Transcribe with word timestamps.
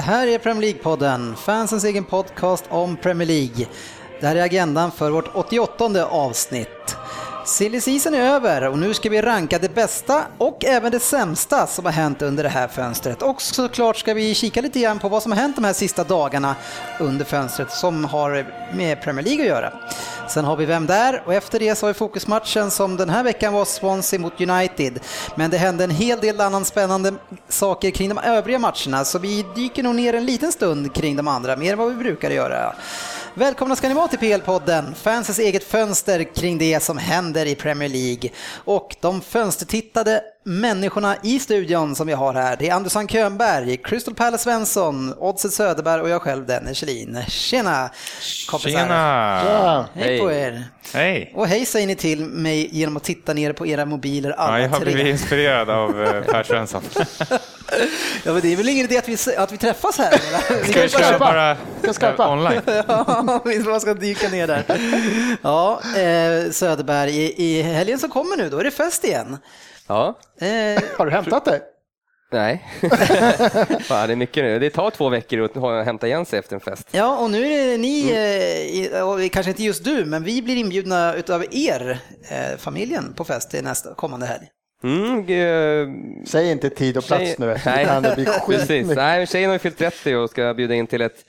Det 0.00 0.04
här 0.04 0.26
är 0.26 0.38
Premier 0.38 0.72
League-podden, 0.72 1.36
fansens 1.36 1.84
egen 1.84 2.04
podcast 2.04 2.64
om 2.68 2.96
Premier 2.96 3.28
League. 3.28 3.66
Det 4.20 4.26
här 4.26 4.36
är 4.36 4.42
agendan 4.42 4.90
för 4.92 5.10
vårt 5.10 5.34
88 5.34 6.06
avsnitt. 6.06 6.79
Silly 7.50 7.80
season 7.80 8.14
är 8.14 8.20
över 8.20 8.68
och 8.68 8.78
nu 8.78 8.94
ska 8.94 9.10
vi 9.10 9.22
ranka 9.22 9.58
det 9.58 9.74
bästa 9.74 10.24
och 10.38 10.64
även 10.64 10.92
det 10.92 11.00
sämsta 11.00 11.66
som 11.66 11.84
har 11.84 11.92
hänt 11.92 12.22
under 12.22 12.42
det 12.42 12.48
här 12.48 12.68
fönstret. 12.68 13.22
Och 13.22 13.42
såklart 13.42 13.96
ska 13.96 14.14
vi 14.14 14.34
kika 14.34 14.60
lite 14.60 14.80
grann 14.80 14.98
på 14.98 15.08
vad 15.08 15.22
som 15.22 15.32
har 15.32 15.38
hänt 15.38 15.56
de 15.56 15.64
här 15.64 15.72
sista 15.72 16.04
dagarna 16.04 16.56
under 17.00 17.24
fönstret 17.24 17.70
som 17.70 18.04
har 18.04 18.46
med 18.74 19.02
Premier 19.02 19.24
League 19.24 19.42
att 19.42 19.48
göra. 19.48 19.72
Sen 20.28 20.44
har 20.44 20.56
vi 20.56 20.66
Vem 20.66 20.86
där? 20.86 21.22
Och 21.26 21.34
efter 21.34 21.58
det 21.58 21.74
så 21.74 21.86
har 21.86 21.92
vi 21.92 21.98
fokusmatchen 21.98 22.70
som 22.70 22.96
den 22.96 23.10
här 23.10 23.24
veckan 23.24 23.52
var 23.52 23.64
Swansea 23.64 24.20
mot 24.20 24.40
United. 24.40 25.00
Men 25.34 25.50
det 25.50 25.58
hände 25.58 25.84
en 25.84 25.90
hel 25.90 26.20
del 26.20 26.40
annan 26.40 26.64
spännande 26.64 27.12
saker 27.48 27.90
kring 27.90 28.08
de 28.08 28.18
övriga 28.18 28.58
matcherna 28.58 29.04
så 29.04 29.18
vi 29.18 29.44
dyker 29.54 29.82
nog 29.82 29.94
ner 29.94 30.14
en 30.14 30.26
liten 30.26 30.52
stund 30.52 30.94
kring 30.94 31.16
de 31.16 31.28
andra, 31.28 31.56
mer 31.56 31.72
än 31.72 31.78
vad 31.78 31.88
vi 31.88 31.94
brukar 31.94 32.30
göra. 32.30 32.74
Välkomna 33.34 33.76
ska 33.76 33.88
ni 33.88 33.94
vara 33.94 34.08
till 34.08 34.18
PL-podden, 34.18 34.94
fansens 34.94 35.38
eget 35.38 35.64
fönster 35.64 36.24
kring 36.34 36.58
det 36.58 36.80
som 36.82 36.98
händer 36.98 37.46
i 37.46 37.54
Premier 37.54 37.88
League. 37.88 38.30
Och 38.64 38.96
de 39.00 39.20
fönstertittade 39.20 40.22
människorna 40.44 41.16
i 41.22 41.38
studion 41.38 41.94
som 41.96 42.06
vi 42.06 42.12
har 42.12 42.34
här, 42.34 42.56
det 42.58 42.68
är 42.68 42.74
Andersson 42.74 43.08
Könberg, 43.08 43.76
Crystal 43.76 44.14
Palace 44.14 44.44
Svensson, 44.44 45.14
Oddset 45.18 45.52
Söderberg 45.52 46.00
och 46.00 46.08
jag 46.08 46.22
själv 46.22 46.46
Dennis 46.46 46.78
Kjellin. 46.78 47.18
Tjena 47.28 47.90
kompisar! 48.48 48.78
Tjena! 48.78 49.42
Ja. 49.44 49.86
Hej 49.94 50.20
på 50.20 50.32
er! 50.32 50.64
Hej! 50.94 51.32
Och 51.34 51.46
hej 51.46 51.66
säger 51.66 51.86
ni 51.86 51.96
till 51.96 52.24
mig 52.24 52.68
genom 52.72 52.96
att 52.96 53.04
titta 53.04 53.34
ner 53.34 53.52
på 53.52 53.66
era 53.66 53.84
mobiler 53.84 54.30
alla 54.30 54.58
Ja, 54.58 54.62
jag 54.64 54.70
har 54.70 54.80
blivit 54.80 55.06
inspirerad 55.06 55.70
av 55.70 56.02
eh, 56.02 56.22
Per 56.22 56.42
Svensson. 56.42 56.82
Ja, 58.24 58.32
men 58.32 58.40
det 58.42 58.52
är 58.52 58.56
väl 58.56 58.68
ingen 58.68 58.84
idé 58.84 58.98
att 58.98 59.08
vi, 59.08 59.36
att 59.36 59.52
vi 59.52 59.58
träffas 59.58 59.98
här? 59.98 60.08
eller? 60.08 60.64
Ska 60.64 60.82
vi 60.82 60.88
köra 60.88 61.18
bara 61.18 61.56
Ska 61.92 62.32
online? 62.32 62.60
Ja, 62.66 63.42
bara 63.64 63.80
ska 63.80 63.94
dyka 63.94 64.28
ner 64.28 64.46
där. 64.46 64.64
Ja, 65.42 65.80
eh, 65.84 66.50
Söderberg, 66.50 67.16
i, 67.16 67.58
i 67.58 67.62
helgen 67.62 67.98
som 67.98 68.10
kommer 68.10 68.36
nu, 68.36 68.48
då 68.48 68.58
är 68.58 68.64
det 68.64 68.70
fest 68.70 69.04
igen. 69.04 69.38
Ja, 69.90 70.18
Eh, 70.40 70.82
Har 70.98 71.06
du 71.06 71.12
hämtat 71.12 71.44
dig? 71.44 71.60
nej. 72.32 72.64
Fan, 73.80 74.06
det 74.08 74.14
är 74.14 74.16
mycket 74.16 74.44
nu. 74.44 74.58
Det 74.58 74.70
tar 74.70 74.90
två 74.90 75.08
veckor 75.08 75.40
att 75.44 75.54
ha- 75.54 75.82
hämta 75.82 76.06
igen 76.06 76.26
sig 76.26 76.38
efter 76.38 76.54
en 76.54 76.60
fest. 76.60 76.88
ja, 76.90 77.18
och 77.18 77.30
nu 77.30 77.46
är 77.52 77.66
det 77.70 77.76
ni, 77.78 78.10
eh, 78.10 78.76
i- 78.80 78.90
och 79.02 79.32
kanske 79.32 79.50
inte 79.50 79.62
just 79.62 79.84
du, 79.84 80.04
men 80.04 80.24
vi 80.24 80.42
blir 80.42 80.56
inbjudna 80.56 81.14
utav 81.14 81.44
er, 81.50 81.98
eh, 82.30 82.56
familjen, 82.58 83.12
på 83.16 83.24
fest 83.24 83.50
till 83.50 83.64
nästa 83.64 83.94
kommande 83.94 84.26
helg. 84.26 84.46
Mm, 84.84 85.18
eh, 85.18 86.24
Säg 86.26 86.50
inte 86.50 86.70
tid 86.70 86.96
och 86.96 87.04
plats 87.04 87.22
tjej- 87.22 87.34
nu. 87.38 87.56
Nej, 87.66 87.86
det 88.02 88.14
blir 88.14 88.24
precis. 88.46 88.68
skitmycket. 88.68 88.96
Nej, 88.96 89.26
tjejen 89.26 89.50
har 89.50 89.54
ju 89.54 89.58
fyllt 89.58 89.78
30 89.78 90.14
och 90.16 90.30
ska 90.30 90.54
bjuda 90.54 90.74
in 90.74 90.86
till 90.86 91.00
ett, 91.02 91.24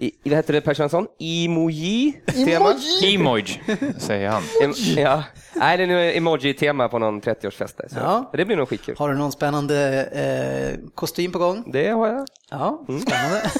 i, 0.00 0.12
vad 0.24 0.34
heter 0.36 0.52
det 0.52 0.60
Per 0.60 0.74
Svensson? 0.74 1.06
Emoji-tema? 1.18 2.70
Emoji! 2.70 3.14
Emoj, 3.14 3.62
säger 3.98 4.28
han. 4.28 4.42
Em, 4.62 4.72
ja. 4.96 5.22
Nej, 5.54 5.76
det 5.76 5.82
är 5.82 5.86
nu 5.86 6.12
emoji-tema 6.12 6.88
på 6.88 6.98
någon 6.98 7.20
30-årsfest 7.20 7.74
där. 7.76 7.88
Så 7.88 7.96
Ja. 7.98 8.30
det 8.32 8.44
blir 8.44 8.56
nog 8.56 8.68
skitkul. 8.68 8.94
Har 8.98 9.08
du 9.08 9.14
någon 9.18 9.32
spännande 9.32 10.04
eh, 10.12 10.90
kostym 10.94 11.32
på 11.32 11.38
gång? 11.38 11.64
Det 11.72 11.88
har 11.88 12.08
jag. 12.08 12.26
Ja, 12.50 12.86
spännande. 13.06 13.50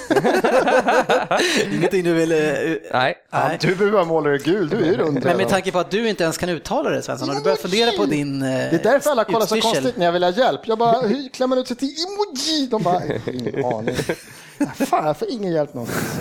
Ingenting 1.73 2.05
du 2.05 2.13
vill... 2.15 2.33
Eh, 2.33 2.39
Nej. 2.93 3.15
Ja, 3.31 3.51
du 3.61 3.67
behöver 3.75 3.93
bara 3.93 4.05
måla 4.05 4.31
dig 4.31 4.39
gul, 4.39 4.69
du 4.69 4.77
är 4.77 4.85
ju 4.87 4.97
rund. 4.97 5.15
men 5.15 5.23
redan. 5.23 5.37
med 5.37 5.49
tanke 5.49 5.73
på 5.73 5.79
att 5.79 5.91
du 5.91 6.09
inte 6.09 6.23
ens 6.25 6.39
kan 6.39 6.49
uttala 6.49 6.91
det 6.91 7.03
Svensson, 7.03 7.29
har 7.29 7.37
du 7.37 7.43
börjat 7.43 7.61
fundera 7.61 7.93
på 7.93 8.05
din 8.05 8.43
eh, 8.43 8.49
Det 8.49 8.55
är 8.73 8.83
därför 8.83 9.11
alla 9.11 9.25
kollar 9.25 9.47
så 9.47 9.61
konstigt 9.61 9.97
när 9.97 10.05
jag 10.07 10.13
vill 10.13 10.23
ha 10.25 10.31
hjälp. 10.31 10.61
Jag 10.65 10.79
bara, 10.79 11.01
hur 11.01 11.29
klämmer 11.29 11.57
man 11.57 11.59
ut 11.63 11.69
sig 11.69 11.77
till 11.77 11.89
emoji? 11.89 12.67
De 12.71 12.83
bara, 12.83 13.03
ingen 13.33 13.65
aning. 13.65 13.95
Fan, 14.75 15.07
jag 15.07 15.17
får 15.17 15.29
ingen 15.31 15.53
hjälp 15.53 15.75
någonstans. 15.75 16.21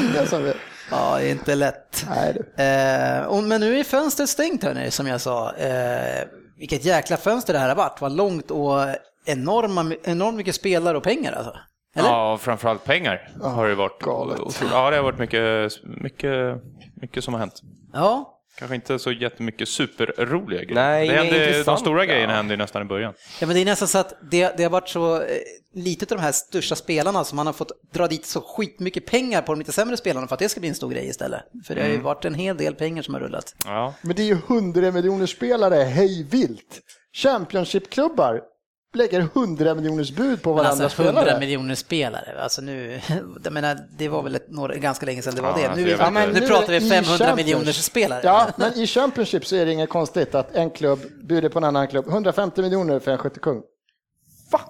Ingen 0.00 0.26
som. 0.26 0.52
Ja, 0.90 1.22
inte 1.22 1.54
lätt. 1.54 2.06
Nej, 2.08 2.34
du. 2.34 2.62
Eh, 2.62 3.22
och, 3.24 3.42
men 3.42 3.60
nu 3.60 3.80
är 3.80 3.84
fönstret 3.84 4.28
stängt 4.28 4.64
hörni, 4.64 4.90
som 4.90 5.06
jag 5.06 5.20
sa. 5.20 5.54
Eh, 5.54 6.26
vilket 6.58 6.84
jäkla 6.84 7.16
fönster 7.16 7.52
det 7.52 7.58
här 7.58 7.68
har 7.68 7.76
varit. 7.76 8.00
Vad 8.00 8.12
långt 8.12 8.50
och 8.50 8.80
enorma, 9.26 9.92
enormt 10.04 10.36
mycket 10.36 10.54
spelare 10.54 10.96
och 10.96 11.02
pengar 11.02 11.32
alltså. 11.32 11.56
Eller? 11.96 12.08
Ja, 12.08 12.32
och 12.32 12.40
framförallt 12.40 12.84
pengar 12.84 13.28
har 13.42 13.68
det 13.68 13.74
varit. 13.74 14.02
galet. 14.02 14.38
Ja, 14.72 14.90
det 14.90 14.96
har 14.96 15.02
varit 15.02 15.18
mycket, 15.18 15.72
mycket, 16.02 16.62
mycket 16.94 17.24
som 17.24 17.34
har 17.34 17.38
hänt. 17.38 17.62
Ja. 17.92 18.37
Kanske 18.58 18.74
inte 18.74 18.98
så 18.98 19.12
jättemycket 19.12 19.68
superroliga 19.68 20.64
grejer. 20.64 20.74
Nej, 20.74 21.08
det 21.08 21.14
hände, 21.14 21.62
de 21.62 21.76
stora 21.76 22.06
grejerna 22.06 22.32
hände 22.32 22.54
ju 22.54 22.58
nästan 22.58 22.82
i 22.82 22.84
början. 22.84 23.14
ja, 23.40 23.46
men 23.46 23.56
det 23.56 23.62
är 23.62 23.64
nästan 23.64 23.88
så 23.88 23.98
att 23.98 24.14
det, 24.30 24.56
det 24.56 24.62
har 24.62 24.70
varit 24.70 24.88
så 24.88 25.16
eh, 25.16 25.22
lite 25.74 26.04
av 26.04 26.18
de 26.18 26.22
här 26.22 26.32
största 26.32 26.74
spelarna 26.74 27.24
som 27.24 27.36
man 27.36 27.46
har 27.46 27.52
fått 27.52 27.92
dra 27.92 28.06
dit 28.06 28.26
så 28.26 28.40
skitmycket 28.40 29.06
pengar 29.06 29.42
på 29.42 29.52
de 29.52 29.58
lite 29.58 29.72
sämre 29.72 29.96
spelarna 29.96 30.26
för 30.26 30.34
att 30.34 30.38
det 30.38 30.48
ska 30.48 30.60
bli 30.60 30.68
en 30.68 30.74
stor 30.74 30.90
grej 30.90 31.08
istället. 31.08 31.42
För 31.66 31.74
det 31.74 31.80
har 31.80 31.88
ju 31.88 31.98
varit 32.00 32.24
en 32.24 32.34
hel 32.34 32.56
del 32.56 32.74
pengar 32.74 33.02
som 33.02 33.14
har 33.14 33.20
rullat. 33.20 33.54
Ja, 33.64 33.94
Men 34.02 34.16
det 34.16 34.22
är 34.22 34.26
ju 34.26 34.38
100 34.48 34.90
miljoner 34.92 35.26
spelare 35.26 35.74
hej 35.74 36.26
vilt. 36.30 36.80
Championship-klubbar 37.16 38.40
lägger 38.94 39.20
100 39.20 39.74
miljoners 39.74 40.10
bud 40.12 40.42
på 40.42 40.52
varandra 40.52 40.84
alltså 40.84 41.02
100 41.02 41.20
spelare. 41.22 41.40
miljoner 41.40 41.74
spelare, 41.74 42.42
alltså 42.42 42.62
nu, 42.62 43.00
jag 43.44 43.52
menar, 43.52 43.78
det 43.98 44.08
var 44.08 44.22
väl 44.22 44.34
ett, 44.34 44.50
några, 44.50 44.74
ganska 44.76 45.06
länge 45.06 45.22
sedan 45.22 45.34
det 45.34 45.42
var 45.42 45.48
Ja, 45.50 45.56
det. 45.56 45.64
alltså, 45.66 45.80
Nu, 45.84 45.90
vet 45.90 45.98
ja, 46.00 46.10
nu 46.10 46.40
Nu 46.40 46.46
pratar 46.46 46.66
vi 46.72 46.78
det 46.78 46.84
i 46.86 46.88
500 46.90 47.04
Champions. 47.26 47.36
miljoners 47.36 47.76
spelare. 47.76 48.20
Ja, 48.24 48.48
men 48.56 48.72
i 48.78 48.86
Championship 48.86 49.46
så 49.46 49.56
är 49.56 49.66
det 49.66 49.72
inget 49.72 49.88
konstigt 49.90 50.34
att 50.34 50.54
en 50.56 50.70
klubb 50.70 50.98
bjuder 51.28 51.48
på 51.48 51.58
en 51.58 51.64
annan 51.64 51.88
klubb 51.88 52.08
150 52.08 52.62
miljoner 52.62 52.98
för 53.00 53.10
en 53.10 53.18
skyttekung. 53.18 53.62
Va? 54.52 54.60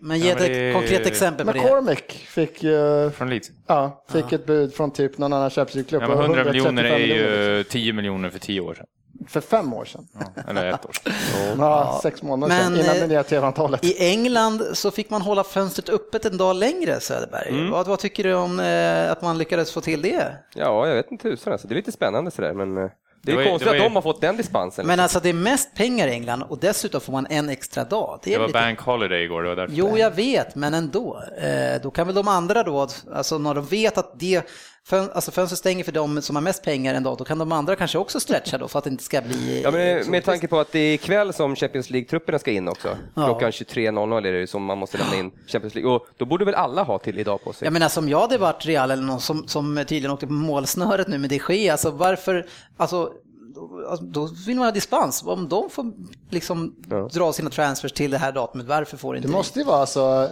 Men 0.00 0.18
ge 0.18 0.28
Ja, 0.28 0.34
ett 0.36 0.40
men 0.40 0.52
det- 0.52 0.72
konkret 0.74 1.06
exempel 1.06 1.46
på 1.46 1.52
det. 1.52 1.58
McCormick 1.60 2.12
fick, 2.12 2.62
ju, 2.62 3.10
från 3.10 3.30
Leeds. 3.30 3.48
ja, 3.68 4.04
fick 4.12 4.32
ett 4.32 4.46
bud 4.46 4.74
från 4.74 4.90
typ 4.92 5.18
någon 5.18 5.32
annan 5.32 5.50
Championship-klubb 5.50 6.02
Ja, 6.02 6.06
på 6.06 6.14
men 6.14 6.24
100 6.24 6.44
miljoner 6.44 6.84
är 6.84 6.90
135 6.90 7.08
miljoner, 7.18 7.56
ju 7.56 7.64
10 7.64 7.92
miljoner 7.92 8.30
för 8.30 8.38
10 8.38 8.60
år 8.60 8.74
sedan. 8.74 8.86
För 9.28 9.40
fem 9.40 9.72
år 9.72 9.84
sedan. 9.84 10.08
Ja, 10.18 10.42
eller 10.48 10.66
ett 10.66 10.86
år 10.86 10.92
sedan. 10.92 11.12
Ja, 11.58 12.00
sex 12.02 12.22
månader 12.22 12.54
sedan, 12.54 12.72
Men, 12.72 12.80
innan 12.80 12.94
eh, 12.96 13.00
det 13.00 13.06
nya 13.06 13.22
tv-avtalet. 13.22 13.84
I 13.84 14.08
England 14.10 14.62
så 14.72 14.90
fick 14.90 15.10
man 15.10 15.22
hålla 15.22 15.44
fönstret 15.44 15.88
öppet 15.88 16.24
en 16.24 16.36
dag 16.36 16.56
längre, 16.56 17.00
Söderberg. 17.00 17.48
Mm. 17.48 17.70
Vad, 17.70 17.86
vad 17.86 17.98
tycker 17.98 18.24
du 18.24 18.34
om 18.34 18.60
eh, 18.60 19.10
att 19.12 19.22
man 19.22 19.38
lyckades 19.38 19.72
få 19.72 19.80
till 19.80 20.02
det? 20.02 20.36
Ja, 20.54 20.88
jag 20.88 20.94
vet 20.94 21.10
inte 21.10 21.22
tusan 21.22 21.52
alltså. 21.52 21.68
Det 21.68 21.74
är 21.74 21.76
lite 21.76 21.92
spännande 21.92 22.30
sådär, 22.30 22.52
men 22.52 22.76
eh, 22.78 22.90
det 23.22 23.32
är 23.32 23.36
Det 23.36 23.42
var 23.44 23.50
konstigt 23.50 23.72
det 23.72 23.78
var 23.78 23.84
att 23.86 23.90
de 23.92 23.94
har 23.94 24.02
fått 24.02 24.20
den 24.20 24.36
dispensen. 24.36 24.86
Men 24.86 25.00
alltså 25.00 25.20
det 25.20 25.28
är 25.28 25.32
mest 25.32 25.74
pengar 25.74 26.08
i 26.08 26.10
England 26.10 26.42
och 26.42 26.58
dessutom 26.58 27.00
får 27.00 27.12
man 27.12 27.26
en 27.30 27.48
extra 27.48 27.84
dag. 27.84 28.20
Det 28.22 28.30
är 28.30 28.32
Det 28.32 28.38
var 28.38 28.46
lite... 28.46 28.58
bank 28.58 28.80
holiday 28.80 29.24
igår, 29.24 29.42
det 29.42 29.48
var 29.48 29.56
därför. 29.56 29.74
Jo, 29.74 29.98
jag 29.98 30.10
vet, 30.10 30.54
men 30.54 30.74
ändå. 30.74 31.22
Eh, 31.42 31.82
då 31.82 31.90
kan 31.90 32.06
väl 32.06 32.14
de 32.16 32.28
andra 32.28 32.62
då, 32.62 32.88
alltså 33.14 33.38
när 33.38 33.54
de 33.54 33.64
vet 33.64 33.98
att 33.98 34.20
det, 34.20 34.42
fön, 34.86 35.10
alltså 35.14 35.30
fönstret 35.30 35.58
stänger 35.58 35.84
för 35.84 35.92
dem 35.92 36.22
som 36.22 36.36
har 36.36 36.40
mest 36.40 36.64
pengar 36.64 36.94
en 36.94 37.02
dag, 37.02 37.18
då 37.18 37.24
kan 37.24 37.38
de 37.38 37.52
andra 37.52 37.76
kanske 37.76 37.98
också 37.98 38.20
stretcha 38.20 38.58
då 38.58 38.68
för 38.68 38.78
att 38.78 38.84
det 38.84 38.90
inte 38.90 39.04
ska 39.04 39.20
bli... 39.20 39.62
Ja, 39.62 39.70
men 39.70 40.10
med 40.10 40.24
tanke 40.24 40.48
på 40.48 40.60
att 40.60 40.72
det 40.72 40.78
är 40.78 40.94
ikväll 40.94 41.32
som 41.32 41.56
Champions 41.56 41.90
League-trupperna 41.90 42.38
ska 42.38 42.50
in 42.50 42.68
också. 42.68 42.96
Ja. 43.14 43.26
Klockan 43.26 43.50
23.00 43.50 44.26
är 44.26 44.32
det 44.32 44.46
som 44.46 44.64
man 44.64 44.78
måste 44.78 44.98
lämna 44.98 45.16
in 45.16 45.30
Champions 45.46 45.74
League. 45.74 45.90
Och 45.90 46.06
då 46.16 46.24
borde 46.24 46.44
väl 46.44 46.54
alla 46.54 46.82
ha 46.82 46.98
till 46.98 47.18
idag 47.18 47.44
på 47.44 47.52
sig? 47.52 47.66
Jag 47.66 47.72
menar 47.72 47.88
som 47.88 48.08
jag 48.08 48.20
hade 48.20 48.38
varit 48.38 48.66
Real 48.66 48.90
eller 48.90 49.02
någon 49.02 49.20
som, 49.20 49.48
som 49.48 49.76
tydligen 49.76 50.10
åkte 50.10 50.26
på 50.26 50.32
målsnöret 50.32 51.08
nu 51.08 51.18
med 51.18 51.30
de 51.30 51.40
Gea, 51.48 51.72
alltså 51.72 51.90
varför, 51.90 52.46
alltså 52.76 53.12
då, 53.54 53.86
alltså, 53.90 54.04
då 54.04 54.28
vill 54.46 54.56
man 54.56 54.64
ha 54.64 54.72
dispens. 54.72 55.22
Om 55.22 55.48
de 55.48 55.70
får 55.70 55.92
liksom 56.30 56.74
Ja. 56.90 57.08
dra 57.12 57.32
sina 57.32 57.50
transfers 57.50 57.92
till 57.92 58.10
det 58.10 58.18
här 58.18 58.32
datumet, 58.32 58.66
varför 58.66 58.96
får 58.96 59.16
inte 59.16 59.28
Det 59.28 59.32
måste 59.32 59.58
ju 59.58 59.64
vara 59.64 59.80
alltså 59.80 60.28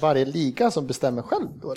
varje 0.00 0.24
liga 0.24 0.70
som 0.70 0.86
bestämmer 0.86 1.22
själv 1.22 1.46
då? 1.62 1.74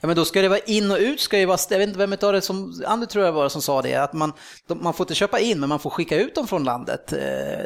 Ja 0.00 0.06
men 0.06 0.16
då 0.16 0.24
ska 0.24 0.42
det 0.42 0.48
vara 0.48 0.58
in 0.58 0.90
och 0.90 0.96
ut, 0.98 1.20
ska 1.20 1.38
ju 1.38 1.46
vara, 1.46 1.58
jag 1.70 1.78
vet 1.78 1.86
inte 1.88 1.98
vem 1.98 2.12
utav 2.12 2.32
det 2.32 2.40
som, 2.40 2.82
Andy 2.86 3.06
tror 3.06 3.24
jag 3.24 3.32
var 3.32 3.44
det 3.44 3.50
som 3.50 3.62
sa 3.62 3.82
det, 3.82 3.94
att 3.94 4.12
man, 4.12 4.32
de, 4.66 4.82
man 4.82 4.92
får 4.94 5.04
inte 5.04 5.14
köpa 5.14 5.38
in 5.38 5.60
men 5.60 5.68
man 5.68 5.78
får 5.78 5.90
skicka 5.90 6.20
ut 6.20 6.34
dem 6.34 6.46
från 6.46 6.64
landet. 6.64 7.12
Eh, 7.12 7.18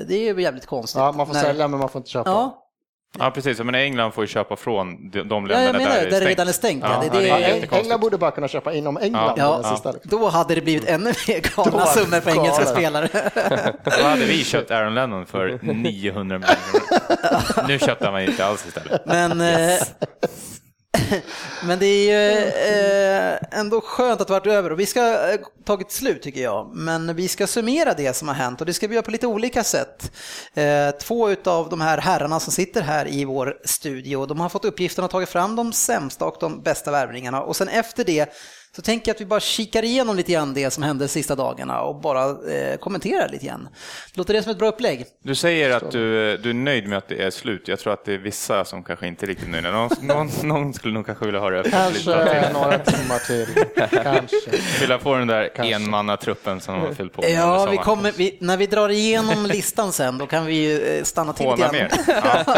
Det 0.08 0.10
är 0.14 0.34
ju 0.34 0.42
jävligt 0.42 0.66
konstigt. 0.66 0.98
Ja, 0.98 1.12
man 1.12 1.26
får 1.26 1.34
När- 1.34 1.42
sälja 1.42 1.68
men 1.68 1.80
man 1.80 1.88
får 1.88 1.98
inte 1.98 2.10
köpa. 2.10 2.30
Ja, 2.30 2.61
Ja, 3.18 3.30
precis. 3.30 3.58
Men 3.60 3.74
England 3.74 4.12
får 4.12 4.24
ju 4.24 4.28
köpa 4.28 4.56
från 4.56 5.10
de 5.10 5.22
de 5.22 5.46
Ja, 5.46 5.52
jag 5.52 5.64
länderna 5.64 5.78
menar 5.78 5.94
där 5.94 6.04
det, 6.04 6.10
där 6.10 6.20
det 6.20 6.26
redan 6.26 6.48
är 6.48 6.52
stängt. 6.52 6.84
Ja, 6.84 6.88
det, 6.88 7.06
ja, 7.06 7.12
det, 7.12 7.20
det 7.20 7.26
Ja, 7.28 7.38
är. 7.38 7.78
England 7.78 8.00
borde 8.00 8.18
bara 8.18 8.30
kunna 8.30 8.48
köpa 8.48 8.72
inom 8.72 8.96
England. 8.96 9.34
Ja, 9.38 9.58
det 9.62 9.68
sista, 9.68 9.92
då 10.02 10.28
hade 10.28 10.54
det 10.54 10.60
blivit 10.60 10.88
ännu 10.88 11.12
mer 11.28 11.40
galna 11.56 11.86
summor 11.86 12.20
på 12.20 12.30
engelska 12.30 12.66
spelare. 12.66 13.08
Då 13.84 14.04
hade 14.04 14.24
vi 14.24 14.44
köpt 14.44 14.70
Aaron 14.70 14.94
Lennon 14.94 15.26
för 15.26 15.58
900 15.62 16.38
miljoner. 16.38 17.68
Nu 17.68 17.78
köpte 17.78 18.10
man 18.10 18.22
inte 18.22 18.44
alls 18.46 18.66
istället. 18.66 19.06
Men, 19.06 19.40
eh, 19.40 19.78
men 21.64 21.78
det 21.78 21.86
är 21.86 22.04
ju 22.06 22.48
eh, 22.48 23.58
ändå 23.60 23.80
skönt 23.80 24.20
att 24.20 24.26
det 24.26 24.32
varit 24.32 24.46
över 24.46 24.72
och 24.72 24.80
vi 24.80 24.86
ska 24.86 25.32
eh, 25.32 25.40
tagit 25.64 25.92
slut 25.92 26.22
tycker 26.22 26.42
jag. 26.42 26.70
Men 26.74 27.16
vi 27.16 27.28
ska 27.28 27.46
summera 27.46 27.94
det 27.94 28.16
som 28.16 28.28
har 28.28 28.34
hänt 28.34 28.60
och 28.60 28.66
det 28.66 28.74
ska 28.74 28.88
vi 28.88 28.94
göra 28.94 29.04
på 29.04 29.10
lite 29.10 29.26
olika 29.26 29.64
sätt. 29.64 30.12
Eh, 30.54 30.90
två 30.90 31.30
utav 31.30 31.68
de 31.68 31.80
här 31.80 31.98
herrarna 31.98 32.40
som 32.40 32.52
sitter 32.52 32.82
här 32.82 33.08
i 33.08 33.24
vår 33.24 33.58
studio, 33.64 34.26
de 34.26 34.40
har 34.40 34.48
fått 34.48 34.64
uppgiften 34.64 35.04
att 35.04 35.10
ta 35.10 35.26
fram 35.26 35.56
de 35.56 35.72
sämsta 35.72 36.24
och 36.24 36.36
de 36.40 36.62
bästa 36.62 36.90
värvningarna 36.90 37.42
och 37.42 37.56
sen 37.56 37.68
efter 37.68 38.04
det 38.04 38.32
så 38.76 38.82
tänker 38.82 39.08
jag 39.08 39.14
att 39.14 39.20
vi 39.20 39.24
bara 39.26 39.40
kikar 39.40 39.82
igenom 39.84 40.16
lite 40.16 40.32
grann 40.32 40.54
det 40.54 40.70
som 40.70 40.82
hände 40.82 41.04
de 41.04 41.08
sista 41.08 41.34
dagarna 41.34 41.80
och 41.80 41.94
bara 42.00 42.24
eh, 42.52 42.76
kommenterar 42.80 43.28
lite 43.28 43.46
grann. 43.46 43.68
Låter 44.14 44.34
det 44.34 44.42
som 44.42 44.52
ett 44.52 44.58
bra 44.58 44.68
upplägg? 44.68 45.04
Du 45.22 45.34
säger 45.34 45.70
att 45.70 45.90
du, 45.90 46.36
du 46.36 46.50
är 46.50 46.54
nöjd 46.54 46.88
med 46.88 46.98
att 46.98 47.08
det 47.08 47.22
är 47.22 47.30
slut. 47.30 47.68
Jag 47.68 47.78
tror 47.78 47.92
att 47.92 48.04
det 48.04 48.14
är 48.14 48.18
vissa 48.18 48.64
som 48.64 48.82
kanske 48.82 49.06
inte 49.06 49.24
är 49.24 49.28
riktigt 49.28 49.48
nöjda. 49.48 49.70
Någon, 49.70 49.90
någon, 50.02 50.30
någon 50.42 50.74
skulle 50.74 50.94
nog 50.94 51.06
kanske 51.06 51.24
vilja 51.24 51.40
ha 51.40 51.50
det 51.50 51.70
Kanske 51.70 51.98
till. 52.02 52.52
några 52.52 52.78
timmar 52.78 53.18
till. 53.26 53.64
Kanske. 54.02 54.50
Fylla 54.62 54.98
på 54.98 55.14
den 55.14 55.26
där 55.28 55.50
Kanske. 55.56 55.74
enmannatruppen 55.74 56.60
som 56.60 56.74
de 56.74 56.80
har 56.86 56.94
fyllt 56.94 57.12
på 57.12 57.24
Ja, 57.28 57.66
vi 57.70 57.76
kommer, 57.76 58.12
vi, 58.12 58.36
när 58.40 58.56
vi 58.56 58.66
drar 58.66 58.88
igenom 58.88 59.46
listan 59.46 59.92
sen, 59.92 60.18
då 60.18 60.26
kan 60.26 60.46
vi 60.46 60.54
ju 60.54 60.82
eh, 60.98 61.02
stanna 61.04 61.32
till 61.32 61.46
lite 61.50 61.62
Håna 61.66 61.72
mer. 61.72 61.90
Ja. 62.06 62.56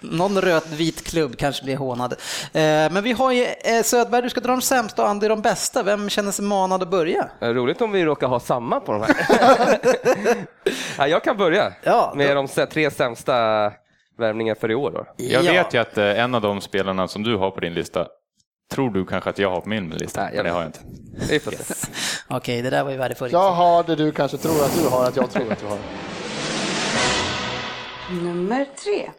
Någon 0.00 0.40
röd-vit 0.40 1.04
klubb 1.04 1.36
kanske 1.38 1.64
blir 1.64 1.76
hånad. 1.76 2.12
Eh, 2.12 2.18
Men 2.52 3.02
vi 3.02 3.12
har 3.12 3.32
ju 3.32 3.44
eh, 3.44 3.82
Söderberg, 3.82 4.22
du 4.22 4.30
ska 4.30 4.40
dra 4.40 4.50
de 4.52 4.62
sämsta 4.84 5.02
och 5.02 5.08
Andy 5.08 5.28
de 5.28 5.42
bästa. 5.42 5.82
Vem 5.82 6.08
känner 6.10 6.32
sig 6.32 6.44
manad 6.44 6.82
att 6.82 6.88
börja? 6.90 7.28
Eh, 7.40 7.48
Roligt 7.48 7.80
om 7.82 7.92
vi 7.92 8.04
råkar 8.04 8.26
ha 8.26 8.40
samma 8.40 8.80
på 8.80 8.92
de 8.92 9.02
här. 9.02 9.16
ja, 10.98 11.06
jag 11.08 11.24
kan 11.24 11.36
börja 11.36 11.72
Ja, 11.82 12.08
då- 12.12 12.18
med 12.18 12.36
de 12.36 12.66
tre 12.66 12.90
sämsta 12.90 13.34
värvningarna 14.18 14.60
för 14.60 14.70
i 14.70 14.74
år. 14.74 14.90
Då. 14.90 15.06
Jag 15.16 15.44
Ja. 15.44 15.52
vet 15.52 15.74
ju 15.74 15.78
att 15.78 15.98
eh, 15.98 16.20
en 16.20 16.34
av 16.34 16.40
de 16.40 16.60
spelarna 16.60 17.08
som 17.08 17.22
du 17.22 17.36
har 17.36 17.50
på 17.50 17.60
din 17.60 17.74
lista 17.74 18.06
tror 18.72 18.90
du 18.90 19.06
kanske 19.06 19.30
att 19.30 19.38
jag 19.38 19.50
har 19.50 19.60
på 19.60 19.68
min 19.68 19.90
lista, 19.90 20.20
Nej, 20.20 20.30
jag 20.34 20.36
men 20.36 20.44
det 20.44 20.50
har 20.58 20.60
jag 20.60 20.68
inte. 20.68 21.64
Se. 21.64 21.74
Okej, 22.28 22.62
det 22.62 22.70
där 22.70 22.84
var 22.84 22.90
ju 22.90 22.96
värdefullt. 22.96 23.32
Jag 23.32 23.52
har 23.52 23.82
det 23.84 23.96
du 23.96 24.12
kanske 24.12 24.36
tror 24.36 24.64
att 24.64 24.74
du 24.82 24.88
har, 24.88 25.04
att 25.04 25.16
jag 25.16 25.30
tror 25.30 25.52
att 25.52 25.60
du 25.60 25.66
har. 25.66 25.78
Nummer 28.22 28.66
tre. 28.84 29.10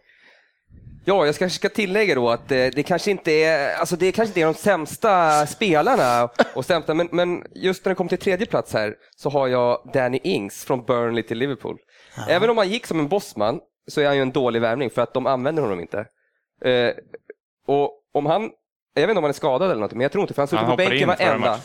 Ja, 1.07 1.25
jag 1.25 1.35
kanske 1.35 1.55
ska 1.55 1.69
tillägga 1.69 2.15
då 2.15 2.29
att 2.29 2.51
eh, 2.51 2.65
det 2.75 2.83
kanske 2.83 3.11
inte 3.11 3.31
är, 3.31 3.75
alltså 3.75 3.95
det 3.95 4.11
kanske 4.11 4.29
inte 4.29 4.41
är 4.41 4.45
de 4.45 4.53
sämsta 4.53 5.45
spelarna 5.45 6.29
och 6.55 6.65
sämsta, 6.65 6.93
men, 6.93 7.09
men 7.11 7.43
just 7.55 7.85
när 7.85 7.89
det 7.89 7.95
kommer 7.95 8.09
till 8.09 8.17
tredje 8.17 8.45
plats 8.45 8.73
här 8.73 8.95
så 9.15 9.29
har 9.29 9.47
jag 9.47 9.89
Danny 9.93 10.19
Ings 10.23 10.65
från 10.65 10.85
Burnley 10.85 11.23
till 11.23 11.37
Liverpool. 11.37 11.77
Även 12.29 12.49
om 12.49 12.57
han 12.57 12.69
gick 12.69 12.87
som 12.87 12.99
en 12.99 13.07
bossman 13.07 13.59
så 13.87 14.01
är 14.01 14.05
han 14.05 14.15
ju 14.15 14.21
en 14.21 14.31
dålig 14.31 14.61
värvning 14.61 14.89
för 14.89 15.01
att 15.01 15.13
de 15.13 15.25
använder 15.27 15.63
honom 15.63 15.79
inte. 15.79 16.05
Eh, 16.65 16.91
och 17.67 17.91
om 18.13 18.25
han, 18.25 18.41
jag 18.93 19.01
vet 19.01 19.09
inte 19.09 19.17
om 19.17 19.23
han 19.23 19.29
är 19.29 19.33
skadad 19.33 19.71
eller 19.71 19.81
något, 19.81 19.91
men 19.91 20.01
jag 20.01 20.11
tror 20.11 20.21
inte 20.21 20.33
för 20.33 20.41
han 20.41 20.47
sitter 20.47 20.65
på 20.65 20.75
bänken 20.75 21.07
varenda. 21.07 21.59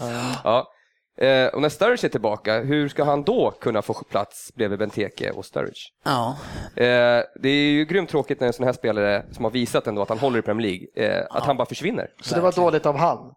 Ja. 0.44 0.72
Eh, 1.20 1.46
och 1.46 1.62
när 1.62 1.68
Sturridge 1.68 2.06
är 2.06 2.08
tillbaka, 2.08 2.60
hur 2.60 2.88
ska 2.88 3.04
han 3.04 3.22
då 3.22 3.50
kunna 3.50 3.82
få 3.82 3.94
plats 3.94 4.52
bredvid 4.54 4.78
Benteke 4.78 5.30
och 5.30 5.44
Sturridge? 5.44 5.80
Ja. 6.04 6.36
Eh, 6.76 7.22
det 7.42 7.48
är 7.48 7.70
ju 7.70 7.84
grymt 7.84 8.10
tråkigt 8.10 8.40
när 8.40 8.46
en 8.46 8.52
sån 8.52 8.66
här 8.66 8.72
spelare 8.72 9.24
som 9.32 9.44
har 9.44 9.52
visat 9.52 9.86
ändå 9.86 10.02
att 10.02 10.08
han 10.08 10.18
håller 10.18 10.38
i 10.38 10.42
Premier 10.42 10.68
League, 10.68 11.18
eh, 11.18 11.26
att 11.30 11.44
han 11.44 11.56
bara 11.56 11.66
försvinner. 11.66 12.06
Så 12.22 12.34
det 12.34 12.40
var 12.40 12.52
dåligt 12.52 12.86
av 12.86 12.96
han. 12.96 13.32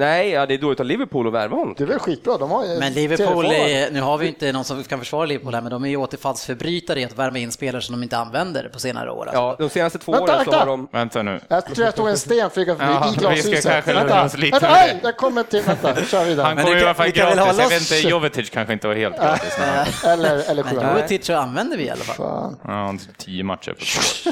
Nej, 0.00 0.30
ja, 0.30 0.46
det 0.46 0.54
är 0.54 0.58
dåligt 0.58 0.80
av 0.80 0.86
Liverpool 0.86 1.26
att 1.26 1.32
värva 1.32 1.56
honom. 1.56 1.74
Det 1.78 1.84
är 1.84 1.88
väl 1.88 1.98
skitbra, 1.98 2.38
de 2.38 2.50
har 2.50 2.64
ju 2.66 2.78
Men 2.78 2.92
Liverpool, 2.92 3.44
är, 3.44 3.90
nu 3.90 4.00
har 4.00 4.18
vi 4.18 4.24
ju 4.24 4.28
inte 4.32 4.52
någon 4.52 4.64
som 4.64 4.84
kan 4.84 4.98
försvara 4.98 5.26
Liverpool 5.26 5.54
här, 5.54 5.60
men 5.60 5.70
de 5.70 5.84
är 5.84 5.88
ju 5.88 5.96
återfallsförbrytare 5.96 7.00
i 7.00 7.04
att 7.04 7.18
värva 7.18 7.38
in 7.38 7.52
spelare 7.52 7.82
som 7.82 7.92
de 7.92 8.02
inte 8.02 8.16
använder 8.18 8.68
på 8.68 8.78
senare 8.80 9.10
år. 9.10 9.22
Alltså. 9.26 9.36
Ja, 9.40 9.56
de 9.58 9.68
senaste 9.70 9.98
två 9.98 10.12
Vänta, 10.12 10.24
åren 10.34 10.44
så 10.44 10.50
vänta! 10.50 10.58
har 10.58 10.66
de... 10.66 10.88
Vänta 10.92 11.22
nu. 11.22 11.40
Jag 11.48 11.64
tror 11.66 11.84
jag 11.84 11.92
stod 11.94 12.08
en 12.08 12.18
sten 12.18 12.50
flygande 12.50 12.84
förbi 12.84 12.92
Jaha, 12.92 13.06
i 13.06 13.10
vi 13.10 13.16
ska 13.18 13.50
glashuset. 13.50 13.72
kanske 13.72 13.92
lugna 13.92 14.04
vänta, 14.08 14.24
oss 14.26 14.36
lite 14.36 14.50
vänta, 14.58 14.70
nej, 14.70 15.00
jag 15.02 15.16
kommer 15.16 15.42
till, 15.42 15.62
vänta, 15.62 15.94
kör 16.04 16.24
vidare. 16.24 16.46
Han 16.46 16.54
Men 16.56 16.64
kommer 16.64 16.76
du 16.76 16.82
i 16.82 16.84
alla 16.84 16.94
fall 16.94 17.06
vi 17.06 17.12
gratis. 17.12 17.58
Jag 17.58 17.68
vet 17.68 17.80
inte, 17.92 18.08
Jovetic 18.08 18.50
kanske 18.50 18.72
inte 18.72 18.88
var 18.88 18.94
helt 18.94 19.16
gratis. 19.16 19.58
Eller, 20.04 20.50
eller. 20.50 20.64
Men 20.64 20.74
Jovetic 20.74 21.26
så 21.26 21.34
använder 21.36 21.76
vi 21.76 21.84
i 21.84 21.90
alla 21.90 22.04
fall. 22.04 22.16
Fan, 22.16 22.56
Ja, 22.64 22.94
tio 23.18 23.44
matcher 23.44 23.72
på 23.72 23.84
två 23.84 24.30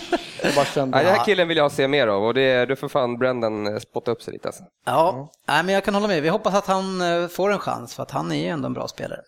år. 0.60 0.86
den 0.86 0.94
här 0.94 1.24
killen 1.24 1.48
vill 1.48 1.56
jag 1.56 1.72
se 1.72 1.88
mer 1.88 2.06
av 2.06 2.24
och 2.24 2.34
det, 2.34 2.66
du 2.66 2.76
får 2.76 2.88
fan 2.88 3.18
Brendan 3.18 3.66
eh, 3.74 3.78
spotta 3.80 4.10
upp 4.10 4.22
sig 4.22 4.32
lite. 4.32 4.48
Alltså. 4.48 4.62
Ja, 4.86 5.30
nej, 5.58 5.64
men 5.64 5.74
jag 5.74 5.84
kan 5.84 5.94
hålla 5.94 6.08
med. 6.08 6.22
Vi 6.22 6.28
hoppas 6.28 6.54
att 6.54 6.66
han 6.66 7.00
eh, 7.00 7.28
får 7.28 7.52
en 7.52 7.58
chans, 7.58 7.94
för 7.94 8.02
att 8.02 8.10
han 8.10 8.32
är 8.32 8.36
ju 8.36 8.46
ändå 8.46 8.66
en 8.66 8.72
bra 8.72 8.88
spelare. 8.88 9.20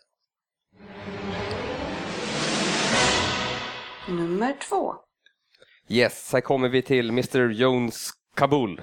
Nummer 4.09 4.57
två. 4.69 4.95
Yes, 5.89 6.33
här 6.33 6.41
kommer 6.41 6.69
vi 6.69 6.83
till 6.83 7.09
Mr 7.09 7.51
Jones 7.51 8.11
Kabul. 8.37 8.81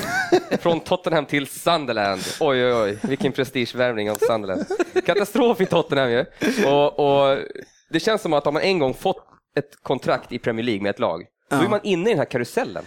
Från 0.60 0.80
Tottenham 0.80 1.26
till 1.26 1.46
Sunderland. 1.46 2.22
Oj, 2.40 2.64
oj, 2.64 2.74
oj, 2.74 2.98
vilken 3.02 3.32
prestigevärvning 3.32 4.10
av 4.10 4.14
Sunderland. 4.14 4.66
Katastrof 5.06 5.60
i 5.60 5.66
Tottenham 5.66 6.10
ju. 6.10 6.24
Och, 6.66 6.98
och 6.98 7.38
det 7.90 8.00
känns 8.00 8.22
som 8.22 8.32
att 8.32 8.46
om 8.46 8.54
man 8.54 8.62
en 8.62 8.78
gång 8.78 8.94
fått 8.94 9.26
ett 9.56 9.82
kontrakt 9.82 10.32
i 10.32 10.38
Premier 10.38 10.64
League 10.64 10.82
med 10.82 10.90
ett 10.90 10.98
lag, 10.98 11.24
då 11.58 11.64
är 11.64 11.68
man 11.68 11.80
inne 11.82 12.10
i 12.10 12.12
den 12.12 12.18
här 12.18 12.24
karusellen. 12.24 12.84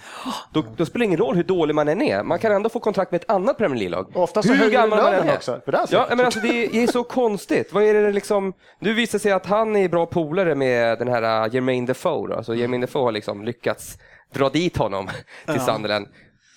Då, 0.54 0.64
då 0.78 0.86
spelar 0.86 1.00
det 1.00 1.06
ingen 1.06 1.20
roll 1.20 1.36
hur 1.36 1.44
dålig 1.44 1.76
man 1.76 1.88
än 1.88 2.02
är. 2.02 2.24
Man 2.24 2.40
kan 2.40 2.52
ändå 2.52 2.70
få 2.70 2.80
kontrakt 2.80 3.12
med 3.12 3.22
ett 3.22 3.30
annat 3.30 3.58
Premier 3.58 3.80
League-lag. 3.80 4.18
Ofta 4.18 4.44
så 4.44 4.54
hur 4.54 4.72
gammal 4.72 5.04
man 5.04 5.14
än 5.14 5.30
är. 5.30 5.36
också, 5.36 5.62
för 5.66 5.72
det 5.72 5.78
är 5.78 5.86
så. 5.86 5.96
Ja, 5.96 6.08
men 6.10 6.20
alltså 6.20 6.40
det 6.40 6.48
är, 6.48 6.84
är 6.84 6.88
så 6.88 7.04
konstigt. 7.04 7.74
Vad 7.74 7.84
är 7.84 7.94
det 7.94 8.12
liksom? 8.12 8.54
Nu 8.80 8.94
visar 8.94 9.18
det 9.18 9.22
sig 9.22 9.32
att 9.32 9.46
han 9.46 9.76
är 9.76 9.90
bra 9.90 10.06
polare 10.06 10.56
med 10.56 11.00
den 11.00 11.08
här 11.08 11.46
uh, 11.48 11.54
Jermaine 11.54 11.86
Defoe. 11.86 12.28
Då. 12.28 12.36
Alltså 12.36 12.56
Jermaine 12.56 12.82
Defoe 12.82 13.04
har 13.04 13.12
liksom 13.12 13.44
lyckats 13.44 13.98
dra 14.34 14.50
dit 14.50 14.78
honom 14.78 15.10
till 15.46 15.62
Sunderland. 15.62 16.08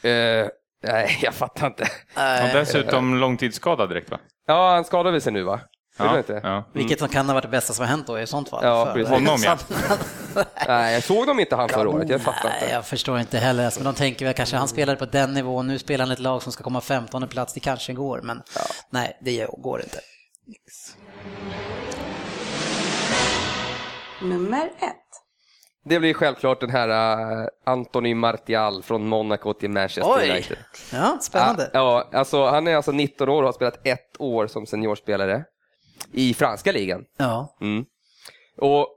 Eh, 0.03 0.47
nej, 0.85 1.19
jag 1.23 1.35
fattar 1.35 1.67
inte. 1.67 1.83
Och 2.15 2.49
dessutom 2.53 3.17
långtidsskadad 3.19 3.89
direkt 3.89 4.11
va? 4.11 4.19
Ja, 4.47 4.75
han 4.75 4.85
skadade 4.85 5.21
sig 5.21 5.33
nu 5.33 5.43
va? 5.43 5.61
Han 6.09 6.19
inte? 6.19 6.41
ja. 6.43 6.65
Vilket 6.73 6.99
som 6.99 7.09
kan 7.09 7.27
ha 7.27 7.35
varit 7.35 7.43
det 7.43 7.49
bästa 7.49 7.73
som 7.73 7.83
har 7.83 7.91
hänt 7.91 8.07
då 8.07 8.21
i 8.21 8.27
sånt 8.27 8.49
fall. 8.49 8.65
Ja, 8.65 8.93
För-. 8.93 9.05
Honom 9.05 9.41
ja. 9.45 9.59
Nej, 10.69 10.95
jag 10.95 11.03
såg 11.03 11.27
dem 11.27 11.41
inte 11.41 11.57
han 11.57 11.69
förra 11.69 11.89
året. 11.89 12.09
Jag 12.09 12.21
fattar 12.21 12.49
Nej, 12.49 12.59
inte. 12.63 12.75
jag 12.75 12.87
förstår 12.87 13.21
inte 13.21 13.39
heller. 13.39 13.65
Alltså, 13.65 13.81
Men 13.81 13.93
de 13.93 13.99
tänker 13.99 14.25
väl 14.25 14.35
kanske 14.35 14.57
han 14.57 14.69
spelade 14.69 14.99
på 14.99 15.05
den 15.07 15.35
nivån, 15.35 15.67
nu 15.67 15.79
spelar 15.79 16.05
han 16.05 16.13
ett 16.13 16.19
lag 16.19 16.43
som 16.43 16.53
ska 16.53 16.65
komma 16.65 16.81
15 16.81 17.29
plats, 17.29 17.55
det 17.55 17.61
kanske 17.61 17.93
går, 17.93 18.21
men 18.23 18.43
nej, 18.91 19.19
det 19.21 19.47
går 19.59 19.81
inte. 19.81 19.99
Nummer 24.23 24.65
ett. 24.67 24.97
Det 25.85 26.01
blir 26.01 26.15
självklart 26.15 26.61
den 26.61 26.71
här 26.71 26.89
uh, 27.43 27.47
Anthony 27.67 28.15
Martial 28.15 28.83
från 28.83 29.09
Monaco 29.09 29.55
till 29.55 29.71
Manchester 29.71 30.15
Oj, 30.19 30.31
United. 30.31 30.57
ja, 30.93 31.19
spännande. 31.21 31.71
Ja, 31.73 32.09
alltså, 32.13 32.45
han 32.47 32.67
är 32.67 32.77
alltså 32.77 32.93
19 32.93 33.29
år 33.29 33.43
och 33.43 33.49
har 33.49 33.53
spelat 33.53 33.87
ett 33.87 34.17
år 34.19 34.47
som 34.47 34.67
seniorspelare 34.67 35.45
i 36.13 36.35
franska 36.35 36.73
ligan. 36.73 37.05
Ja, 37.17 37.57
Mm. 37.61 37.85
Och 38.57 38.89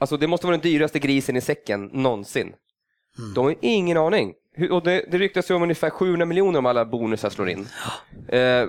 alltså, 0.00 0.16
Det 0.16 0.26
måste 0.26 0.46
vara 0.46 0.56
den 0.56 0.70
dyraste 0.70 0.98
grisen 0.98 1.36
i 1.36 1.40
säcken 1.40 1.84
någonsin. 1.92 2.52
De 3.34 3.44
har 3.44 3.54
ingen 3.60 3.96
aning. 3.96 4.34
Och 4.70 4.82
det, 4.82 5.04
det 5.10 5.18
ryktas 5.18 5.50
ju 5.50 5.54
om 5.54 5.62
ungefär 5.62 5.90
700 5.90 6.26
miljoner 6.26 6.58
om 6.58 6.66
alla 6.66 6.84
bonusar 6.84 7.30
slår 7.30 7.48
in. 7.48 7.68
Eh, 8.28 8.68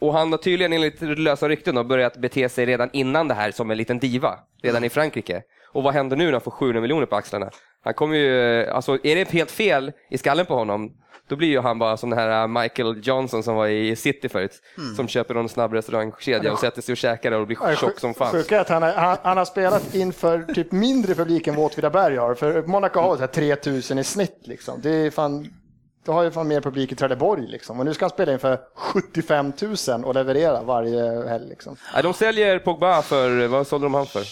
och 0.00 0.12
han 0.12 0.30
har 0.32 0.38
tydligen 0.38 0.72
enligt 0.72 1.00
lösa 1.00 1.48
rykten 1.48 1.74
då, 1.74 1.84
börjat 1.84 2.16
bete 2.16 2.48
sig 2.48 2.66
redan 2.66 2.90
innan 2.92 3.28
det 3.28 3.34
här 3.34 3.50
som 3.50 3.70
en 3.70 3.76
liten 3.76 3.98
diva, 3.98 4.38
redan 4.62 4.84
i 4.84 4.88
Frankrike. 4.88 5.42
Och 5.72 5.82
vad 5.82 5.94
händer 5.94 6.16
nu 6.16 6.24
när 6.24 6.32
han 6.32 6.40
får 6.40 6.50
700 6.50 6.80
miljoner 6.80 7.06
på 7.06 7.16
axlarna? 7.16 7.50
Han 7.84 7.94
kommer 7.94 8.16
ju, 8.16 8.60
eh, 8.62 8.74
alltså 8.74 8.98
är 9.02 9.16
det 9.16 9.30
helt 9.30 9.50
fel 9.50 9.92
i 10.10 10.18
skallen 10.18 10.46
på 10.46 10.54
honom, 10.54 10.92
då 11.28 11.36
blir 11.36 11.48
ju 11.48 11.60
han 11.60 11.78
bara 11.78 11.96
som 11.96 12.10
den 12.10 12.18
här 12.18 12.42
eh, 12.42 12.48
Michael 12.48 13.00
Johnson 13.02 13.42
som 13.42 13.54
var 13.54 13.66
i 13.66 13.96
City 13.96 14.28
förut, 14.28 14.62
som 14.96 15.08
köper 15.08 15.34
någon 15.34 15.48
snabb 15.48 15.72
restaurangkedja 15.72 16.52
och 16.52 16.58
sätter 16.58 16.82
sig 16.82 16.92
och 16.92 16.96
käkar 16.96 17.32
och 17.32 17.46
blir 17.46 17.76
tjock 17.76 17.98
som 17.98 18.14
fan. 18.14 18.32
Sjuka 18.32 18.60
att 18.60 18.68
han, 18.68 18.82
är, 18.82 18.92
han, 18.92 19.16
han 19.22 19.36
har 19.36 19.44
spelat 19.44 19.94
inför 19.94 20.42
typ 20.54 20.72
mindre 20.72 21.14
publik 21.14 21.46
än 21.46 21.54
vad 21.54 21.64
Åtvidaberg 21.66 22.16
har. 22.16 22.34
För 22.34 22.62
Monaco 22.62 23.00
har 23.00 23.14
så 23.14 23.20
här 23.20 23.26
3000 23.26 23.98
i 23.98 24.04
snitt 24.04 24.40
liksom. 24.44 24.80
Det 24.82 24.90
är 24.90 25.10
fan, 25.10 25.48
då 26.04 26.12
har 26.12 26.22
ju 26.22 26.30
fan 26.30 26.48
mer 26.48 26.60
publik 26.60 26.92
i 26.92 26.94
Trelleborg 26.94 27.46
liksom. 27.46 27.78
Och 27.78 27.84
nu 27.84 27.94
ska 27.94 28.04
han 28.04 28.10
spela 28.10 28.32
inför 28.32 28.58
75 28.76 29.52
000 29.88 30.04
och 30.04 30.14
leverera 30.14 30.62
varje 30.62 31.28
helg 31.28 31.48
liksom. 31.48 31.76
Ja, 31.94 32.02
de 32.02 32.14
säljer 32.14 32.58
Pogba 32.58 33.02
för, 33.02 33.46
vad 33.46 33.66
sålde 33.66 33.84
de 33.84 33.94
han 33.94 34.06
för? 34.06 34.24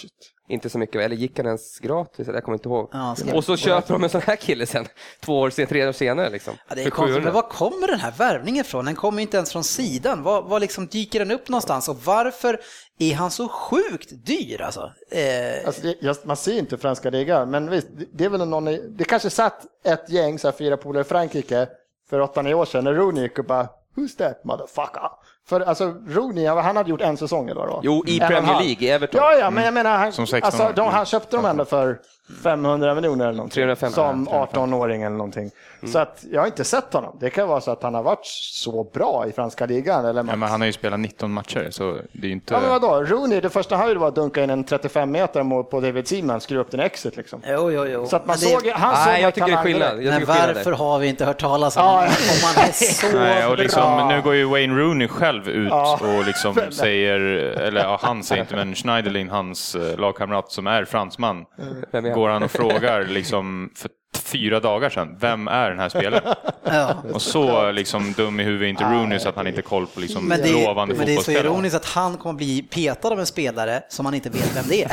Inte 0.50 0.70
så 0.70 0.78
mycket, 0.78 0.96
eller 1.02 1.16
gick 1.16 1.36
han 1.38 1.46
ens 1.46 1.78
gratis? 1.78 2.28
Jag 2.28 2.44
kommer 2.44 2.56
inte 2.58 2.68
ihåg. 2.68 2.88
Ja, 2.92 3.16
och 3.34 3.44
så 3.44 3.56
köper 3.56 3.92
de 3.92 4.04
en 4.04 4.10
sån 4.10 4.20
här 4.20 4.36
kille 4.36 4.66
sen, 4.66 4.86
två 5.20 5.40
år 5.40 5.50
sen, 5.50 5.66
tre 5.66 5.88
år 5.88 5.92
senare. 5.92 6.30
Liksom, 6.30 6.54
Ja, 6.68 6.74
det 6.74 6.82
är 6.82 6.90
konstigt, 6.90 7.14
700. 7.14 7.24
men 7.24 7.34
var 7.34 7.42
kommer 7.48 7.86
den 7.86 8.00
här 8.00 8.12
värvningen 8.18 8.60
ifrån? 8.64 8.84
Den 8.84 8.94
kommer 8.94 9.22
inte 9.22 9.36
ens 9.36 9.52
från 9.52 9.64
sidan. 9.64 10.22
Var, 10.22 10.42
var 10.42 10.60
liksom 10.60 10.86
dyker 10.86 11.18
den 11.18 11.30
upp 11.30 11.48
någonstans 11.48 11.88
och 11.88 11.96
varför 12.04 12.60
är 12.98 13.14
han 13.14 13.30
så 13.30 13.48
sjukt 13.48 14.08
dyr 14.26 14.60
alltså? 14.62 14.92
Eh, 15.10 15.66
Alltså 15.66 15.82
det, 15.82 15.94
just, 16.00 16.24
man 16.24 16.36
ser 16.36 16.58
inte 16.58 16.78
franska 16.78 17.10
ligan, 17.10 17.50
men 17.50 17.70
visst, 17.70 17.86
det- 18.12 18.24
är 18.24 18.28
väl 18.28 18.48
någon, 18.48 18.64
det 18.96 19.04
kanske 19.04 19.30
satt 19.30 19.62
ett 19.84 20.10
gäng, 20.10 20.38
så 20.38 20.48
här, 20.48 20.52
fyra 20.58 20.76
polare 20.76 21.00
i 21.00 21.04
Frankrike 21.04 21.68
för 22.10 22.20
8-9 22.20 22.54
år 22.54 22.64
sedan 22.64 22.84
när 22.84 22.94
Rooney 22.94 23.22
gick 23.22 23.38
och 23.38 23.44
bara 23.44 23.68
Who's 23.96 24.16
that 24.18 24.44
motherfucker? 24.44 25.10
För 25.50 25.60
alltså 25.60 25.94
Rooney, 26.08 26.46
han 26.46 26.76
hade 26.76 26.90
gjort 26.90 27.00
en 27.00 27.16
säsong 27.16 27.48
eller 27.48 27.60
vad? 27.60 27.80
Jo, 27.84 28.04
i 28.06 28.20
En 28.20 28.28
Premier. 28.28 28.52
League, 28.52 28.76
i 28.78 28.88
Everton. 28.88 29.20
Ja, 29.22 29.34
ja, 29.34 29.50
men 29.50 29.64
jag 29.64 29.74
menar, 29.74 29.98
han, 29.98 30.12
Som 30.12 30.26
16 30.26 30.46
alltså, 30.60 30.82
de, 30.82 30.88
han 30.88 31.06
köpte 31.06 31.36
dem 31.36 31.44
ändå 31.44 31.64
för 31.64 31.98
500 32.42 32.94
miljoner 32.94 33.24
eller 33.24 33.36
någonting. 33.36 33.54
350. 33.54 33.94
Som 33.94 34.28
18-åring 34.28 35.02
eller 35.02 35.16
någonting. 35.16 35.50
Så 35.92 35.98
att 35.98 36.24
jag 36.32 36.40
har 36.40 36.46
inte 36.46 36.64
sett 36.64 36.92
honom. 36.92 37.16
Det 37.20 37.30
kan 37.30 37.48
vara 37.48 37.60
så 37.60 37.70
att 37.70 37.82
han 37.82 37.94
har 37.94 38.02
varit 38.02 38.26
så 38.52 38.84
bra 38.84 39.24
i 39.28 39.32
franska 39.32 39.66
ligan. 39.66 40.04
Eller 40.04 40.24
Ja, 40.24 40.36
men 40.36 40.48
han 40.48 40.60
har 40.60 40.66
ju 40.66 40.72
spelat 40.72 41.00
19 41.00 41.32
matcher, 41.32 41.68
så 41.70 41.96
det 42.12 42.26
är 42.26 42.30
inte... 42.32 42.54
Ja, 42.54 42.60
men 42.60 42.70
vadå? 42.70 43.02
Rooney, 43.04 43.40
det 43.40 43.50
första 43.50 43.76
han 43.76 43.88
gjorde 43.88 44.00
var 44.00 44.08
att 44.08 44.14
dunka 44.14 44.44
in 44.44 44.50
en 44.50 44.64
35 44.64 45.10
meter 45.10 45.42
mål 45.42 45.64
på 45.64 45.80
David 45.80 46.08
Seaman, 46.08 46.40
skruva 46.40 46.60
upp 46.62 46.70
den 46.70 46.80
exit 46.80 47.16
liksom. 47.16 47.40
jo, 47.46 47.70
jo, 47.70 47.86
jo. 47.86 48.06
Så 48.06 48.16
att 48.16 48.26
man 48.26 48.36
det- 48.36 48.46
såg, 48.46 48.66
han 48.66 48.96
såg 48.96 49.06
Nej, 49.06 49.22
jag 49.22 49.34
tycker 49.34 49.46
det 49.46 49.52
är 49.52 49.62
skillnad. 49.62 49.96
Men 49.96 50.04
skillnad 50.20 50.54
varför 50.54 50.72
har 50.72 50.98
vi 50.98 51.06
inte 51.08 51.24
hört 51.24 51.40
talas 51.40 51.76
om 51.76 51.82
honom 51.82 52.00
om 52.00 52.54
man 52.56 52.64
är 52.64 52.72
så 52.72 53.18
Nej, 53.18 53.46
och 53.46 53.58
liksom, 53.58 53.82
bra? 53.96 54.08
nu 54.08 54.22
går 54.22 54.34
ju 54.34 54.44
Wayne 54.44 54.74
Rooney 54.80 55.08
själv 55.08 55.48
ut 55.48 55.72
och 55.72 56.26
liksom 56.26 56.54
säger, 56.70 57.20
eller 57.60 57.80
ja, 57.80 57.98
han 58.02 58.22
säger 58.22 58.42
inte, 58.42 58.56
men 58.56 58.74
Schneiderlin, 58.74 59.28
hans 59.28 59.74
eh, 59.74 59.98
lagkamrat 59.98 60.52
som 60.52 60.66
är 60.66 60.84
fransman, 60.84 61.44
han? 61.92 62.12
Går 62.20 62.28
han 62.28 62.42
och 62.42 62.50
frågar 62.50 63.04
liksom 63.04 63.70
för 63.76 63.90
fyra 64.18 64.60
dagar 64.60 64.90
sedan, 64.90 65.16
vem 65.20 65.48
är 65.48 65.70
den 65.70 65.78
här 65.78 65.88
spelaren? 65.88 66.34
Ja. 66.72 66.96
Och 67.14 67.22
så 67.22 67.70
liksom 67.70 68.12
dum 68.12 68.40
i 68.40 68.42
huvudet 68.42 68.64
är 68.64 68.68
inte 68.68 68.84
Rooney 68.84 69.18
så 69.18 69.28
att 69.28 69.36
han 69.36 69.46
inte 69.46 69.58
har 69.58 69.62
koll 69.62 69.86
på 69.86 70.00
liksom 70.00 70.28
Men 70.28 70.40
det, 70.42 70.48
är, 70.48 70.66
lovande 70.66 70.94
men 70.94 71.06
det 71.06 71.14
är 71.14 71.20
så 71.20 71.30
ironiskt 71.30 71.76
att 71.76 71.84
han 71.84 72.16
kommer 72.16 72.34
bli 72.34 72.62
petad 72.62 73.08
av 73.08 73.20
en 73.20 73.26
spelare 73.26 73.82
som 73.88 74.04
man 74.04 74.14
inte 74.14 74.30
vet 74.30 74.56
vem 74.56 74.64
det 74.68 74.84
är. 74.84 74.92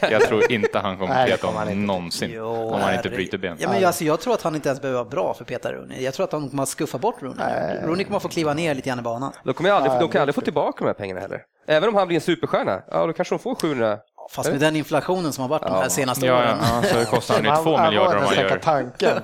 Jag 0.12 0.22
tror 0.22 0.52
inte 0.52 0.78
han 0.78 0.98
kommer 0.98 1.14
Nej, 1.14 1.30
peta 1.30 1.46
han 1.46 1.56
honom 1.56 1.86
någonsin, 1.86 2.40
om 2.40 2.80
han 2.80 2.94
inte 2.94 3.08
bryter 3.08 3.38
ben. 3.38 3.56
Ja, 3.60 3.68
men 3.68 3.84
alltså, 3.84 4.04
jag 4.04 4.20
tror 4.20 4.34
att 4.34 4.42
han 4.42 4.54
inte 4.54 4.68
ens 4.68 4.80
behöver 4.80 4.98
vara 4.98 5.10
bra 5.10 5.34
för 5.34 5.44
Peter 5.44 5.72
Rooney. 5.72 6.02
Jag 6.02 6.14
tror 6.14 6.24
att 6.24 6.30
de 6.30 6.50
kommer 6.50 6.62
att 6.62 6.68
skuffa 6.68 6.98
bort 6.98 7.22
Rooney. 7.22 7.44
Rooney 7.84 8.04
kommer 8.04 8.16
att 8.16 8.22
få 8.22 8.28
kliva 8.28 8.54
ner 8.54 8.74
lite 8.74 8.88
grann 8.88 8.98
i 8.98 9.02
banan. 9.02 9.32
De 9.44 9.54
kommer 9.54 9.70
aldrig, 9.70 9.92
de 10.00 10.08
kan 10.08 10.20
aldrig 10.20 10.34
få 10.34 10.40
tillbaka 10.40 10.84
de 10.84 10.86
här 10.86 10.94
pengarna 10.94 11.20
heller. 11.20 11.40
Även 11.66 11.88
om 11.88 11.94
han 11.94 12.06
blir 12.06 12.14
en 12.16 12.20
superstjärna, 12.20 12.82
ja 12.90 13.06
då 13.06 13.12
kanske 13.12 13.34
de 13.34 13.38
får 13.38 13.54
700. 13.54 13.98
Fast 14.30 14.50
med 14.50 14.60
den 14.60 14.76
inflationen 14.76 15.32
som 15.32 15.42
har 15.42 15.48
varit 15.48 15.62
de 15.62 15.72
här 15.72 15.88
senaste 15.88 16.26
Ja, 16.26 16.34
åren. 16.38 16.58
ja, 16.62 16.82
så 16.88 16.96
det 16.98 17.04
kostar 17.04 17.34
han 17.34 17.44
ju 17.44 17.62
två 17.62 17.70
miljarder 17.82 18.16
om 18.16 18.24
han 18.24 18.34
ens 18.34 18.50
gör. 18.50 18.58
tanken. 18.58 19.16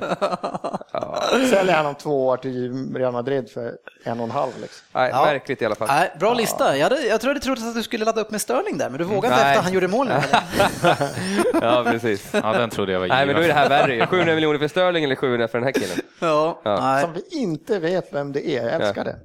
Säljer 1.50 1.74
han 1.74 1.86
om 1.86 1.94
två 1.94 2.26
år 2.26 2.36
till 2.36 2.88
Real 2.94 3.12
Madrid 3.12 3.50
för 3.50 3.72
en 4.04 4.18
och 4.20 4.24
en 4.24 4.30
halv. 4.30 4.50
Liksom. 4.60 4.86
Nej, 4.92 5.10
Ja. 5.12 5.24
märkligt 5.24 5.62
i 5.62 5.66
alla 5.66 5.74
fall. 5.74 5.88
Nej, 5.88 6.12
bra 6.20 6.34
lista. 6.34 6.76
Jag, 6.76 6.84
hade, 6.88 7.02
jag 7.06 7.20
trodde 7.20 7.40
trodde 7.40 7.68
att 7.68 7.74
du 7.74 7.82
skulle 7.82 8.04
ladda 8.04 8.20
upp 8.20 8.30
med 8.30 8.40
Sterling 8.40 8.78
där, 8.78 8.88
men 8.90 8.98
du 8.98 9.04
vågade 9.04 9.26
inte 9.26 9.40
Nej. 9.44 9.50
efter 9.52 9.62
han 9.62 9.72
gjorde 9.72 9.88
mål. 9.88 10.08
Ja, 11.62 11.84
precis. 11.90 12.28
Ja, 12.32 12.52
den 12.52 12.70
trodde 12.70 12.92
jag 12.92 13.00
var 13.00 13.06
Nej, 13.08 13.26
men 13.26 13.34
då 13.34 13.40
är 13.42 13.48
det 13.48 13.54
given. 13.54 13.56
här 13.56 13.68
värre 13.68 13.94
ju. 13.94 14.06
700 14.06 14.34
miljoner 14.34 14.58
för 14.58 14.68
Sterling 14.68 15.04
eller 15.04 15.14
700 15.16 15.48
för 15.48 15.58
den 15.58 15.64
här 15.64 15.72
killen. 15.72 15.96
Ja, 16.20 16.60
nej. 16.64 17.02
Som 17.02 17.12
vi 17.12 17.22
inte 17.30 17.78
vet 17.78 18.08
vem 18.14 18.32
det 18.32 18.48
är. 18.48 18.62
Jag 18.64 18.72
älskar 18.82 19.04
det. 19.04 19.16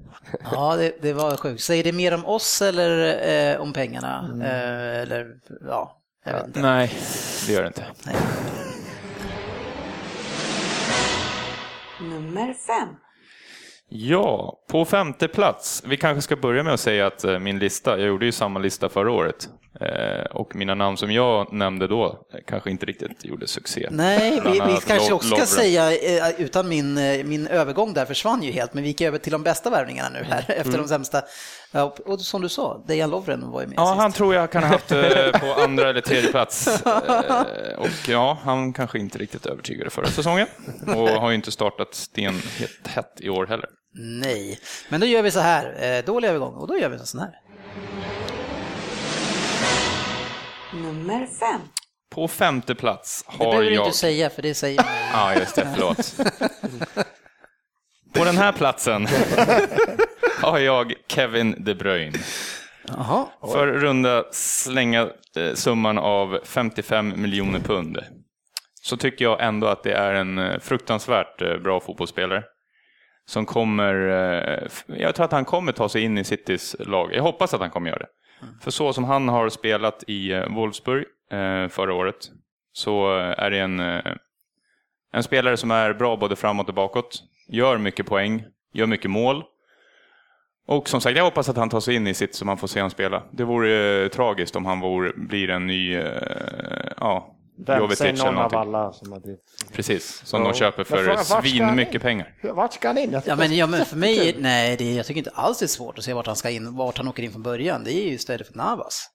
Ja 0.51 0.75
det, 0.75 0.93
det 1.01 1.13
var 1.13 1.37
sjukt. 1.37 1.61
Säger 1.61 1.83
det 1.83 1.91
mer 1.91 2.13
om 2.13 2.25
oss 2.25 2.61
eller 2.61 3.19
eh, 3.53 3.61
om 3.61 3.73
pengarna? 3.73 4.29
Eh, 4.41 5.01
eller, 5.01 5.35
ja, 5.67 5.97
jag 6.25 6.33
vet 6.33 6.47
inte. 6.47 6.61
Nej, 6.61 6.93
det 7.47 7.53
gör 7.53 7.61
det 7.61 7.67
inte. 7.67 7.85
Nummer 12.01 12.53
fem. 12.53 12.95
Ja, 13.91 14.59
på 14.67 14.85
femte 14.85 15.27
plats. 15.27 15.83
Vi 15.85 15.97
kanske 15.97 16.21
ska 16.21 16.35
börja 16.35 16.63
med 16.63 16.73
att 16.73 16.79
säga 16.79 17.07
att 17.07 17.23
eh, 17.23 17.39
min 17.39 17.59
lista, 17.59 17.99
jag 17.99 18.07
gjorde 18.07 18.25
ju 18.25 18.31
samma 18.31 18.59
lista 18.59 18.89
förra 18.89 19.11
året. 19.11 19.49
Eh, 19.81 20.25
och 20.31 20.55
mina 20.55 20.75
namn 20.75 20.97
som 20.97 21.11
jag 21.11 21.53
nämnde 21.53 21.87
då 21.87 22.05
eh, 22.33 22.39
kanske 22.47 22.71
inte 22.71 22.85
riktigt 22.85 23.25
gjorde 23.25 23.47
succé. 23.47 23.87
Nej, 23.91 24.41
vi, 24.45 24.51
vi 24.51 24.77
kanske 24.87 25.13
också 25.13 25.35
ska 25.35 25.45
säga, 25.45 25.91
utan 26.37 26.69
min, 26.69 26.93
min 27.29 27.47
övergång 27.47 27.93
där 27.93 28.05
försvann 28.05 28.43
ju 28.43 28.51
helt, 28.51 28.73
men 28.73 28.83
vi 28.83 28.89
gick 28.89 29.01
över 29.01 29.17
till 29.17 29.31
de 29.31 29.43
bästa 29.43 29.69
värvningarna 29.69 30.09
nu 30.09 30.23
här 30.23 30.45
efter 30.57 30.77
de 30.77 30.87
sämsta. 30.87 31.21
Ja, 31.71 31.95
och- 32.05 32.21
som 32.21 32.41
du 32.41 32.49
sa, 32.49 32.83
Dejan 32.87 33.09
Lovren 33.09 33.51
var 33.51 33.61
ju 33.61 33.67
med 33.67 33.77
Ja, 33.77 33.85
sist. 33.85 34.01
han 34.01 34.11
tror 34.11 34.35
jag 34.35 34.51
kan 34.51 34.63
ha 34.63 34.69
haft 34.69 34.91
eh, 34.91 35.31
på 35.39 35.53
andra 35.63 35.89
eller 35.89 36.01
tredje 36.01 36.31
plats. 36.31 36.67
Eh, 36.85 37.79
och 37.79 37.89
ja, 38.07 38.37
han 38.43 38.73
kanske 38.73 38.99
inte 38.99 39.17
riktigt 39.17 39.45
övertygade 39.45 39.89
förra 39.89 40.07
säsongen. 40.07 40.47
Och 40.87 41.09
har 41.21 41.29
ju 41.29 41.35
inte 41.35 41.51
startat 41.51 41.95
stenhett 41.95 42.87
hett 42.87 43.13
i 43.19 43.29
år 43.29 43.47
heller. 43.47 43.69
Nej, 44.21 44.59
men 44.89 44.99
då 44.99 45.05
gör 45.05 45.21
vi 45.21 45.31
så 45.31 45.39
här, 45.39 45.97
eh, 45.97 46.05
dålig 46.05 46.27
övergång, 46.27 46.53
och 46.53 46.67
då 46.67 46.77
gör 46.77 46.89
vi 46.89 46.95
en 46.97 47.05
sån 47.05 47.19
här. 47.19 47.31
Nummer 50.73 51.27
fem. 51.39 51.61
På 52.11 52.27
femte 52.27 52.75
plats 52.75 53.23
Det 53.27 53.31
har 53.43 53.51
behöver 53.51 53.69
du 53.69 53.75
jag... 53.75 53.85
inte 53.85 53.97
säga, 53.97 54.29
för 54.29 54.41
det 54.41 54.53
säger 54.53 54.77
man. 54.83 54.85
Ja, 55.13 55.35
just 55.39 55.55
det, 55.55 55.67
förlåt. 55.75 56.15
På 58.13 58.23
den 58.25 58.37
här 58.37 58.51
platsen 58.51 59.07
har 60.41 60.59
jag 60.59 60.93
Kevin 61.07 61.55
De 61.59 61.73
Bruyne. 61.73 62.17
Jaha, 62.87 63.27
För 63.41 63.67
runda 63.67 64.23
slänga 64.31 65.09
eh, 65.35 65.53
summan 65.53 65.97
av 65.97 66.39
55 66.43 67.21
miljoner 67.21 67.59
pund. 67.59 67.99
Så 68.81 68.97
tycker 68.97 69.25
jag 69.25 69.43
ändå 69.43 69.67
att 69.67 69.83
det 69.83 69.93
är 69.93 70.13
en 70.13 70.37
eh, 70.37 70.59
fruktansvärt 70.59 71.41
eh, 71.41 71.57
bra 71.57 71.79
fotbollsspelare. 71.79 72.43
Som 73.25 73.45
kommer, 73.45 73.93
jag 74.87 75.15
tror 75.15 75.25
att 75.25 75.31
han 75.31 75.45
kommer 75.45 75.71
ta 75.71 75.89
sig 75.89 76.01
in 76.01 76.17
i 76.17 76.23
Citys 76.23 76.75
lag. 76.79 77.13
Jag 77.13 77.23
hoppas 77.23 77.53
att 77.53 77.61
han 77.61 77.69
kommer 77.69 77.89
göra 77.89 77.99
det. 77.99 78.07
För 78.61 78.71
så 78.71 78.93
som 78.93 79.03
han 79.03 79.29
har 79.29 79.49
spelat 79.49 80.03
i 80.07 80.43
Wolfsburg 80.49 81.05
förra 81.69 81.93
året 81.93 82.15
så 82.73 83.15
är 83.17 83.51
det 83.51 83.59
en, 83.59 83.79
en 85.13 85.23
spelare 85.23 85.57
som 85.57 85.71
är 85.71 85.93
bra 85.93 86.15
både 86.15 86.35
framåt 86.35 86.69
och 86.69 86.73
bakåt. 86.73 87.23
Gör 87.47 87.77
mycket 87.77 88.05
poäng, 88.05 88.43
gör 88.73 88.85
mycket 88.85 89.11
mål. 89.11 89.43
Och 90.71 90.89
som 90.89 91.01
sagt, 91.01 91.17
jag 91.17 91.23
hoppas 91.23 91.49
att 91.49 91.57
han 91.57 91.69
tar 91.69 91.79
sig 91.79 91.95
in 91.95 92.07
i 92.07 92.13
sitt 92.13 92.35
så 92.35 92.45
man 92.45 92.57
får 92.57 92.67
se 92.67 92.79
honom 92.79 92.89
spela. 92.91 93.23
Det 93.31 93.43
vore 93.43 94.03
eh, 94.03 94.09
tragiskt 94.09 94.55
om 94.55 94.65
han 94.65 94.79
vore, 94.79 95.11
blir 95.15 95.49
en 95.49 95.67
ny, 95.67 95.95
eh, 95.95 96.03
ja, 96.97 97.35
Vem 97.67 97.77
Jovetic 97.79 97.97
säger 97.97 98.13
eller 98.13 98.23
någon 98.25 98.27
av 98.37 98.51
någonting. 98.51 98.59
alla 98.75 98.93
som 98.93 99.09
Madrid? 99.09 99.37
Precis, 99.73 100.21
som 100.25 100.41
de 100.41 100.47
Ja. 100.47 100.53
köper 100.53 100.77
Men 100.77 100.85
för 100.85 100.95
frågan, 100.97 101.15
vart 101.15 101.25
ska 101.25 101.33
han 101.35 101.43
svin 101.43 101.69
in? 101.69 101.75
mycket 101.75 102.01
pengar. 102.01 102.33
Vart 102.43 102.73
ska 102.73 102.87
han 102.87 102.97
in? 102.97 103.11
Jag 103.11 103.17
Ja 103.17 103.21
tycker 103.21 103.35
men, 103.35 103.49
det 103.49 103.55
är 103.55 103.59
ja, 103.59 103.67
men 103.67 103.85
för 103.85 103.97
mig, 103.97 104.15
jättekul. 104.15 104.41
nej, 104.41 104.75
det, 104.77 104.93
jag 104.93 105.05
tycker 105.05 105.17
inte 105.17 105.31
alls 105.33 105.59
det 105.59 105.65
är 105.65 105.67
svårt 105.67 105.97
att 105.97 106.03
se 106.03 106.13
vart 106.13 106.27
han 106.27 106.35
ska 106.35 106.49
in, 106.49 106.75
vart 106.75 106.97
han 106.97 107.07
åker 107.07 107.23
in 107.23 107.31
från 107.31 107.43
början. 107.43 107.83
Det 107.83 107.91
är 107.93 108.05
ju 108.05 108.11
istället 108.13 108.47
för 108.47 108.57
Navas. 108.57 109.07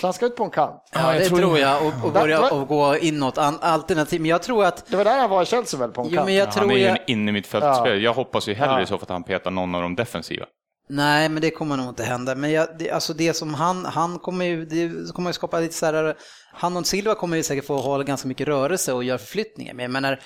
Så 0.00 0.06
han 0.06 0.14
ska 0.14 0.26
ut 0.26 0.36
på 0.36 0.44
en 0.44 0.50
kant. 0.50 0.82
Ja, 0.92 1.12
det 1.12 1.24
tror 1.28 1.58
jag, 1.58 1.86
och, 1.86 1.92
och 2.06 2.12
börja 2.12 2.50
och 2.52 2.68
gå 2.68 2.96
inåt 2.96 3.38
an, 3.38 3.58
alternativ. 3.60 4.20
Men 4.20 4.30
jag 4.30 4.42
tror 4.42 4.64
att, 4.64 4.86
Det 4.86 4.96
var 4.96 5.04
där 5.04 5.18
han 5.20 5.30
var 5.30 5.42
i 5.42 5.46
Chelsea 5.46 5.80
väl, 5.80 5.90
på 5.90 6.00
en 6.00 6.08
jo 6.10 6.14
kant? 6.16 6.26
men 6.26 6.34
jag 6.34 6.44
han 6.46 6.54
tror 6.54 6.72
är 6.72 6.76
ju 6.76 6.82
jag, 6.82 6.90
en 6.90 6.98
innermittfältspelare. 7.06 7.96
Jag 7.98 8.14
hoppas 8.14 8.48
ju 8.48 8.54
hellre 8.54 8.74
Ja. 8.74 8.82
i 8.82 8.86
så 8.86 8.94
fall 8.98 9.02
att 9.02 9.08
han 9.08 9.22
petar 9.24 9.50
någon 9.50 9.74
av 9.74 9.82
de 9.82 9.94
defensiva 9.96 10.46
nej 10.92 11.28
men 11.28 11.42
det 11.42 11.50
kommer 11.50 11.76
nog 11.76 11.88
inte 11.88 12.04
hända. 12.04 12.34
Men 12.34 12.52
jag, 12.52 12.68
det, 12.78 12.90
alltså 12.90 13.14
det 13.14 13.34
som 13.34 13.54
han, 13.54 13.84
han 13.84 14.18
kommer 14.18 14.44
ju, 14.44 14.64
det 14.64 15.12
kommer 15.14 15.30
ju 15.30 15.34
skapa 15.34 15.60
lite 15.60 15.74
så 15.74 15.86
här, 15.86 16.16
han 16.52 16.76
och 16.76 16.86
Silva 16.86 17.14
kommer 17.14 17.36
ju 17.36 17.42
säkert 17.42 17.64
få 17.64 17.76
hålla 17.76 18.04
ganska 18.04 18.28
mycket 18.28 18.48
rörelse 18.48 18.92
och 18.92 19.04
göra 19.04 19.18
förflyttningar. 19.18 19.74
Men 19.74 19.82
jag 19.82 19.92
menar, 19.92 20.20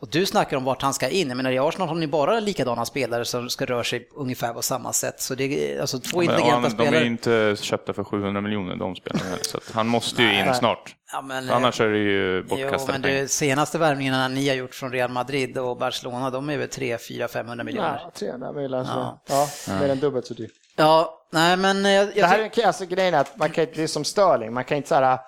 och 0.00 0.08
du 0.10 0.26
snackar 0.26 0.56
om 0.56 0.64
vart 0.64 0.82
han 0.82 0.94
ska 0.94 1.08
in. 1.08 1.28
Jag 1.28 1.36
menar 1.36 1.50
i 1.50 1.58
Arsenal 1.58 1.88
har 1.88 1.94
ni 1.94 2.06
bara 2.06 2.40
likadana 2.40 2.84
spelare 2.84 3.24
som 3.24 3.50
ska 3.50 3.64
röra 3.64 3.84
sig 3.84 4.08
ungefär 4.14 4.52
på 4.52 4.62
samma 4.62 4.92
sätt. 4.92 5.20
Så 5.20 5.34
det 5.34 5.74
är 5.74 5.80
alltså 5.80 5.98
två 5.98 6.18
Men, 6.18 6.24
intelligenta 6.24 6.54
han, 6.54 6.62
de 6.62 6.70
spelare. 6.70 6.96
är 6.96 7.00
ju 7.00 7.06
inte 7.06 7.56
köpta 7.60 7.92
för 7.92 8.04
700 8.04 8.40
miljoner 8.40 8.76
de 8.76 8.96
spelarna 8.96 9.36
så 9.42 9.56
att 9.56 9.70
han 9.70 9.86
måste 9.86 10.22
ju 10.22 10.38
in 10.38 10.54
snart. 10.54 10.94
Ja, 11.12 11.22
men, 11.22 11.50
Annars 11.50 11.80
är 11.80 11.88
det 11.88 11.98
ju 11.98 12.36
Jo, 12.36 12.48
bortkastade 12.48 12.98
men 12.98 13.02
de 13.02 13.28
senaste 13.28 13.78
värvningarna 13.78 14.28
ni 14.28 14.48
har 14.48 14.56
gjort 14.56 14.74
från 14.74 14.92
Real 14.92 15.10
Madrid 15.10 15.58
och 15.58 15.76
Barcelona, 15.76 16.30
de 16.30 16.50
är 16.50 16.58
väl 16.58 16.68
3, 16.68 16.98
4, 16.98 17.28
500 17.28 17.64
miljoner. 17.64 18.00
Ja, 18.04 18.10
300 18.14 18.52
miljoner. 18.52 18.86
Ja. 18.88 19.22
ja, 19.28 19.48
mer 19.80 19.88
än 19.88 19.98
dubbelt 20.00 20.26
så 20.26 20.34
dyrt. 20.34 20.52
Ja, 20.76 21.26
nej 21.32 21.56
men 21.56 21.86
eh, 21.86 21.92
jag, 21.92 22.06
Det 22.06 22.12
jag 22.16 22.26
här 22.26 22.50
är 22.54 22.66
alltså 22.66 22.86
grejen 22.86 23.14
är 23.14 23.18
att 23.20 23.36
man 23.38 23.50
kan 23.50 23.64
inte, 23.64 23.76
det 23.76 23.82
är 23.82 23.86
som 23.86 24.04
Sterling, 24.04 24.52
man 24.52 24.64
kan 24.64 24.76
inte 24.76 24.88
så 24.88 24.94
här, 24.94 25.18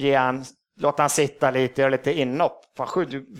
ge 0.00 0.14
han, 0.14 0.44
låta 0.78 1.02
han 1.02 1.10
sitta 1.10 1.50
lite, 1.50 1.80
göra 1.80 1.90
lite 1.90 2.12
inhopp. 2.12 2.64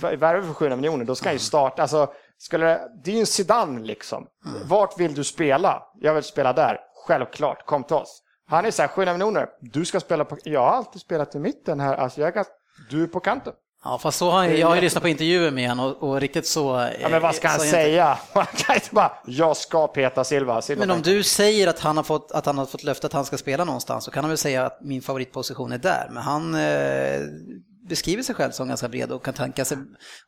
Värvar 0.01 0.43
för 0.43 0.55
700 0.55 0.77
miljoner, 0.77 1.05
då 1.05 1.15
ska 1.15 1.29
han 1.29 1.35
ju 1.35 1.39
starta. 1.39 1.83
Alltså, 1.83 2.13
skulle, 2.39 2.67
det 2.67 2.89
det 3.05 3.11
är 3.11 3.15
ju 3.15 3.21
en 3.21 3.27
Zidane 3.27 3.81
liksom. 3.81 4.27
Vart 4.65 5.01
vill 5.01 5.15
du 5.15 5.25
spela? 5.25 5.83
Jag 6.01 6.15
vill 6.15 6.23
spela 6.23 6.53
där. 6.53 6.81
Självklart, 7.07 7.67
kom 7.67 7.85
till 7.85 7.97
oss. 7.97 8.23
Han 8.47 8.65
är 8.65 8.71
så 8.71 8.83
här, 8.83 8.89
700 8.89 9.13
miljoner, 9.13 9.49
du 9.61 9.85
ska 9.85 10.01
spela 10.01 10.25
på, 10.25 10.39
jag 10.45 10.61
har 10.61 10.69
alltid 10.69 11.01
spelat 11.01 11.35
i 11.35 11.39
mitten 11.39 11.81
här, 11.81 11.95
alltså 11.95 12.21
jag 12.21 12.29
är 12.29 12.33
ganska, 12.33 12.53
du 12.91 13.03
är 13.03 13.07
på 13.07 13.21
kanten. 13.21 13.53
Ja, 13.89 13.99
fast 13.99 14.19
så 14.19 14.31
har 14.31 14.45
jag, 14.45 14.59
jag 14.59 14.67
har 14.67 14.75
ju 14.75 14.81
lyssnat 14.81 15.03
på 15.03 15.09
intervjuer 15.09 15.51
med 15.51 15.69
honom 15.69 15.87
och, 15.87 16.09
och 16.09 16.21
riktigt 16.21 16.47
så... 16.47 16.89
Ja, 17.01 17.09
men 17.09 17.23
vad 17.23 17.35
ska 17.35 17.49
han 17.49 17.61
säga? 17.61 18.19
Han 18.33 18.47
kan 18.57 18.75
inte 18.75 18.89
bara, 18.91 19.13
jag 19.27 19.57
ska 19.57 19.87
peta 19.87 20.25
Silva. 20.25 20.63
Silva 20.63 20.81
Men 20.81 20.91
om 20.91 21.03
du 21.03 21.23
säger 21.23 21.69
att 21.69 21.79
han 21.79 21.97
har 21.97 22.05
fått, 22.05 22.33
att 22.33 22.47
han 22.47 22.59
har 22.59 22.67
fått 22.67 22.85
löfte 22.85 23.07
att 23.07 23.13
han 23.13 23.25
ska 23.25 23.39
spela 23.39 23.65
någonstans 23.65 24.05
så 24.05 24.11
kan 24.11 24.25
han 24.25 24.31
väl 24.31 24.39
säga 24.39 24.67
att 24.67 24.79
min 24.81 25.03
favoritposition 25.03 25.73
är 25.73 25.79
där. 25.79 26.09
Men 26.11 26.23
han 26.23 26.55
eh, 26.55 26.61
beskriver 27.89 28.23
sig 28.23 28.35
själv 28.35 28.51
som 28.51 28.69
ganska 28.69 28.89
bred 28.89 29.13
och 29.13 29.25
kan 29.25 29.35
tänka 29.35 29.65
sig 29.65 29.79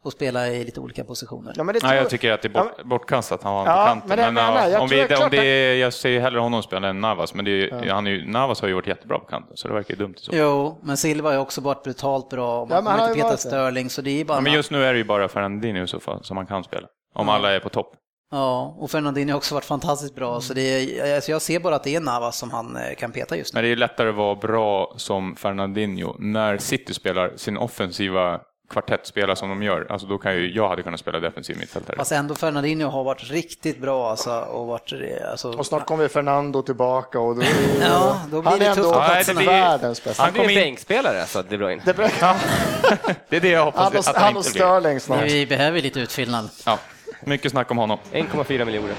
att 0.05 0.13
spela 0.13 0.49
i 0.49 0.65
lite 0.65 0.81
olika 0.81 1.05
positioner. 1.05 1.53
Ja, 1.57 1.65
men 1.65 1.75
det 1.75 1.81
Nej, 1.83 1.97
jag 1.97 2.03
tror- 2.05 2.11
tycker 2.11 2.33
att 2.33 2.43
det 2.43 2.49
är 2.49 2.53
bort, 2.63 2.85
bortkastat 2.85 3.39
att 3.39 3.45
han 3.45 3.55
var 3.55 3.67
Ja, 3.67 3.77
på 3.85 3.87
kanten. 3.89 4.09
men 4.09 4.19
det 4.19 4.33
Men, 4.33 4.55
jag. 4.55 4.71
Jag 4.71 4.83
om 4.83 4.89
tror 4.89 5.09
vi, 5.09 5.25
om 5.25 5.31
det 5.31 5.37
är, 5.47 5.75
jag 5.77 5.93
ser 5.93 6.09
ju 6.09 6.21
hellre 6.21 6.41
honom 6.41 6.63
spela 6.63 6.89
än 6.89 7.01
Navas, 7.01 7.35
men 7.35 7.45
det 7.45 7.51
är, 7.51 7.55
ju- 7.85 7.91
han 7.91 8.07
är 8.07 8.27
Navas 8.27 8.61
har 8.61 8.69
ju 8.69 8.75
varit 8.75 8.87
jättebra 8.87 9.19
på 9.19 9.25
kanten, 9.27 9.57
så 9.57 9.69
det 9.69 9.75
verkar 9.75 9.95
ju 9.95 9.99
dumt 9.99 10.15
i 10.17 10.21
så. 10.21 10.31
Jo, 10.35 10.81
men 10.83 10.97
Silva 10.97 11.29
har 11.29 11.35
ju 11.35 11.41
också 11.41 11.61
varit 11.61 11.83
brutalt 11.83 12.29
bra 12.31 12.61
och 12.63 12.71
Ja, 12.71 12.81
man 12.81 12.93
har 12.93 12.99
har 13.01 13.09
inte 13.09 13.23
petat. 13.23 13.41
Sterling 13.41 13.91
så 13.91 14.03
det 14.03 14.21
är 14.21 14.25
bara... 14.25 14.37
Ja, 14.39 14.41
men 14.41 14.53
just 14.53 14.71
nu 14.71 14.85
är 14.85 14.93
det 14.93 14.99
ju 14.99 15.05
bara 15.05 15.29
Fernandinho 15.29 15.85
i 15.85 15.89
så 15.89 16.01
fall 16.01 16.25
som 16.25 16.35
man 16.35 16.47
kan 16.47 16.65
spela. 16.65 16.87
Om 17.15 17.29
alla 17.29 17.53
är 17.53 17.61
på 17.61 17.69
topp. 17.69 17.93
Ja, 18.31 18.75
och 18.79 18.91
Fernandinho 18.91 19.33
har 19.33 19.37
också 19.37 19.55
varit 19.55 19.65
fantastiskt 19.65 20.15
bra 20.15 20.41
så 20.41 20.55
det 20.55 20.61
är, 21.01 21.15
alltså 21.15 21.31
jag 21.31 21.43
ser 21.43 21.61
bara 21.61 21.75
att 21.77 21.85
det 21.85 21.95
är 21.97 22.01
Navas 22.01 22.39
som 22.39 22.51
han 22.51 22.77
eh, 22.77 22.95
kan 22.95 23.13
peta 23.13 23.37
just 23.37 23.55
nu. 23.55 23.59
Men 23.59 23.65
det 23.65 23.73
är 23.73 23.77
lättare 23.77 24.09
att 24.09 24.15
vara 24.15 24.35
bra 24.35 24.95
som 24.97 25.37
Fernandinho 25.37 26.15
när 26.19 26.59
City 26.59 26.95
spelar 26.95 27.33
sin 27.37 27.57
offensiva 27.57 28.41
kvartettspelare 28.71 29.37
som 29.37 29.49
de 29.49 29.63
gör. 29.63 29.87
Alltså 29.91 30.07
då 30.07 30.19
kan 30.19 30.35
ju, 30.35 30.53
jag 30.55 30.69
hade 30.69 30.83
kunnat 30.83 31.01
spela 31.01 31.21
defensiv 31.21 31.59
mittfältare. 31.59 31.97
Fast 31.97 32.13
ändå 32.13 32.35
Fernandinho 32.35 32.89
har 32.91 33.05
varit 33.05 33.31
riktigt 33.31 33.81
bra 33.81 34.11
alltså, 34.11 34.31
och 34.41 34.67
varit... 34.67 34.93
eh, 34.93 35.31
Alltså, 35.31 35.53
Och 35.53 35.67
snart 35.67 35.87
kommer 35.87 36.09
Fernando 36.09 36.63
tillbaka 36.63 37.21
och 37.21 37.37
då, 37.37 37.43
Ja, 37.81 38.21
då 38.31 38.41
blir 38.41 38.51
han 38.51 38.59
det 38.59 38.67
är 38.67 38.71
ändå 38.77 38.91
Nej, 39.09 39.23
det 39.27 39.35
blir- 39.35 39.47
världens 39.47 40.05
bästa. 40.05 40.23
Han 40.23 40.27
Han 40.27 40.33
blir 40.33 40.43
kom 40.43 40.51
en 40.51 40.57
in- 40.59 40.65
bänkspelare 40.65 41.21
alltså, 41.21 41.43
De 41.43 41.57
Bruyne. 41.59 41.83
Det 41.85 41.95
blir, 41.95 42.11
han 42.21 42.37
Det 43.29 43.37
är 43.37 43.41
det 43.41 43.49
jag 43.49 43.65
hoppas 43.65 43.93
och, 43.93 43.99
att 43.99 44.07
han 44.07 44.25
han 44.25 44.37
och 44.37 44.39
inte 44.39 44.51
blir. 44.53 44.61
Sterling 44.61 45.01
snart. 45.01 45.23
vi 45.25 45.47
behöver 45.47 45.83
lite 45.83 46.01
utfyllnad. 46.01 46.49
Ja, 46.67 46.79
mycket 47.27 47.51
snack 47.53 47.71
om 47.71 47.79
honom. 47.79 47.99
1,4 48.13 48.65
miljoner. 48.65 48.95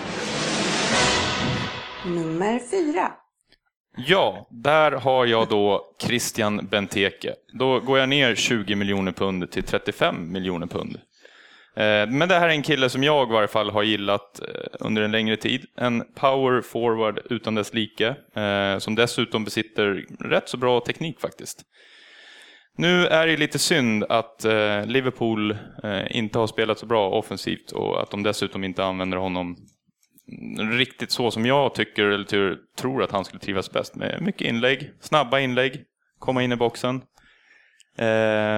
Nummer 2.05 2.59
fyra. 2.71 3.11
Ja, 3.97 4.47
där 4.49 4.91
har 4.91 5.25
jag 5.25 5.47
då 5.49 5.95
Christian 6.01 6.67
Benteke. 6.71 7.33
Då 7.59 7.79
går 7.79 7.99
jag 7.99 8.09
ner 8.09 8.35
20 8.35 8.75
miljoner 8.75 9.11
pund 9.11 9.51
till 9.51 9.63
35 9.63 10.31
miljoner 10.31 10.67
pund. 10.67 10.95
Eh, 11.75 12.07
Men 12.09 12.29
det 12.29 12.35
här 12.39 12.49
är 12.49 12.53
en 12.53 12.61
kille 12.61 12.89
som 12.89 13.03
jag 13.03 13.29
i 13.29 13.33
varje 13.33 13.47
fall 13.47 13.69
har 13.69 13.83
gillat 13.83 14.39
eh, 14.39 14.47
under 14.79 15.01
en 15.01 15.11
längre 15.11 15.37
tid. 15.37 15.65
En 15.77 16.03
power 16.15 16.61
forward 16.61 17.19
utan 17.29 17.55
dess 17.55 17.73
like, 17.73 18.15
eh, 18.35 18.77
som 18.77 18.95
dessutom 18.95 19.43
besitter 19.43 20.05
rätt 20.19 20.49
så 20.49 20.57
bra 20.57 20.79
teknik 20.79 21.19
faktiskt. 21.19 21.61
Nu 22.77 23.07
är 23.07 23.27
det 23.27 23.37
lite 23.37 23.59
synd 23.59 24.03
att 24.03 24.45
eh, 24.45 24.85
Liverpool 24.85 25.51
eh, 25.83 26.17
inte 26.17 26.39
har 26.39 26.47
spelat 26.47 26.79
så 26.79 26.85
bra 26.85 27.09
offensivt 27.09 27.71
och 27.71 28.01
att 28.01 28.11
de 28.11 28.23
dessutom 28.23 28.63
inte 28.63 28.83
använder 28.83 29.17
honom 29.17 29.57
riktigt 30.59 31.11
så 31.11 31.31
som 31.31 31.45
jag 31.45 31.73
tycker 31.73 32.05
eller 32.05 32.57
tror 32.77 33.03
att 33.03 33.11
han 33.11 33.25
skulle 33.25 33.39
trivas 33.39 33.71
bäst 33.71 33.95
med. 33.95 34.21
Mycket 34.21 34.47
inlägg, 34.47 34.91
snabba 34.99 35.39
inlägg, 35.39 35.83
komma 36.19 36.43
in 36.43 36.51
i 36.51 36.55
boxen. 36.55 37.01
Eh, 37.97 38.05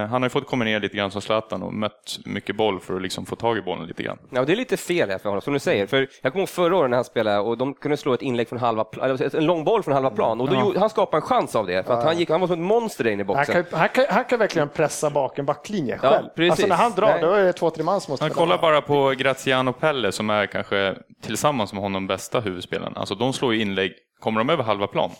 han 0.10 0.22
har 0.22 0.24
ju 0.24 0.30
fått 0.30 0.48
komma 0.48 0.66
ner 0.66 0.80
lite 0.80 0.98
grann 0.98 1.12
som 1.12 1.22
Zlatan 1.22 1.64
och 1.64 1.74
mött 1.74 2.20
mycket 2.26 2.56
boll 2.56 2.80
för 2.80 2.96
att 2.96 3.02
liksom 3.02 3.26
få 3.26 3.36
tag 3.36 3.58
i 3.58 3.62
bollen 3.62 3.88
lite 3.88 4.04
grann. 4.04 4.18
Ja, 4.30 4.46
det 4.46 4.52
är 4.52 4.56
lite 4.56 4.78
fel 4.78 5.10
här 5.10 5.18
för 5.18 5.30
honom, 5.30 5.42
som 5.42 5.54
du 5.54 5.60
säger. 5.60 5.88
För 5.88 6.08
jag 6.22 6.32
kommer 6.32 6.42
ihåg 6.42 6.50
förra 6.50 6.76
året 6.78 6.90
när 6.90 6.98
han 6.98 7.04
spelade 7.04 7.40
och 7.40 7.58
de 7.58 7.74
kunde 7.74 7.98
slå 7.98 8.14
ett 8.14 8.22
inlägg 8.22 8.50
från 8.50 8.60
halva 8.60 8.86
eller 9.02 9.36
en 9.36 9.46
lång 9.46 9.64
boll 9.64 9.84
från 9.84 9.94
halva 9.94 10.10
plan 10.10 10.42
och 10.42 10.50
då 10.50 10.56
gjorde, 10.60 10.80
han 10.80 10.90
skapade 10.90 11.18
en 11.18 11.22
chans 11.28 11.56
av 11.56 11.68
det. 11.68 11.88
För 11.88 11.94
att 11.94 12.04
han, 12.04 12.18
gick, 12.20 12.30
han 12.30 12.40
var 12.42 12.48
som 12.48 12.54
ett 12.62 12.68
monster 12.68 13.04
där 13.04 13.12
inne 13.12 13.24
i 13.24 13.26
Han 13.26 13.36
boxen. 13.36 13.64
kan, 13.64 13.80
han, 13.80 13.90
kan, 13.90 14.06
han 14.10 14.26
kan 14.26 14.40
verkligen 14.40 14.70
pressa 14.70 15.10
bak 15.10 15.40
en 15.40 15.46
backlinje 15.46 16.00
Ja, 16.04 16.10
själv. 16.10 16.28
precis. 16.36 16.52
Alltså 16.52 16.68
när 16.68 16.76
han 16.76 16.92
drar, 16.92 17.08
Nej. 17.08 17.22
då 17.22 17.32
är 17.32 17.44
det 17.44 17.54
två, 17.54 17.70
tre 17.70 17.84
man 17.84 18.02
som 18.02 18.12
måste 18.12 18.24
Man 18.26 18.32
kollar 18.32 18.58
bara 18.58 18.82
på 18.82 19.10
Graziano 19.18 19.74
Pelle 19.74 20.12
som 20.12 20.30
är 20.30 20.46
kanske 20.46 20.96
tillsammans 21.24 21.74
med 21.74 21.82
honom 21.82 22.08
bästa 22.08 22.40
huvudspelaren. 22.40 22.94
Alltså 22.98 23.16
de 23.16 23.34
slår 23.34 23.54
ju 23.54 23.62
inlägg, 23.62 23.92
kommer 24.24 24.40
de 24.40 24.50
över 24.50 24.64
halva 24.64 24.88
plan, 24.88 25.12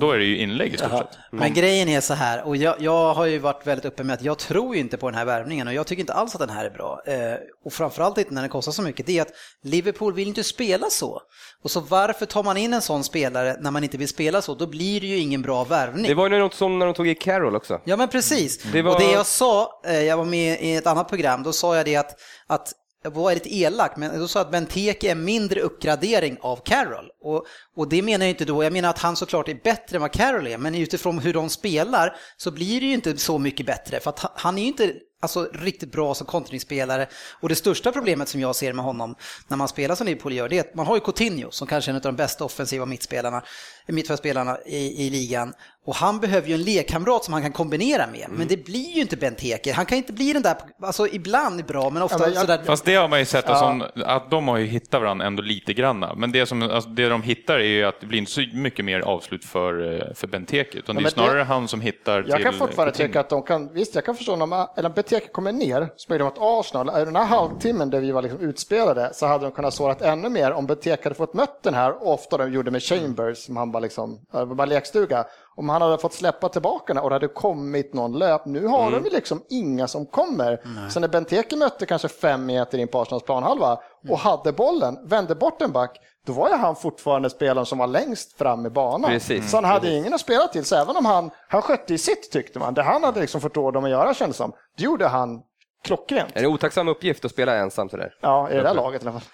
Då 0.00 0.10
är 0.12 0.18
det 0.18 0.24
ju 0.24 0.38
inlägg 0.38 0.74
i 0.74 0.76
stort 0.76 0.90
sett. 0.90 1.18
Men 1.32 1.54
grejen 1.54 1.88
är 1.88 2.00
så 2.00 2.14
här, 2.14 2.42
och 2.46 2.56
jag, 2.56 2.74
jag 2.78 3.14
har 3.14 3.26
ju 3.26 3.38
varit 3.38 3.66
väldigt 3.66 3.84
öppen 3.86 4.06
med 4.06 4.14
att 4.14 4.22
jag 4.22 4.38
tror 4.38 4.74
ju 4.74 4.80
inte 4.80 4.96
på 4.96 5.10
den 5.10 5.18
här 5.18 5.24
värvningen 5.24 5.68
och 5.68 5.74
jag 5.74 5.86
tycker 5.86 6.00
inte 6.00 6.12
alls 6.12 6.34
att 6.34 6.40
den 6.40 6.50
här 6.50 6.64
är 6.64 6.70
bra. 6.70 7.00
Eh, 7.06 7.34
och 7.64 7.72
framförallt 7.72 8.18
inte 8.18 8.34
när 8.34 8.40
den 8.40 8.50
kostar 8.50 8.72
så 8.72 8.82
mycket, 8.82 9.06
det 9.06 9.18
är 9.18 9.22
att 9.22 9.32
Liverpool 9.64 10.14
vill 10.14 10.28
inte 10.28 10.44
spela 10.44 10.86
så. 10.90 11.20
Och 11.64 11.70
så 11.70 11.80
varför 11.80 12.26
tar 12.26 12.42
man 12.42 12.56
in 12.56 12.74
en 12.74 12.82
sån 12.82 13.04
spelare 13.04 13.56
när 13.60 13.70
man 13.70 13.84
inte 13.84 13.96
vill 13.98 14.08
spela 14.08 14.42
så? 14.42 14.54
Då 14.54 14.66
blir 14.66 15.00
det 15.00 15.06
ju 15.06 15.18
ingen 15.18 15.42
bra 15.42 15.64
värvning. 15.64 16.04
Det 16.08 16.14
var 16.14 16.30
ju 16.30 16.38
något 16.38 16.54
som 16.54 16.78
när 16.78 16.86
de 16.86 16.94
tog 16.94 17.08
i 17.08 17.14
Carroll 17.14 17.56
också. 17.56 17.80
Ja 17.84 17.96
men 17.96 18.08
precis. 18.08 18.62
Det 18.72 18.82
var- 18.82 18.92
Och 18.94 19.00
det 19.00 19.12
jag 19.12 19.26
sa, 19.26 19.80
eh, 19.86 20.02
jag 20.02 20.16
var 20.16 20.24
med 20.24 20.60
i 20.62 20.74
ett 20.76 20.86
annat 20.86 21.08
program, 21.08 21.42
då 21.42 21.52
sa 21.52 21.76
jag 21.76 21.84
det 21.86 21.96
att, 21.96 22.10
att 22.46 22.72
jag 23.02 23.10
var 23.10 23.34
lite 23.34 23.54
elak, 23.54 23.96
men 23.96 24.18
då 24.18 24.28
sa 24.28 24.38
jag 24.38 24.46
att 24.46 24.52
Benteke 24.52 25.10
är 25.10 25.14
mindre 25.14 25.60
uppgradering 25.60 26.36
av 26.40 26.56
Carroll. 26.56 27.10
Och, 27.22 27.46
och 27.76 27.88
det 27.88 28.02
menar 28.02 28.26
jag 28.26 28.30
inte 28.30 28.44
då, 28.44 28.64
jag 28.64 28.72
menar 28.72 28.90
att 28.90 28.98
han 28.98 29.16
såklart 29.16 29.48
är 29.48 29.60
bättre 29.64 29.96
än 29.96 30.00
vad 30.00 30.12
Carroll 30.12 30.46
är, 30.46 30.58
men 30.58 30.74
utifrån 30.74 31.18
hur 31.18 31.34
de 31.34 31.50
spelar 31.50 32.16
så 32.36 32.50
blir 32.50 32.80
det 32.80 32.86
ju 32.86 32.92
inte 32.92 33.16
så 33.16 33.38
mycket 33.38 33.66
bättre, 33.66 34.00
för 34.00 34.10
att 34.10 34.32
han 34.34 34.58
är 34.58 34.62
ju 34.62 34.68
inte 34.68 34.94
alltså, 35.20 35.48
riktigt 35.52 35.92
bra 35.92 36.14
som 36.14 36.26
kontringsspelare. 36.26 37.06
Och 37.40 37.48
det 37.48 37.54
största 37.54 37.92
problemet 37.92 38.28
som 38.28 38.40
jag 38.40 38.56
ser 38.56 38.72
med 38.72 38.84
honom 38.84 39.14
när 39.48 39.56
man 39.56 39.68
spelar 39.68 39.94
som 39.94 40.06
Liverpool 40.06 40.32
gör, 40.32 40.48
det 40.48 40.56
är 40.56 40.60
att 40.60 40.74
man 40.74 40.86
har 40.86 40.94
ju 40.96 41.00
Coutinho 41.00 41.50
som 41.50 41.66
kanske 41.66 41.90
är 41.90 41.92
en 41.92 41.96
av 41.96 42.02
de 42.02 42.16
bästa 42.16 42.44
offensiva 42.44 42.86
mittspelarna, 42.86 43.42
mittfältspelarna 43.86 44.58
i, 44.66 45.06
i 45.06 45.10
ligan. 45.10 45.52
Och 45.86 45.94
han 45.94 46.20
behöver 46.20 46.48
ju 46.48 46.54
en 46.54 46.62
lekkamrat 46.62 47.24
som 47.24 47.32
han 47.34 47.42
kan 47.42 47.52
kombinera 47.52 48.06
med. 48.06 48.26
Men 48.30 48.48
det 48.48 48.64
blir 48.64 48.94
ju 48.94 49.00
inte 49.00 49.16
Benteke. 49.16 49.72
Han 49.72 49.86
kan 49.86 49.98
inte 49.98 50.12
bli 50.12 50.32
den 50.32 50.42
där, 50.42 50.56
alltså 50.82 51.08
ibland 51.08 51.60
är 51.60 51.64
bra, 51.64 51.90
men 51.90 52.02
ofta 52.02 52.16
Ja, 52.18 52.24
men 52.26 52.32
jag- 52.34 52.40
sådär... 52.40 52.62
Fast 52.64 52.84
det 52.84 52.94
har 52.94 53.08
man 53.08 53.18
ju 53.18 53.24
sett, 53.24 53.46
alltså, 53.48 53.90
att 54.04 54.30
de 54.30 54.48
har 54.48 54.58
ju 54.58 54.66
hittat 54.66 55.00
varandra 55.00 55.26
ändå 55.26 55.42
lite 55.42 55.74
granna. 55.74 56.14
Men 56.14 56.32
det, 56.32 56.46
som, 56.46 56.62
alltså, 56.62 56.90
det 56.90 57.08
de 57.08 57.22
hittar 57.22 57.58
är 57.58 57.64
ju 57.64 57.84
att 57.84 58.00
det 58.00 58.06
blir 58.06 58.18
inte 58.18 58.32
så 58.32 58.42
mycket 58.52 58.84
mer 58.84 59.00
avslut 59.00 59.44
för, 59.44 59.94
eh, 60.08 60.14
för 60.14 60.26
Benteke, 60.26 60.78
utan 60.78 60.96
det 60.96 61.02
är 61.04 61.10
snarare 61.10 61.38
det- 61.38 61.44
han 61.44 61.68
som 61.68 61.80
hittar 61.80 62.22
till 62.22 62.30
jag 62.30 62.42
kan 62.42 62.52
fortfarande 62.54 62.92
Coutinho. 62.92 63.08
tycka 63.08 63.20
att 63.20 63.28
de 63.30 63.42
kan, 63.42 63.72
visst 63.72 63.94
jag 63.94 64.04
kan 64.04 64.16
förstå 64.16 64.36
när 64.36 64.46
man, 64.46 64.68
eller 64.76 64.90
biblioteket 65.08 65.32
kommer 65.32 65.52
ner, 65.52 65.88
så 65.96 66.08
blir 66.08 66.18
det 66.18 66.24
mot 66.24 66.38
Arsenal, 66.38 67.02
i 67.02 67.04
den 67.04 67.16
här 67.16 67.24
halvtimmen 67.24 67.90
där 67.90 68.00
vi 68.00 68.12
var 68.12 68.22
liksom 68.22 68.40
utspelade? 68.40 69.10
Så 69.14 69.26
hade 69.26 69.44
de 69.44 69.52
kunnat 69.52 69.74
sårat 69.74 70.02
ännu 70.02 70.28
mer 70.28 70.52
om 70.52 70.66
Benteke 70.66 71.02
hade 71.04 71.14
fått 71.14 71.34
mött 71.34 71.62
den 71.62 71.74
här, 71.74 72.02
och 72.02 72.12
ofta 72.12 72.36
de 72.36 72.52
gjorde 72.52 72.70
med 72.70 72.82
Chambers, 72.82 73.38
som 73.38 73.56
han 73.56 73.72
bara 73.72 73.80
liksom, 73.80 74.20
det 74.32 74.44
var 74.44 74.54
bara 74.54 74.66
lekstuga, 74.66 75.24
om 75.58 75.68
han 75.68 75.82
hade 75.82 75.98
fått 75.98 76.12
släppa 76.12 76.48
tillbaka 76.48 76.94
den 76.94 77.02
och 77.02 77.10
det 77.10 77.14
hade 77.14 77.28
kommit 77.28 77.94
någon 77.94 78.18
löp, 78.18 78.46
nu 78.46 78.66
har 78.66 78.90
de 78.90 79.04
ju 79.04 79.10
liksom 79.10 79.42
inga 79.48 79.88
som 79.88 80.06
kommer. 80.06 80.60
Så 80.90 81.00
när 81.00 81.08
Benteke 81.08 81.56
mötte 81.56 81.86
kanske 81.86 82.08
fem 82.08 82.46
meter 82.46 82.78
in 82.78 82.88
på 82.88 83.00
Arsenals 83.00 83.22
planhalva 83.24 83.78
och 84.08 84.18
hade 84.18 84.52
bollen, 84.52 84.98
vände 85.08 85.34
bort 85.34 85.62
en 85.62 85.72
back, 85.72 86.00
då 86.26 86.32
var 86.32 86.48
ju 86.48 86.54
han 86.54 86.76
fortfarande 86.76 87.30
spelaren 87.30 87.66
som 87.66 87.78
var 87.78 87.86
längst 87.86 88.38
fram 88.38 88.66
i 88.66 88.70
banan. 88.70 89.10
Precis. 89.10 89.50
Så 89.50 89.56
han 89.56 89.64
hade 89.64 89.90
ingen 89.90 90.14
att 90.14 90.20
spela 90.20 90.46
till, 90.46 90.64
så 90.64 90.76
även 90.76 90.96
om 90.96 91.06
han, 91.06 91.30
han 91.48 91.62
skötte 91.62 91.94
i 91.94 91.98
sitt 91.98 92.30
tyckte 92.32 92.58
man, 92.58 92.74
det 92.74 92.82
han 92.82 93.04
hade 93.04 93.20
liksom 93.20 93.40
fått 93.40 93.56
råd 93.56 93.76
om 93.76 93.84
att 93.84 93.90
göra 93.90 94.14
kändes 94.14 94.36
som, 94.36 94.52
det 94.76 94.84
gjorde 94.84 95.06
han 95.06 95.42
klockrent. 95.84 96.36
Är 96.36 96.40
det 96.40 96.48
otacksam 96.48 96.88
uppgift 96.88 97.24
att 97.24 97.30
spela 97.30 97.56
ensam 97.56 97.88
sådär? 97.88 98.14
Ja, 98.20 98.50
i 98.50 98.54
det 98.54 98.62
där 98.62 98.74
laget 98.74 99.04
i 99.04 99.08
alla 99.08 99.20
fall. 99.20 99.28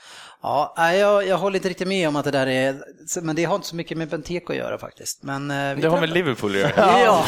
Ja, 0.46 0.92
jag, 0.94 1.26
jag 1.26 1.38
håller 1.38 1.56
inte 1.56 1.68
riktigt 1.68 1.88
med 1.88 2.08
om 2.08 2.16
att 2.16 2.24
det 2.24 2.30
där 2.30 2.46
är, 2.46 2.76
men 3.22 3.36
det 3.36 3.44
har 3.44 3.54
inte 3.54 3.66
så 3.66 3.76
mycket 3.76 3.98
med 3.98 4.08
Benteke 4.08 4.52
att 4.52 4.58
göra 4.58 4.78
faktiskt. 4.78 5.22
Men, 5.22 5.50
eh, 5.50 5.76
Det 5.76 5.88
har 5.88 6.00
med 6.00 6.10
Liverpool 6.10 6.50
att 6.50 6.56
göra. 6.60 7.00
Ja. 7.00 7.24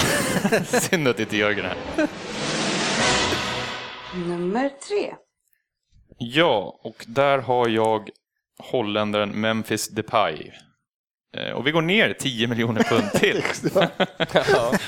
Synd 0.80 1.08
att 1.08 1.20
inte 1.20 1.36
Jörgen 1.36 1.64
är 1.64 1.68
här. 1.96 2.08
Nummer 4.26 4.68
tre. 4.88 5.14
Ja, 6.18 6.80
och 6.84 7.04
där 7.08 7.38
har 7.38 7.68
jag 7.68 8.08
holländaren 8.58 9.40
Memphis 9.40 9.88
Depay. 9.88 10.50
Eh, 11.36 11.52
Och 11.52 11.66
vi 11.66 11.70
går 11.70 11.82
ner 11.82 12.12
10 12.18 12.46
miljoner 12.46 12.82
pund 12.82 13.12
till. 13.12 13.42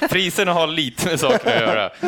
Priserna 0.08 0.52
har 0.52 0.66
lite 0.66 1.06
med 1.08 1.20
saker 1.20 1.54
att 1.56 1.60
göra. 1.60 1.90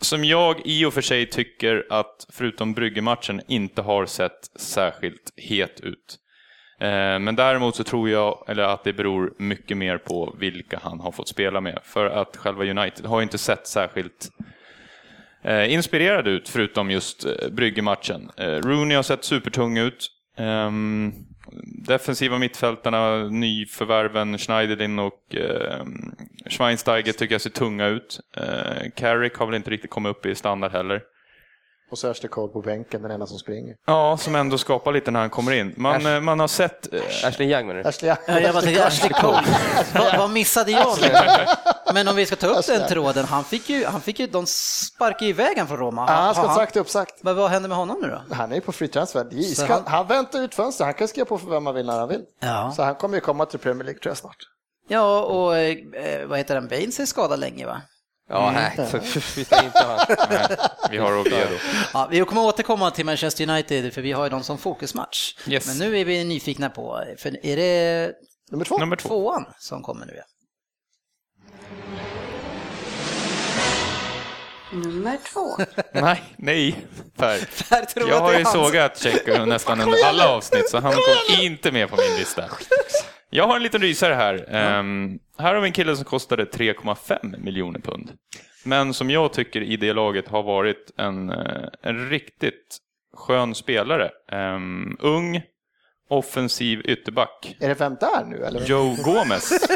Som 0.00 0.24
jag 0.24 0.60
i 0.64 0.84
och 0.84 0.94
för 0.94 1.00
sig 1.00 1.26
tycker 1.26 1.86
att, 1.90 2.26
förutom 2.28 2.74
Bryggematchen, 2.74 3.40
inte 3.48 3.82
har 3.82 4.06
sett 4.06 4.50
särskilt 4.56 5.32
het 5.36 5.80
ut. 5.80 6.18
Eh, 6.80 7.18
men 7.18 7.36
däremot 7.36 7.76
så 7.76 7.84
tror 7.84 8.10
jag 8.10 8.44
eller 8.48 8.62
att 8.62 8.84
det 8.84 8.92
beror 8.92 9.34
mycket 9.38 9.76
mer 9.76 9.98
på 9.98 10.36
vilka 10.38 10.80
han 10.82 11.00
har 11.00 11.12
fått 11.12 11.28
spela 11.28 11.60
med. 11.60 11.80
För 11.84 12.06
att 12.06 12.36
själva 12.36 12.64
United 12.64 13.06
har 13.06 13.20
ju 13.20 13.22
inte 13.22 13.38
sett 13.38 13.66
särskilt 13.66 14.28
eh, 15.44 15.52
inspirerade 15.52 15.74
inspirerad 15.74 16.28
ut, 16.28 16.48
förutom 16.48 16.90
just 16.90 17.24
eh, 17.24 17.30
Bryggematchen. 17.50 18.30
Brygge-matchen. 18.36 18.62
Rooney 18.62 18.96
har 18.96 19.02
sett 19.02 19.24
supertung 19.24 19.78
ut. 19.78 20.10
Ehm, 20.36 21.12
Defensiva 21.86 22.38
mittfältarna, 22.38 23.28
nyförvärven 23.28 24.38
Schneiderlin 24.38 24.98
och 24.98 25.34
eh, 25.34 25.84
Schweinsteiger 26.46 27.12
tycker 27.12 27.34
jag 27.34 27.40
ser 27.40 27.50
tunga 27.50 27.86
ut. 27.86 28.20
Eh, 28.36 28.90
Carrick 28.96 29.34
har 29.34 29.46
väl 29.46 29.54
inte 29.54 29.70
riktigt 29.70 29.90
kommit 29.90 30.10
upp 30.10 30.26
i 30.26 30.34
standard 30.34 30.72
heller. 30.72 31.02
Och 31.90 31.98
så 31.98 32.10
Ashley 32.10 32.28
Cole 32.28 32.52
på 32.52 32.60
bänken, 32.60 33.02
den 33.02 33.10
enda 33.10 33.26
som 33.26 33.38
springer. 33.38 33.74
Ja, 33.86 34.16
som 34.16 34.34
ändå 34.34 34.58
skapar 34.58 34.92
lite 34.92 35.10
när 35.10 35.20
han 35.20 35.30
kommer 35.30 35.52
in. 35.52 35.74
Man, 35.76 36.06
eh, 36.06 36.20
man 36.20 36.40
har 36.40 36.48
sett... 36.48 36.94
eh, 36.94 37.00
Ashley 37.24 37.48
Young 37.52 37.66
menar 37.66 37.82
du? 37.82 37.88
Ashley, 37.88 38.14
Ja, 38.26 38.40
Jag 38.40 38.54
bara 38.54 38.62
tänkte 38.62 38.86
Ashley 38.86 39.10
Cole. 39.10 39.44
vad, 39.94 40.18
vad 40.18 40.30
missade 40.30 40.70
jag 40.72 41.00
nu? 41.00 41.08
Men 41.94 42.08
om 42.08 42.16
vi 42.16 42.26
ska 42.26 42.36
ta 42.36 42.46
upp 42.46 42.66
den 42.66 42.88
tråden, 42.88 43.24
han 43.24 43.44
fick 43.44 43.68
ju, 43.68 43.84
han 43.84 44.00
fick 44.00 44.20
ju 44.20 44.26
de 44.26 44.46
sparkade 44.46 45.24
ju 45.24 45.30
iväg 45.30 45.58
han 45.58 45.68
från 45.68 45.78
Roma. 45.78 46.04
ja, 46.08 46.14
han 46.14 46.34
ska 46.34 46.42
Har 46.42 46.48
ha 46.48 46.56
sagt 46.56 46.76
uppsagt. 46.76 47.14
Men 47.22 47.36
vad 47.36 47.50
händer 47.50 47.68
med 47.68 47.78
honom 47.78 47.98
nu 48.02 48.08
då? 48.08 48.34
Han 48.34 48.50
är 48.50 48.54
ju 48.54 48.60
på 48.60 48.72
free 48.72 48.88
transfer. 48.88 49.20
Är 49.20 49.24
iskall- 49.30 49.68
han- 49.68 49.82
han... 49.86 50.06
väntar 50.06 50.42
ut 50.42 50.54
fönstret, 50.54 50.84
han 50.86 50.94
kan 50.94 51.08
skriva 51.08 51.24
på 51.26 51.38
för 51.38 51.50
vem 51.50 51.66
han 51.66 51.74
vill 51.74 51.86
när 51.86 51.98
han 51.98 52.08
vill. 52.08 52.22
Ja, 52.40 52.72
Så 52.76 52.82
han 52.82 52.94
kommer 52.94 53.14
ju 53.14 53.20
komma 53.20 53.46
till 53.46 53.58
Premier 53.58 53.84
League 53.84 54.00
tror 54.00 54.10
jag 54.10 54.16
snart. 54.18 54.36
ja 54.88 55.20
och 55.22 55.56
eh, 55.56 56.26
vad 56.26 56.38
heter 56.38 56.54
den, 56.54 56.68
Baines 56.68 57.00
är 57.00 57.06
skadad 57.06 57.38
länge 57.40 57.66
va? 57.66 57.80
Ja, 58.28 58.50
nej, 58.50 58.88
så, 58.90 58.98
vi 59.36 59.44
ska 59.44 59.64
inte 59.64 59.78
ha. 59.84 60.06
nej, 60.30 60.56
vi 60.90 60.98
har 60.98 61.18
Oviedo. 61.18 61.54
Ja, 61.92 62.08
vi 62.10 62.20
kommer 62.20 62.42
återkomma 62.42 62.90
till 62.90 63.06
Manchester 63.06 63.48
United 63.50 63.94
för 63.94 64.02
vi 64.02 64.12
har 64.12 64.24
ju 64.24 64.30
dem 64.30 64.42
som 64.42 64.58
fokusmatch. 64.58 65.34
Yes. 65.48 65.66
Men 65.66 65.78
nu 65.78 65.98
är 65.98 66.04
vi 66.04 66.24
nyfikna 66.24 66.70
på, 66.70 67.04
för 67.18 67.46
är 67.46 67.56
det 67.56 68.12
Nummer 68.50 68.64
två. 68.64 68.78
Nummer 68.78 68.96
två. 68.96 69.08
tvåan 69.08 69.44
som 69.58 69.82
kommer 69.82 70.06
nu? 70.06 70.12
Ja? 70.16 70.22
Nummer 74.72 75.18
två. 75.32 75.56
Nej, 76.00 76.22
nej, 76.36 76.86
Per. 77.16 77.38
Per 77.68 77.84
tror 77.84 78.08
Jag 78.08 78.20
har 78.20 78.38
ju 78.38 78.44
sågat 78.44 78.98
Tjeckov 78.98 79.46
nästan 79.46 79.80
under 79.80 80.04
alla 80.08 80.28
avsnitt, 80.28 80.70
så 80.70 80.78
han 80.80 80.92
går 80.92 81.40
inte 81.40 81.72
med 81.72 81.90
på 81.90 81.96
min 81.96 82.16
lista. 82.18 82.44
Jag 83.30 83.46
har 83.46 83.56
en 83.56 83.62
liten 83.62 83.80
rysare 83.80 84.14
här. 84.14 84.44
Ehm, 84.48 85.18
här 85.38 85.54
har 85.54 85.60
vi 85.60 85.66
en 85.66 85.72
kille 85.72 85.96
som 85.96 86.04
kostade 86.04 86.44
3,5 86.44 87.38
miljoner 87.38 87.80
pund. 87.80 88.12
Men 88.64 88.94
som 88.94 89.10
jag 89.10 89.32
tycker 89.32 89.60
i 89.60 89.76
det 89.76 89.92
laget 89.92 90.28
har 90.28 90.42
varit 90.42 90.90
en, 90.96 91.30
eh, 91.30 91.68
en 91.82 92.08
riktigt 92.10 92.78
skön 93.16 93.54
spelare. 93.54 94.10
Ehm, 94.32 94.96
ung, 95.00 95.42
offensiv 96.08 96.80
ytterback. 96.84 97.56
Är 97.60 97.68
det 97.68 97.74
vem 97.74 97.94
där 97.94 98.24
nu 98.24 98.44
eller? 98.44 98.64
Joe 98.66 98.96
Gomez 99.04 99.52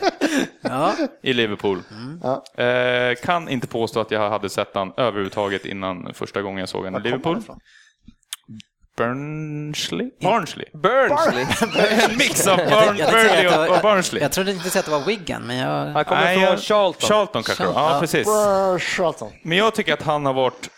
Ja, 0.60 0.94
i 1.22 1.32
Liverpool. 1.32 1.82
Ja. 2.22 2.64
Eh, 2.64 3.14
kan 3.14 3.48
inte 3.48 3.66
påstå 3.66 4.00
att 4.00 4.10
jag 4.10 4.30
hade 4.30 4.48
sett 4.48 4.74
han 4.74 4.92
överhuvudtaget 4.96 5.64
innan 5.64 6.14
första 6.14 6.42
gången 6.42 6.58
jag 6.58 6.68
såg 6.68 6.84
honom 6.84 7.00
i 7.00 7.04
Liverpool. 7.04 7.42
Burnsley? 8.96 10.10
Barnsley? 10.20 10.66
Burnsley. 10.72 11.46
En 12.10 12.16
mix 12.16 12.46
av 12.46 12.58
jag 12.58 12.68
Burn, 12.68 12.96
Burnley 12.96 13.46
och, 13.48 13.76
och 13.76 13.82
Barnsley. 13.82 14.22
Jag 14.22 14.32
trodde 14.32 14.52
inte 14.52 14.70
säga 14.70 14.80
att 14.80 14.86
det 14.86 14.92
var 14.92 15.06
Wigan, 15.06 15.42
men 15.42 15.56
jag... 15.56 15.86
Han 15.86 16.04
kommer 16.04 16.22
Nej, 16.22 16.34
från 16.34 16.44
jag- 16.44 16.60
Charlton. 16.60 17.08
Charlton 17.08 17.42
kanske 17.42 17.66
var. 17.66 17.72
Ja, 17.92 18.00
precis. 18.00 18.26
Charlton. 18.96 19.30
Men 19.42 19.58
jag 19.58 19.74
tycker 19.74 19.92
att 19.92 20.02
han 20.02 20.26
har 20.26 20.32
varit 20.34 20.68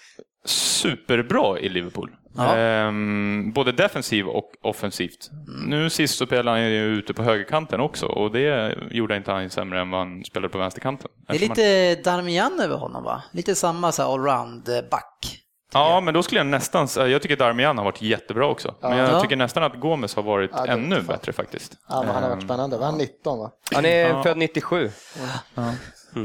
superbra 0.44 1.58
i 1.58 1.68
Liverpool. 1.68 2.10
Ja. 2.36 2.56
Ehm, 2.56 3.52
både 3.54 3.72
defensiv 3.72 4.26
och 4.28 4.52
offensivt. 4.62 5.30
Nu 5.66 5.90
sist 5.90 6.18
så 6.18 6.26
spelade 6.26 6.50
han 6.50 6.70
ju 6.70 6.84
ute 6.84 7.14
på 7.14 7.22
högerkanten 7.22 7.80
också 7.80 8.06
och 8.06 8.32
det 8.32 8.74
gjorde 8.90 9.16
inte 9.16 9.32
han 9.32 9.50
sämre 9.50 9.80
än 9.80 9.90
vad 9.90 10.00
han 10.00 10.24
spelade 10.24 10.48
på 10.52 10.58
vänsterkanten. 10.58 11.10
Det 11.28 11.34
är 11.34 11.38
lite 11.38 11.94
Darmian 12.10 12.60
över 12.60 12.76
honom 12.76 13.04
va? 13.04 13.22
Lite 13.32 13.54
samma 13.54 13.88
allround-back. 13.88 15.43
Ja, 15.74 16.00
men 16.00 16.14
då 16.14 16.22
skulle 16.22 16.38
jag 16.40 16.46
nästan 16.46 16.88
jag 16.96 17.22
tycker 17.22 17.36
Darmian 17.36 17.78
har 17.78 17.84
varit 17.84 18.02
jättebra 18.02 18.46
också. 18.46 18.74
Men 18.80 18.98
jag 18.98 19.10
Ja. 19.10 19.20
tycker 19.20 19.36
nästan 19.36 19.62
att 19.62 19.80
Gomes 19.80 20.14
har 20.16 20.22
varit 20.22 20.50
Ja, 20.54 20.66
ännu 20.66 20.96
fan. 20.96 21.06
bättre 21.06 21.32
faktiskt. 21.32 21.72
Ja, 21.88 22.02
men 22.02 22.14
han 22.14 22.22
har 22.22 22.30
varit 22.30 22.42
Ehm, 22.42 22.48
spännande. 22.48 22.76
Var 22.78 22.86
han 22.86 22.98
19 22.98 23.38
va? 23.38 23.50
Han 23.74 23.84
är 23.84 24.08
Ja. 24.08 24.22
född 24.22 24.36
97. 24.36 24.90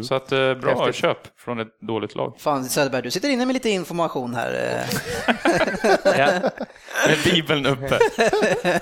Så 0.04 0.16
att 0.16 0.32
eh, 0.32 0.54
bra 0.54 0.76
Häftigt. 0.80 0.96
köp 1.02 1.18
från 1.38 1.60
ett 1.60 1.68
dåligt 1.82 2.16
lag. 2.16 2.36
Fan 2.40 2.66
Söderberg, 2.66 3.02
du 3.02 3.12
sitter 3.12 3.30
inne 3.30 3.46
med 3.46 3.54
lite 3.54 3.70
information 3.70 4.36
här. 4.36 4.54
eh. 4.54 6.20
Ja. 6.20 6.28
Med 7.08 7.18
bibeln 7.24 7.66
uppe. 7.66 8.00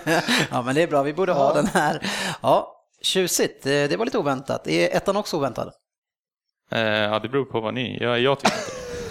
Ja, 0.52 0.62
men 0.62 0.76
det 0.76 0.82
är 0.84 0.88
bra, 0.88 1.04
vi 1.04 1.14
borde 1.14 1.34
ha 1.34 1.54
den 1.54 1.68
här. 1.68 2.02
Ja, 2.42 2.74
tjusigt. 3.02 3.66
Eh, 3.66 3.70
Det 3.72 3.98
var 3.98 4.06
lite 4.06 4.18
oväntat. 4.18 4.68
Är 4.68 4.96
ettan 4.98 5.18
också 5.18 5.38
oväntad? 5.38 5.72
Eh, 6.72 6.80
ja, 6.82 7.20
det 7.20 7.30
beror 7.30 7.46
på 7.46 7.60
vad 7.60 7.74
ni... 7.74 7.98
Jag, 8.02 8.20
jag 8.20 8.40
tycker 8.40 8.58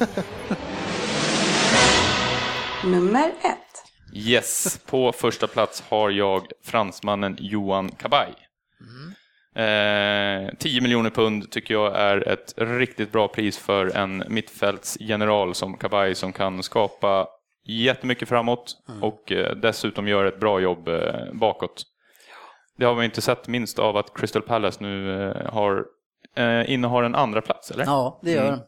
inte. 0.01 0.23
Nummer 2.87 3.29
ett. 3.29 3.85
Yes, 4.15 4.81
på 4.87 5.13
första 5.13 5.47
plats 5.47 5.83
har 5.89 6.11
jag 6.11 6.47
fransmannen 6.65 7.37
Johan 7.41 7.91
Cabay. 7.91 8.29
Eh, 9.55 10.55
10 10.59 10.81
miljoner 10.81 11.11
pund 11.11 11.51
tycker 11.51 11.75
jag 11.75 11.97
är 11.97 12.29
ett 12.29 12.55
riktigt 12.57 13.13
bra 13.13 13.29
pris 13.29 13.59
för 13.59 13.97
en 13.97 14.25
mittfältsgeneral 14.29 15.55
som 15.55 15.77
Cabay 15.77 16.15
som 16.15 16.33
kan 16.33 16.63
skapa 16.63 17.29
jättemycket 17.65 18.29
framåt 18.29 18.77
och 19.03 19.33
eh, 19.33 19.57
dessutom 19.57 20.09
gör 20.09 20.25
ett 20.25 20.41
bra 20.41 20.61
jobb 20.61 20.89
eh, 20.89 21.33
bakåt. 21.33 21.83
Det 22.79 22.85
har 22.85 22.95
vi 22.95 23.05
inte 23.05 23.23
sett 23.23 23.49
minst 23.49 23.79
av 23.79 23.97
att 23.97 24.15
Crystal 24.15 24.43
Palace 24.43 24.79
nu 24.83 25.23
eh, 25.31 25.53
har, 25.53 25.85
eh, 26.37 26.73
innehar 26.73 27.03
en 27.03 27.15
andra 27.15 27.41
plats 27.41 27.71
eller? 27.71 27.85
Ja, 27.85 28.21
det 28.23 28.31
gör 28.31 28.51
den. 28.51 28.61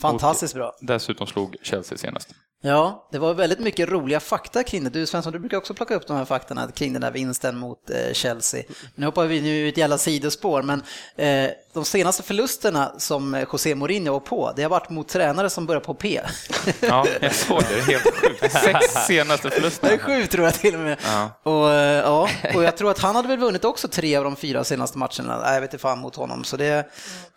Fantastiskt 0.00 0.54
bra. 0.54 0.72
Dessutom 0.80 1.26
slog 1.26 1.56
Chelsea 1.62 1.98
senast. 1.98 2.34
Ja, 2.66 3.08
det 3.12 3.18
var 3.18 3.34
väldigt 3.34 3.58
mycket 3.58 3.88
roliga 3.88 4.20
fakta 4.20 4.62
kring 4.62 4.84
det. 4.84 4.90
Du 4.90 5.06
Svensson, 5.06 5.32
du 5.32 5.38
brukar 5.38 5.56
också 5.56 5.74
plocka 5.74 5.94
upp 5.94 6.06
de 6.06 6.16
här 6.16 6.24
faktorna 6.24 6.70
kring 6.74 6.92
den 6.92 7.02
där 7.02 7.10
vinsten 7.10 7.56
mot 7.58 7.90
eh, 7.90 8.12
Chelsea. 8.12 8.62
Nu 8.94 9.06
hoppar 9.06 9.24
vi 9.26 9.40
nu 9.40 9.68
ut 9.68 9.78
i 9.78 9.82
alla 9.82 9.98
sidospår, 9.98 10.62
men 10.62 10.82
eh, 11.16 11.50
de 11.72 11.84
senaste 11.84 12.22
förlusterna 12.22 12.92
som 12.98 13.34
eh, 13.34 13.46
José 13.52 13.74
Mourinho 13.74 14.12
var 14.12 14.20
på, 14.20 14.52
det 14.56 14.62
har 14.62 14.70
varit 14.70 14.90
mot 14.90 15.08
tränare 15.08 15.50
som 15.50 15.66
börjar 15.66 15.80
på 15.80 15.94
P. 15.94 16.20
Ja, 16.80 17.06
jag 17.20 17.34
såg 17.34 17.62
det. 17.62 17.68
Det 17.74 17.80
är 17.80 17.82
helt 17.82 18.14
sjukt. 18.14 18.52
Sex 18.64 19.06
senaste 19.06 19.48
Det 19.48 19.54
är 19.54 19.60
förlusterna. 19.60 19.98
sju 19.98 20.26
tror 20.26 20.44
jag 20.44 20.54
till 20.54 20.74
och 20.74 20.80
med. 20.80 20.98
Ja. 21.04 21.30
Och, 21.42 21.72
eh, 21.72 22.00
ja, 22.04 22.28
och 22.54 22.64
jag 22.64 22.76
tror 22.76 22.90
att 22.90 22.98
han 22.98 23.16
hade 23.16 23.28
väl 23.28 23.38
vunnit 23.38 23.64
också 23.64 23.88
tre 23.88 24.16
av 24.16 24.24
de 24.24 24.36
fyra 24.36 24.64
senaste 24.64 24.98
matcherna. 24.98 25.38
Nej, 25.42 25.54
jag 25.54 25.60
vet 25.60 25.72
inte 25.72 25.82
fan 25.82 25.98
mot 25.98 26.16
honom. 26.16 26.44
Så 26.44 26.56
det 26.56 26.66
är 26.66 26.86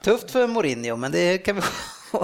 tufft 0.04 0.32
för 0.32 0.48
Mourinho, 0.48 0.96
men 0.96 1.12
det 1.12 1.38
kan 1.38 1.56
vi 1.56 1.62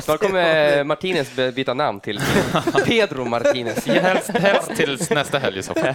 Snart 0.01 0.19
kommer 0.21 0.83
Martinez 0.83 1.35
by- 1.35 1.51
byta 1.51 1.73
namn 1.73 1.99
till 1.99 2.19
Pedro 2.85 3.25
Martinez. 3.25 3.85
Helst, 3.87 4.29
helst 4.29 4.75
till 4.75 4.99
nästa 5.09 5.39
helg 5.39 5.59
i 5.59 5.63
så 5.63 5.73
fall. 5.73 5.93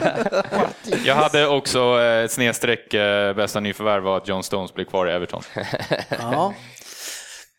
Jag 1.04 1.14
hade 1.14 1.46
också 1.46 2.00
eh, 2.02 2.28
snedstreck 2.28 2.94
eh, 2.94 3.32
bästa 3.34 3.60
nyförvärv 3.60 4.02
var 4.02 4.16
att 4.16 4.28
John 4.28 4.42
Stones 4.42 4.74
blir 4.74 4.84
kvar 4.84 5.06
i 5.08 5.12
Everton. 5.12 5.42
Ja. 6.20 6.54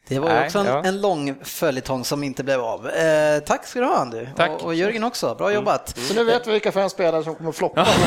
Det 0.09 0.19
var 0.19 0.29
ju 0.29 0.35
Nej, 0.35 0.45
också 0.45 0.59
en, 0.59 0.65
ja. 0.65 0.83
en 0.85 1.01
lång 1.01 1.35
följetong 1.43 2.05
som 2.05 2.23
inte 2.23 2.43
blev 2.43 2.61
av. 2.61 2.89
Eh, 2.89 3.39
tack 3.39 3.67
ska 3.67 3.79
du 3.79 3.85
ha 3.85 4.05
du. 4.05 4.27
Tack. 4.35 4.51
Och, 4.51 4.63
och 4.63 4.75
Jörgen 4.75 5.03
också, 5.03 5.35
bra 5.35 5.53
jobbat. 5.53 5.97
Så 5.97 6.13
nu 6.13 6.23
vet 6.23 6.47
vi 6.47 6.51
vilka 6.51 6.71
fem 6.71 6.89
spelare 6.89 7.23
som 7.23 7.35
kommer 7.35 7.51
floppa. 7.51 7.87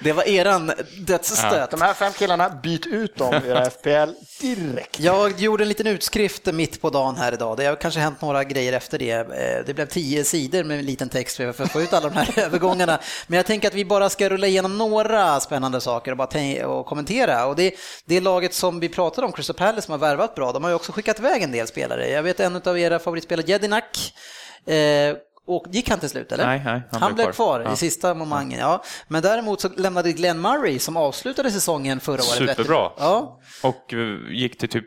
Det 0.00 0.12
var 0.12 0.28
eran 0.28 0.72
dödsstöt. 0.98 1.70
De 1.70 1.80
här 1.80 1.94
fem 1.94 2.12
killarna, 2.12 2.50
byt 2.62 2.86
ut 2.86 3.16
dem 3.16 3.34
i 3.44 3.48
era 3.48 3.70
FPL 3.70 4.10
direkt. 4.40 5.00
Jag 5.00 5.40
gjorde 5.40 5.64
en 5.64 5.68
liten 5.68 5.86
utskrift 5.86 6.46
mitt 6.46 6.80
på 6.80 6.90
dagen 6.90 7.16
här 7.16 7.32
idag. 7.32 7.56
Det 7.56 7.64
har 7.66 7.76
kanske 7.76 8.00
hänt 8.00 8.20
några 8.22 8.44
grejer 8.44 8.72
efter 8.72 8.98
det. 8.98 9.10
Eh, 9.12 9.64
Det 9.66 9.74
blev 9.74 9.86
tio 9.86 10.24
sidor 10.24 10.64
med 10.64 10.78
en 10.78 10.86
liten 10.86 11.08
text 11.08 11.36
för 11.36 11.62
att 11.62 11.72
få 11.72 11.80
ut 11.80 11.92
alla 11.92 12.08
de 12.08 12.16
här 12.16 12.38
övergångarna. 12.44 12.98
Men 13.26 13.36
jag 13.36 13.46
tänker 13.46 13.68
att 13.68 13.74
vi 13.74 13.84
bara 13.84 14.08
ska 14.08 14.28
rulla 14.28 14.46
igenom 14.46 14.78
några 14.78 15.40
spännande 15.40 15.80
saker 15.80 16.10
och, 16.10 16.16
bara 16.16 16.66
och 16.66 16.86
kommentera. 16.86 17.46
Och 17.46 17.56
det, 17.56 17.74
det 18.04 18.20
laget 18.20 18.54
som 18.54 18.80
vi 18.80 18.88
pratade 18.88 19.26
om, 19.26 19.32
Crystal 19.32 19.56
Palace, 19.56 19.82
som 19.82 19.92
har 19.92 19.98
värvat 19.98 20.34
bra, 20.34 20.41
de 20.52 20.62
har 20.62 20.70
ju 20.70 20.76
också 20.76 20.92
skickat 20.92 21.18
iväg 21.18 21.42
en 21.42 21.52
del 21.52 21.66
spelare. 21.66 22.08
Jag 22.08 22.22
vet 22.22 22.40
en 22.40 22.56
av 22.64 22.78
era 22.78 22.98
favoritspelare, 22.98 23.46
Jedinak, 23.46 24.14
eh, 24.66 25.16
och 25.46 25.64
gick 25.70 25.90
han 25.90 25.98
till 25.98 26.08
slut 26.08 26.32
eller? 26.32 26.46
Nej, 26.46 26.62
nej, 26.64 26.82
han, 26.90 27.14
blev 27.14 27.32
kvar, 27.32 27.60
Ja. 27.60 27.72
i 27.72 27.76
sista 27.76 28.14
momangen. 28.14 28.58
Ja. 28.60 28.82
Men 29.08 29.22
däremot 29.22 29.60
så 29.60 29.68
lämnade 29.76 30.12
Glenn 30.12 30.40
Murray 30.40 30.78
som 30.78 30.96
avslutade 30.96 31.50
säsongen 31.50 32.00
förra 32.00 32.14
året. 32.14 32.28
Superbra. 32.56 32.92
Ja, 32.98 33.40
Och 33.62 33.94
eh, 33.94 34.32
gick 34.32 34.58
till 34.58 34.68
typ 34.68 34.84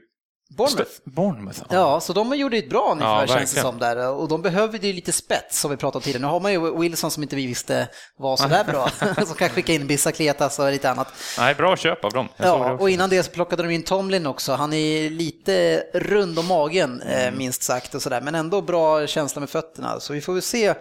Bournemouth. 0.58 0.92
Bournemouth. 1.06 1.60
Ja, 1.70 2.00
så 2.00 2.14
de 2.14 2.36
gjorde 2.36 2.58
ett 2.58 2.70
bra 2.70 2.94
nyförvärv 2.94 3.30
Ja, 3.30 3.36
känns 3.38 3.54
det 3.54 3.62
som 3.62 3.80
där. 3.80 4.10
Och 4.10 4.28
de 4.28 4.42
behöver 4.42 4.80
ju 4.80 4.94
lite 4.94 5.12
spets 5.12 5.60
som 5.60 5.72
vi 5.72 5.78
pratade 5.78 5.98
om 5.98 6.02
tidigare. 6.04 6.22
Nu 6.22 6.28
har 6.28 6.40
man 6.40 6.52
ju 6.52 6.80
Wilson 6.80 7.12
som 7.12 7.24
inte 7.24 7.36
vi 7.36 7.48
visste 7.48 7.88
var 8.18 8.38
så 8.38 8.48
där 8.48 8.64
bra. 8.64 8.90
som 9.26 9.36
kan 9.36 9.50
skicka 9.50 9.74
in 9.74 9.88
Bicicletas 9.88 10.60
och 10.60 10.72
lite 10.72 10.90
annat. 10.92 11.08
Nej, 11.38 11.56
bra 11.56 11.78
köp 11.78 12.06
av 12.06 12.12
dem. 12.12 12.28
Jag 12.38 12.48
Ja, 12.48 12.72
och 12.72 12.90
innan 12.90 13.10
det 13.10 13.24
så 13.24 13.32
plockade 13.32 13.64
de 13.64 13.70
in 13.72 13.84
Tomlin 13.84 14.26
också. 14.28 14.54
Han 14.54 14.74
är 14.74 15.10
lite 15.10 15.84
rund 15.94 16.40
om 16.40 16.46
magen 16.46 17.02
eh, 17.02 17.22
Mm. 17.26 17.38
minst 17.38 17.64
sagt 17.64 17.96
och 17.96 18.02
sådär. 18.02 18.22
Men 18.22 18.36
ändå 18.36 18.62
bra 18.62 19.08
känsla 19.08 19.40
med 19.40 19.50
fötterna. 19.50 20.00
Så 20.00 20.14
vi 20.14 20.22
får 20.22 20.34
väl 20.34 20.42
se 20.42 20.74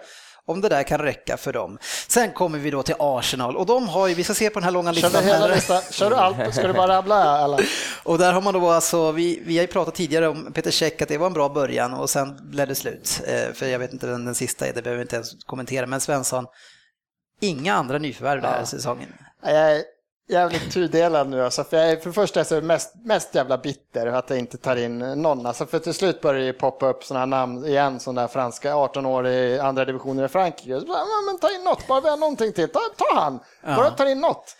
om 0.47 0.61
det 0.61 0.69
där 0.69 0.83
kan 0.83 0.99
räcka 0.99 1.37
för 1.37 1.53
dem. 1.53 1.77
Sen 2.07 2.31
kommer 2.31 2.59
vi 2.59 2.71
då 2.71 2.83
till 2.83 2.95
Arsenal 2.99 3.57
och 3.57 3.65
de 3.65 3.87
har 3.89 4.07
ju, 4.07 4.13
vi 4.13 4.23
ska 4.23 4.33
se 4.33 4.49
på 4.49 4.59
den 4.59 4.63
här 4.63 4.71
långa 4.71 4.93
Kör 4.93 5.01
listan. 5.01 5.23
du 5.23 5.29
hela 5.29 5.47
listan? 5.47 5.81
Kör 5.91 6.09
du 6.09 6.15
allt? 6.15 6.53
Ska 6.55 6.67
du 6.67 6.73
bara 6.73 6.87
rabbla 6.97 7.15
alla? 7.15 7.59
Och 8.03 8.17
där 8.17 8.33
har 8.33 8.41
man 8.41 8.53
då 8.53 8.69
alltså, 8.69 9.11
vi, 9.11 9.41
vi 9.45 9.57
har 9.57 9.61
ju 9.61 9.67
pratat 9.67 9.95
tidigare 9.95 10.27
om 10.27 10.51
Peter 10.53 10.71
Käck 10.71 11.01
att 11.01 11.07
det 11.09 11.17
var 11.17 11.27
en 11.27 11.33
bra 11.33 11.49
början 11.49 11.93
och 11.93 12.09
sen 12.09 12.37
blev 12.51 12.67
det 12.67 12.75
slut. 12.75 13.21
Eh, 13.27 13.53
för 13.53 13.65
jag 13.65 13.79
vet 13.79 13.93
inte 13.93 14.07
vem 14.07 14.25
den 14.25 14.35
sista 14.35 14.67
är, 14.67 14.73
det 14.73 14.81
behöver 14.81 14.97
vi 14.97 15.01
inte 15.01 15.15
ens 15.15 15.43
kommentera. 15.45 15.85
Men 15.87 16.01
Svensson, 16.01 16.45
inga 17.41 17.73
andra 17.73 17.97
nyförvärv 17.97 18.41
den 18.41 18.51
här 18.51 18.59
Ja. 18.59 18.65
säsongen. 18.65 19.13
Jag, 19.43 19.81
jävligt 20.27 20.73
tudelad 20.73 21.29
nu. 21.29 21.43
Alltså, 21.43 21.63
för, 21.63 21.77
jag, 21.77 22.01
för 22.01 22.09
det 22.09 22.13
första 22.13 22.39
är 22.39 22.53
jag 22.53 22.63
mest, 22.63 22.95
mest 22.95 23.35
jävla 23.35 23.57
bitter 23.57 24.07
att 24.07 24.29
jag 24.29 24.39
inte 24.39 24.57
tar 24.57 24.75
in 24.75 24.99
någon. 24.99 25.45
Alltså, 25.45 25.65
för 25.65 25.79
till 25.79 25.93
slut 25.93 26.21
börjar 26.21 26.45
det 26.45 26.53
poppa 26.53 26.89
upp 26.89 27.03
sådana 27.03 27.25
namn 27.25 27.65
igen, 27.65 27.99
sådana 27.99 28.21
där 28.21 28.27
franska 28.27 28.75
18 28.75 29.05
år 29.05 29.27
i 29.27 29.59
andra 29.59 29.85
divisioner 29.85 30.25
i 30.25 30.27
Frankrike. 30.27 30.79
Så, 30.79 30.85
men 31.25 31.39
ta 31.39 31.55
in 31.55 31.63
något, 31.63 31.87
bara 31.87 32.01
vi 32.01 32.09
har 32.09 32.17
någonting 32.17 32.53
till. 32.53 32.69
Ta, 32.69 32.79
ta 32.97 33.19
han, 33.19 33.39
bara 33.61 33.91
ta 33.91 34.09
in 34.09 34.21
något. 34.21 34.55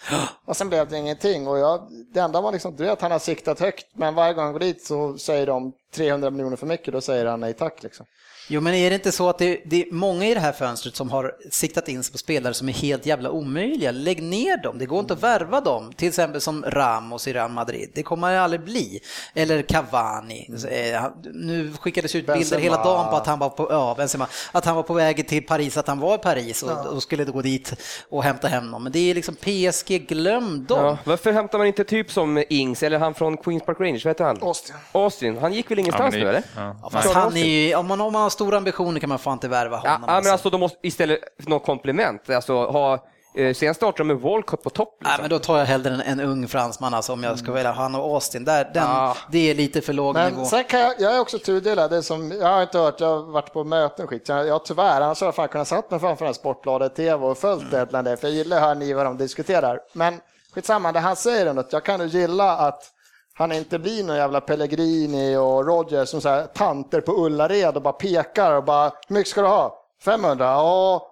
Och 0.45 0.57
sen 0.57 0.69
blev 0.69 0.89
det 0.89 0.97
ingenting. 0.97 1.47
Och 1.47 1.57
jag, 1.57 1.87
det 2.13 2.19
enda 2.19 2.41
var 2.41 2.51
liksom, 2.51 2.75
du 2.75 2.83
vet, 2.83 3.01
han 3.01 3.11
har 3.11 3.19
siktat 3.19 3.59
högt, 3.59 3.85
men 3.93 4.15
varje 4.15 4.33
gång 4.33 4.43
han 4.43 4.53
går 4.53 4.59
dit 4.59 4.85
så 4.85 5.17
säger 5.17 5.47
de 5.47 5.73
300 5.95 6.29
miljoner 6.29 6.57
för 6.57 6.67
mycket, 6.67 6.93
då 6.93 7.01
säger 7.01 7.25
han 7.25 7.39
nej 7.39 7.53
tack. 7.53 7.83
Liksom. 7.83 8.05
Jo, 8.47 8.61
men 8.61 8.73
är 8.73 8.89
det 8.89 8.95
inte 8.95 9.11
så 9.11 9.29
att 9.29 9.37
det, 9.37 9.61
det 9.65 9.81
är 9.87 9.91
många 9.93 10.25
i 10.25 10.33
det 10.33 10.39
här 10.39 10.51
fönstret 10.51 10.95
som 10.95 11.09
har 11.11 11.31
siktat 11.51 11.87
in 11.89 12.03
sig 12.03 12.11
på 12.11 12.17
spelare 12.17 12.53
som 12.53 12.69
är 12.69 12.73
helt 12.73 13.05
jävla 13.05 13.29
omöjliga? 13.31 13.91
Lägg 13.91 14.23
ner 14.23 14.57
dem, 14.63 14.77
det 14.79 14.85
går 14.85 14.99
inte 14.99 15.13
att 15.13 15.23
värva 15.23 15.61
dem. 15.61 15.93
Till 15.93 16.07
exempel 16.07 16.41
som 16.41 16.65
Ramos 16.67 17.27
i 17.27 17.33
Real 17.33 17.51
Madrid, 17.51 17.91
det 17.93 18.03
kommer 18.03 18.31
det 18.31 18.41
aldrig 18.41 18.61
bli. 18.63 18.99
Eller 19.33 19.61
Cavani. 19.61 20.49
Eh, 20.69 21.03
Nu 21.33 21.73
skickades 21.79 22.15
ut 22.15 22.25
bilder 22.25 22.35
Benzema. 22.39 22.61
hela 22.61 22.83
dagen 22.83 23.09
på 23.09 23.15
att 23.15 23.27
han 23.27 23.39
var 23.39 23.49
på, 23.49 23.67
ja, 23.69 23.93
Benzema, 23.97 24.27
att 24.51 24.65
han 24.65 24.75
var 24.75 24.83
på 24.83 24.93
väg 24.93 25.27
till 25.27 25.45
Paris, 25.45 25.77
att 25.77 25.87
han 25.87 25.99
var 25.99 26.15
i 26.15 26.17
Paris 26.17 26.63
och, 26.63 26.85
och 26.85 27.03
skulle 27.03 27.25
gå 27.25 27.41
dit 27.41 27.73
och 28.09 28.23
hämta 28.23 28.47
hem 28.47 28.71
dem. 28.71 28.83
Men 28.83 28.91
det 28.91 28.99
är 29.11 29.15
liksom 29.15 29.35
PSG, 29.35 30.07
glöm 30.07 30.65
dem. 30.65 30.85
Ja, 30.85 30.97
varför 31.03 31.31
hämtar 31.31 31.57
man 31.57 31.67
inte 31.67 31.83
typ 31.83 32.11
som 32.11 32.43
Ings 32.49 32.83
eller 32.83 32.99
han 32.99 33.13
från 33.13 33.37
Queens 33.37 33.63
Park 33.65 33.77
Rangers, 33.79 34.05
vad 34.05 34.09
heter 34.09 34.23
han? 34.25 34.37
Austin. 34.41 34.75
Austin, 34.91 35.37
han 35.37 35.53
gick 35.53 35.71
väl 35.71 35.77
Ja, 35.77 35.81
ingenstans 35.81 36.11
men 36.13 36.23
nu 36.23 36.29
eller? 36.29 36.43
ja. 36.55 36.75
Ja, 36.83 36.89
fast 36.89 37.13
han 37.13 37.37
är 37.37 37.45
ju, 37.45 37.75
om, 37.75 37.87
man, 37.87 38.01
om 38.01 38.13
man 38.13 38.21
har 38.21 38.29
stora 38.35 38.57
ambitioner 38.57 38.99
kan 38.99 39.09
man 39.09 39.19
fan 39.19 39.33
inte 39.33 39.47
värva 39.47 39.81
Ja, 39.83 39.89
honom. 39.91 40.05
ja, 40.07 40.21
men 40.23 40.31
alltså 40.31 40.49
de 40.49 40.59
måste 40.59 40.77
istället 40.87 41.19
något 41.37 41.65
komplement, 41.65 42.29
alltså 42.29 42.65
ha, 42.65 42.93
eh, 43.35 43.53
sen 43.53 43.73
startar 43.75 43.97
de 43.97 44.07
med 44.07 44.17
Walcott 44.17 44.63
på 44.63 44.69
topp. 44.69 44.97
Nej, 45.01 45.09
Liksom. 45.11 45.21
men 45.23 45.29
då 45.29 45.39
tar 45.39 45.57
jag 45.57 45.65
hellre 45.65 45.89
en, 45.93 46.01
en 46.01 46.19
ung 46.19 46.47
fransman 46.47 46.93
alltså, 46.93 47.13
om 47.13 47.23
jag 47.23 47.39
ska 47.39 47.51
välja 47.51 47.71
han 47.71 47.95
och 47.95 48.13
Austin. 48.13 48.45
Där, 48.45 48.71
den, 48.73 48.83
Ah. 48.87 49.17
Det 49.31 49.49
är 49.49 49.55
lite 49.55 49.81
för 49.81 49.93
låg 49.93 50.15
nivå. 50.15 50.29
Men 50.37 50.45
sen 50.45 50.63
kan 50.63 50.79
jag, 50.79 50.93
jag 50.99 51.15
är 51.15 51.19
också 51.19 51.39
tudelad, 51.39 51.91
det 51.91 51.97
är 51.97 52.01
som, 52.01 52.31
jag 52.31 52.47
har 52.47 52.61
inte 52.61 52.77
hört, 52.79 52.99
jag 52.99 53.07
har 53.07 53.31
varit 53.31 53.53
på 53.53 53.63
möten 53.63 54.03
och 54.03 54.09
skit, 54.09 54.29
jag, 54.29 54.47
jag 54.47 54.65
tyvärr, 54.65 55.01
annars 55.01 55.21
hade 55.21 55.27
jag 55.27 55.35
fan 55.35 55.47
kunnat 55.47 55.67
satt 55.67 55.91
mig 55.91 55.99
framför 55.99 56.25
en 56.25 56.33
Sportbladet 56.33 56.95
TV 56.95 57.25
och 57.25 57.37
följt 57.37 57.71
det, 57.71 57.81
mm. 57.89 58.03
det, 58.05 58.17
för 58.17 58.27
jag 58.27 58.35
gillar 58.35 58.57
att 58.57 58.63
höra 58.63 58.73
ni 58.73 58.93
vad 58.93 59.05
de 59.05 59.17
diskuterar. 59.17 59.79
Men 59.93 60.19
skitsamma, 60.55 60.91
det 60.91 60.99
han 60.99 61.15
säger 61.15 61.45
ändå, 61.45 61.59
att 61.61 61.73
jag 61.73 61.83
kan 61.83 62.01
ju 62.01 62.19
gilla 62.19 62.57
att 62.57 62.91
han 63.37 63.51
inte 63.51 63.79
blir 63.79 64.03
någon 64.03 64.15
jävla 64.17 64.41
Pellegrini 64.41 65.35
och 65.35 65.65
Roger 65.67 66.05
som 66.05 66.21
så 66.21 66.29
här, 66.29 66.45
tanter 66.45 67.01
på 67.01 67.11
Ullared 67.25 67.75
och 67.75 67.81
bara 67.81 67.93
pekar 67.93 68.51
och 68.51 68.63
bara, 68.63 68.91
hur 69.07 69.13
mycket 69.13 69.29
ska 69.31 69.41
du 69.41 69.47
ha? 69.47 69.75
500? 70.05 70.45
Ja, 70.45 71.11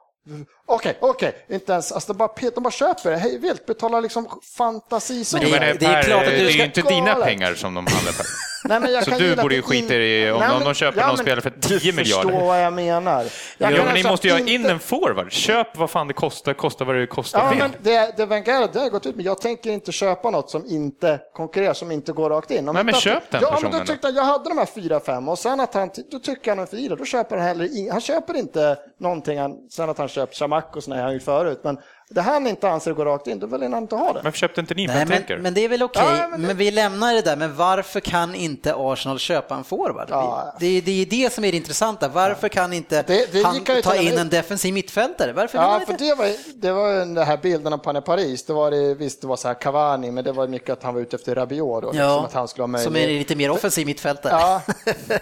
Okej, 0.66 0.98
okej, 1.02 1.46
inte 1.50 1.72
ens, 1.74 1.92
alltså 1.92 2.14
de 2.14 2.18
bara, 2.18 2.32
de 2.56 2.64
bara 2.64 2.72
köper 2.72 3.12
det 3.12 3.18
hej 3.18 3.38
vilt, 3.40 3.66
betalar 3.66 4.02
liksom 4.02 4.28
fantasisummor. 4.58 5.46
Det- 5.46 5.60
det, 5.60 5.74
det 5.80 5.86
är 5.86 5.94
per, 5.94 6.04
klart 6.04 6.24
att 6.24 6.30
du 6.30 6.36
det 6.38 6.42
är 6.44 6.50
ju 6.50 6.64
inte 6.66 6.82
dina 6.82 7.16
pengar 7.16 7.54
som 7.54 7.74
de 7.74 7.88
handlar 7.88 8.12
för. 8.12 8.26
Nej, 8.66 8.80
men 8.80 8.92
jag 8.94 9.04
Så 9.04 9.10
kan 9.12 9.20
du 9.20 9.36
borde 9.36 9.56
ju 9.56 9.62
skita 9.62 9.94
i 9.94 10.32
om- 10.32 10.40
Nej, 10.40 10.50
om 10.50 10.56
men- 10.58 10.66
de 10.68 10.74
köper 10.74 11.08
någon 11.08 11.18
spelare 11.18 11.42
för 11.42 11.50
10 11.50 11.92
Du 11.92 11.98
miljarder. 11.98 12.30
förstår 12.30 12.46
vad 12.48 12.62
jag 12.62 12.74
menar. 12.74 13.20
Jag 13.58 13.72
Ja, 13.72 13.76
kan 13.78 13.86
men 13.86 13.86
ni 13.86 13.90
alltså 13.92 14.08
måste 14.08 14.28
ju 14.28 14.34
ha 14.34 14.40
in 14.40 14.66
en 14.66 14.80
forward. 14.80 15.32
Köp 15.32 15.78
vad 15.78 15.90
fan 15.90 16.08
det 16.08 16.14
kostar, 16.14 16.54
kosta 16.54 16.84
vad 16.86 16.96
det 16.96 17.08
kostar. 17.08 17.40
Ja, 17.40 17.54
men 17.60 17.72
det, 17.82 18.14
det 18.18 18.26
Wenger, 18.26 18.68
det 18.74 18.80
har 18.80 18.90
gått 18.90 19.06
ut 19.06 19.16
med. 19.16 19.26
Jag 19.26 19.42
tänker 19.42 19.70
inte 19.72 19.92
köpa 19.92 20.30
något 20.32 20.50
som 20.50 20.66
inte 20.66 21.20
konkurrerar, 21.34 21.74
som 21.74 21.92
inte 21.92 22.12
går 22.12 22.30
rakt 22.30 22.52
in. 22.52 22.70
Om 22.70 22.76
Nej, 22.76 22.84
men 22.84 22.96
att- 22.96 23.02
köp 23.02 23.32
den 23.32 23.42
ja, 23.42 23.48
men 23.52 23.62
personen 23.62 23.80
då 23.86 23.94
tyckte 23.94 24.08
jag, 24.08 24.16
jag 24.16 24.24
hade 24.24 24.50
de 24.50 24.58
här 24.58 24.66
fyra, 24.66 25.00
fem 25.00 25.30
och 25.30 25.40
sen 25.40 25.60
att 25.60 25.74
han, 25.74 25.90
då 26.12 26.20
tycker 26.20 26.52
han 26.52 26.60
en 26.60 26.68
fyra, 26.68 26.96
då 26.96 27.06
köper 27.06 27.38
han 27.38 27.46
heller 27.46 27.66
ing- 27.66 27.92
Han 27.92 28.02
köper 28.02 28.38
inte 28.38 28.78
någonting, 29.00 29.40
han, 29.40 29.52
sen 29.72 29.90
att 29.90 29.98
han 29.98 30.08
köpt 30.08 30.36
Chamak 30.38 30.76
och 30.76 30.84
sådär 30.84 31.02
han 31.04 31.14
gjort 31.14 31.24
förut. 31.24 31.60
Men 31.64 31.78
det 32.10 32.22
han 32.22 32.48
inte 32.48 32.70
anser 32.70 32.94
går 32.94 33.06
rakt 33.06 33.28
in, 33.28 33.40
då 33.40 33.48
vill 33.48 33.62
han 33.62 33.74
inte 33.84 33.96
ha 33.96 34.14
det. 34.14 34.22
Varför 34.24 34.38
köpte 34.38 34.62
inte 34.62 34.74
ni 34.74 34.88
Nej, 34.88 35.06
men, 35.28 35.42
men 35.42 35.54
det 35.54 35.62
är 35.66 35.70
väl 35.70 35.84
okej, 35.84 36.04
Ja, 36.06 36.28
men 36.28 36.42
men, 36.42 36.48
det- 36.48 36.54
vi 36.54 36.72
lämnar 36.72 37.14
det 37.14 37.22
där. 37.22 37.36
Men 37.36 37.56
varför 37.56 38.00
kan 38.00 38.36
inte 38.36 38.74
Arsenal 38.78 39.20
köpa 39.20 39.56
en 39.56 39.64
forward? 39.64 40.08
Ja. 40.10 40.56
Det, 40.60 40.66
är- 40.78 40.82
det 40.82 41.02
är 41.02 41.06
det 41.06 41.34
som 41.34 41.44
är 41.46 41.52
det 41.52 41.58
intressanta. 41.58 42.08
Varför 42.08 42.50
kan 42.50 42.74
inte 42.74 43.02
Det- 43.08 43.32
det 43.34 43.44
han 43.44 43.82
ta 43.84 43.96
in 43.96 44.18
en 44.18 44.30
defensiv 44.30 44.74
mittfältare? 44.74 45.34
Varför 45.34 45.58
Ja, 45.58 45.82
för 45.88 45.94
det 45.98 46.16
var, 46.16 46.28
det 46.62 46.72
var 46.72 46.90
ju 46.94 47.00
den 47.00 47.18
här 47.18 47.38
bilden 47.38 47.74
av 47.74 47.78
Panne 47.78 48.02
Paris. 48.02 48.46
Det 48.46 48.54
var 48.54 48.72
det, 48.72 48.94
visst, 48.96 49.22
det 49.22 49.28
var 49.28 49.36
så 49.36 49.48
här 49.48 49.56
Cavani, 49.56 50.12
men 50.12 50.24
det 50.24 50.32
var 50.32 50.48
mycket 50.48 50.70
att 50.70 50.84
han 50.84 50.94
var 50.94 51.02
ute 51.02 51.16
efter 51.16 51.36
Rabiot 51.36 51.82
då, 51.84 51.92
liksom, 51.92 52.26
att 52.26 52.34
han 52.34 52.48
skulle 52.48 52.64
ha 52.68 52.78
som 52.84 52.94
möjlighet. 52.94 53.16
är 53.16 53.20
lite 53.20 53.36
mer 53.36 53.52
offensiv 53.52 53.86
mittfältare. 53.86 54.34
Ja. 54.34 54.62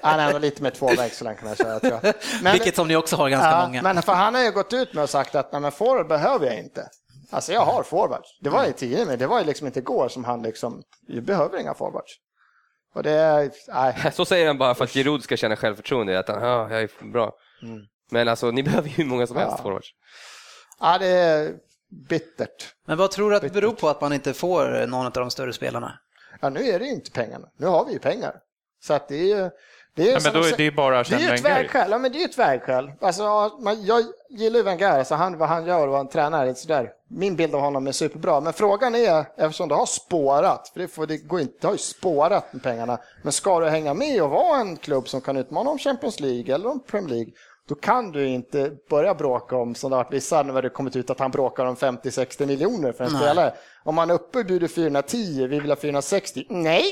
Han 0.00 0.20
är 0.20 0.26
ändå 0.26 0.38
lite 0.38 0.62
mer 0.62 0.70
tvåvägs 0.70 1.16
så 1.18 1.24
länge 1.24 1.36
kan 1.36 1.48
jag 1.48 1.56
säga. 1.56 1.80
Tror 1.80 2.00
jag. 2.02 2.14
Men, 2.42 2.52
Vilket 2.52 2.76
som 2.76 2.88
ni 2.88 2.96
också 2.96 3.16
har 3.16 3.28
ganska 3.28 3.50
ja, 3.50 3.66
många. 3.66 3.82
Men 3.82 4.02
för 4.02 4.12
han 4.12 4.34
har 4.34 4.42
ju 4.42 4.50
gått 4.50 4.72
ut 4.72 4.94
med 4.94 5.02
och 5.02 5.10
sagt 5.10 5.34
att 5.34 5.52
nej, 5.52 5.60
men 5.60 5.72
forward 5.72 6.08
behöver 6.08 6.46
jag 6.46 6.58
inte. 6.58 6.88
Alltså 7.30 7.52
jag 7.52 7.60
har 7.64 7.82
forwards. 7.82 8.38
Det 8.40 8.50
var 8.50 8.66
ju 8.66 8.72
tio, 8.72 9.04
men 9.06 9.18
det 9.18 9.26
var 9.26 9.38
ju 9.38 9.44
liksom 9.46 9.66
inte 9.66 9.78
igår 9.78 10.08
som 10.08 10.24
han 10.24 10.42
liksom, 10.42 10.82
vi 11.08 11.20
behöver 11.20 11.58
inga 11.60 11.74
forwards. 11.74 12.12
Och 12.94 13.02
det 13.02 13.50
nej. 13.68 14.12
Så 14.12 14.24
säger 14.24 14.46
han 14.46 14.58
bara 14.58 14.74
för 14.74 14.84
att 14.84 14.90
Giroud 14.90 15.22
ska 15.22 15.36
känna 15.36 15.56
självförtroende, 15.56 16.18
att 16.18 16.28
han, 16.28 16.42
ja, 16.42 16.70
jag 16.70 16.82
är 16.82 17.12
bra. 17.12 17.32
Men 18.10 18.28
alltså, 18.28 18.50
ni 18.50 18.62
behöver 18.62 18.88
ju 18.88 18.94
hur 18.94 19.04
många 19.04 19.26
som 19.26 19.36
helst 19.36 19.54
Ja. 19.58 19.62
forwards. 19.62 19.88
Ja, 20.80 20.98
det 20.98 21.06
är 21.06 21.52
bittert. 22.08 22.74
Men 22.86 22.98
vad 22.98 23.10
tror 23.10 23.30
du 23.30 23.36
att 23.36 23.42
det 23.42 23.52
beror 23.52 23.72
på 23.72 23.88
att 23.88 24.00
man 24.00 24.12
inte 24.12 24.34
får 24.34 24.86
någon 24.86 25.06
av 25.06 25.12
de 25.12 25.30
större 25.30 25.52
spelarna? 25.52 25.98
Ja, 26.40 26.48
nu 26.48 26.60
är 26.68 26.78
det 26.78 26.84
ju 26.84 26.92
inte 26.92 27.10
pengarna. 27.10 27.48
Nu 27.58 27.66
har 27.66 27.84
vi 27.84 27.92
ju 27.92 27.98
pengar. 27.98 28.34
Så 28.80 28.94
att 28.94 29.08
det 29.08 29.16
är 29.16 29.36
ju... 29.36 29.50
Det 29.94 30.02
är 30.02 30.14
ju 30.14 30.20
som 30.20 30.32
men 30.32 30.42
då 30.42 30.48
är 30.48 30.56
det 30.56 30.70
bara 30.70 31.02
Det 31.02 31.14
är 31.14 31.18
ju 31.18 31.34
ett 31.34 31.44
vägskäl. 31.44 31.90
Ja, 31.90 31.98
men 31.98 32.12
det 32.12 32.18
är 32.18 32.20
ju 32.20 32.24
ett 32.24 32.38
vägskäl. 32.38 32.92
Alltså, 33.00 33.50
man, 33.60 33.84
jag 33.84 34.04
gillar 34.30 34.56
ju 34.56 34.62
Wenger, 34.62 34.98
alltså 34.98 35.14
han, 35.14 35.38
vad 35.38 35.48
han 35.48 35.66
gör 35.66 35.82
och 35.82 35.88
vad 35.88 35.98
han 35.98 36.08
tränar. 36.08 36.46
är 36.46 36.54
Sådär. 36.54 36.90
Min 37.08 37.36
bild 37.36 37.54
av 37.54 37.60
honom 37.60 37.86
är 37.86 37.92
superbra. 37.92 38.40
Men 38.40 38.52
frågan 38.52 38.94
är, 38.94 39.24
eftersom 39.36 39.68
det 39.68 39.74
har 39.74 39.86
spårat, 39.86 40.70
för 40.72 40.80
det, 40.80 40.88
får, 40.88 41.06
det, 41.06 41.16
går 41.16 41.40
inte, 41.40 41.54
det 41.60 41.66
har 41.66 41.74
ju 41.74 41.78
spårat 41.78 42.52
med 42.52 42.62
pengarna, 42.62 42.98
men 43.22 43.32
ska 43.32 43.60
du 43.60 43.68
hänga 43.68 43.94
med 43.94 44.22
och 44.22 44.30
vara 44.30 44.60
en 44.60 44.76
klubb 44.76 45.08
som 45.08 45.20
kan 45.20 45.36
utmana 45.36 45.70
om 45.70 45.78
Champions 45.78 46.20
League 46.20 46.54
eller 46.54 46.70
om 46.70 46.80
Premier 46.80 47.14
League, 47.14 47.32
då 47.68 47.74
kan 47.74 48.12
du 48.12 48.28
inte 48.28 48.72
börja 48.90 49.14
bråka 49.14 49.56
om, 49.56 49.74
som 49.74 49.90
det 49.90 49.96
har 49.96 50.04
varit 50.04 50.12
vissa 50.12 50.42
när 50.42 50.62
det 50.62 50.70
kommit 50.70 50.96
ut 50.96 51.10
att 51.10 51.18
han 51.18 51.30
bråkar 51.30 51.64
om 51.64 51.76
50-60 51.76 52.46
miljoner 52.46 52.92
för 52.92 53.04
en 53.04 53.12
Nej. 53.12 53.20
spelare. 53.20 53.54
Om 53.84 53.94
man 53.94 54.10
är 54.10 54.14
uppe 54.14 54.38
och 54.38 54.46
bjuder 54.46 54.68
410, 54.68 55.46
vi 55.46 55.60
vill 55.60 55.70
ha 55.70 55.76
460, 55.76 56.46
nej! 56.48 56.84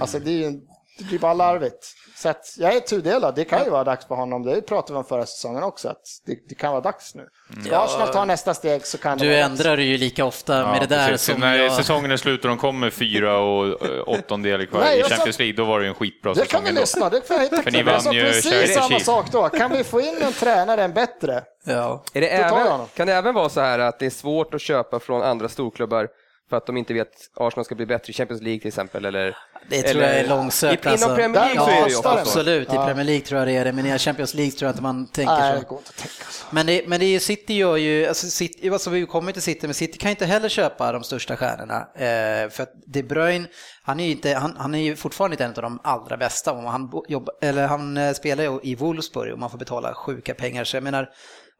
Alltså 0.00 0.18
det 0.18 0.30
är 0.30 0.50
ju 0.50 0.60
det 1.00 1.08
blir 1.08 1.18
bara 1.18 1.34
larvigt. 1.34 1.94
Så 2.16 2.28
att 2.28 2.54
jag 2.58 2.74
är 2.76 2.80
tudelad. 2.80 3.34
Det 3.34 3.44
kan 3.44 3.64
ju 3.64 3.70
vara 3.70 3.84
dags 3.84 4.06
för 4.06 4.14
honom. 4.14 4.42
Det 4.42 4.62
pratade 4.62 4.92
vi 4.92 4.98
om 4.98 5.04
förra 5.04 5.26
säsongen 5.26 5.62
också. 5.62 5.88
Att 5.88 6.02
det, 6.26 6.38
det 6.48 6.54
kan 6.54 6.70
vara 6.72 6.80
dags 6.80 7.14
nu. 7.14 7.26
Ska 7.66 7.78
Arsenal 7.78 8.08
ta 8.08 8.24
nästa 8.24 8.54
steg 8.54 8.86
så 8.86 8.98
kan 8.98 9.18
det 9.18 9.24
Du 9.24 9.34
ändrar 9.36 9.78
ju 9.78 9.96
lika 9.98 10.24
ofta 10.24 10.66
med 10.66 10.76
Ja, 10.76 10.80
det 10.80 10.86
där 10.86 11.08
precis. 11.08 11.26
som 11.32 11.40
När 11.40 11.56
jag... 11.56 11.72
säsongen 11.72 12.10
är 12.10 12.16
slut 12.16 12.42
och 12.44 12.48
de 12.48 12.58
kommer 12.58 12.90
fyra 12.90 13.38
och 13.38 13.66
eh, 13.86 14.02
åttondel 14.08 14.66
kvar 14.66 14.80
Nej, 14.80 15.00
i 15.00 15.02
Champions 15.02 15.38
League, 15.38 15.56
då 15.56 15.64
var 15.64 15.78
det 15.78 15.84
ju 15.84 15.88
en 15.88 15.94
skitbra 15.94 16.30
dags. 16.34 16.40
Det 16.40 16.46
kan 16.46 16.60
säsong 16.60 16.74
vi 16.74 16.80
lyssna. 16.80 17.10
Det 17.10 17.26
får 17.28 17.36
jag 17.36 17.64
För 17.64 17.70
ni 17.70 17.82
vann 17.82 18.12
ju 18.12 18.22
precis 18.24 18.74
samma 18.74 18.88
Shield. 18.88 19.02
sak 19.04 19.26
då. 19.32 19.48
Kan 19.48 19.70
vi 19.70 19.84
få 19.84 20.00
in 20.00 20.18
en 20.22 20.32
tränare, 20.32 20.82
en 20.84 20.92
bättre? 20.92 21.42
Ja. 21.64 22.04
Är 22.12 22.20
det 22.20 22.28
även, 22.28 22.86
kan 22.96 23.06
det 23.06 23.12
även 23.14 23.34
vara 23.34 23.48
så 23.48 23.60
här 23.60 23.78
att 23.78 23.98
det 23.98 24.06
är 24.06 24.10
svårt 24.10 24.54
att 24.54 24.60
köpa 24.60 25.00
från 25.00 25.22
andra 25.22 25.48
storklubbar 25.48 26.08
för 26.50 26.56
att 26.56 26.66
de 26.66 26.76
inte 26.76 26.94
vet 26.94 27.08
att 27.08 27.46
Arsenal 27.46 27.64
ska 27.64 27.74
bli 27.74 27.86
bättre 27.86 28.10
i 28.10 28.12
Champions 28.14 28.42
League 28.42 28.58
till 28.60 28.68
exempel? 28.68 29.04
Eller, 29.04 29.36
Det 29.68 29.82
tror 29.82 30.02
jag 30.02 30.12
är 30.14 30.18
eller- 30.18 30.28
långsökt. 30.28 30.86
I- 30.86 30.88
Inom 30.88 31.16
Premier 31.16 31.40
League 31.44 31.60
så 31.60 31.70
är 31.70 31.84
det 31.84 31.90
ju 31.90 31.96
ofta. 31.96 32.20
Absolut, 32.20 32.68
i 32.68 32.76
Premier 32.76 33.04
League 33.04 33.26
tror 33.26 33.38
jag 33.38 33.48
det 33.48 33.56
är 33.56 33.64
det, 33.64 33.72
men 33.72 33.86
i 33.86 33.98
Champions 33.98 34.34
League 34.34 34.52
tror 34.52 34.66
jag 34.66 34.72
inte 34.72 34.82
man 34.82 35.06
tänker 35.06 35.32
Nej, 35.34 35.52
så. 35.54 35.60
det 35.60 35.66
går 35.68 35.78
inte 35.78 35.90
att 35.90 35.96
tänka 35.96 36.24
så. 36.30 36.46
Men 36.50 36.66
det, 36.66 36.82
men 36.86 37.00
det 37.00 37.06
är 37.06 37.10
ju, 37.10 37.20
City 37.20 37.54
gör 37.54 37.76
ju, 37.76 38.06
alltså 38.06 38.26
City, 38.26 38.70
alltså 38.70 38.90
vi 38.90 39.06
kommer 39.06 39.32
till 39.32 39.42
City, 39.42 39.66
men 39.66 39.74
City 39.74 39.98
kan 39.98 40.10
inte 40.10 40.26
heller 40.26 40.48
köpa 40.48 40.92
de 40.92 41.02
största 41.04 41.36
stjärnorna. 41.36 41.76
Eh, 41.94 42.50
för 42.50 42.62
att 42.62 42.72
De 42.86 43.02
Bruyne, 43.02 43.46
han 43.82 44.00
är 44.00 44.04
ju 44.04 44.10
inte, 44.10 44.34
han, 44.34 44.56
han 44.58 44.74
är 44.74 44.78
ju 44.82 44.96
fortfarande 44.96 45.34
inte 45.34 45.44
en 45.44 45.50
av 45.50 45.62
de 45.62 45.80
allra 45.84 46.16
bästa. 46.16 46.52
Och 46.52 46.62
han, 46.70 46.90
jobba, 47.08 47.32
eller 47.42 47.66
han 47.66 47.96
eh, 47.96 48.12
spelar 48.12 48.44
ju 48.44 48.60
i 48.62 48.74
Wolfsburg 48.74 49.32
och 49.32 49.38
man 49.38 49.50
får 49.50 49.58
betala 49.58 49.94
sjuka 49.94 50.34
pengar. 50.34 50.64
Så 50.64 50.76
jag 50.76 50.82
menar, 50.84 51.08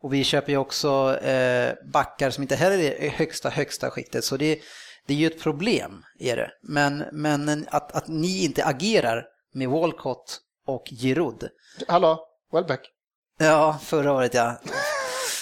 och 0.02 0.14
vi 0.14 0.24
köper 0.24 0.52
ju 0.52 0.58
också 0.58 1.18
eh, 1.22 1.72
backar 1.92 2.30
som 2.30 2.42
inte 2.42 2.56
heller 2.56 2.78
är 2.78 3.10
högsta, 3.10 3.48
högsta 3.48 3.90
skiktet. 3.90 4.24
Så 4.24 4.36
det, 4.36 4.58
det 5.10 5.14
är 5.14 5.18
ju 5.18 5.26
ett 5.26 5.42
problem, 5.42 6.04
är 6.18 6.36
det. 6.36 6.50
Men, 6.62 7.04
men 7.12 7.66
att, 7.70 7.92
att 7.92 8.08
ni 8.08 8.44
inte 8.44 8.64
agerar 8.64 9.26
med 9.52 9.68
Walcott 9.68 10.40
och 10.66 10.84
Giroud. 10.86 11.48
Hallå, 11.88 12.26
Welbeck. 12.52 12.80
Ja, 13.38 13.78
förra 13.82 14.12
året 14.12 14.34
ja. 14.34 14.56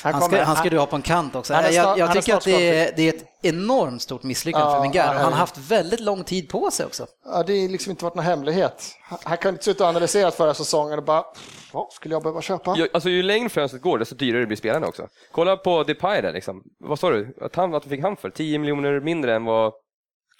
Han 0.03 0.13
Han 0.15 0.23
ska, 0.23 0.37
han 0.45 0.57
ska 0.57 0.63
han- 0.63 0.71
du 0.71 0.79
ha 0.79 0.87
på 0.87 0.97
en 0.97 1.03
kant 1.03 1.35
också. 1.37 1.55
Han 1.55 1.65
är 1.65 1.71
Jag, 1.71 1.99
jag 1.99 2.07
han 2.07 2.17
tycker 2.17 2.37
att 2.37 2.45
det 2.45 2.79
är, 2.89 2.93
det 2.97 3.03
är 3.03 3.13
ett 3.15 3.25
enormt 3.43 4.03
stort 4.03 4.23
misslyckande 4.23 4.67
Ja, 4.67 4.75
för 4.75 4.81
Wenger. 4.83 5.07
Han 5.07 5.17
har 5.17 5.31
haft 5.31 5.59
väldigt 5.59 6.01
lång 6.01 6.25
tid 6.25 6.49
på 6.49 6.71
sig 6.71 6.87
också. 6.87 7.07
Ja, 7.25 7.43
det 7.43 7.61
har 7.63 7.69
liksom 7.69 7.91
inte 7.91 8.05
varit 8.05 8.15
någon 8.15 8.25
hemlighet. 8.25 8.85
Han- 9.03 9.19
Han 9.25 9.37
kunde 9.37 9.55
inte 9.55 9.65
sitta 9.65 9.85
och 9.85 9.91
analysera 9.91 10.31
förra 10.31 10.55
säsongen 10.55 10.99
och 10.99 11.05
bara, 11.05 11.25
vad 11.73 11.93
skulle 11.93 12.15
jag 12.15 12.23
behöva 12.23 12.43
köpa? 12.43 12.77
Ju- 12.77 12.89
Alltså 12.93 13.09
ju 13.09 13.23
längre 13.23 13.49
fönstret 13.49 13.83
går, 13.83 13.99
desto 13.99 14.15
dyrare 14.15 14.47
blir 14.47 14.57
spelarna 14.57 14.87
också. 14.87 15.07
Kolla 15.33 15.57
på 15.57 15.83
Depay 15.85 16.21
där 16.23 16.33
liksom. 16.33 16.63
Vad 16.81 16.99
sa 16.99 17.11
du? 17.11 17.37
Att 17.41 17.57
han, 17.57 17.71
vad 17.71 17.85
fick 17.85 18.03
han 18.03 18.17
för? 18.17 18.31
10 18.31 18.59
miljoner 18.59 19.01
mindre 19.01 19.35
än 19.35 19.45
vad... 19.45 19.73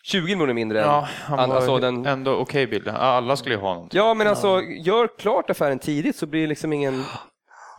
20 0.05 0.23
miljoner 0.37 0.55
mindre 0.55 0.81
än... 0.83 0.87
Ja, 0.89 1.09
han 1.25 1.39
an- 1.39 1.49
var 1.49 1.57
alltså, 1.57 1.79
den... 1.79 2.07
ändå 2.07 2.33
okej 2.37 2.67
bild. 2.67 2.89
Alla 2.89 3.37
skulle 3.37 3.55
ju 3.55 3.61
ha 3.61 3.69
honom. 3.69 3.89
Ja, 3.93 4.15
men 4.15 4.27
alltså, 4.27 4.61
gör 4.63 5.19
klart 5.19 5.51
affären 5.51 5.79
tidigt 5.79 6.17
så 6.17 6.27
blir 6.27 6.41
det 6.41 6.47
liksom 6.47 6.73
ingen... 6.73 7.05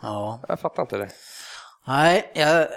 Ja. 0.02 0.40
Jag 0.48 0.60
fattar 0.60 0.82
inte 0.84 0.98
det. 0.98 1.10
Nej, 1.88 2.32
jag, 2.34 2.68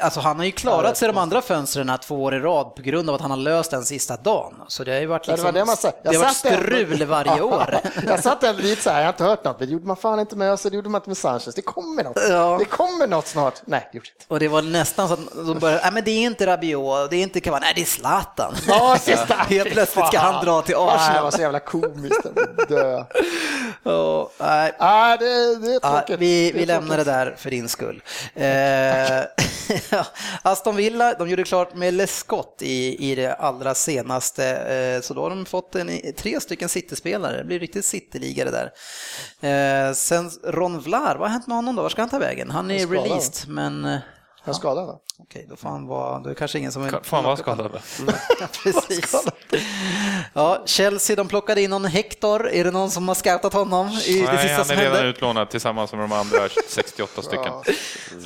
alltså 0.00 0.20
han 0.20 0.36
har 0.38 0.44
ju 0.44 0.50
klarat 0.52 0.96
sig 0.96 1.08
de 1.08 1.18
andra 1.18 1.42
fönstren 1.42 1.92
två 2.02 2.22
år 2.24 2.34
i 2.34 2.38
rad 2.38 2.74
på 2.74 2.82
grund 2.82 3.08
av 3.08 3.14
att 3.14 3.20
han 3.20 3.30
har 3.30 3.38
löst 3.38 3.70
den 3.70 3.84
sista 3.84 4.16
dagen. 4.16 4.54
Så 4.68 4.84
det 4.84 4.92
har 4.92 5.00
ju 5.00 5.06
varit, 5.06 5.22
Ja, 5.28 5.32
det 5.32 5.36
liksom, 5.36 5.44
var 5.54 5.60
det 5.60 5.64
man 5.64 5.76
sa. 5.76 5.92
Jag 6.02 6.12
det 6.12 6.18
har 6.18 6.24
varit 6.24 6.36
strul 6.36 7.04
varje 7.04 7.40
år. 7.42 7.76
jag 8.06 8.22
satt 8.22 8.42
ändå 8.44 8.62
lite 8.62 8.82
så 8.82 8.90
här, 8.90 8.98
jag 8.98 9.04
har 9.06 9.12
inte 9.12 9.24
hört 9.24 9.44
något. 9.44 9.58
Det 9.58 9.64
gjorde 9.64 9.86
man 9.86 9.96
fan 9.96 10.20
inte 10.20 10.36
med 10.36 10.52
Öse, 10.52 10.70
det 10.70 10.76
gjorde 10.76 10.88
man 10.88 10.98
inte 10.98 11.10
med 11.10 11.16
Sanchez. 11.16 11.54
Det 11.54 11.62
kommer 11.62 12.04
något. 12.04 12.16
Ja. 12.30 12.56
Det 12.58 12.64
kommer 12.64 13.06
något 13.06 13.26
snart. 13.26 13.54
Nej, 13.64 13.88
det 13.92 13.96
gjorde 13.98 14.08
det 14.08 14.22
inte. 14.22 14.34
Och 14.34 14.40
det 14.40 14.48
var 14.48 14.62
nästan 14.62 15.08
så 15.08 15.14
att 15.14 15.46
de 15.46 15.58
började, 15.58 15.82
nej 15.82 15.92
men 15.92 16.04
det 16.04 16.10
är 16.10 16.22
inte 16.26 16.46
Rabiot, 16.46 17.10
det 17.10 17.16
är 17.16 17.22
inte 17.22 17.40
Cavani, 17.40 17.60
nej 17.64 17.72
det 17.76 17.80
är 17.82 17.84
Zlatan. 17.84 18.54
Ja, 18.68 18.96
sista. 19.00 19.34
Helt 19.48 19.70
plötsligt 19.70 20.06
ska 20.06 20.18
han 20.18 20.44
dra 20.44 20.62
till 20.62 20.74
Nej, 20.76 20.86
Det 20.86 20.92
Arsenal. 20.92 21.22
var 21.24 21.30
så 21.30 21.40
jävla 21.40 21.60
komiskt. 21.60 22.26
Dö. 22.68 23.04
Ja, 23.82 24.30
nej, 24.38 24.72
Nej, 24.80 25.18
det, 25.18 25.56
det 25.56 25.74
är 25.74 25.78
tråkigt. 25.80 26.18
vi, 26.18 26.50
Det 26.50 26.56
är 26.56 26.60
vi 26.60 26.66
lämnar 26.66 26.96
det 26.96 27.04
där 27.04 27.34
för 27.38 27.50
din 27.50 27.68
skull. 27.68 28.02
Eh, 28.36 29.24
Aston 30.42 30.76
Villa, 30.76 31.14
de 31.14 31.28
gjorde 31.28 31.44
klart 31.44 31.74
med 31.74 31.94
Lescott 31.94 32.62
i, 32.62 33.10
i 33.10 33.14
det 33.14 33.34
allra 33.34 33.74
senaste, 33.74 34.56
eh, 34.56 35.00
så 35.00 35.14
då 35.14 35.22
har 35.22 35.30
de 35.30 35.46
fått 35.46 35.74
en, 35.74 36.00
tre 36.16 36.40
stycken 36.40 36.68
City-spelare. 36.68 37.36
Det 37.36 37.44
blir 37.44 37.58
riktigt 37.58 37.84
City-liga 37.84 38.44
det 38.44 38.50
där. 38.50 38.72
Eh, 39.88 39.92
sen 39.92 40.30
Ron 40.44 40.80
Vlaar, 40.80 41.16
vad 41.16 41.28
har 41.28 41.32
hänt 41.32 41.46
med 41.46 41.56
honom 41.56 41.76
då? 41.76 41.82
Var 41.82 41.88
ska 41.88 42.02
han 42.02 42.08
ta 42.08 42.18
vägen? 42.18 42.50
Han 42.50 42.70
är 42.70 42.86
released, 42.86 43.48
men 43.48 43.84
eh, 43.84 43.98
Han 44.46 44.54
är 44.54 44.58
skadad 44.58 44.86
va? 44.86 44.98
okej, 45.18 45.46
då 45.50 45.56
får 45.56 45.68
han 45.68 45.86
vara, 45.86 46.18
då 46.18 46.24
är 46.24 46.28
det 46.28 46.34
kanske 46.34 46.58
ingen 46.58 46.72
som 46.72 46.84
vill... 46.84 46.94
Fan 47.02 47.24
vad 47.24 47.38
skadad. 47.38 47.70
Ja, 48.40 48.46
precis. 48.62 49.24
Ja, 50.34 50.62
Chelsea, 50.66 51.16
de 51.16 51.28
plockade 51.28 51.62
in 51.62 51.70
någon 51.70 51.84
Hector. 51.84 52.48
Är 52.48 52.64
det 52.64 52.70
någon 52.70 52.90
som 52.90 53.08
har 53.08 53.14
scoutat 53.14 53.52
honom 53.52 53.88
i 53.88 54.20
det 54.20 54.32
Nej, 54.32 54.48
sista 54.48 54.62
han 54.62 54.70
är 54.70 54.76
redan 54.76 54.96
hände? 54.96 55.08
utlånad 55.10 55.50
tillsammans 55.50 55.92
med 55.92 56.00
de 56.00 56.12
andra 56.12 56.38
68 56.68 57.22
stycken. 57.22 57.52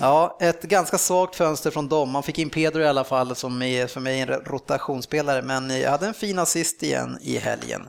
Ja, 0.01 0.37
ett 0.41 0.63
ganska 0.63 0.99
svagt 0.99 1.37
fönster 1.37 1.71
från 1.71 1.89
dem. 1.89 2.11
Man 2.11 2.23
fick 2.23 2.39
in 2.39 2.51
Pedro 2.51 2.83
i 2.83 2.87
alla 2.87 3.05
fall 3.05 3.37
som 3.37 3.63
är 3.63 3.87
för 3.87 4.01
mig 4.01 4.21
en 4.21 4.29
rotationsspelare, 4.29 5.43
men 5.43 5.81
jag 5.81 5.91
hade 5.91 6.07
en 6.07 6.15
fin 6.15 6.39
assist 6.39 6.83
igen 6.83 7.19
i 7.21 7.39
helgen. 7.39 7.89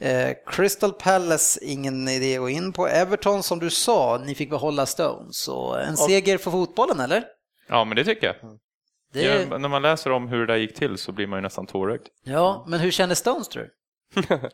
Eh, 0.00 0.30
Crystal 0.46 0.92
Palace, 0.92 1.60
ingen 1.62 2.08
idé 2.08 2.34
att 2.34 2.40
gå 2.40 2.48
in 2.48 2.72
på. 2.72 2.86
Everton, 2.88 3.42
som 3.42 3.58
du 3.58 3.70
sa, 3.70 4.20
ni 4.24 4.34
fick 4.34 4.50
behålla 4.50 4.86
Stones. 4.86 5.36
Så 5.36 5.74
en 5.74 5.96
seger 5.96 6.38
för 6.38 6.50
fotbollen, 6.50 7.00
eller? 7.00 7.24
Ja, 7.68 7.84
men 7.84 7.96
det 7.96 8.04
tycker 8.04 8.26
jag. 8.26 8.36
Det. 9.12 9.22
Ja, 9.50 9.58
när 9.58 9.68
man 9.68 9.82
läser 9.82 10.10
om 10.10 10.28
hur 10.28 10.46
det 10.46 10.52
där 10.52 10.56
gick 10.60 10.74
till 10.74 10.98
så 10.98 11.12
blir 11.12 11.26
man 11.26 11.38
ju 11.38 11.42
nästan 11.42 11.66
tårögd. 11.66 12.06
Ja, 12.24 12.64
men 12.68 12.80
hur 12.80 12.90
känner 12.90 13.14
Stones 13.14 13.48
tror 13.48 13.68
du? 14.14 14.38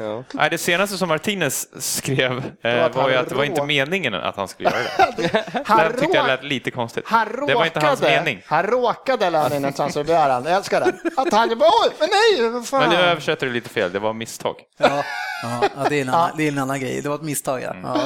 Ja. 0.00 0.24
Nej, 0.32 0.50
det 0.50 0.58
senaste 0.58 0.98
som 0.98 1.08
Martinez 1.08 1.82
skrev 1.84 2.42
var 2.62 2.70
eh, 2.70 2.84
att 2.84 2.94
var 2.94 3.10
ju 3.10 3.16
att 3.16 3.28
det 3.28 3.34
var 3.34 3.44
inte 3.44 3.64
meningen 3.64 4.14
att 4.14 4.36
han 4.36 4.48
skulle 4.48 4.70
göra 4.70 4.78
det. 5.16 5.44
Han, 5.64 5.78
Det 5.78 6.00
tyckte 6.00 6.16
jag 6.16 6.26
lät 6.26 6.44
lite 6.44 6.70
konstigt. 6.70 7.04
han 7.06 7.26
råkade, 7.28 7.46
Det 7.46 7.54
var 7.54 7.64
inte 7.64 7.80
hans 7.80 8.02
mening. 8.02 8.42
han 8.46 8.62
råkade 8.62 9.30
lära 9.30 9.56
in 9.56 9.64
en 9.64 9.72
transferbegäran, 9.72 10.44
jag 10.44 10.54
älskar 10.54 10.80
den. 10.80 11.00
Att 11.16 11.32
han 11.32 11.58
bara, 11.58 11.70
oj, 11.84 11.92
men 12.00 12.08
nej, 12.10 12.50
vad 12.50 12.66
fan. 12.66 12.80
Men 12.80 12.90
nu 12.90 12.96
översätter 12.96 13.46
du 13.46 13.52
lite 13.52 13.68
fel, 13.68 13.92
det 13.92 13.98
var 13.98 14.12
misstag. 14.12 14.56
Ja, 14.76 15.04
ja, 15.42 15.68
ja, 15.76 15.88
det, 15.88 15.96
är 15.96 16.02
en 16.02 16.08
annan, 16.08 16.30
det 16.36 16.44
är 16.44 16.52
en 16.52 16.58
annan 16.58 16.80
grej. 16.80 17.00
Det 17.02 17.08
var 17.08 17.16
ett 17.16 17.22
misstag, 17.22 17.62
ja. 17.62 17.74
ja. 17.82 18.00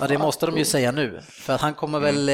Ja, 0.00 0.06
det 0.06 0.18
måste 0.18 0.46
de 0.46 0.58
ju 0.58 0.64
säga 0.64 0.92
nu, 0.92 1.20
för 1.30 1.52
att 1.52 1.60
han 1.60 1.74
kommer 1.74 1.98
väl 2.00 2.28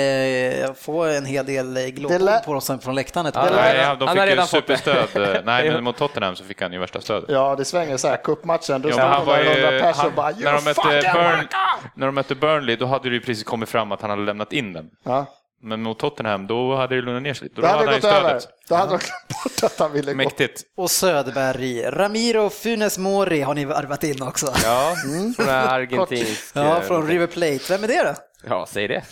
eh, 0.69 0.75
få 0.75 1.05
en 1.05 1.25
hel 1.25 1.47
del 1.47 1.77
eh, 1.77 1.83
glåpord 1.87 2.45
på 2.45 2.61
sig 2.61 2.79
från 2.81 2.95
läktaren. 2.95 3.31
Ja, 3.35 3.49
Nej, 3.57 3.75
de 3.99 4.07
han 4.09 4.09
har 4.09 4.15
fick 4.15 4.25
ju 4.25 4.31
redan 4.31 4.47
fått 4.47 4.67
det. 4.67 4.77
superstöd. 4.79 5.43
Nej, 5.45 5.71
men 5.71 5.85
mot 5.85 5.97
Tottenham 5.97 6.37
så 6.37 6.45
fick 6.45 6.63
han 6.63 6.73
ju 6.73 6.79
värsta 6.79 7.01
stödet. 7.01 7.31
Ja, 7.31 7.55
det 7.57 7.65
svänger 7.65 7.97
så 7.97 8.09
här, 8.09 8.17
cupmatchen, 8.17 8.83
då 8.83 8.89
Ja, 8.89 8.97
men 8.97 9.05
han 9.07 9.11
han 9.13 9.27
var 9.27 9.37
där 9.37 9.45
ju, 9.57 9.65
100 9.65 9.81
pers 9.81 9.97
han, 9.97 10.07
och 10.07 10.13
bara, 10.13 10.31
när, 10.31 10.41
you 10.43 10.53
de 10.57 10.65
mötte 10.65 10.75
fucking 10.83 11.13
Burn, 11.13 11.23
Barca! 11.37 11.57
när 11.95 12.07
de 12.07 12.15
mötte 12.15 12.35
Burnley, 12.35 12.77
då 12.77 12.87
hade 12.87 13.09
det 13.09 13.15
ju 13.15 13.21
precis 13.21 13.45
kommit 13.45 13.69
fram 13.69 13.93
att 13.93 14.01
han 14.01 14.11
hade 14.11 14.23
lämnat 14.23 14.53
in 14.53 14.73
den. 14.73 14.91
Ja, 15.05 15.27
Men 15.67 15.83
mot 15.83 15.99
Tottenham, 15.99 16.47
då 16.47 16.77
hade 16.77 16.95
det 16.95 17.03
lugnat 17.03 17.23
ner 17.23 17.35
sig 17.35 17.49
lite. 17.49 17.57
Då 17.57 17.63
då 17.63 17.69
hade 17.69 17.79
hade 17.87 18.01
det 18.01 18.09
han 18.09 18.35
ju 18.35 18.41
stödet. 18.41 18.49
Då 18.69 18.75
hade 18.75 18.91
de 18.91 18.99
glömt 18.99 19.29
bort 19.45 19.71
att 19.73 19.79
han 19.79 19.93
ville 19.93 20.13
gå. 20.13 20.17
Mäktigt. 20.17 20.63
Och 20.77 20.91
Söderberg, 20.91 21.83
Ramiro 21.83 22.51
Funes 22.51 22.99
Mori 22.99 23.41
har 23.41 23.55
ni 23.55 23.65
varvat 23.65 24.05
in 24.05 24.23
också. 24.23 24.47
Ja, 24.65 24.95
från 25.37 25.49
argentinsk... 25.49 26.57
Ja, 26.57 26.81
från 26.81 27.09
River 27.09 27.27
Plate. 27.27 27.61
Vem 27.69 27.85
är 27.85 27.89
det 27.89 28.03
då? 28.05 28.15
Ja, 28.49 28.67
säg 28.69 28.89
det. 28.89 29.03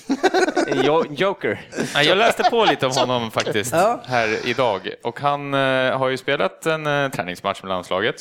Joker. 1.10 1.60
Jag 1.94 2.18
läste 2.18 2.42
på 2.50 2.64
lite 2.64 2.86
om 2.86 2.92
honom 2.92 3.30
faktiskt 3.30 3.72
Ja. 3.72 4.00
här 4.06 4.48
idag. 4.48 4.80
Och 5.04 5.20
han 5.20 5.54
eh, 5.54 5.98
har 5.98 6.08
ju 6.08 6.16
spelat 6.16 6.66
en 6.66 6.86
eh, 6.86 7.10
träningsmatch 7.10 7.62
med 7.62 7.68
landslaget. 7.68 8.14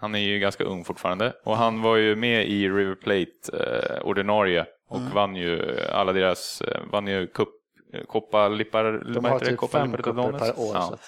Han 0.00 0.14
är 0.14 0.18
ju 0.18 0.38
ganska 0.38 0.64
ung 0.64 0.84
fortfarande. 0.84 1.32
Och 1.44 1.56
han 1.56 1.82
var 1.82 1.96
ju 1.96 2.16
med 2.16 2.46
i 2.48 2.68
River 2.68 2.94
Plate 2.94 3.64
eh, 3.64 4.06
ordinarie 4.06 4.66
och 4.88 5.00
vann 5.00 5.36
ju 5.36 5.80
alla 5.92 6.12
deras, 6.12 6.60
eh, 6.60 6.80
vann 6.92 7.06
ju 7.06 7.26
cup, 7.26 7.48
eh, 7.92 8.04
Copa 8.04 8.48
Lippar, 8.48 8.84
De 9.14 9.24
har 9.24 9.38
typ 9.38 9.70
fem 9.70 9.92
cuper 9.92 10.38
per 10.38 10.60
år. 10.60 10.80
Så, 10.80 10.98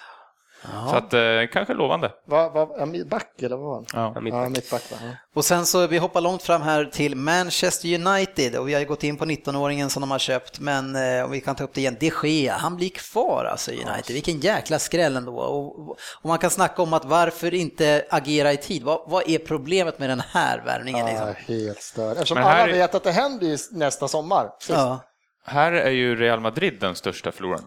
Ja. 0.62 0.88
Så 0.90 0.96
att, 0.96 1.12
eh, 1.14 1.20
kanske 1.52 1.74
lovande. 1.74 2.10
vad, 2.26 2.56
ja, 2.78 3.04
back 3.06 3.42
eller 3.42 3.56
vad 3.56 3.66
var 3.66 3.74
han? 3.74 3.86
Ja. 3.92 4.12
Ja, 4.14 4.20
mitt- 4.20 4.34
Ja, 4.34 4.48
mittback 4.48 4.90
va? 4.90 4.96
Ja. 5.02 5.10
Och 5.34 5.44
sen 5.44 5.66
så, 5.66 5.86
vi 5.86 5.98
hoppar 5.98 6.20
långt 6.20 6.42
fram 6.42 6.62
här 6.62 6.84
till 6.84 7.16
Manchester 7.16 7.94
United 7.94 8.56
och 8.56 8.68
vi 8.68 8.72
har 8.72 8.80
ju 8.80 8.86
gått 8.86 9.04
in 9.04 9.16
på 9.16 9.24
19-åringen 9.24 9.90
som 9.90 10.00
de 10.00 10.10
har 10.10 10.18
köpt, 10.18 10.60
men 10.60 10.96
eh, 10.96 11.24
om 11.24 11.30
vi 11.30 11.40
kan 11.40 11.54
ta 11.56 11.64
upp 11.64 11.74
det 11.74 11.80
igen, 11.80 11.96
de 12.00 12.12
Gea, 12.24 12.52
han 12.56 12.76
blir 12.76 12.88
kvar 12.90 13.44
alltså 13.44 13.70
i 13.72 13.74
United. 13.84 14.14
Vilken 14.14 14.40
jäkla 14.40 14.78
skräll 14.78 15.16
ändå. 15.16 15.36
Och, 15.38 15.88
och 15.88 15.98
man 16.28 16.38
kan 16.38 16.50
snacka 16.50 16.82
om 16.82 16.92
att 16.92 17.04
varför 17.04 17.54
inte 17.54 18.04
agera 18.10 18.52
i 18.52 18.56
tid? 18.56 18.82
Vad, 18.82 19.00
vad 19.06 19.28
är 19.28 19.38
problemet 19.38 19.98
med 19.98 20.10
den 20.10 20.22
här 20.30 20.62
värvningen? 20.66 21.06
Liksom? 21.06 21.34
Helt 21.46 21.82
störd. 21.82 22.12
Eftersom 22.12 22.38
alla 22.38 22.48
är- 22.68 22.72
vet 22.72 22.94
att 22.94 23.04
det 23.04 23.12
händer 23.12 23.46
ju 23.46 23.58
nästa 23.72 24.08
sommar. 24.08 24.48
Ja. 24.68 25.00
Här 25.44 25.72
är 25.72 25.90
ju 25.90 26.16
Real 26.16 26.40
Madrid 26.40 26.76
den 26.80 26.94
största 26.94 27.32
förloraren 27.32 27.64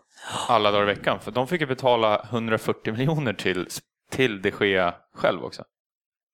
alla 0.47 0.71
dagar 0.71 0.83
i 0.83 0.85
veckan. 0.95 1.19
För 1.19 1.31
de 1.31 1.47
fick 1.47 1.61
ju 1.61 1.67
betala 1.67 2.25
140 2.29 2.93
miljoner 2.93 3.33
till, 3.33 3.67
till 4.11 4.41
de 4.41 4.51
Gea 4.59 4.93
själv 5.15 5.43
också. 5.43 5.63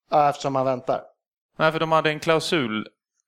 Ja, 0.10 0.30
eftersom 0.30 0.54
man 0.54 0.66
väntar. 0.66 1.02
Nej, 1.58 1.72
för 1.72 1.80
de 1.80 1.92
hade 1.92 2.10
en 2.10 2.20
klausul 2.20 2.88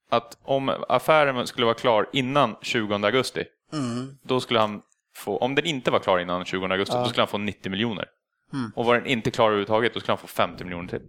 att 0.10 0.38
om 0.44 0.72
affären 0.90 1.48
skulle 1.48 1.66
vara 1.66 1.76
klar 1.76 2.10
innan 2.14 2.56
20 2.62 2.94
augusti, 2.96 3.46
Mm. 3.74 4.18
då 4.24 4.40
skulle 4.40 4.60
han 4.60 4.82
få, 5.16 5.38
om 5.38 5.56
den 5.56 5.66
inte 5.66 5.92
var 5.92 6.00
klar 6.00 6.20
innan 6.20 6.46
20 6.46 6.66
augusti, 6.66 6.96
då 6.96 7.06
skulle 7.06 7.22
han 7.22 7.28
få 7.28 7.38
90 7.38 7.72
miljoner. 7.72 8.06
Mm. 8.54 8.72
Och 8.76 8.86
var 8.86 8.96
den 8.96 9.06
inte 9.06 9.32
klar 9.32 9.46
överhuvudtaget, 9.46 9.94
då 9.94 10.00
skulle 10.00 10.12
han 10.12 10.18
få 10.18 10.28
50 10.28 10.64
miljoner 10.64 10.90
till. 10.90 11.02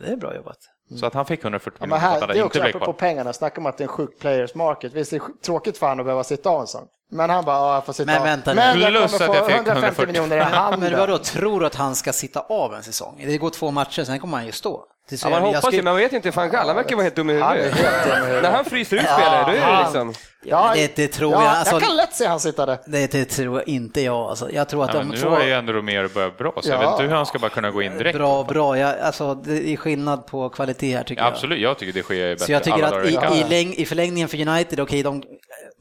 Det 0.00 0.12
är 0.12 0.16
bra 0.16 0.36
jobbat. 0.36 0.56
Så 1.00 1.06
att 1.06 1.14
han 1.14 1.26
fick 1.26 1.42
140 1.44 1.76
Ja, 1.80 1.86
men 1.86 1.88
miljoner 1.88 2.06
att 2.06 2.12
här, 2.12 2.20
han 2.20 2.28
det 2.28 2.38
är 2.38 2.44
också 2.44 2.62
apropå 2.62 2.92
pengarna, 2.92 3.32
snacka 3.32 3.60
om 3.60 3.66
att 3.66 3.78
det 3.78 3.82
är 3.84 3.88
en 3.88 3.92
sjuk 3.92 4.18
players 4.20 4.54
market. 4.54 4.92
Visst, 4.92 5.10
det 5.10 5.16
är 5.16 5.22
tråkigt 5.42 5.78
för 5.78 5.86
han 5.86 6.00
att 6.00 6.06
behöva 6.06 6.24
sitta 6.24 6.50
av 6.50 6.60
en 6.60 6.66
sån. 6.66 6.88
Men 7.10 7.30
han 7.30 7.44
bara, 7.44 7.56
ja, 7.56 7.74
jag 7.74 7.86
får 7.86 7.92
sitta 7.92 8.06
Men 8.12 8.18
av. 8.20 8.24
vänta 8.24 8.50
nu. 8.54 8.56
Men 8.56 8.80
jag 8.80 8.90
Plus 8.92 9.12
kommer 9.18 9.30
att 9.30 9.36
jag 9.36 9.44
få 9.44 9.50
fick 9.50 9.56
150 9.56 9.70
140. 10.02 10.06
miljoner 10.06 10.36
i 10.36 10.40
handen. 10.40 10.80
Men 10.80 10.98
vadå, 10.98 11.18
tror 11.18 11.60
du 11.60 11.66
att 11.66 11.74
han 11.74 11.94
ska 11.96 12.12
sitta 12.12 12.40
av 12.40 12.74
en 12.74 12.82
säsong? 12.82 13.24
Det 13.26 13.38
går 13.38 13.50
två 13.50 13.70
matcher, 13.70 14.04
sen 14.04 14.18
kommer 14.18 14.36
han 14.36 14.46
ju 14.46 14.52
stå. 14.52 14.84
Ja, 15.10 15.16
man 15.24 15.32
jag- 15.32 15.40
jag 15.40 15.46
hoppas 15.46 15.60
skulle- 15.62 15.76
ju, 15.76 15.82
men 15.82 15.92
man 15.92 16.00
vet 16.02 16.12
inte. 16.12 16.32
Fan, 16.32 16.50
Gall, 16.50 16.66
han 16.66 16.76
verkar 16.76 16.96
vara 16.96 17.02
helt 17.04 17.16
dum 17.16 17.30
i 17.30 17.40
Han 17.40 17.52
är 17.52 17.56
huvudet. 17.62 17.78
helt 17.78 18.04
dum 18.08 18.12
i 18.22 18.26
huvudet. 18.26 18.42
När 18.42 18.50
han 18.50 18.64
fryser 18.64 18.96
ut 18.96 19.02
spelare, 19.02 19.44
då 19.44 19.50
är 19.66 19.72
det 19.76 19.82
liksom... 19.82 20.14
Ja, 20.44 20.72
Det, 20.74 20.96
det 20.96 21.08
tror 21.08 21.32
ja, 21.32 21.44
jag. 21.44 21.50
Alltså, 21.56 21.74
jag 21.74 21.82
kan 21.82 21.96
lätt 21.96 22.14
se 22.14 22.26
han 22.26 22.40
sitta 22.40 22.66
där. 22.66 22.78
det, 22.86 23.12
det 23.12 23.24
tror 23.24 23.62
inte 23.68 24.00
jag. 24.00 24.16
Alltså, 24.16 24.50
jag 24.50 24.68
tror 24.68 24.84
att 24.84 24.94
Ja, 24.94 24.98
men 25.00 25.08
de 25.10 25.14
nu 25.16 25.22
två... 25.22 25.28
har 25.30 25.42
ju 25.42 25.52
ändå 25.52 25.72
Romero 25.72 26.08
börjat 26.14 26.38
bra, 26.38 26.52
så 26.60 26.68
jag 26.70 26.76
Ja. 26.76 26.80
vet 26.80 26.90
inte 26.90 27.02
hur 27.02 27.16
han 27.16 27.26
ska 27.26 27.38
bara 27.38 27.50
kunna 27.50 27.70
gå 27.70 27.82
in 27.82 27.98
direkt. 27.98 28.18
Bra, 28.18 28.42
bra. 28.44 28.78
Jag, 28.78 28.98
alltså, 29.00 29.34
det 29.34 29.68
är 29.72 29.76
skillnad 29.76 30.26
på 30.26 30.48
kvalitet 30.48 30.96
här 30.96 31.02
tycker 31.04 31.22
Ja, 31.22 31.26
jag. 31.26 31.34
absolut, 31.34 31.60
jag 31.60 31.78
tycker 31.78 31.92
det 31.92 32.02
sker 32.02 32.30
bättre 32.34 32.46
Så 32.46 32.52
jag 32.52 32.64
tycker 32.64 32.82
alla 32.82 32.96
att 33.00 33.04
i 33.06 33.08
i, 33.12 33.16
veckan. 33.16 33.32
i, 33.32 33.44
läng, 33.48 33.74
i 33.74 33.84
förlängningen 33.86 34.28
för 34.28 34.48
United, 34.48 34.80
okej, 34.80 35.02
de 35.02 35.22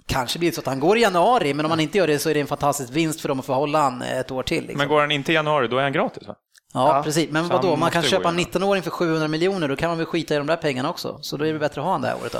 kanske 0.08 0.40
blir 0.40 0.52
så 0.52 0.62
att 0.62 0.66
han 0.68 0.80
går 0.80 0.98
i 0.98 1.02
januari, 1.02 1.54
men 1.54 1.66
om 1.66 1.72
han 1.72 1.80
inte 1.80 1.98
gör 1.98 2.08
det 2.08 2.20
så 2.20 2.30
är 2.30 2.34
det 2.34 2.40
en 2.40 2.48
fantastisk 2.48 2.94
vinst 2.94 3.22
för 3.22 3.28
dem 3.30 3.40
att 3.40 3.46
få 3.46 3.54
hålla 3.54 3.80
han 3.82 4.02
ett 4.02 4.32
år 4.32 4.44
till. 4.44 4.62
Liksom. 4.62 4.78
Men 4.78 4.88
går 4.88 5.00
han 5.02 5.12
inte 5.12 5.32
i 5.32 5.36
januari, 5.36 5.68
då 5.68 5.78
är 5.78 5.84
han 5.84 5.94
gratis 5.94 6.28
va? 6.28 6.36
ja, 6.74 6.98
Ja. 6.98 7.04
precis. 7.04 7.30
Men 7.32 7.48
Så 7.48 7.54
vadå, 7.54 7.76
man 7.76 7.92
kan 7.92 8.04
köpa 8.04 8.30
en 8.30 8.40
igenom. 8.40 8.62
19-åring 8.62 8.84
för 8.84 8.92
700 8.92 9.28
miljoner, 9.28 9.68
då 9.68 9.76
kan 9.76 9.90
man 9.90 9.98
väl 9.98 10.08
skita 10.08 10.34
i 10.36 10.38
de 10.38 10.48
där 10.48 10.56
pengarna 10.56 10.90
också. 10.90 11.18
Så 11.22 11.38
då 11.38 11.46
är 11.46 11.54
det 11.54 11.60
bättre 11.60 11.82
att 11.82 11.86
ha 11.86 11.92
han 11.92 12.02
det 12.02 12.08
här 12.08 12.16
året 12.22 12.32
då. 12.32 12.40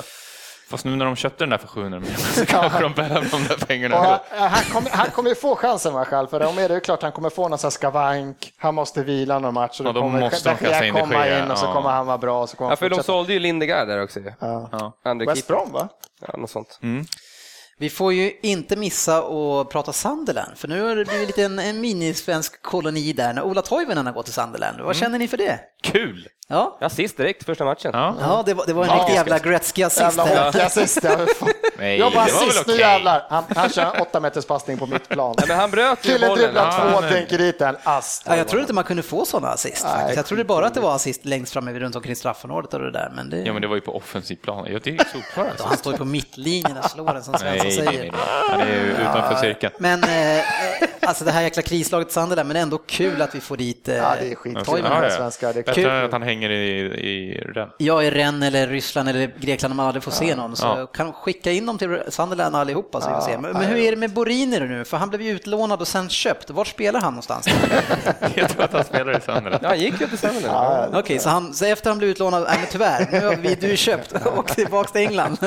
Fast 0.70 0.84
nu 0.84 0.96
när 0.96 1.04
de 1.04 1.16
köpte 1.16 1.44
den 1.44 1.50
där 1.50 1.58
för 1.58 1.68
700 1.68 2.00
miljoner 2.00 2.18
så 2.20 2.46
kanske 2.46 2.82
de 2.82 2.92
behöver 2.92 3.30
de 3.30 3.44
där 3.44 3.66
pengarna 3.66 3.98
Och 3.98 4.04
ändå. 4.04 4.18
han, 4.30 4.64
kommer, 4.64 4.90
han 4.90 5.10
kommer 5.10 5.28
ju 5.28 5.34
få 5.34 5.56
chansen 5.56 5.92
va, 5.94 6.04
själv, 6.04 6.26
för 6.26 6.46
om 6.46 6.58
är 6.58 6.68
det 6.68 6.74
ju 6.74 6.80
klart 6.80 7.02
han 7.02 7.12
kommer 7.12 7.30
få 7.30 7.48
någon 7.48 7.58
sån 7.58 7.66
här 7.68 7.70
skavank, 7.70 8.52
han 8.56 8.74
måste 8.74 9.02
vila 9.02 9.38
någon 9.38 9.54
match 9.54 9.80
och 9.80 9.86
Ja, 9.86 9.92
då 9.92 10.00
kommer 10.00 10.20
måste 10.20 10.56
de 10.80 10.92
komma 10.92 11.28
in 11.28 11.50
och 11.50 11.58
så 11.58 11.66
ja. 11.66 11.72
kommer 11.72 11.90
han 11.90 12.06
vara 12.06 12.18
bra 12.18 12.42
och 12.42 12.48
så 12.48 12.56
kommer 12.56 12.70
Ja, 12.70 12.76
för 12.76 12.90
de 12.90 13.02
sålde 13.02 13.32
ju 13.32 13.38
Lindegard 13.38 13.88
där 13.88 14.02
också. 14.02 14.20
Ja. 14.40 14.92
Ja. 15.04 15.14
West. 15.26 15.46
Brom 15.46 15.72
va? 15.72 15.88
Ja, 16.26 16.36
något 16.38 16.50
sånt. 16.50 16.78
Vi 17.80 17.90
får 17.90 18.12
ju 18.12 18.32
inte 18.42 18.76
missa 18.76 19.18
att 19.18 19.68
prata 19.68 19.92
Sunderland, 19.92 20.58
för 20.58 20.68
nu 20.68 20.82
har 20.82 20.96
det 20.96 21.04
blivit 21.04 21.26
lite 21.26 21.42
en, 21.44 21.58
en 21.58 21.80
minisvensk 21.80 22.62
koloni 22.62 23.12
där 23.12 23.32
när 23.32 23.42
Ola 23.42 23.62
Toivonen 23.62 24.06
har 24.06 24.12
gått 24.12 24.24
till 24.24 24.34
Sunderland. 24.34 24.80
Vad 24.80 24.96
känner 24.96 25.18
ni 25.18 25.28
för 25.28 25.36
det? 25.36 25.60
Kul! 25.82 26.28
Ja, 26.48 26.78
Ja, 26.80 26.88
sist 26.88 27.16
direkt 27.16 27.44
första 27.44 27.64
matchen. 27.64 27.90
Ja. 27.94 28.16
ja 28.20 28.42
det, 28.46 28.54
var, 28.54 28.66
det 28.66 28.72
var 28.72 28.84
en 28.84 28.90
Ja. 28.90 28.96
riktig 28.98 29.14
jävla 29.14 29.38
Gretzky-assist 29.38 30.00
Jävla 30.16 30.44
hockeyassist. 30.44 30.98
ja. 31.02 31.10
Nej, 31.78 31.98
Jag 31.98 32.12
bara 32.12 32.26
sist, 32.26 32.66
nu 32.66 32.72
okej. 32.72 32.78
jävlar. 32.78 33.26
Han, 33.30 33.44
han 33.56 33.70
kör 33.70 34.00
åtta 34.02 34.20
meters 34.20 34.46
passning 34.46 34.78
på 34.78 34.86
mitt 34.86 35.08
plan. 35.08 35.34
Nej, 35.38 35.48
men 35.48 35.56
han 35.58 35.70
bröt 35.70 35.98
ju 36.06 36.12
Killen 36.12 36.34
dribblar 36.34 36.92
två, 36.92 37.00
men- 37.00 37.10
tänker 37.12 37.38
dit 37.38 37.58
den. 37.58 37.76
Ja, 37.84 38.02
jag 38.26 38.48
tror 38.48 38.60
inte 38.60 38.72
man 38.72 38.84
kunde 38.84 39.02
få 39.02 39.24
sådana 39.24 39.48
assist. 39.48 39.84
Nej, 39.84 39.92
faktiskt. 39.94 40.16
Jag 40.16 40.26
trodde 40.26 40.44
bara 40.44 40.66
att 40.66 40.74
det 40.74 40.80
var 40.80 40.94
assist 40.94 41.24
längst 41.24 41.52
framme 41.52 41.72
runt 41.78 41.96
omkring 41.96 42.16
straffområdet 42.16 42.74
och 42.74 42.80
det 42.80 42.90
där. 42.90 43.12
Men 43.14 43.30
det, 43.30 43.38
Ja, 43.38 43.52
men 43.52 43.62
det 43.62 43.68
var 43.68 43.74
ju 43.74 43.80
på 43.80 43.96
offensiv 43.96 44.36
plan. 44.36 44.66
Ja, 44.70 44.78
det 44.84 44.90
är. 44.90 45.06
Ja, 45.36 45.42
han 45.64 45.76
står 45.76 45.92
ju 45.92 45.98
på 45.98 46.04
mittlinjen 46.04 46.76
och 46.76 46.90
slår 46.90 47.14
den 47.14 47.24
som 47.24 47.34
Nej, 47.42 47.60
Svensson 47.60 47.66
nej, 47.66 47.76
säger. 47.94 48.02
nej, 48.02 48.10
nej. 48.12 48.20
Han 48.50 48.60
är 48.60 48.66
ju 48.66 48.90
utanför 48.92 49.34
cirkeln. 49.40 49.72
Men 49.78 50.04
eh, 50.04 50.44
alltså 51.08 51.24
det 51.24 51.30
här 51.30 51.42
jäkla 51.42 51.62
krislaget 51.62 52.12
Sunderland, 52.12 52.48
men 52.48 52.56
ändå 52.56 52.78
kul 52.78 53.22
att 53.22 53.34
vi 53.34 53.40
får 53.40 53.56
dit 53.56 53.88
eh, 53.88 53.96
Ja, 53.96 54.14
det 54.20 54.30
är 54.30 54.34
skitkul 54.34 54.82
med 54.82 55.02
de 55.02 55.10
svenskar. 55.10 55.52
Det 55.54 55.68
är 55.68 55.72
kul. 55.74 55.90
att 56.04 56.12
han 56.12 56.22
hänger 56.22 56.50
i, 56.50 56.80
i 57.08 57.40
Rennes. 57.54 57.74
Jag 57.78 58.06
är 58.06 58.10
Rennes 58.10 58.46
eller 58.48 58.66
Ryssland 58.66 59.08
eller 59.08 59.30
Grekland 59.40 59.72
om 59.72 59.76
man 59.76 59.86
aldrig 59.86 60.02
får 60.02 60.10
se 60.10 60.36
någon, 60.36 60.56
så 60.56 60.66
Ja. 60.66 60.86
kan 60.86 61.06
de 61.06 61.12
skicka 61.12 61.52
in 61.52 61.66
dem 61.66 61.78
till 61.78 61.98
Sunderland 62.08 62.56
allihopa 62.56 63.00
så 63.00 63.08
vi 63.08 63.14
får 63.14 63.20
se. 63.20 63.38
Men, 63.38 63.52
men 63.52 63.62
hur 63.64 63.76
är 63.76 63.90
det 63.90 63.96
med 63.96 64.10
Borini 64.12 64.60
nu? 64.60 64.84
För 64.84 64.96
han 64.96 65.08
blev 65.08 65.22
ju 65.22 65.30
utlånad 65.30 65.80
och 65.80 65.88
sen 65.88 66.08
köpt. 66.08 66.50
Vart 66.50 66.66
spelar 66.66 67.00
han 67.00 67.12
någonstans? 67.12 67.46
Jag 68.34 68.48
tror 68.48 68.62
att 68.64 68.72
han 68.72 68.84
spelar 68.84 69.18
i 69.18 69.20
Sunderland. 69.20 69.58
Ja, 69.64 69.68
han 69.68 69.78
gick 69.80 70.00
ju 70.00 70.06
till 70.06 70.18
Sunderland. 70.18 70.96
Okej, 70.96 71.18
så, 71.18 71.28
han, 71.28 71.54
så 71.54 71.64
efter 71.64 71.90
han 71.90 71.98
blev 71.98 72.10
utlånad, 72.10 72.42
nej 72.48 72.58
men 72.58 72.68
tyvärr, 72.70 73.08
nu 73.12 73.26
har 73.26 73.36
vi, 73.36 73.54
du 73.54 73.72
är 73.72 73.76
köpt 73.76 74.12
och 74.36 74.46
tillbaka 74.48 74.90
till 74.90 75.00
England. 75.00 75.38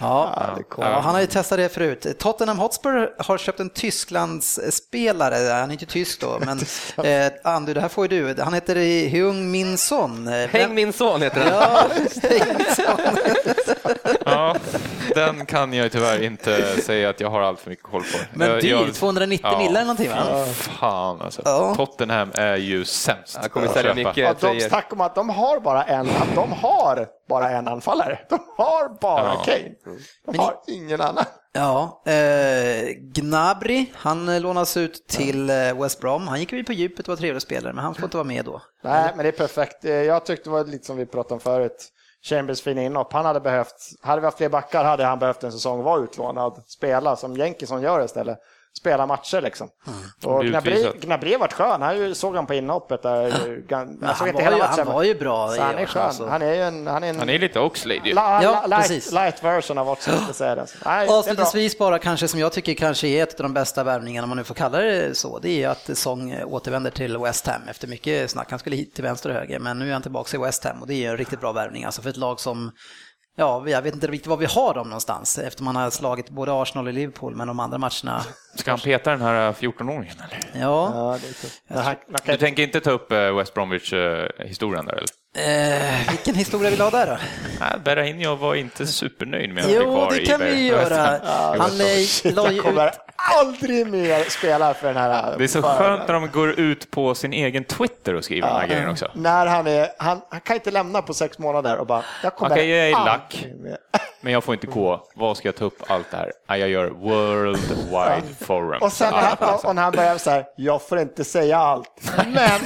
Ja, 0.00 0.56
ja, 0.78 1.00
han 1.00 1.14
har 1.14 1.20
ju 1.20 1.26
testat 1.26 1.58
det 1.58 1.68
förut. 1.68 2.06
Tottenham 2.18 2.58
Hotspur 2.58 3.10
har 3.18 3.38
köpt 3.38 3.60
en 3.60 3.70
Tysklandsspelare, 4.56 5.52
han 5.52 5.68
är 5.68 5.72
inte 5.72 5.86
tysk 5.86 6.20
då, 6.20 6.40
men 6.40 6.58
eh, 7.06 7.32
Andy, 7.44 7.74
det 7.74 7.80
här 7.80 7.88
får 7.88 8.12
ju 8.12 8.34
du. 8.34 8.42
Han 8.42 8.54
heter 8.54 8.74
Hyung 9.08 9.50
Min 9.50 9.78
Son. 9.78 10.28
Eh, 10.28 10.48
Häng 10.48 10.74
min 10.74 10.92
son 10.92 11.22
heter 11.22 11.40
den. 11.40 11.54
Ja. 11.54 11.86
Ja, 14.24 14.56
den 15.14 15.46
kan 15.46 15.72
jag 15.72 15.92
tyvärr 15.92 16.22
inte 16.22 16.80
säga 16.82 17.10
att 17.10 17.20
jag 17.20 17.30
har 17.30 17.40
allt 17.40 17.60
för 17.60 17.70
mycket 17.70 17.84
koll 17.84 18.02
på. 18.02 18.18
Men 18.38 18.48
jag, 18.50 18.60
dyr, 18.60 18.70
jag- 18.70 18.94
290 18.94 19.40
Ja. 19.52 19.66
eller 19.66 19.80
någonting 19.80 20.10
va? 20.10 20.46
Fan 20.52 21.20
alltså. 21.20 21.42
Ja. 21.44 21.74
Tottenham 21.76 22.30
är 22.34 22.56
ju 22.56 22.84
sämst. 22.84 23.38
Jag 23.42 23.52
kommer 23.52 23.66
att 23.66 23.72
sälja 23.72 23.94
mycket 23.94 24.16
Ja, 24.16 24.34
de 24.40 24.60
snackar 24.60 24.92
om 24.96 25.00
att 25.00 25.14
de 25.14 25.28
har 25.30 25.60
bara 25.60 25.82
en, 25.82 26.08
de 26.34 26.52
har 26.52 27.06
bara 27.28 27.50
en 27.50 27.68
anfallare. 27.68 28.18
De 28.28 28.38
har 28.56 29.00
bara 29.00 29.24
Ja. 29.24 29.42
Kane. 29.44 29.70
De 30.26 30.38
har 30.38 30.54
ingen 30.66 31.00
annan. 31.00 31.24
Ja, 31.54 32.02
eh, 32.06 32.88
Gnabry, 32.98 33.86
han 33.94 34.28
eh, 34.28 34.40
lånas 34.40 34.76
ut 34.76 35.06
till 35.08 35.50
eh, 35.50 35.80
West 35.82 36.00
Brom. 36.00 36.28
Han 36.28 36.40
gick 36.40 36.52
ju 36.52 36.64
på 36.64 36.72
djupet 36.72 37.00
och 37.00 37.08
var 37.08 37.16
trevlig 37.16 37.42
spelare, 37.42 37.72
men 37.72 37.84
han 37.84 37.94
får 37.94 38.04
inte 38.04 38.16
vara 38.16 38.26
med 38.26 38.44
då. 38.44 38.62
Nej, 38.82 39.12
men 39.16 39.22
det 39.22 39.28
är 39.28 39.32
perfekt. 39.32 39.84
Eh, 39.84 39.92
Jag 39.92 40.26
tyckte 40.26 40.48
det 40.48 40.52
var 40.52 40.64
lite 40.64 40.86
som 40.86 40.96
vi 40.96 41.06
pratade 41.06 41.34
om 41.34 41.40
förut. 41.40 41.88
Chambers 42.24 42.62
fina 42.62 42.82
inhopp. 42.82 43.12
Han 43.12 43.24
hade 43.24 43.40
behövt, 43.40 43.74
hade 44.02 44.20
vi 44.20 44.24
haft 44.26 44.36
fler 44.36 44.48
backar 44.48 44.84
hade 44.84 45.04
han 45.04 45.18
behövt 45.18 45.44
en 45.44 45.52
säsong 45.52 45.82
vara 45.82 46.00
utlånad, 46.04 46.62
spela 46.66 47.16
som 47.16 47.36
Jenkinson 47.36 47.82
gör 47.82 48.04
istället. 48.04 48.38
Spela 48.78 49.06
matcher 49.06 49.40
liksom. 49.40 49.68
Och 50.24 50.38
Blir 50.40 50.50
Gnabry. 50.50 50.86
Gnabry 51.00 51.36
vart 51.36 51.52
skön. 51.52 51.82
Han 51.82 51.96
ju- 51.98 52.14
såg 52.14 52.34
han 52.36 52.46
på 52.46 52.54
inhoppet 52.54 53.02
där. 53.02 53.22
Jag 53.68 53.86
Men 53.88 53.98
såg 53.98 54.08
han, 54.08 54.28
inte 54.28 54.32
var 54.32 54.42
hela 54.42 54.56
ju, 54.56 54.62
matchen. 54.62 54.86
han 54.86 54.94
var 54.94 55.02
ju 55.02 55.14
bra 55.14 55.48
Så 55.48 55.54
i 55.56 55.58
han 55.58 55.74
är 55.74 55.82
år, 55.82 55.86
skön. 55.86 56.02
alltså. 56.02 56.26
Han 56.26 56.42
är 56.42 56.54
ju 56.54 56.62
en, 56.62 56.86
han 56.86 57.04
är 57.04 57.08
en 57.08 57.18
Han 57.18 57.28
är 57.28 57.38
lite 57.38 57.60
Oxlade 57.60 58.00
ju. 58.08 58.14
la, 58.14 58.42
Ja, 58.42 58.64
la, 58.66 58.76
precis. 58.78 59.12
light, 59.12 59.42
light 59.42 59.44
version 59.44 59.78
av. 59.78 59.98
Nej, 60.84 61.06
bra. 61.06 61.16
Avslutningsvis 61.18 61.78
bara 61.78 61.98
kanske 61.98 62.28
som 62.28 62.40
jag 62.40 62.52
tycker 62.52 62.74
kanske 62.74 63.06
är 63.08 63.22
ett 63.22 63.40
av 63.40 63.42
de 63.42 63.52
bästa 63.54 63.84
värvningarna, 63.84 64.24
om 64.24 64.28
man 64.28 64.38
nu 64.38 64.44
får 64.44 64.54
kalla 64.54 64.78
det 64.78 65.16
så, 65.18 65.38
det 65.38 65.62
är 65.62 65.68
att 65.68 65.90
Song 65.98 66.36
återvänder 66.44 66.90
till 66.90 67.18
West 67.18 67.46
Ham 67.46 67.62
efter 67.68 67.88
mycket 67.88 68.30
snack. 68.30 68.50
Han 68.50 68.58
skulle 68.58 68.76
hit 68.76 68.94
till 68.94 69.04
vänster 69.04 69.28
och 69.30 69.34
höger, 69.36 69.58
men 69.58 69.78
nu 69.78 69.88
är 69.88 69.92
han 69.92 70.02
tillbaka 70.02 70.36
i 70.36 70.40
West 70.40 70.64
Ham 70.64 70.80
och 70.80 70.86
det 70.86 71.04
är 71.04 71.10
en 71.10 71.16
riktigt 71.16 71.40
bra 71.40 71.52
värvning. 71.52 71.84
Alltså 71.84 72.02
för 72.02 72.10
ett 72.10 72.16
lag 72.16 72.40
som, 72.40 72.70
ja, 73.36 73.68
jag 73.68 73.82
vet 73.82 73.94
inte 73.94 74.06
riktigt 74.06 74.26
var 74.26 74.36
vi 74.36 74.46
har 74.46 74.74
dem 74.74 74.88
någonstans 74.88 75.38
efter 75.38 75.62
man 75.62 75.76
har 75.76 75.90
slagit 75.90 76.30
både 76.30 76.52
Arsenal 76.62 76.86
och 76.86 76.92
Liverpool, 76.92 77.34
men 77.36 77.46
de 77.48 77.60
andra 77.60 77.78
matcherna, 77.78 78.24
Ska 78.56 78.70
han 78.70 78.80
peta 78.80 79.10
den 79.10 79.20
här 79.20 79.52
14-åringen 79.52 80.14
eller? 80.28 80.60
ja. 80.62 80.92
Ja, 80.94 81.18
det 81.68 81.80
han, 81.80 81.94
kan 81.94 82.04
Du 82.24 82.36
tänker 82.36 82.62
inte 82.62 82.80
ta 82.80 82.90
upp 82.90 83.12
eh, 83.12 83.36
West 83.36 83.54
Bromwich-historien 83.54 84.84
där 84.86 84.92
eller? 84.92 85.08
Eh, 85.36 86.08
vilken 86.10 86.34
historia 86.34 86.70
vill 86.70 86.78
du 86.78 86.84
ha 86.84 86.90
där 86.90 87.06
då? 87.06 87.16
Nej, 87.60 87.78
Berahino 87.84 88.34
var 88.36 88.54
inte 88.54 88.86
supernöjd 88.86 89.54
med 89.54 89.64
att 89.64 89.70
Jo, 89.72 90.08
det 90.10 90.26
kan 90.26 90.40
vi 90.40 90.66
göra. 90.66 91.20
Han 91.58 91.80
eh, 91.80 92.34
la 92.34 92.52
ju 92.52 92.58
ut 92.58 92.64
aldrig 93.30 93.86
mer 93.86 94.30
spela 94.30 94.74
för 94.74 94.86
den 94.86 94.96
här. 94.96 95.38
Det 95.38 95.44
är 95.44 95.48
så 95.48 95.62
skönt 95.62 96.08
när 96.08 96.14
de 96.14 96.30
går 96.30 96.60
ut 96.60 96.90
på 96.90 97.14
sin 97.14 97.32
egen 97.32 97.64
Twitter 97.64 98.14
och 98.14 98.24
skriver 98.24 98.48
de 98.48 98.54
här 98.54 98.66
grejerna 98.66 98.90
också. 98.90 99.10
När 99.14 99.46
han 99.46 99.66
är, 99.66 99.88
han, 99.98 100.20
han 100.30 100.40
kan 100.40 100.56
inte 100.56 100.70
lämna 100.70 101.02
på 101.02 101.14
sex 101.14 101.38
månader 101.38 101.76
och 101.78 101.86
bara, 101.86 102.02
jag 102.22 102.36
kommer 102.36 102.50
Okej, 102.54 102.68
jag 102.68 102.88
är 102.88 103.04
lack. 103.04 103.46
Men 104.24 104.32
jag 104.32 104.44
får 104.44 104.54
inte 104.54 104.66
gå. 104.66 105.06
Vad 105.14 105.36
ska 105.36 105.48
jag 105.48 105.56
ta 105.56 105.64
upp 105.64 105.82
allt 105.86 106.10
det 106.10 106.16
här? 106.16 106.56
Jag 106.58 106.68
gör 106.68 106.88
World 106.88 107.58
Wide 107.68 108.34
Forum. 108.40 108.82
Och 108.82 108.92
sen 108.92 109.12
när 109.12 109.62
han, 109.64 109.78
han 109.78 109.92
börjar 109.92 110.18
så 110.18 110.30
här, 110.30 110.44
jag 110.56 110.88
får 110.88 110.98
inte 110.98 111.24
säga 111.24 111.58
allt, 111.58 112.12
men 112.26 112.60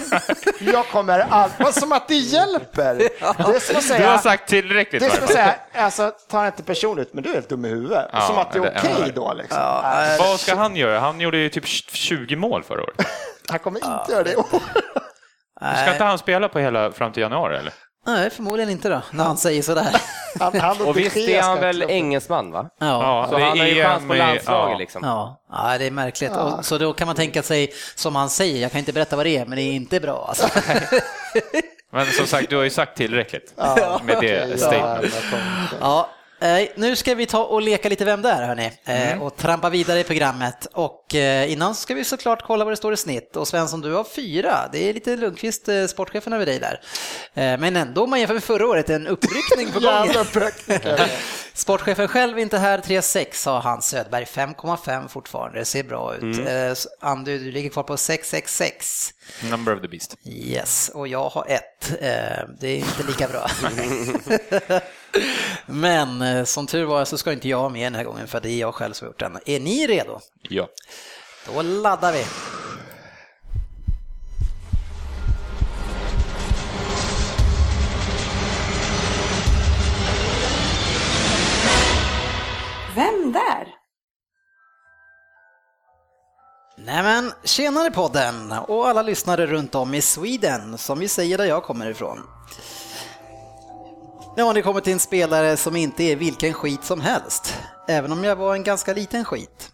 jag 0.60 0.86
kommer 0.86 1.26
allt. 1.30 1.74
Som 1.74 1.92
att 1.92 2.08
det 2.08 2.14
hjälper. 2.14 2.94
Det 2.94 3.04
är 3.22 3.60
som 3.60 3.76
att 3.76 3.88
Du 3.88 3.94
har 3.94 3.98
säga, 3.98 4.18
sagt 4.18 4.48
tillräckligt. 4.48 5.02
det 5.02 5.06
är 5.06 5.10
som 5.10 5.24
att 5.24 5.30
säga, 5.30 5.54
alltså 5.74 6.12
ta 6.30 6.40
det 6.40 6.46
inte 6.46 6.62
personligt, 6.62 7.14
men 7.14 7.22
du 7.22 7.30
är 7.30 7.34
helt 7.34 7.48
dum 7.48 7.64
i 7.64 7.68
huvudet. 7.68 8.10
Ja, 8.12 8.20
som 8.20 8.38
att 8.38 8.52
det 8.52 8.58
är 8.58 8.62
okej 8.78 8.94
ja. 9.06 9.12
då 9.14 9.32
liksom. 9.32 9.80
Nej, 9.82 10.18
Vad 10.18 10.40
ska 10.40 10.54
han 10.54 10.76
göra? 10.76 11.00
Han 11.00 11.20
gjorde 11.20 11.38
ju 11.38 11.48
typ 11.48 11.66
20 11.66 12.36
mål 12.36 12.62
förra 12.62 12.82
året. 12.82 13.06
Han 13.50 13.58
kommer 13.58 13.78
inte 13.78 14.12
göra 14.12 14.22
det. 14.22 14.34
Ska 15.82 15.92
inte 15.92 16.04
han 16.04 16.18
spela 16.18 16.48
på 16.48 16.58
hela 16.58 16.92
fram 16.92 17.12
till 17.12 17.20
januari 17.20 17.56
eller? 17.56 17.72
Nej, 18.06 18.30
förmodligen 18.30 18.70
inte 18.70 18.88
då, 18.88 19.02
när 19.10 19.24
han 19.24 19.36
säger 19.36 19.62
sådär. 19.62 19.96
Han, 20.40 20.60
han 20.60 20.80
Och 20.82 20.96
visst 20.98 21.16
är 21.16 21.42
han 21.42 21.60
väl 21.60 21.82
engelsman 21.82 22.50
va? 22.50 22.68
Ja. 22.80 23.26
Så 23.30 23.36
det 23.38 23.44
han 23.44 23.58
har 23.58 23.66
ju 23.66 23.80
är 23.80 23.84
chans 23.84 24.08
på 24.08 24.14
landslaget 24.14 24.72
ja. 24.72 24.78
liksom. 24.78 25.02
Ja, 25.04 25.40
ja, 25.52 25.78
det 25.78 25.84
är 25.86 25.90
märkligt. 25.90 26.36
Och, 26.36 26.64
så 26.64 26.78
då 26.78 26.92
kan 26.92 27.06
man 27.06 27.16
tänka 27.16 27.42
sig, 27.42 27.72
som 27.94 28.16
han 28.16 28.30
säger, 28.30 28.62
jag 28.62 28.70
kan 28.72 28.78
inte 28.78 28.92
berätta 28.92 29.16
vad 29.16 29.26
det 29.26 29.36
är, 29.36 29.46
men 29.46 29.56
det 29.56 29.62
är 29.62 29.72
inte 29.72 30.00
bra. 30.00 30.24
Alltså. 30.28 30.48
Men 31.92 32.06
som 32.06 32.26
sagt, 32.26 32.50
du 32.50 32.56
har 32.56 32.64
ju 32.64 32.70
sagt 32.70 32.96
tillräckligt 32.96 33.54
med 34.04 34.18
det 34.20 34.48
Ja, 34.50 34.56
statement. 34.56 35.14
jag 35.14 35.30
kommer- 35.30 35.68
Ja, 35.80 36.08
eh, 36.40 36.68
nu 36.76 36.96
ska 36.96 37.14
vi 37.14 37.26
ta 37.26 37.44
och 37.44 37.62
leka 37.62 37.88
lite 37.88 38.04
Vem 38.04 38.22
där 38.22 38.46
hörni, 38.46 38.66
eh, 38.84 39.06
Mm. 39.12 39.22
och 39.22 39.36
trampa 39.36 39.70
vidare 39.70 40.00
i 40.00 40.04
programmet. 40.04 40.66
Och 40.72 41.14
eh, 41.14 41.52
innan 41.52 41.74
ska 41.74 41.94
vi 41.94 42.04
såklart 42.04 42.42
kolla 42.42 42.64
vad 42.64 42.72
det 42.72 42.76
står 42.76 42.92
i 42.92 42.96
snitt. 42.96 43.36
Och 43.36 43.48
Svensson, 43.48 43.80
du 43.80 43.92
har 43.92 44.04
fyra. 44.04 44.68
Det 44.72 44.88
är 44.88 44.94
lite 44.94 45.16
Lundqvist, 45.16 45.68
sportchefen 45.88 46.32
över 46.32 46.46
dig 46.46 46.58
där. 46.58 46.80
Men 47.56 47.76
ändå, 47.76 48.04
om 48.04 48.10
man 48.10 48.18
jämför 48.20 48.34
med 48.34 48.44
förra 48.44 48.66
året, 48.66 48.90
en 48.90 49.06
uppryckning 49.06 49.72
på 49.72 49.80
gång. 50.06 50.14
Sportchefen 51.54 52.08
själv 52.08 52.38
inte 52.38 52.58
här, 52.58 52.78
3,6 52.78 53.46
har 53.50 53.60
Hans 53.60 53.86
Södberg, 53.88 54.24
5,5 54.24 55.08
fortfarande, 55.08 55.58
det 55.58 55.64
ser 55.64 55.82
bra 55.82 56.14
ut. 56.14 56.22
Mm. 56.38 56.76
Andy, 57.00 57.38
du 57.38 57.50
ligger 57.52 57.70
kvar 57.70 57.82
på 57.82 57.96
666. 57.96 59.12
Number 59.50 59.74
of 59.76 59.80
the 59.82 59.88
beast. 59.88 60.16
Yes, 60.24 60.90
och 60.94 61.08
jag 61.08 61.28
har 61.28 61.46
ett. 61.48 61.90
Eh, 62.00 62.48
Det 62.60 62.68
är 62.68 62.76
inte 62.76 63.02
lika 63.06 63.28
bra. 63.28 63.46
Men 65.66 66.22
eh, 66.22 66.44
som 66.44 66.66
tur 66.66 66.84
var 66.84 67.04
så 67.04 67.18
ska 67.18 67.32
inte 67.32 67.48
jag 67.48 67.72
med 67.72 67.86
den 67.86 67.94
här 67.94 68.04
gången 68.04 68.26
för 68.28 68.40
det 68.40 68.50
är 68.50 68.60
jag 68.60 68.74
själv 68.74 68.92
som 68.92 69.04
har 69.06 69.10
gjort 69.10 69.20
den. 69.20 69.38
Är 69.46 69.60
ni 69.60 69.86
redo? 69.86 70.20
Ja. 70.42 70.68
Då 71.46 71.62
laddar 71.62 72.12
vi. 72.12 72.24
Vem 82.94 83.32
där? 83.32 83.75
Nämen, 86.86 87.32
tjenare 87.44 87.90
podden 87.90 88.52
och 88.52 88.88
alla 88.88 89.02
lyssnare 89.02 89.46
runt 89.46 89.74
om 89.74 89.94
i 89.94 90.02
Sweden, 90.02 90.78
som 90.78 90.98
vi 90.98 91.08
säger 91.08 91.38
där 91.38 91.44
jag 91.44 91.62
kommer 91.62 91.90
ifrån. 91.90 92.18
Nu 94.36 94.42
har 94.42 94.54
ni 94.54 94.62
kommit 94.62 94.84
till 94.84 94.92
en 94.92 94.98
spelare 94.98 95.56
som 95.56 95.76
inte 95.76 96.04
är 96.04 96.16
vilken 96.16 96.52
skit 96.54 96.84
som 96.84 97.00
helst, 97.00 97.54
även 97.88 98.12
om 98.12 98.24
jag 98.24 98.36
var 98.36 98.54
en 98.54 98.62
ganska 98.64 98.92
liten 98.94 99.24
skit. 99.24 99.70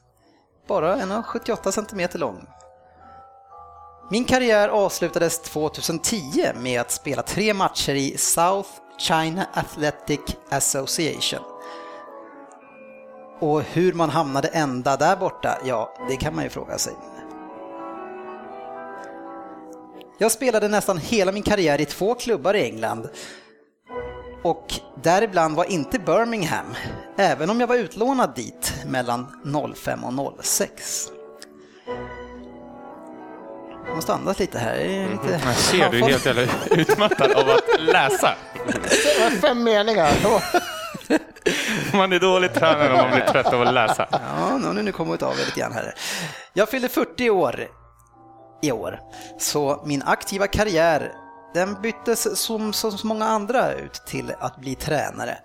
Bara 0.68 0.96
1,78 0.96 1.70
cm 1.70 2.20
lång. 2.20 2.46
Min 4.10 4.24
karriär 4.24 4.68
avslutades 4.68 5.42
2010 5.42 6.52
med 6.56 6.80
att 6.80 6.90
spela 6.90 7.22
tre 7.22 7.54
matcher 7.54 7.94
i 7.94 8.18
South 8.18 8.70
China 8.98 9.46
Athletic 9.54 10.20
Association. 10.50 11.51
Och 13.42 13.62
hur 13.62 13.92
man 13.92 14.10
hamnade 14.10 14.48
ända 14.48 14.96
där 14.96 15.16
borta, 15.16 15.58
ja, 15.64 15.94
det 16.08 16.16
kan 16.16 16.34
man 16.34 16.44
ju 16.44 16.50
fråga 16.50 16.78
sig. 16.78 16.92
Jag 20.18 20.32
spelade 20.32 20.68
nästan 20.68 20.98
hela 20.98 21.32
min 21.32 21.42
karriär 21.42 21.80
i 21.80 21.84
två 21.84 22.14
klubbar 22.14 22.54
i 22.54 22.62
England. 22.62 23.08
Och 24.44 24.74
däribland 25.02 25.56
var 25.56 25.64
inte 25.64 25.98
Birmingham, 25.98 26.74
även 27.16 27.50
om 27.50 27.60
jag 27.60 27.66
var 27.66 27.76
utlånad 27.76 28.34
dit 28.34 28.74
mellan 28.86 29.26
05 29.74 30.04
och 30.04 30.44
06. 30.44 31.08
Jag 33.86 33.94
måste 33.94 34.14
andas 34.14 34.38
lite 34.38 34.58
här. 34.58 34.74
Är 34.74 35.08
lite... 35.08 35.40
Jag 35.44 35.56
ser, 35.56 35.90
du 35.90 36.02
helt 36.02 36.26
jävla 36.26 36.42
utmattad 36.70 37.32
av 37.32 37.48
att 37.50 37.80
läsa. 37.80 38.34
Det 38.66 39.20
var 39.20 39.30
fem 39.30 39.62
meningar. 39.64 40.12
Man 41.92 42.12
är 42.12 42.20
dåligt 42.20 42.54
tränad 42.54 42.90
om 42.92 42.96
man 42.96 43.10
blir 43.10 43.26
trött 43.26 43.52
av 43.52 43.62
att 43.62 43.74
läsa. 43.74 44.08
Ja, 44.10 44.58
nu 44.58 44.66
har 44.66 44.74
ni 44.74 44.92
kommit 44.92 45.22
av 45.22 45.32
er 45.32 45.44
lite 45.44 45.60
grann 45.60 45.72
här. 45.72 45.94
Jag 46.52 46.68
fyllde 46.68 46.88
40 46.88 47.30
år 47.30 47.68
i 48.62 48.72
år, 48.72 49.00
så 49.38 49.82
min 49.86 50.02
aktiva 50.02 50.46
karriär 50.46 51.12
den 51.54 51.82
byttes 51.82 52.40
som, 52.40 52.72
som 52.72 52.98
så 52.98 53.06
många 53.06 53.24
andra 53.24 53.72
ut 53.72 53.92
till 53.92 54.32
att 54.38 54.56
bli 54.56 54.74
tränare. 54.74 55.38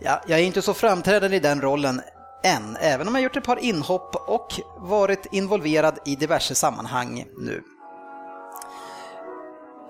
Ja, 0.00 0.22
jag 0.26 0.38
är 0.38 0.44
inte 0.44 0.62
så 0.62 0.74
framträdande 0.74 1.36
i 1.36 1.40
den 1.40 1.60
rollen 1.60 2.00
än, 2.44 2.76
även 2.80 3.08
om 3.08 3.14
jag 3.14 3.24
gjort 3.24 3.36
ett 3.36 3.44
par 3.44 3.58
inhopp 3.58 4.16
och 4.28 4.60
varit 4.78 5.26
involverad 5.32 5.98
i 6.04 6.16
diverse 6.16 6.54
sammanhang 6.54 7.24
nu. 7.38 7.62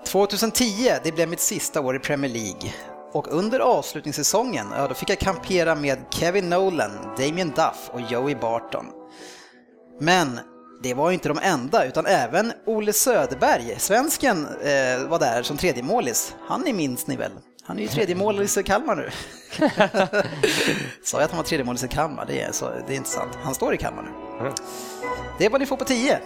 2010, 0.05 0.91
det 1.03 1.11
blev 1.11 1.29
mitt 1.29 1.39
sista 1.39 1.81
år 1.81 1.95
i 1.95 1.99
Premier 1.99 2.31
League. 2.31 2.73
Och 3.11 3.27
under 3.27 3.59
avslutningssäsongen, 3.59 4.67
ja, 4.77 4.87
då 4.87 4.93
fick 4.93 5.09
jag 5.09 5.19
kampera 5.19 5.75
med 5.75 5.99
Kevin 6.09 6.49
Nolan, 6.49 6.91
Damien 7.17 7.49
Duff 7.49 7.89
och 7.91 8.01
Joey 8.01 8.35
Barton. 8.35 8.85
Men 9.99 10.39
det 10.83 10.93
var 10.93 11.11
inte 11.11 11.27
de 11.27 11.39
enda, 11.41 11.85
utan 11.85 12.05
även 12.05 12.53
Ole 12.65 12.93
Söderberg, 12.93 13.75
svensken, 13.77 14.45
eh, 14.45 15.07
var 15.07 15.19
där 15.19 15.43
som 15.43 15.57
tredje 15.57 15.83
målis. 15.83 16.35
Han 16.47 16.67
är 16.67 16.73
minns 16.73 17.07
ni 17.07 17.15
väl? 17.15 17.31
Han 17.63 17.77
är 17.77 17.81
ju 17.81 17.87
tredje 17.87 18.15
målis 18.15 18.57
i 18.57 18.63
Kalmar 18.63 18.95
nu. 18.95 19.09
Sa 21.03 21.17
jag 21.17 21.25
att 21.25 21.31
han 21.31 21.37
var 21.37 21.43
tredje 21.43 21.65
målis 21.65 21.83
i 21.83 21.87
Kalmar? 21.87 22.25
Det 22.25 22.41
är, 22.41 22.51
så, 22.51 22.69
det 22.87 22.93
är 22.93 22.97
inte 22.97 23.09
sant. 23.09 23.37
Han 23.43 23.55
står 23.55 23.73
i 23.73 23.77
Kalmar 23.77 24.03
nu. 24.03 24.09
Det 25.37 25.45
är 25.45 25.49
vad 25.49 25.61
ni 25.61 25.67
får 25.67 25.77
på 25.77 25.85
10. 25.85 26.19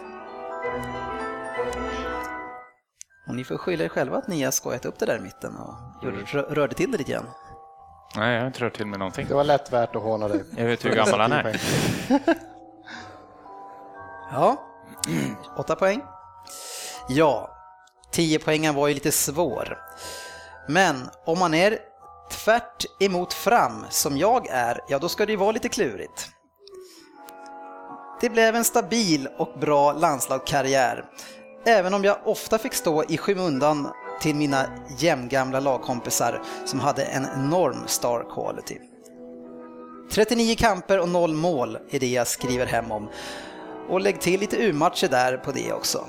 Och 3.27 3.35
ni 3.35 3.43
får 3.43 3.57
skylla 3.57 3.83
er 3.83 3.89
själva 3.89 4.17
att 4.17 4.27
ni 4.27 4.43
har 4.43 4.51
skojat 4.51 4.85
upp 4.85 4.99
det 4.99 5.05
där 5.05 5.17
i 5.17 5.21
mitten 5.21 5.55
och 5.57 6.03
rör- 6.03 6.43
rörde 6.55 6.75
till 6.75 6.91
det 6.91 6.97
lite 6.97 7.11
grann. 7.11 7.25
Nej, 8.15 8.33
jag 8.33 8.41
har 8.41 8.47
inte 8.47 8.59
rört 8.59 8.75
till 8.77 8.87
med 8.87 8.99
någonting. 8.99 9.27
Det 9.27 9.33
var 9.33 9.43
lätt 9.43 9.73
värt 9.73 9.95
att 9.95 10.01
håna 10.01 10.27
dig. 10.27 10.43
Jag 10.57 10.65
vet 10.65 10.85
hur 10.85 10.95
gammal 10.95 11.19
han 11.19 11.31
är. 11.31 11.61
Ja, 14.31 14.57
åtta 15.57 15.75
poäng. 15.75 16.01
Ja, 17.09 17.49
10 18.11 18.39
poängen 18.39 18.75
var 18.75 18.87
ju 18.87 18.93
lite 18.93 19.11
svår. 19.11 19.77
Men 20.67 21.09
om 21.25 21.39
man 21.39 21.53
är 21.53 21.79
tvärt 22.31 22.85
emot 22.99 23.33
fram 23.33 23.85
som 23.89 24.17
jag 24.17 24.47
är, 24.49 24.81
ja 24.87 24.99
då 24.99 25.09
ska 25.09 25.25
det 25.25 25.31
ju 25.31 25.37
vara 25.37 25.51
lite 25.51 25.69
klurigt. 25.69 26.29
Det 28.21 28.29
blev 28.29 28.55
en 28.55 28.63
stabil 28.63 29.27
och 29.37 29.59
bra 29.59 29.91
landslagskarriär, 29.93 31.05
även 31.65 31.93
om 31.93 32.03
jag 32.03 32.17
ofta 32.25 32.57
fick 32.57 32.73
stå 32.73 33.03
i 33.03 33.17
skymundan 33.17 33.87
till 34.21 34.35
mina 34.35 34.65
jämngamla 34.97 35.59
lagkompisar 35.59 36.41
som 36.65 36.79
hade 36.79 37.03
en 37.03 37.27
enorm 37.35 37.87
star 37.87 38.25
quality. 38.33 38.77
39 40.11 40.55
kamper 40.55 40.99
och 40.99 41.09
noll 41.09 41.33
mål 41.33 41.77
är 41.89 41.99
det 41.99 42.07
jag 42.07 42.27
skriver 42.27 42.65
hem 42.65 42.91
om. 42.91 43.09
Och 43.89 44.01
lägg 44.01 44.21
till 44.21 44.39
lite 44.39 44.57
U-matcher 44.57 45.07
där 45.07 45.37
på 45.37 45.51
det 45.51 45.73
också. 45.73 46.05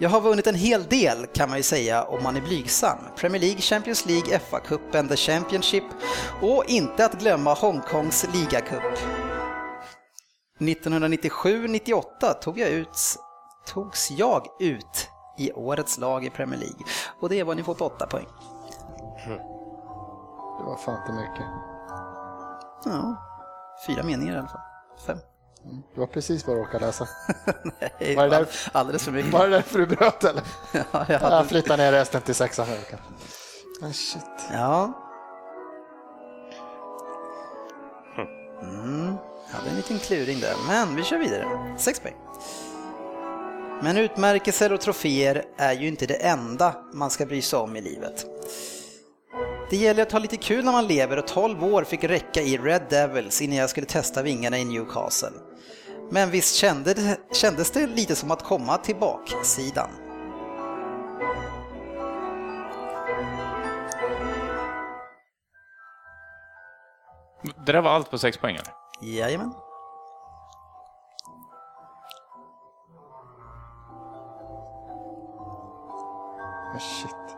Jag 0.00 0.08
har 0.08 0.20
vunnit 0.20 0.46
en 0.46 0.54
hel 0.54 0.84
del 0.84 1.26
kan 1.26 1.48
man 1.48 1.58
ju 1.58 1.62
säga 1.62 2.02
om 2.02 2.22
man 2.22 2.36
är 2.36 2.40
blygsam. 2.40 2.98
Premier 3.16 3.40
League, 3.40 3.60
Champions 3.60 4.06
League, 4.06 4.40
FA-cupen, 4.50 5.08
The 5.08 5.16
Championship 5.16 5.84
och 6.42 6.64
inte 6.66 7.04
att 7.04 7.20
glömma 7.20 7.54
Hongkongs 7.54 8.26
ligacup. 8.34 8.98
1997-98 10.58 12.34
tog 12.40 12.58
jag 12.58 12.68
ut, 12.68 13.18
togs 13.68 14.10
jag 14.10 14.46
ut 14.58 15.10
i 15.38 15.52
årets 15.52 15.98
lag 15.98 16.24
i 16.24 16.30
Premier 16.30 16.60
League 16.60 16.78
och 17.20 17.28
det 17.28 17.42
var 17.44 17.54
ni 17.54 17.62
fått 17.62 17.80
8 17.80 18.06
poäng. 18.06 18.26
Det 20.58 20.64
var 20.64 20.76
fan 20.76 21.00
inte 21.00 21.12
mycket. 21.12 21.44
Ja, 22.84 23.16
fyra 23.86 24.02
meningar 24.02 24.34
i 24.34 24.38
alla 24.38 24.48
fall. 24.48 24.60
Fem. 25.06 25.18
Det 25.94 26.00
var 26.00 26.06
precis 26.06 26.46
vad 26.46 26.56
jag 26.56 26.66
råkade 26.66 26.86
läsa. 26.86 27.06
Nej, 28.00 28.16
Var 28.16 28.22
det 28.24 28.30
där- 28.30 28.48
alldeles 28.72 29.04
för 29.04 29.12
mycket. 29.12 29.32
Var 29.32 29.44
det 29.48 29.50
därför 29.56 29.78
du 29.78 29.86
bröt 29.86 30.24
eller? 30.24 30.42
Ja, 30.72 30.82
jag 30.92 31.08
Jag 31.10 31.18
hade... 31.18 31.48
flyttar 31.48 31.76
ner 31.76 31.92
resten 31.92 32.20
till 32.20 32.34
sexan. 32.34 32.66
här, 32.66 32.76
kan. 32.90 32.98
Men 33.80 33.92
shit. 33.92 34.22
ja. 34.52 34.92
Mm, 38.62 39.16
hade 39.52 39.70
en 39.70 39.76
liten 39.76 39.98
kluring 39.98 40.40
där, 40.40 40.54
men 40.68 40.96
vi 40.96 41.02
kör 41.04 41.18
vidare. 41.18 41.74
Sex 41.78 42.00
poäng. 42.00 42.16
Men 43.82 43.96
utmärkelser 43.96 44.72
och 44.72 44.80
troféer 44.80 45.44
är 45.56 45.72
ju 45.72 45.88
inte 45.88 46.06
det 46.06 46.14
enda 46.14 46.74
man 46.92 47.10
ska 47.10 47.26
bry 47.26 47.42
sig 47.42 47.58
om 47.58 47.76
i 47.76 47.80
livet. 47.80 48.26
Det 49.70 49.76
gäller 49.76 50.02
att 50.02 50.12
ha 50.12 50.18
lite 50.18 50.36
kul 50.36 50.64
när 50.64 50.72
man 50.72 50.86
lever 50.86 51.16
och 51.16 51.26
12 51.26 51.64
år 51.64 51.84
fick 51.84 52.04
räcka 52.04 52.42
i 52.42 52.58
Red 52.58 52.82
Devils 52.90 53.42
innan 53.42 53.56
jag 53.56 53.70
skulle 53.70 53.86
testa 53.86 54.22
vingarna 54.22 54.58
i 54.58 54.64
Newcastle. 54.64 55.32
Men 56.10 56.30
visst 56.30 56.54
kände 56.54 56.94
det, 56.94 57.18
kändes 57.32 57.70
det 57.70 57.86
lite 57.86 58.14
som 58.14 58.30
att 58.30 58.44
komma 58.44 58.76
till 58.76 58.96
baksidan. 58.96 59.90
Det 67.66 67.72
där 67.72 67.80
var 67.80 67.90
allt 67.90 68.10
på 68.10 68.18
sex 68.18 68.38
poäng 68.38 68.56
eller? 68.56 68.72
Jajamän. 69.18 69.52
Shit. 76.78 77.36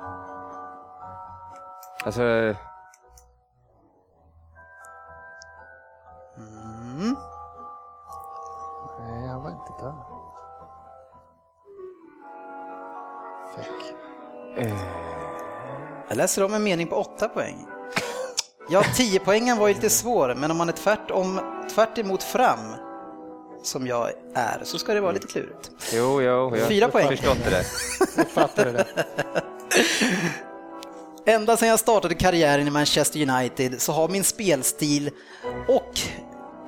Alltså, 2.04 2.22
Mm. 6.36 7.16
Nej, 9.00 9.28
han 9.28 9.42
var 9.42 9.50
inte 9.50 9.72
där. 9.84 9.94
Fuck. 13.54 13.94
Jag 16.08 16.16
läser 16.16 16.44
om 16.44 16.54
en 16.54 16.62
mening 16.62 16.86
på 16.86 16.96
8 16.96 17.28
poäng. 17.28 17.66
Ja, 18.68 18.82
10 18.96 19.20
poängen 19.20 19.58
var 19.58 19.68
ju 19.68 19.74
lite 19.74 19.90
svår, 19.90 20.34
men 20.34 20.50
om 20.50 20.56
man 20.56 20.68
är 20.68 20.72
tvärtom, 20.72 21.40
tvärt 21.74 21.98
emot 21.98 22.22
fram, 22.22 22.74
som 23.62 23.86
jag 23.86 24.10
är, 24.34 24.60
så 24.62 24.78
ska 24.78 24.94
det 24.94 25.00
vara 25.00 25.12
lite 25.12 25.26
klurigt. 25.26 25.70
jo, 25.92 26.22
jo, 26.22 26.56
jag 26.56 26.68
Fyra 26.68 26.88
poäng. 26.88 27.08
förstått 27.08 27.38
det 27.44 27.50
där. 27.50 27.66
Jag 28.16 28.28
fattar 28.28 28.64
det. 28.64 28.72
där. 28.72 28.86
Ända 31.34 31.56
sedan 31.56 31.68
jag 31.68 31.78
startade 31.78 32.14
karriären 32.14 32.66
i 32.66 32.70
Manchester 32.70 33.28
United 33.30 33.82
så 33.82 33.92
har 33.92 34.08
min 34.08 34.24
spelstil 34.24 35.10
och 35.68 36.00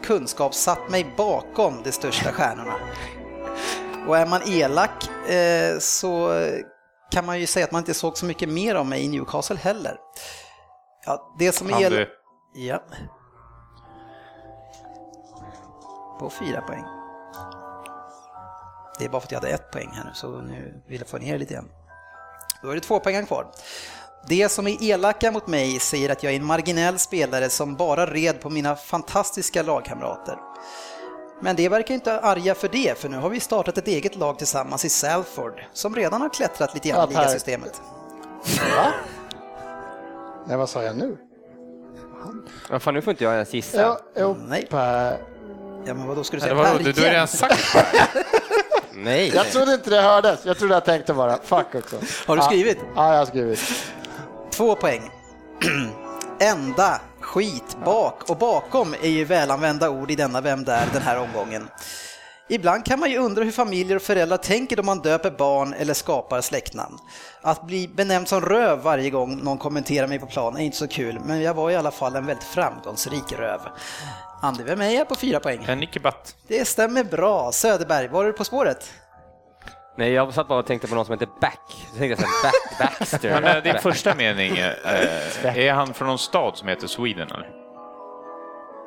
kunskap 0.05 0.55
satt 0.55 0.91
mig 0.91 1.13
bakom 1.17 1.83
de 1.85 1.93
största 1.93 2.33
stjärnorna. 2.33 2.75
Och 4.09 4.19
är 4.19 4.27
man 4.27 4.41
elak 4.47 5.29
eh, 5.31 5.79
så 5.79 6.41
kan 7.11 7.27
man 7.27 7.41
ju 7.41 7.47
säga 7.47 7.65
att 7.67 7.73
man 7.73 7.79
inte 7.79 7.95
såg 7.95 8.19
så 8.19 8.27
mycket 8.27 8.49
mer 8.49 8.75
av 8.75 8.87
mig 8.87 9.05
i 9.05 9.09
Newcastle 9.09 9.57
heller. 9.57 9.97
Ja, 11.07 11.35
det 11.39 11.53
som 11.53 11.67
du, 11.67 12.09
Ja. 12.55 12.83
På 16.23 16.31
fyra 16.31 16.61
poäng. 16.61 16.85
Det 18.99 19.05
är 19.05 19.09
bara 19.09 19.21
för 19.21 19.27
att 19.27 19.33
jag 19.33 19.41
hade 19.41 19.53
ett 19.53 19.71
poäng 19.71 19.91
här 19.93 20.05
nu, 20.05 20.11
så 20.15 20.29
nu 20.29 20.83
vill 20.87 20.99
jag 20.99 21.09
få 21.09 21.19
ner 21.19 21.39
lite 21.39 21.53
igen. 21.53 21.69
Då 22.63 22.71
är 22.71 22.75
det 22.75 22.81
två 22.81 23.01
poäng 23.01 23.27
kvar. 23.27 23.47
Det 24.29 24.49
som 24.49 24.67
är 24.67 24.83
elaka 24.83 25.33
mot 25.33 25.47
mig 25.47 25.79
säger 25.79 26.11
att 26.11 26.23
jag 26.23 26.33
är 26.33 26.37
en 26.37 26.45
marginell 26.45 26.99
spelare 26.99 27.49
som 27.49 27.77
bara 27.77 28.07
red 28.07 28.41
på 28.41 28.51
mina 28.51 28.77
fantastiska 28.77 29.63
lagkamrater. 29.63 30.39
Men 31.41 31.57
det 31.57 31.69
verkar 31.69 31.95
inte 31.95 32.21
arga 32.21 32.55
för 32.55 32.69
det, 32.69 32.99
för 32.99 33.09
nu 33.09 33.17
har 33.17 33.29
vi 33.29 33.41
startat 33.41 33.79
ett 33.79 33.89
eget 33.89 34.17
lag 34.17 34.39
tillsammans 34.39 34.85
i 34.85 34.89
Salford, 34.89 35.63
som 35.73 35.97
redan 35.97 36.21
har 36.21 36.29
klättrat 36.29 36.75
lite 36.75 36.89
grann 36.89 36.99
Ja, 36.99 37.07
i 37.07 37.09
ligasystemet. 37.09 37.83
Va? 38.77 38.93
Nej, 40.47 40.57
vad 40.57 40.69
sa 40.69 40.83
jag 40.83 40.97
nu? 40.97 41.17
Vad 42.71 42.83
fan, 42.83 42.95
nu 42.95 43.03
får 43.03 43.11
inte 43.11 43.25
jag 43.25 43.33
ens 43.35 43.55
gissa. 43.55 43.81
Ja, 43.81 43.99
jo, 44.17 44.37
Nej. 44.49 44.67
Per. 44.71 45.32
Ja, 45.85 45.95
men 45.95 46.07
vadå, 46.07 46.25
ska 46.25 46.37
du 46.37 46.41
säga 46.41 46.55
Per 46.55 46.79
du, 46.79 46.93
du 46.93 47.03
har 47.03 47.11
redan 47.11 47.29
sagt 47.29 47.77
Nej. 48.95 49.33
Jag 49.35 49.51
trodde 49.51 49.75
inte 49.75 49.91
det 49.91 50.01
hördes. 50.01 50.45
Jag 50.45 50.59
trodde 50.59 50.75
jag 50.75 50.85
tänkte 50.85 51.15
bara. 51.15 51.39
Fuck 51.43 51.75
också. 51.75 51.97
Har 52.27 52.37
du 52.37 52.43
skrivit? 52.43 52.79
Ja, 52.97 53.11
jag 53.13 53.19
har 53.19 53.27
skrivit. 53.27 53.61
Två 54.51 54.75
poäng. 54.75 55.11
Ända, 56.41 57.01
skit, 57.21 57.77
bak 57.85 58.31
och 58.31 58.37
bakom 58.37 58.95
är 59.03 59.09
ju 59.09 59.25
välanvända 59.25 59.91
ord 59.91 60.11
i 60.11 60.17
denna 60.17 60.41
Vem 60.41 60.65
där 60.65 60.87
den 60.93 61.03
här 61.03 61.19
omgången. 61.19 61.69
Ibland 62.49 62.85
kan 62.85 63.01
man 63.01 63.11
ju 63.11 63.19
undra 63.19 63.45
hur 63.45 63.53
familjer 63.53 63.97
och 63.97 64.03
föräldrar 64.03 64.37
tänker 64.37 64.77
då 64.77 64.83
man 64.83 64.99
döper 64.99 65.31
barn 65.31 65.75
eller 65.75 65.95
skapar 65.95 66.41
släktnamn. 66.41 66.99
Att 67.43 67.67
bli 67.67 67.89
benämnd 67.89 68.29
som 68.29 68.41
röv 68.41 68.79
varje 68.79 69.11
gång 69.11 69.45
någon 69.45 69.59
kommenterar 69.59 70.07
mig 70.07 70.19
på 70.19 70.27
plan 70.27 70.57
är 70.57 70.61
inte 70.61 70.77
så 70.77 70.89
kul, 70.89 71.21
men 71.25 71.43
jag 71.43 71.55
var 71.55 71.71
i 71.71 71.77
alla 71.77 71.91
fall 71.91 72.17
en 72.17 72.27
väldigt 72.27 72.45
framgångsrik 72.45 73.33
röv. 73.33 73.61
Andi, 74.43 74.63
vem 74.63 74.81
är 74.81 74.91
jag 74.91 75.09
på 75.09 75.15
fyra 75.15 75.41
poäng? 75.41 75.65
en 75.69 75.83
icke-batt. 75.83 76.37
Det 76.49 76.65
stämmer 76.65 77.05
bra. 77.05 77.53
Söderberg, 77.53 78.09
var 78.09 78.25
du 78.25 78.33
på 78.33 78.45
spåret? 78.45 78.93
Nej, 79.97 80.13
jag 80.13 80.35
satt 80.35 80.49
bara 80.49 80.59
och 80.59 80.67
tänkte 80.67 80.89
på 80.89 80.95
någon 80.95 81.05
som 81.05 81.13
heter 81.13 81.29
Back. 81.41 81.61
Så 81.93 81.99
tänkte 81.99 82.07
jag 82.07 82.19
så 82.19 82.27
Back, 82.43 82.99
Baxter. 82.99 83.41
Men 83.41 83.57
eh, 83.57 83.63
din 83.63 83.79
första 83.83 84.15
mening, 84.15 84.57
eh, 84.57 85.57
är 85.59 85.73
han 85.73 85.95
från 85.95 86.09
någon 86.09 86.19
stad 86.19 86.57
som 86.57 86.69
heter 86.69 86.87
Sweden 86.87 87.29
eller? 87.31 87.51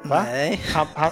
Va? 0.03 0.24
Nej. 0.32 0.62
Han, 0.74 0.88
han, 0.93 1.12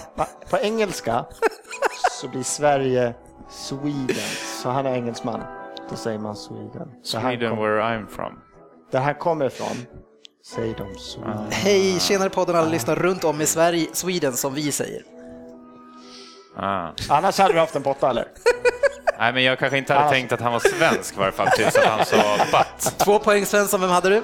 på 0.49 0.57
engelska 0.57 1.25
så 2.11 2.27
blir 2.27 2.43
Sverige 2.43 3.13
Sweden, 3.49 4.15
så 4.63 4.69
han 4.69 4.85
är 4.85 4.93
engelsman. 4.93 5.43
Då 5.89 5.95
säger 5.95 6.19
man 6.19 6.35
Sweden. 6.35 6.71
Där 6.73 7.19
Sweden 7.19 7.49
kom, 7.49 7.59
where 7.59 7.81
I'm 7.81 8.07
from. 8.07 8.39
där 8.91 8.99
han 8.99 9.15
kommer 9.15 9.45
ifrån 9.45 9.77
säger 10.45 10.75
de 10.77 10.95
Sweden. 10.99 11.47
Hej, 11.51 11.99
tjenare 11.99 12.29
podden 12.29 12.55
alla 12.55 12.69
lyssnar 12.69 12.95
runt 12.95 13.23
om 13.23 13.41
i 13.41 13.45
Sverige, 13.45 13.87
Sweden 13.93 14.33
som 14.33 14.53
vi 14.53 14.71
säger. 14.71 15.01
Ah. 16.57 16.89
Annars 17.09 17.37
hade 17.39 17.53
vi 17.53 17.59
haft 17.59 17.75
en 17.75 17.83
potta 17.83 18.09
eller? 18.09 18.27
Nej, 19.19 19.33
men 19.33 19.43
jag 19.43 19.59
kanske 19.59 19.77
inte 19.77 19.93
hade 19.93 20.05
Ah. 20.05 20.11
tänkt 20.11 20.31
att 20.31 20.41
han 20.41 20.51
var 20.53 20.59
svensk 20.59 21.15
i 21.15 21.19
varje 21.19 21.31
fall 21.31 21.47
tills 21.47 21.75
att 21.75 21.85
han 21.85 22.05
sa 22.05 22.37
butt. 22.51 22.97
Två 22.99 23.19
poäng 23.19 23.45
Svensson, 23.45 23.81
vem 23.81 23.89
hade 23.89 24.09
du? 24.09 24.23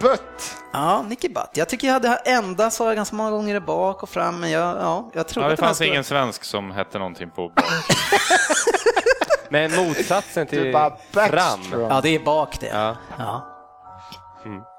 Butt! 0.00 0.56
Ja, 0.72 1.02
Nicky 1.02 1.28
Butt. 1.28 1.50
Jag 1.54 1.68
tycker 1.68 1.86
jag 1.86 1.94
hade 1.94 2.08
ända 2.24 2.70
sa 2.70 2.86
jag 2.86 2.96
ganska 2.96 3.16
många 3.16 3.30
gånger 3.30 3.60
bak 3.60 4.02
och 4.02 4.08
fram, 4.08 4.40
men 4.40 4.50
jag, 4.50 4.76
ja, 4.76 5.10
jag 5.14 5.28
tror 5.28 5.44
Ja, 5.44 5.48
det 5.48 5.54
att 5.54 5.60
här 5.60 5.66
fanns 5.66 5.80
ingen 5.80 6.04
svensk 6.04 6.44
som 6.44 6.70
hette 6.70 6.98
någonting 6.98 7.30
på 7.30 7.48
bak. 7.48 7.64
Men 9.48 9.70
motsatsen 9.76 10.46
till 10.46 10.72
bara 10.72 10.96
fram. 11.12 11.60
Ja, 11.90 12.00
det 12.02 12.08
är 12.08 12.18
bak 12.24 12.60
det. 12.60 12.66
Ja. 12.66 12.96
Ja. 13.18 13.48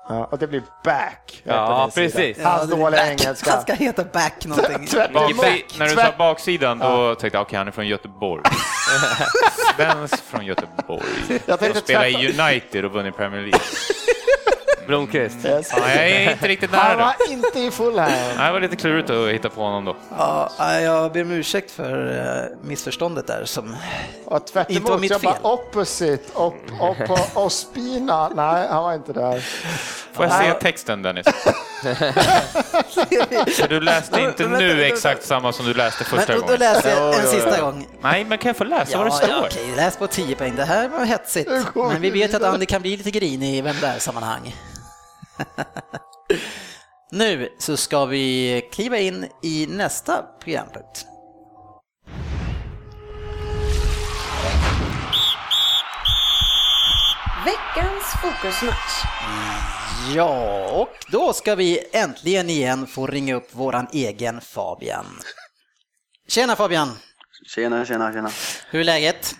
Ja, 0.09 0.25
och 0.31 0.37
det 0.37 0.47
blir 0.47 0.63
back. 0.83 1.41
Ja, 1.43 1.89
precis. 1.95 2.43
Hans 2.43 2.69
Ja, 2.69 2.75
dåliga 2.77 3.09
engelska. 3.11 3.51
Han 3.51 3.61
ska 3.61 3.73
heta 3.73 4.03
back 4.03 4.45
någonting. 4.45 4.87
Tvärt 4.91 5.13
Bak, 5.13 5.31
emot. 5.31 5.45
när 5.79 5.85
du 5.85 5.95
sa 5.95 6.13
baksidan, 6.17 6.79
då 6.79 7.15
tänkte 7.15 7.37
jag 7.37 7.41
okej, 7.41 7.57
han 7.57 7.67
är 7.67 7.71
från 7.71 7.87
Göteborg. 7.87 8.43
Svensk 9.75 10.23
från 10.23 10.45
Göteborg. 10.45 11.03
Jag 11.45 11.59
tänkte 11.59 11.69
Och 11.79 11.83
spelar 11.85 12.05
i 12.05 12.13
tvärtom. 12.13 12.45
United 12.45 12.85
och 12.85 12.91
vunnit 12.91 13.17
Premier 13.17 13.41
League. 13.41 13.59
Blomqvist. 14.87 15.45
Yes. 15.45 15.69
Ja, 15.71 15.89
jag 15.89 16.07
är 16.09 16.31
inte 16.31 16.47
riktigt 16.47 16.71
Han 16.75 16.97
nära. 16.97 17.05
var 17.05 17.31
inte 17.31 17.59
i 17.59 17.71
full 17.71 17.99
här. 17.99 18.09
Nej, 18.37 18.47
Det 18.47 18.51
var 18.53 18.59
lite 18.59 18.75
klurigt 18.75 19.09
att 19.09 19.29
hitta 19.29 19.49
på 19.49 19.61
honom 19.61 19.85
då. 19.85 19.95
Ja, 20.17 20.51
jag 20.81 21.11
ber 21.11 21.21
om 21.21 21.31
ursäkt 21.31 21.71
för 21.71 22.17
eh, 22.51 22.67
missförståndet 22.67 23.27
där. 23.27 23.45
Som... 23.45 23.75
Och 24.25 24.47
tvärt 24.47 24.69
Inte 24.69 24.91
var 24.91 24.99
mitt 24.99 25.11
jag 25.11 25.21
bara 25.21 25.33
fel. 25.33 25.41
opposite 25.45 26.23
och, 26.33 26.55
och 26.79 26.97
på 27.07 27.17
Ospina. 27.41 28.29
Nej, 28.29 28.67
han 28.69 28.83
var 28.83 28.93
inte 28.93 29.13
där. 29.13 29.39
Får 30.13 30.25
jag 30.25 30.33
se 30.33 30.51
texten 30.53 31.01
Dennis? 31.01 31.25
För 33.57 33.67
du 33.67 33.79
läste 33.79 34.21
inte 34.21 34.47
nu 34.47 34.83
exakt 34.83 35.25
samma 35.25 35.53
som 35.53 35.65
du 35.65 35.73
läste 35.73 36.03
första 36.03 36.33
Men, 36.33 36.41
då, 36.41 36.41
då 36.41 36.45
gången. 36.47 36.59
läser 36.59 36.89
jag 36.89 37.19
en 37.19 37.27
sista 37.27 37.61
gång. 37.61 37.87
Nej, 38.01 38.25
men 38.25 38.37
kan 38.37 38.49
jag 38.49 38.57
få 38.57 38.63
läsa 38.63 38.97
vad 38.97 39.07
det 39.07 39.11
står? 39.11 39.29
ja, 39.29 39.45
okej, 39.45 39.73
läs 39.75 39.97
på 39.97 40.07
10 40.07 40.35
poäng. 40.35 40.53
Det 40.55 40.65
här 40.65 40.87
var 40.89 41.05
hetsigt. 41.05 41.51
Men 41.75 42.01
vi 42.01 42.09
vet 42.09 42.33
att. 42.33 42.43
Andy 42.43 42.65
kan 42.65 42.81
bli 42.81 42.97
lite 42.97 43.11
grinig 43.11 43.57
i 43.57 43.61
vem 43.61 43.75
där 43.81 43.99
sammanhang. 43.99 44.55
nu 47.11 47.49
så 47.59 47.77
ska 47.77 48.05
vi 48.05 48.61
kliva 48.71 48.97
in 48.97 49.27
i 49.43 49.67
nästa 49.69 50.23
programpunkt. 50.23 51.05
Veckans 57.45 58.03
fokusmatch. 58.21 59.03
Ja, 60.15 60.69
och 60.71 61.05
då 61.11 61.33
ska 61.33 61.55
vi 61.55 61.79
äntligen 61.93 62.49
igen 62.49 62.87
få 62.87 63.07
ringa 63.07 63.35
upp 63.35 63.55
våran 63.55 63.87
egen 63.91 64.41
Fabian. 64.41 65.05
Tjena 66.27 66.55
Fabian! 66.55 66.97
Tjena, 67.47 67.85
tjena, 67.85 68.13
tjena. 68.13 68.29
Hur 68.69 68.79
är 68.79 68.83
läget? 68.83 69.35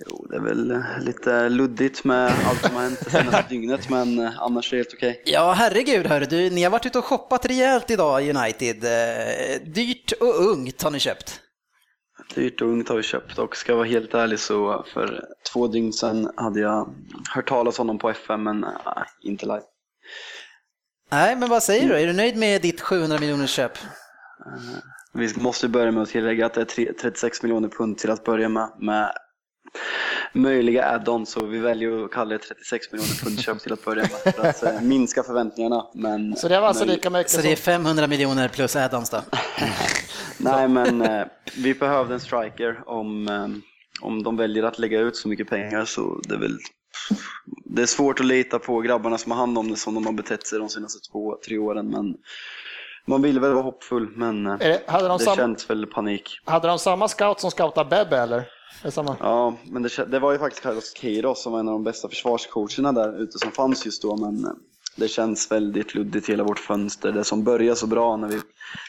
Jo, 0.00 0.26
det 0.30 0.36
är 0.36 0.40
väl 0.40 0.82
lite 1.00 1.48
luddigt 1.48 2.04
med 2.04 2.32
allt 2.48 2.60
som 2.64 2.74
har 2.74 2.82
hänt 2.82 3.00
det 3.04 3.10
senaste 3.10 3.44
dygnet, 3.48 3.90
men 3.90 4.18
eh, 4.18 4.40
annars 4.42 4.72
är 4.72 4.76
det 4.76 4.82
helt 4.82 4.94
okej. 4.94 5.22
Ja, 5.26 5.52
herregud 5.52 6.06
hörru 6.06 6.24
du, 6.26 6.50
ni 6.50 6.62
har 6.62 6.70
varit 6.70 6.86
ute 6.86 6.98
och 6.98 7.04
shoppat 7.04 7.46
rejält 7.46 7.90
idag 7.90 8.28
United. 8.36 8.84
Eh, 8.84 9.60
Dyrt 9.74 10.12
och 10.20 10.44
ungt 10.44 10.82
har 10.82 10.90
ni 10.90 10.98
köpt. 10.98 11.40
Dyrt 12.34 12.60
och 12.62 12.68
ungt 12.68 12.88
har 12.88 12.96
vi 12.96 13.02
köpt 13.02 13.38
och 13.38 13.56
ska 13.56 13.72
jag 13.72 13.76
vara 13.76 13.86
helt 13.88 14.14
ärlig 14.14 14.38
så 14.38 14.84
för 14.94 15.24
två 15.52 15.66
dygn 15.68 15.92
sedan 15.92 16.30
hade 16.36 16.60
jag 16.60 16.94
hört 17.34 17.48
talas 17.48 17.78
om 17.78 17.86
honom 17.86 17.98
på 17.98 18.10
FM, 18.10 18.42
men 18.42 18.64
äh, 18.64 18.70
inte 19.22 19.46
live. 19.46 19.62
Nej, 21.10 21.36
men 21.36 21.48
vad 21.48 21.62
säger 21.62 21.88
du? 21.88 21.94
Är 21.94 22.06
du 22.06 22.12
nöjd 22.12 22.36
med 22.36 22.62
ditt 22.62 22.80
700 22.80 23.18
miljoners 23.20 23.50
köp? 23.50 23.72
Vi 25.12 25.32
måste 25.36 25.68
börja 25.68 25.92
med 25.92 26.02
att 26.02 26.08
tillägga 26.08 26.46
att 26.46 26.54
det 26.54 26.60
är 26.60 26.64
tre- 26.64 26.92
36 27.00 27.42
miljoner 27.42 27.68
pund 27.68 27.98
till 27.98 28.10
att 28.10 28.24
börja 28.24 28.48
med, 28.48 28.70
med 28.78 29.12
möjliga 30.32 30.84
add-ons, 30.84 31.30
så 31.30 31.46
vi 31.46 31.58
väljer 31.58 32.04
att 32.04 32.10
kalla 32.10 32.30
det 32.30 32.38
36 32.38 32.92
miljoner 32.92 33.24
pund 33.24 33.40
köp 33.40 33.60
till 33.60 33.72
att 33.72 33.84
börja 33.84 34.02
med 34.02 34.34
för 34.34 34.46
att 34.48 34.62
eh, 34.62 34.80
minska 34.80 35.22
förväntningarna. 35.22 35.86
Men, 35.94 36.36
Så 36.36 36.48
det 36.48 36.60
var 36.60 36.68
alltså 36.68 36.84
lika 36.84 37.10
mycket 37.10 37.30
Så 37.30 37.42
det 37.42 37.52
är 37.52 37.56
som... 37.56 37.62
500 37.62 38.06
miljoner 38.06 38.48
plus 38.48 38.76
add-ons 38.76 39.10
då? 39.10 39.20
Nej, 40.38 40.68
men 40.68 41.02
eh, 41.02 41.26
vi 41.56 41.74
behövde 41.74 42.14
en 42.14 42.20
striker. 42.20 42.82
Om, 42.86 43.28
eh, 43.28 43.48
om 44.00 44.22
de 44.22 44.36
väljer 44.36 44.62
att 44.62 44.78
lägga 44.78 45.00
ut 45.00 45.16
så 45.16 45.28
mycket 45.28 45.48
pengar 45.48 45.84
så 45.84 46.20
det 46.28 46.34
är 46.34 46.38
väl 46.38 46.58
det 47.64 47.82
är 47.82 47.86
svårt 47.86 48.20
att 48.20 48.26
lita 48.26 48.58
på 48.58 48.80
grabbarna 48.80 49.18
som 49.18 49.32
har 49.32 49.38
hand 49.38 49.58
om 49.58 49.70
det 49.70 49.76
som 49.76 49.94
de 49.94 50.06
har 50.06 50.12
betett 50.12 50.46
sig 50.46 50.58
de 50.58 50.68
senaste 50.68 51.10
två, 51.10 51.36
tre 51.46 51.58
åren. 51.58 51.88
Men 51.88 52.14
man 53.06 53.22
vill 53.22 53.40
väl 53.40 53.52
vara 53.52 53.62
hoppfull, 53.62 54.08
men 54.16 54.44
det, 54.44 54.82
hade, 54.86 55.08
de 55.08 55.18
det 55.18 55.24
sam, 55.24 55.36
känns 55.36 55.70
väl 55.70 55.86
panik. 55.86 56.40
hade 56.44 56.68
de 56.68 56.78
samma 56.78 57.08
scout 57.08 57.40
som 57.40 57.50
scoutade 57.50 57.90
Bebbe 57.90 58.16
eller? 58.18 58.44
Är 58.82 58.86
det 58.86 58.90
samma? 58.90 59.16
Ja, 59.20 59.56
men 59.64 59.82
det, 59.82 60.04
det 60.04 60.18
var 60.18 60.32
ju 60.32 60.38
faktiskt 60.38 60.62
Carlos 60.62 60.92
Queiroz 60.92 61.42
som 61.42 61.52
var 61.52 61.60
en 61.60 61.68
av 61.68 61.72
de 61.72 61.84
bästa 61.84 62.08
försvarscoacherna 62.08 62.92
där 62.92 63.22
ute 63.22 63.38
som 63.38 63.50
fanns 63.50 63.86
just 63.86 64.02
då, 64.02 64.16
men 64.16 64.44
eh, 64.44 64.50
det 64.96 65.08
känns 65.08 65.52
väldigt 65.52 65.94
luddigt 65.94 66.28
hela 66.28 66.44
vårt 66.44 66.58
fönster. 66.58 67.12
Det 67.12 67.24
som 67.24 67.44
började 67.44 67.76
så 67.76 67.86
bra 67.86 68.16
när 68.16 68.28
vi, 68.28 68.40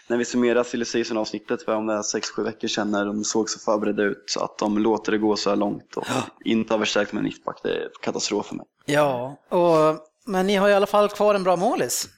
när 0.08 0.18
vi 0.18 0.26
summerade 0.26 0.64
silly 0.64 0.86
season 0.86 1.18
avsnittet 1.18 1.64
för 1.64 1.76
om 1.76 1.88
det 1.88 1.94
är 1.94 2.02
6-7 2.02 2.44
veckor 2.44 2.68
sedan 2.68 2.92
när 2.92 3.06
de 3.06 3.24
såg 3.24 3.50
så 3.50 3.60
förberedda 3.60 4.04
ut, 4.04 4.38
att 4.40 4.58
de 4.58 4.78
låter 4.78 5.12
det 5.12 5.18
gå 5.18 5.36
så 5.36 5.50
här 5.50 5.58
långt 5.58 5.98
och 5.98 6.06
inte 6.46 6.74
har 6.74 6.80
förstärkt 6.80 7.14
med 7.14 7.20
en 7.20 7.26
mittback, 7.26 7.60
det 7.64 7.70
är 7.70 7.90
katastrof 8.02 8.46
för 8.46 8.56
mig. 8.56 8.66
Ja, 8.86 9.38
och, 9.50 10.00
men 10.26 10.48
ni 10.48 10.56
har 10.56 10.70
i 10.70 10.74
alla 10.74 10.86
fall 10.86 11.10
kvar 11.10 11.36
en 11.36 11.44
bra 11.44 11.56
målis. 11.56 12.10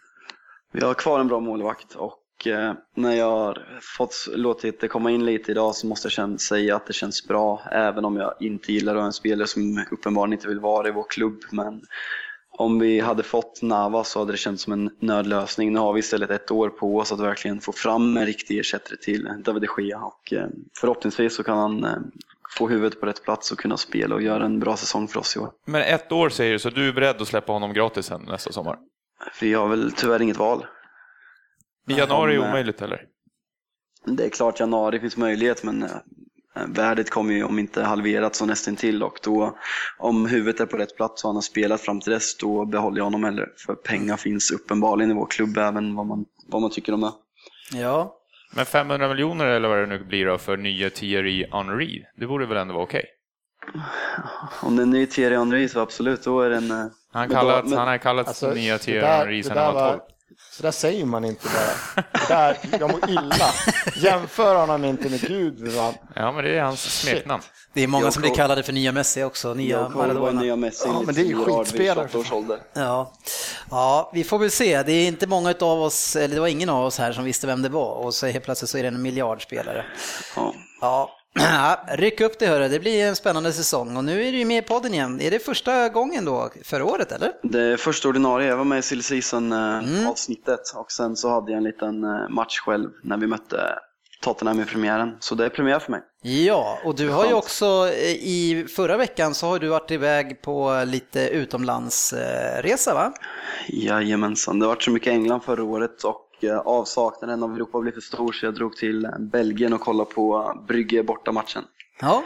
Vi 0.72 0.86
har 0.86 0.94
kvar 0.94 1.20
en 1.20 1.28
bra 1.28 1.40
målvakt 1.40 1.96
och 1.96 2.14
eh, 2.46 2.74
när 2.96 3.14
jag 3.14 3.32
har 3.32 3.80
fått 3.98 4.28
låtit 4.34 4.82
det 4.82 4.88
komma 4.88 5.12
in 5.12 5.26
lite 5.26 5.52
idag 5.52 5.76
så 5.76 5.88
måste 5.88 6.06
jag 6.06 6.12
känna, 6.12 6.38
säga 6.38 6.76
att 6.76 6.88
det 6.88 6.94
känns 6.94 7.28
bra, 7.28 7.62
även 7.72 8.06
om 8.06 8.16
jag 8.16 8.34
inte 8.40 8.74
gillar 8.74 8.96
att 8.96 9.02
ha 9.02 9.06
en 9.06 9.14
spelare 9.14 9.48
som 9.48 9.86
uppenbarligen 9.92 10.34
inte 10.34 10.48
vill 10.48 10.60
vara 10.60 10.88
i 10.88 10.92
vår 10.92 11.06
klubb. 11.10 11.40
Men 11.52 11.82
om 12.58 12.80
vi 12.80 13.00
hade 13.00 13.24
fått 13.24 13.62
Nava 13.62 14.04
så 14.04 14.20
hade 14.20 14.34
det 14.34 14.38
känts 14.38 14.64
som 14.64 14.74
en 14.74 14.90
nödlösning. 15.00 15.74
Nu 15.74 15.80
har 15.80 15.94
vi 15.94 16.00
istället 16.00 16.30
ett 16.30 16.52
år 16.52 16.70
på 16.70 16.98
oss 16.98 17.12
att 17.12 17.20
verkligen 17.20 17.62
få 17.62 17.72
fram 17.72 18.18
en 18.18 18.26
riktig 18.26 18.60
ersättare 18.60 18.98
till 18.98 19.30
David 19.44 19.62
de 19.62 19.84
Gea 19.84 20.00
och 20.00 20.34
eh, 20.34 20.48
förhoppningsvis 20.80 21.36
så 21.36 21.44
kan 21.44 21.58
han 21.58 21.84
eh, 21.84 21.98
få 22.58 22.68
huvudet 22.68 23.00
på 23.00 23.06
rätt 23.06 23.24
plats 23.24 23.52
och 23.52 23.60
kunna 23.60 23.78
spela 23.78 24.16
och 24.16 24.22
göra 24.22 24.46
en 24.46 24.60
bra 24.60 24.78
säsong 24.78 25.08
för 25.08 25.20
oss 25.20 25.36
i 25.36 25.40
år. 25.40 25.52
Men 25.66 25.82
ett 25.82 26.12
år 26.12 26.30
säger 26.30 26.54
du, 26.54 26.60
så 26.60 26.70
du 26.70 26.88
är 26.88 26.94
beredd 26.94 27.22
att 27.22 27.28
släppa 27.28 27.54
honom 27.54 27.74
gratis 27.74 28.06
sen 28.06 28.22
nästa 28.28 28.52
sommar? 28.52 28.78
Vi 29.42 29.54
har 29.54 29.68
väl 29.68 29.92
tyvärr 29.92 30.22
inget 30.22 30.38
val. 30.38 30.66
I 31.88 31.94
januari 31.94 32.36
är 32.36 32.40
omöjligt 32.40 32.82
eller? 32.82 33.02
Det 34.06 34.26
är 34.26 34.30
klart 34.30 34.60
januari 34.60 35.00
finns 35.00 35.18
möjlighet 35.18 35.64
men 35.64 35.84
eh, 35.84 35.90
värdet 36.68 37.10
kommer 37.10 37.34
ju 37.34 37.44
om 37.44 37.60
inte 37.60 37.84
halverat 37.84 38.36
så 38.36 38.46
nästan 38.46 38.76
till 38.76 39.04
och 39.04 39.20
då 39.24 39.58
om 39.98 40.26
huvudet 40.26 40.62
är 40.62 40.66
på 40.66 40.78
rätt 40.78 40.96
plats 40.98 41.24
och 41.24 41.30
han 41.30 41.36
har 41.36 41.42
spelat 41.42 41.82
fram 41.82 42.00
till 42.02 42.12
dess 42.14 42.38
då 42.38 42.66
behåller 42.66 42.98
jag 42.98 43.04
honom 43.04 43.24
hellre. 43.24 43.46
För 43.66 43.76
pengar 43.76 44.18
finns 44.18 44.52
uppenbarligen 44.52 45.12
i 45.12 45.14
vår 45.14 45.28
klubb 45.30 45.58
även 45.58 45.96
vad 45.96 46.06
man, 46.06 46.26
vad 46.48 46.62
man 46.62 46.72
tycker 46.72 46.94
om 46.94 47.02
det. 47.02 47.12
Ja, 47.80 48.16
Men 48.56 48.66
500 48.66 49.08
miljoner 49.08 49.46
eller 49.46 49.68
vad 49.70 49.78
det 49.78 49.86
nu 49.86 50.04
blir 50.04 50.26
då 50.26 50.38
för 50.38 50.58
nya 50.58 50.90
Thierry 50.90 51.46
Henry, 51.52 52.04
det 52.18 52.28
borde 52.28 52.46
väl 52.46 52.58
ändå 52.58 52.74
vara 52.74 52.84
okej? 52.84 53.06
Om 54.62 54.76
det 54.76 54.82
är 54.82 54.84
en 54.84 54.90
ny 54.90 55.06
Thierry 55.06 55.36
Henry 55.36 55.68
så 55.70 55.80
absolut, 55.80 56.24
då 56.24 56.42
är 56.42 56.50
det 56.50 56.56
en... 56.58 56.72
eh, 56.72 56.78
Han, 56.78 56.90
men 57.14 57.30
då- 57.30 57.36
kallat, 57.36 57.66
men- 57.70 57.78
han 57.78 57.88
har 57.88 57.98
kallats 57.98 58.28
Alltså, 58.30 58.52
nya 58.52 58.78
Thierry 58.78 59.06
Henry 59.06 59.44
sedan 59.44 59.58
han 59.58 59.74
var- 59.74 59.90
12. 59.92 60.02
Så 60.52 60.64
där 60.64 60.72
säger 60.72 61.06
man 61.06 61.26
inte 61.26 61.48
bara. 61.48 62.04
Det 62.12 62.28
där, 62.28 62.58
jag 62.80 62.92
mår 62.92 63.10
illa. 63.10 63.50
Jämför 63.96 64.56
honom 64.56 64.86
inte 64.86 65.10
med 65.10 65.22
Gud. 65.22 65.68
va? 65.68 65.94
Ja, 66.16 66.32
men 66.32 66.44
det 66.44 66.58
är 66.58 66.62
hans 66.64 67.02
smeknamn. 67.02 67.44
det 67.74 67.84
är 67.84 67.88
många 67.88 68.06
Jag 68.06 68.14
som 68.14 68.22
blir 68.22 68.36
kallade 68.36 68.64
för 68.64 68.74
nya 68.74 68.92
Messi 68.92 69.24
också, 69.24 69.54
nya 69.54 69.90
Maradona. 69.90 70.42
nya 70.42 70.56
Messi 70.56 70.84
Ja, 70.88 71.02
men 71.06 71.16
det 71.16 71.22
är 71.22 71.26
ju 71.26 71.44
skitspelare 71.44 72.08
28 72.12 72.18
års 72.18 72.32
ålder. 72.32 72.60
Ja. 72.74 73.14
ja, 73.72 74.12
vi 74.14 74.24
får 74.24 74.40
väl 74.40 74.52
se. 74.52 74.84
Det 74.84 74.92
är 74.92 75.08
inte 75.08 75.28
många 75.28 75.54
av 75.62 75.82
oss, 75.82 76.16
eller 76.16 76.36
det 76.36 76.42
var 76.42 76.48
ingen 76.48 76.70
av 76.70 76.86
oss 76.86 76.98
här 77.00 77.14
som 77.14 77.24
visste 77.24 77.48
vem 77.48 77.62
det 77.62 77.70
var 77.70 77.92
och 77.96 78.14
så 78.14 78.28
helt 78.28 78.46
plötsligt 78.46 78.70
så 78.70 78.78
är 78.78 78.82
det 78.82 78.88
en 78.88 79.02
miljardspelare. 79.02 79.86
Ja. 80.36 80.54
Ja, 80.82 81.10
ryck 81.98 82.22
upp 82.22 82.40
det 82.40 82.48
hörru, 82.48 82.68
det 82.70 82.80
blir 82.80 83.06
en 83.06 83.16
spännande 83.16 83.54
säsong 83.54 83.98
och 83.98 84.04
nu 84.04 84.28
är 84.28 84.32
du 84.32 84.38
ju 84.38 84.46
med 84.46 84.64
i 84.64 84.68
podden 84.68 84.94
igen. 84.94 85.22
Är 85.22 85.32
det 85.32 85.40
första 85.40 85.90
gången 85.90 86.26
då 86.26 86.50
förra 86.64 86.86
året 86.86 87.12
eller? 87.12 87.32
Det 87.44 87.62
är 87.62 87.78
första 87.78 88.10
ordinarie, 88.10 88.48
jag 88.48 88.58
var 88.58 88.66
med 88.66 88.80
i 88.80 88.82
silly 88.82 89.02
season 89.02 89.52
eh, 89.52 89.58
Mm. 89.78 90.08
och 90.76 90.92
sen 90.92 91.16
så 91.16 91.30
hade 91.30 91.52
jag 91.52 91.58
en 91.58 91.64
liten 91.64 92.04
eh, 92.04 92.30
match 92.30 92.60
själv 92.60 92.90
när 93.04 93.18
vi 93.18 93.28
mötte 93.28 93.58
Tottenham 94.22 94.60
i 94.60 94.66
premiären. 94.66 95.18
Så 95.20 95.36
det 95.36 95.46
är 95.46 95.50
premiär 95.50 95.80
för 95.80 95.92
mig. 95.92 96.02
Ja, 96.22 96.80
och 96.86 96.96
du 96.96 97.10
har 97.10 97.26
ju 97.26 97.34
också 97.34 97.66
eh, 97.66 98.12
i 98.12 98.66
förra 98.76 98.98
veckan 98.98 99.34
så 99.34 99.48
har 99.48 99.60
du 99.60 99.68
varit 99.68 99.92
iväg 99.92 100.42
på 100.42 100.84
lite 100.88 101.30
utomlandsresa 101.30 102.94
va? 102.94 103.14
Jajamensan, 103.68 104.60
det 104.60 104.66
har 104.66 104.70
varit 104.74 104.84
så 104.84 104.92
mycket 104.92 105.14
England 105.14 105.42
förra 105.42 105.64
året 105.64 106.04
och 106.04 106.27
avsaknaden 106.66 107.44
av 107.44 107.56
Europa 107.56 107.80
blev 107.80 107.92
för 107.92 108.02
stor 108.02 108.32
så 108.32 108.46
jag 108.46 108.54
drog 108.56 108.76
till 108.76 109.06
eh, 109.06 109.12
Belgien 109.20 109.74
och 109.74 109.82
kollade 109.82 110.12
på 110.14 110.38
eh, 110.56 110.66
Brygge 110.68 111.04
borta 111.04 111.32
matchen. 111.32 111.64
Ja. 112.02 112.24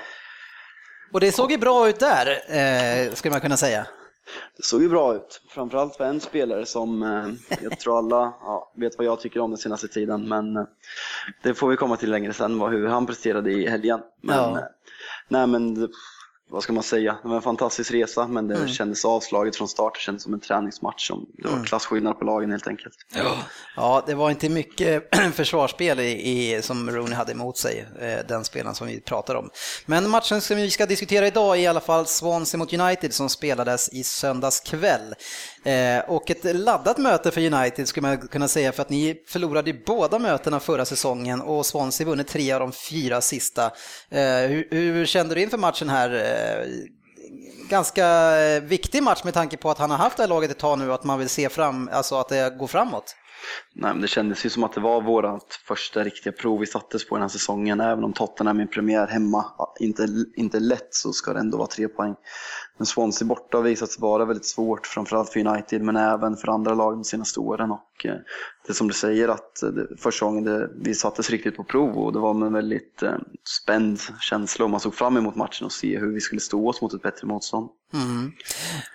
Och 1.14 1.20
det 1.20 1.32
såg 1.32 1.52
ju 1.52 1.58
bra 1.58 1.90
ut 1.90 2.00
där, 2.00 2.28
eh, 3.08 3.14
skulle 3.14 3.32
man 3.32 3.42
kunna 3.42 3.58
säga. 3.58 3.88
Det 4.58 4.64
såg 4.64 4.82
ju 4.82 4.90
bra 4.90 5.16
ut, 5.16 5.42
framförallt 5.50 5.96
för 5.96 6.04
en 6.06 6.20
spelare 6.20 6.66
som 6.66 7.04
eh, 7.04 7.58
jag 7.62 7.80
tror 7.80 7.98
alla 7.98 8.34
ja, 8.42 8.72
vet 8.76 8.98
vad 8.98 9.08
jag 9.08 9.20
tycker 9.20 9.40
om 9.40 9.52
den 9.52 9.58
senaste 9.58 9.88
tiden, 9.88 10.30
men 10.30 10.58
eh, 10.58 10.64
det 11.44 11.54
får 11.54 11.68
vi 11.70 11.76
komma 11.78 11.98
till 11.98 12.12
längre 12.12 12.34
sen, 12.34 12.60
vad, 12.60 12.72
hur 12.72 12.88
han 12.88 13.06
presterade 13.06 13.52
i 13.52 13.68
helgen. 13.70 14.00
Men, 14.22 14.38
Ja. 14.38 14.58
eh, 14.60 14.64
nej 15.28 15.48
men, 15.48 15.90
vad 16.52 16.64
ska 16.64 16.74
man 16.74 16.84
säga, 16.84 17.18
det 17.24 17.30
var 17.30 17.36
en 17.36 17.42
fantastisk 17.42 17.92
resa, 17.92 18.28
men 18.28 18.48
det 18.48 18.68
kändes 18.68 19.06
avslaget 19.06 19.56
från 19.56 19.68
start, 19.68 19.94
det 19.94 20.00
kändes 20.00 20.24
som 20.24 20.34
en 20.34 20.40
träningsmatch. 20.40 21.08
Som, 21.08 21.26
det 21.38 21.48
var 21.48 21.64
klasskillnad 21.66 22.20
på 22.20 22.26
lagen 22.26 22.52
helt 22.52 22.68
enkelt. 22.68 22.96
Ja, 23.76 24.04
det 24.08 24.14
var 24.14 24.30
inte 24.30 24.50
mycket 24.50 25.16
försvarsspel 25.34 26.00
i, 26.00 26.12
i, 26.12 26.62
som 26.62 26.92
Rooney 26.92 27.14
hade 27.14 27.32
emot 27.32 27.58
sig, 27.58 27.88
eh, 28.00 28.28
den 28.28 28.44
spelaren 28.44 28.76
som 28.76 28.88
vi 28.88 29.02
pratar 29.02 29.36
om. 29.36 29.50
Men 29.86 30.10
matchen 30.10 30.42
som 30.42 30.58
vi 30.58 30.70
ska 30.70 30.86
diskutera 30.86 31.28
idag 31.28 31.58
är 31.58 31.62
i 31.62 31.68
alla 31.68 31.80
fall 31.80 32.06
Swansea 32.06 32.58
mot 32.58 32.74
United 32.74 33.14
som 33.14 33.30
spelades 33.30 33.90
i 33.90 34.04
söndags 34.04 34.60
kväll. 34.60 35.16
Eh, 35.64 36.10
och 36.10 36.32
ett 36.32 36.56
laddat 36.56 36.98
möte 36.98 37.32
för 37.32 37.54
United 37.54 37.88
skulle 37.88 38.08
man 38.08 38.18
kunna 38.28 38.48
säga 38.48 38.72
för 38.72 38.82
att 38.82 38.90
ni 38.90 39.24
förlorade 39.28 39.72
ju 39.72 39.84
båda 39.86 40.20
mötena 40.20 40.60
förra 40.60 40.86
säsongen 40.86 41.42
och 41.42 41.66
Swansea 41.66 42.08
vunnit 42.08 42.28
tre 42.28 42.52
av 42.52 42.60
de 42.60 42.72
fyra 42.72 43.22
sista. 43.22 43.66
Eh, 44.10 44.22
hur, 44.22 44.68
hur 44.72 45.06
kände 45.06 45.36
du 45.36 45.42
inför 45.42 45.58
matchen 45.58 45.90
här? 45.90 46.14
Eh, 46.14 46.68
ganska 47.70 48.06
eh, 48.42 48.64
viktig 48.64 49.04
match 49.04 49.24
med 49.24 49.34
tanke 49.34 49.58
på 49.58 49.70
att 49.70 49.78
han 49.78 49.92
har 49.92 49.98
haft 49.98 50.18
det 50.18 50.24
här 50.24 50.28
laget 50.28 50.52
ett 50.52 50.60
tag 50.60 50.80
nu 50.80 50.88
och 50.88 50.96
att 50.96 51.04
man 51.04 51.20
vill 51.20 51.30
se 51.30 51.50
fram, 51.50 51.90
alltså 51.94 52.16
att 52.16 52.30
det 52.30 52.58
går 52.58 52.68
framåt. 52.68 53.16
Nej, 53.76 53.94
men 53.94 54.02
det 54.02 54.08
kändes 54.08 54.46
ju 54.46 54.50
som 54.50 54.64
att 54.64 54.74
det 54.74 54.82
var 54.82 55.02
vårt 55.02 55.54
första 55.68 56.04
riktiga 56.04 56.34
prov 56.34 56.60
vi 56.60 56.66
sattes 56.66 57.08
på 57.08 57.16
den 57.16 57.22
här 57.22 57.30
säsongen. 57.30 57.80
Även 57.80 58.04
om 58.04 58.14
Tottenham 58.14 58.60
är 58.60 58.66
premiär 58.66 59.08
hemma 59.08 59.46
inte, 59.80 60.08
inte 60.36 60.60
lätt 60.60 60.88
så 60.90 61.14
ska 61.14 61.34
det 61.34 61.40
ändå 61.40 61.58
vara 61.58 61.68
tre 61.68 61.88
poäng. 61.88 62.16
Men 62.82 62.86
Swansea 62.86 63.28
borta 63.28 63.58
har 63.58 63.64
visat 63.64 63.92
sig 63.92 64.02
vara 64.02 64.26
väldigt 64.26 64.46
svårt, 64.46 64.88
framförallt 64.88 65.30
för 65.30 65.48
United 65.48 65.82
men 65.82 65.96
även 65.96 66.38
för 66.38 66.48
andra 66.48 66.74
lag 66.74 66.94
de 66.94 67.04
senaste 67.04 67.40
åren. 67.40 67.72
Och, 67.72 68.06
eh, 68.06 68.16
det 68.66 68.70
är 68.70 68.74
som 68.74 68.88
du 68.88 68.94
säger 68.94 69.28
att 69.28 69.64
eh, 69.64 69.70
det, 69.70 69.88
första 69.98 70.26
gången 70.26 70.44
det, 70.44 70.70
vi 70.76 70.94
sattes 70.94 71.30
riktigt 71.30 71.58
på 71.58 71.64
prov 71.64 71.98
och 71.98 72.14
det 72.14 72.20
var 72.20 72.34
med 72.34 72.48
en 72.48 72.54
väldigt 72.54 73.04
eh, 73.04 73.14
spänd 73.64 74.00
känsla 74.20 74.66
och 74.66 74.72
man 74.72 74.80
såg 74.80 74.96
fram 74.96 75.18
emot 75.18 75.36
matchen 75.36 75.66
och 75.66 75.72
se 75.72 76.00
hur 76.00 76.14
vi 76.14 76.20
skulle 76.20 76.42
stå 76.42 76.70
oss 76.70 76.82
mot 76.82 76.94
ett 76.94 77.02
bättre 77.02 77.28
motstånd. 77.28 77.70
Mm. 77.94 78.32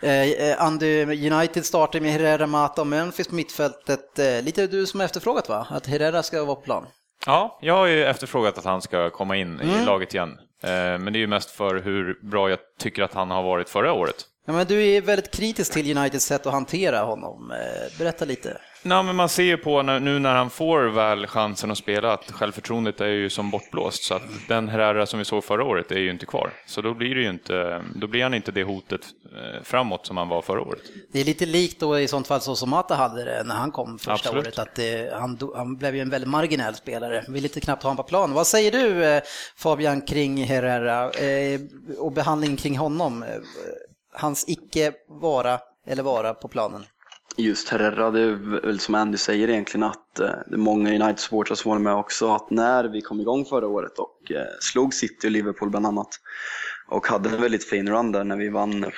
Eh, 0.02 0.62
Andy, 0.62 1.02
United 1.30 1.64
startar 1.64 2.00
med 2.00 2.12
Herrera, 2.12 2.46
Mata 2.46 2.80
och 2.80 2.86
Memphis 2.86 3.28
på 3.28 3.34
mittfältet. 3.34 4.18
Eh, 4.18 4.42
lite 4.42 4.66
du 4.66 4.86
som 4.86 5.00
har 5.00 5.04
efterfrågat 5.04 5.48
va? 5.48 5.66
Att 5.70 5.86
Herrera 5.86 6.22
ska 6.22 6.44
vara 6.44 6.56
på 6.56 6.62
plan. 6.62 6.86
Ja, 7.26 7.58
jag 7.62 7.74
har 7.74 7.86
ju 7.86 8.04
efterfrågat 8.04 8.58
att 8.58 8.64
han 8.64 8.82
ska 8.82 9.10
komma 9.10 9.36
in 9.36 9.60
i 9.60 9.84
laget 9.84 10.14
igen. 10.14 10.38
Eh, 10.62 10.98
men 10.98 11.12
det 11.12 11.18
är 11.18 11.20
ju 11.20 11.26
mest 11.26 11.50
för 11.50 11.80
hur 11.80 12.18
bra 12.22 12.50
jag 12.50 12.58
tycker 12.78 13.02
att 13.02 13.14
han 13.14 13.30
har 13.30 13.42
varit 13.42 13.68
förra 13.68 13.92
året. 13.92 14.26
Ja, 14.48 14.52
men 14.52 14.66
du 14.66 14.84
är 14.84 15.00
väldigt 15.00 15.30
kritisk 15.30 15.72
till 15.72 15.96
Uniteds 15.98 16.24
sätt 16.24 16.46
att 16.46 16.52
hantera 16.52 17.00
honom. 17.00 17.50
Eh, 17.50 17.98
berätta 17.98 18.24
lite. 18.24 18.58
Nej, 18.82 19.02
men 19.02 19.16
man 19.16 19.28
ser 19.28 19.42
ju 19.42 19.56
på 19.56 19.82
nu 19.82 20.18
när 20.18 20.34
han 20.34 20.50
får 20.50 20.82
väl 20.84 21.26
chansen 21.26 21.70
att 21.70 21.78
spela 21.78 22.12
att 22.12 22.30
självförtroendet 22.30 23.00
är 23.00 23.06
ju 23.06 23.30
som 23.30 23.50
bortblåst. 23.50 24.02
Så 24.04 24.14
att 24.14 24.22
den 24.48 24.68
Herrera 24.68 25.06
som 25.06 25.18
vi 25.18 25.24
såg 25.24 25.44
förra 25.44 25.64
året 25.64 25.92
är 25.92 25.98
ju 25.98 26.10
inte 26.10 26.26
kvar. 26.26 26.50
Så 26.66 26.80
då 26.82 26.94
blir, 26.94 27.14
det 27.14 27.20
ju 27.20 27.30
inte, 27.30 27.82
då 27.94 28.06
blir 28.06 28.22
han 28.22 28.34
inte 28.34 28.52
det 28.52 28.62
hotet 28.64 29.00
eh, 29.24 29.62
framåt 29.62 30.06
som 30.06 30.16
han 30.16 30.28
var 30.28 30.42
förra 30.42 30.60
året. 30.60 30.80
Det 31.12 31.20
är 31.20 31.24
lite 31.24 31.46
likt 31.46 31.80
då 31.80 31.98
i 31.98 32.08
sånt 32.08 32.26
fall 32.26 32.40
så 32.40 32.56
som 32.56 32.70
Mata 32.70 32.94
hade 32.94 33.24
det 33.24 33.42
när 33.44 33.54
han 33.54 33.70
kom 33.70 33.98
första 33.98 34.12
Absolut. 34.12 34.44
året. 34.46 34.58
Att 34.58 34.74
det, 34.74 35.12
han, 35.14 35.36
do- 35.38 35.56
han 35.56 35.76
blev 35.76 35.94
ju 35.94 36.00
en 36.00 36.10
väldigt 36.10 36.30
marginell 36.30 36.74
spelare. 36.74 37.24
Vill 37.28 37.44
inte 37.44 37.60
knappt 37.60 37.82
ha 37.82 37.90
honom 37.90 38.04
på 38.04 38.08
plan. 38.08 38.32
Vad 38.32 38.46
säger 38.46 38.72
du 38.72 39.04
eh, 39.04 39.22
Fabian 39.56 40.00
kring 40.00 40.44
Herrera 40.44 41.10
eh, 41.10 41.60
och 41.98 42.12
behandlingen 42.12 42.56
kring 42.56 42.78
honom? 42.78 43.24
Hans 44.18 44.44
icke 44.48 44.92
vara 45.08 45.58
eller 45.86 46.02
vara 46.02 46.34
på 46.34 46.48
planen. 46.48 46.84
Just 47.38 47.68
Herrera, 47.68 48.10
det 48.10 48.20
är 48.20 48.60
väl 48.60 48.80
som 48.80 48.94
Andy 48.94 49.18
säger 49.18 49.48
egentligen 49.48 49.82
att 49.82 50.20
eh, 50.20 50.30
det 50.46 50.54
är 50.54 50.56
många 50.56 50.90
United-supportrar 50.90 51.54
som 51.54 51.70
var 51.70 51.78
med 51.78 51.94
också, 51.94 52.34
att 52.34 52.50
när 52.50 52.84
vi 52.84 53.00
kom 53.00 53.20
igång 53.20 53.44
förra 53.44 53.66
året 53.66 53.98
och 53.98 54.32
eh, 54.32 54.46
slog 54.60 54.94
City 54.94 55.26
och 55.26 55.30
Liverpool 55.30 55.70
bland 55.70 55.86
annat 55.86 56.08
och 56.88 57.06
hade 57.06 57.28
en 57.28 57.42
väldigt 57.42 57.64
fin 57.64 57.88
run 57.88 58.12
där 58.12 58.24
när 58.24 58.36
vi 58.36 58.48
vann 58.48 58.84
eh, 58.84 58.90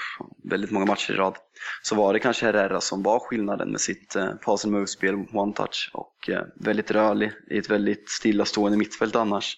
väldigt 0.50 0.70
många 0.70 0.86
matcher 0.86 1.12
i 1.12 1.16
rad 1.16 1.36
så 1.82 1.94
var 1.94 2.12
det 2.12 2.18
kanske 2.18 2.46
Herrera 2.46 2.80
som 2.80 3.02
var 3.02 3.18
skillnaden 3.18 3.70
med 3.70 3.80
sitt 3.80 4.16
pass 4.44 4.64
and 4.64 4.74
move-spel, 4.74 5.26
one 5.32 5.52
touch 5.52 5.90
och 5.94 6.30
väldigt 6.54 6.90
rörlig 6.90 7.32
i 7.50 7.58
ett 7.58 7.70
väldigt 7.70 8.10
stillastående 8.10 8.78
mittfält 8.78 9.16
annars. 9.16 9.56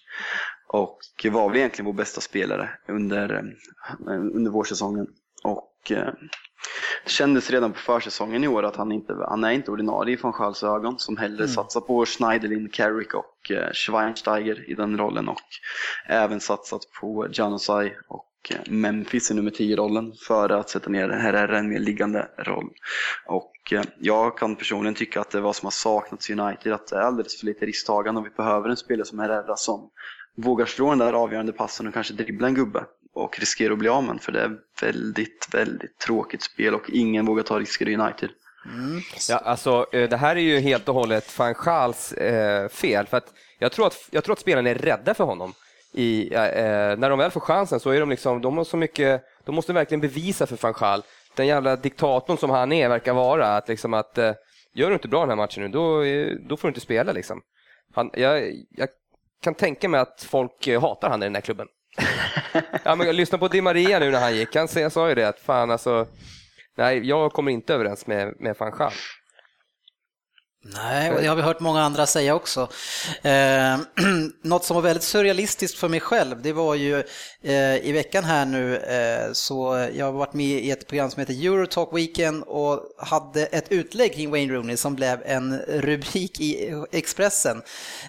Och 0.67 0.99
var 1.31 1.49
väl 1.49 1.57
egentligen 1.57 1.85
vår 1.85 1.93
bästa 1.93 2.21
spelare 2.21 2.69
under, 2.87 3.55
under 4.07 4.51
vårsäsongen. 4.51 5.07
Och 5.43 5.91
eh, 5.91 6.13
det 7.03 7.09
kändes 7.09 7.49
redan 7.49 7.73
på 7.73 7.79
försäsongen 7.79 8.43
i 8.43 8.47
år 8.47 8.63
att 8.63 8.75
han 8.75 8.91
inte 8.91 9.13
han 9.29 9.43
är 9.43 9.51
inte 9.51 9.71
ordinarie 9.71 10.17
från 10.17 10.33
Schals 10.33 10.63
ögon 10.63 10.99
som 10.99 11.17
hellre 11.17 11.47
satsar 11.47 11.81
på 11.81 12.05
Schneiderlin, 12.05 12.69
Carrick 12.69 13.13
och 13.13 13.51
eh, 13.51 13.71
Schweinsteiger 13.73 14.69
i 14.69 14.73
den 14.73 14.97
rollen 14.97 15.29
och 15.29 15.41
även 16.07 16.39
satsat 16.39 16.81
på 17.01 17.27
Janusaj 17.31 17.97
och 18.07 18.51
eh, 18.51 18.71
Memphis 18.71 19.31
i 19.31 19.33
nummer 19.33 19.51
10-rollen 19.51 20.13
för 20.27 20.49
att 20.49 20.69
sätta 20.69 20.89
ner 20.89 21.09
Herrera 21.09 21.55
i 21.55 21.59
en 21.59 21.69
mer 21.69 21.79
liggande 21.79 22.27
roll. 22.37 22.69
Och 23.25 23.73
jag 23.99 24.37
kan 24.37 24.55
personligen 24.55 24.95
tycka 24.95 25.21
att 25.21 25.31
det 25.31 25.41
vad 25.41 25.55
som 25.55 25.65
har 25.65 25.71
saknats 25.71 26.29
i 26.29 26.33
United, 26.33 26.73
att 26.73 26.87
det 26.87 26.95
är 26.95 27.01
alldeles 27.01 27.39
för 27.39 27.45
lite 27.45 27.65
risktagande 27.65 28.21
och 28.21 28.25
vi 28.25 28.29
behöver 28.29 28.69
en 28.69 28.77
spelare 28.77 29.05
som 29.05 29.19
Herrera 29.19 29.55
som 29.55 29.89
vågar 30.37 30.65
slå 30.65 30.89
den 30.89 30.97
där 30.97 31.13
avgörande 31.13 31.51
passen 31.51 31.87
och 31.87 31.93
kanske 31.93 32.13
dribbla 32.13 32.47
en 32.47 32.53
gubbe 32.53 32.85
och 33.13 33.39
riskera 33.39 33.73
att 33.73 33.79
bli 33.79 33.89
av 33.89 34.03
med 34.03 34.21
för 34.21 34.31
det 34.31 34.41
är 34.41 34.51
väldigt, 34.81 35.47
väldigt 35.51 35.97
tråkigt 35.97 36.43
spel 36.43 36.75
och 36.75 36.89
ingen 36.89 37.25
vågar 37.25 37.43
ta 37.43 37.59
risker 37.59 37.89
i 37.89 37.95
United. 37.95 38.29
Ja, 39.29 39.37
alltså, 39.37 39.85
eh, 39.91 40.09
det 40.09 40.17
här 40.17 40.35
är 40.35 40.41
ju 40.41 40.59
helt 40.59 40.89
och 40.89 40.95
hållet 40.95 41.39
van 41.39 41.53
Schals 41.53 42.13
eh, 42.13 42.69
fel. 42.69 43.07
För 43.07 43.17
att 43.17 43.33
jag, 43.59 43.71
tror 43.71 43.87
att, 43.87 44.07
jag 44.11 44.23
tror 44.23 44.33
att 44.33 44.39
spelarna 44.39 44.69
är 44.69 44.75
rädda 44.75 45.13
för 45.13 45.23
honom. 45.23 45.53
I, 45.93 46.33
eh, 46.33 46.45
eh, 46.45 46.97
när 46.97 47.09
de 47.09 47.19
väl 47.19 47.31
får 47.31 47.39
chansen 47.39 47.79
så 47.79 47.89
är 47.89 47.99
de 47.99 48.09
liksom, 48.09 48.41
de 48.41 48.57
har 48.57 48.63
så 48.63 48.77
mycket, 48.77 49.23
de 49.45 49.55
måste 49.55 49.73
verkligen 49.73 50.01
bevisa 50.01 50.47
för 50.47 50.57
van 50.61 50.73
Schal, 50.73 51.03
den 51.35 51.47
jävla 51.47 51.75
diktatorn 51.75 52.37
som 52.37 52.49
han 52.49 52.71
är, 52.71 52.89
verkar 52.89 53.13
vara, 53.13 53.47
att 53.47 53.67
liksom 53.67 53.93
att 53.93 54.17
eh, 54.17 54.33
gör 54.73 54.87
du 54.87 54.93
inte 54.93 55.07
bra 55.07 55.19
den 55.19 55.29
här 55.29 55.35
matchen 55.35 55.63
nu, 55.63 55.69
då, 55.69 56.03
eh, 56.03 56.35
då 56.49 56.57
får 56.57 56.67
du 56.67 56.69
inte 56.69 56.81
spela 56.81 57.11
liksom. 57.11 57.41
Han, 57.93 58.09
jag, 58.13 58.53
jag 58.69 58.89
kan 59.43 59.53
tänka 59.53 59.89
mig 59.89 59.99
att 59.99 60.23
folk 60.29 60.67
hatar 60.67 61.09
han 61.09 61.23
i 61.23 61.25
den 61.25 61.35
här 61.35 61.41
klubben. 61.41 61.67
ja, 62.83 62.95
men 62.95 63.07
jag 63.07 63.15
lyssnade 63.15 63.39
på 63.39 63.47
Di 63.47 63.61
Maria 63.61 63.99
nu 63.99 64.11
när 64.11 64.19
han 64.19 64.35
gick, 64.35 64.55
han 64.55 64.67
sa- 64.91 65.09
ju 65.09 65.15
det 65.15 65.27
att 65.27 65.39
fan 65.39 65.71
alltså, 65.71 66.07
nej, 66.77 67.07
jag 67.07 67.33
kommer 67.33 67.51
inte 67.51 67.73
överens 67.73 68.07
med, 68.07 68.33
med 68.39 68.55
van 68.59 68.71
Schal. 68.71 68.91
Nej, 70.63 71.11
och 71.11 71.21
det 71.21 71.27
har 71.27 71.35
vi 71.35 71.41
hört 71.41 71.59
många 71.59 71.81
andra 71.81 72.05
säga 72.05 72.35
också. 72.35 72.69
Eh, 73.21 73.77
något 74.41 74.65
som 74.65 74.75
var 74.75 74.81
väldigt 74.81 75.03
surrealistiskt 75.03 75.77
för 75.77 75.87
mig 75.87 75.99
själv, 75.99 76.41
det 76.41 76.53
var 76.53 76.75
ju 76.75 77.03
eh, 77.41 77.75
i 77.75 77.91
veckan 77.91 78.23
här 78.23 78.45
nu, 78.45 78.77
eh, 78.77 79.31
så 79.33 79.87
jag 79.95 80.05
har 80.05 80.11
varit 80.11 80.33
med 80.33 80.59
i 80.59 80.71
ett 80.71 80.87
program 80.87 81.11
som 81.11 81.19
heter 81.19 81.45
Eurotalk 81.45 81.89
Weekend 81.93 82.43
och 82.43 82.81
hade 82.97 83.45
ett 83.45 83.71
utlägg 83.71 84.13
kring 84.13 84.31
Wayne 84.31 84.53
Rooney 84.53 84.77
som 84.77 84.95
blev 84.95 85.21
en 85.25 85.59
rubrik 85.59 86.41
i 86.41 86.73
Expressen. 86.91 87.61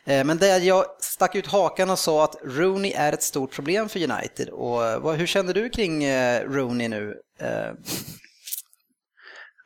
Eh, 0.05 0.25
men 0.25 0.39
där 0.39 0.61
jag 0.61 0.85
stack 1.01 1.35
ut 1.35 1.47
hakan 1.47 1.91
och 1.91 1.99
sa 1.99 2.25
att 2.25 2.37
Rooney 2.45 2.93
är 2.93 3.13
ett 3.13 3.23
stort 3.23 3.53
problem 3.53 3.89
för 3.89 4.13
United. 4.13 4.49
Och 4.49 4.87
eh, 4.87 4.99
vad, 4.99 5.17
hur 5.17 5.27
kände 5.27 5.53
du 5.53 5.71
kring 5.71 6.05
eh, 6.05 6.43
Rooney 6.45 6.89
nu? 6.89 7.15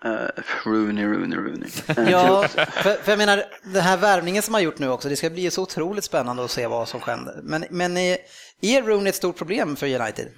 Eh, 0.06 0.12
Uh, 0.12 0.28
Rooney, 0.64 1.04
Rooney, 1.04 1.38
Rooney. 1.38 1.68
Eh, 1.86 2.10
Ja, 2.10 2.48
för, 2.48 3.02
för 3.02 3.12
jag 3.12 3.18
menar, 3.18 3.44
den 3.64 3.82
här 3.82 3.96
värvningen 3.96 4.42
som 4.42 4.52
man 4.52 4.62
gjort 4.62 4.78
nu 4.78 4.88
också, 4.88 5.08
det 5.08 5.16
ska 5.16 5.30
bli 5.30 5.50
så 5.50 5.62
otroligt 5.62 6.04
spännande 6.04 6.44
att 6.44 6.50
se 6.50 6.66
vad 6.66 6.88
som 6.88 7.00
händer. 7.00 7.40
Men, 7.42 7.64
men 7.70 7.96
är, 7.96 8.18
är 8.60 8.82
Rooney 8.82 9.08
ett 9.08 9.14
stort 9.14 9.36
problem 9.36 9.76
för 9.76 10.00
United? 10.00 10.28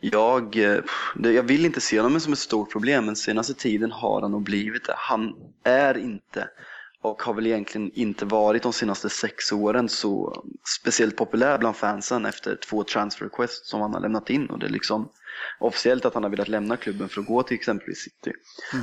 Jag, 0.00 0.56
eh, 0.56 0.78
jag 1.22 1.42
vill 1.42 1.64
inte 1.66 1.80
se 1.80 2.00
honom 2.00 2.20
som 2.20 2.32
ett 2.32 2.38
stort 2.38 2.72
problem, 2.72 3.06
men 3.06 3.16
senaste 3.16 3.54
tiden 3.54 3.92
har 3.92 4.22
han 4.22 4.30
nog 4.30 4.42
blivit 4.42 4.84
det. 4.84 4.94
Han 4.96 5.34
är 5.64 5.98
inte, 5.98 6.48
och 7.02 7.22
har 7.22 7.34
väl 7.34 7.46
egentligen 7.46 7.90
inte 7.94 8.24
varit 8.24 8.62
de 8.62 8.72
senaste 8.72 9.08
sex 9.08 9.52
åren, 9.52 9.88
så 9.88 10.44
speciellt 10.80 11.16
populär 11.16 11.58
bland 11.58 11.76
fansen 11.76 12.26
efter 12.26 12.56
två 12.56 12.84
transfer 12.84 13.24
requests 13.24 13.70
som 13.70 13.80
han 13.80 13.94
har 13.94 14.00
lämnat 14.00 14.30
in. 14.30 14.46
Och 14.46 14.58
det 14.58 14.68
liksom 14.68 15.08
officiellt 15.58 16.04
att 16.04 16.14
han 16.14 16.22
har 16.22 16.30
velat 16.30 16.48
lämna 16.48 16.76
klubben 16.76 17.08
för 17.08 17.20
att 17.20 17.26
gå 17.26 17.42
till 17.42 17.54
exempelvis 17.54 17.98
City. 17.98 18.32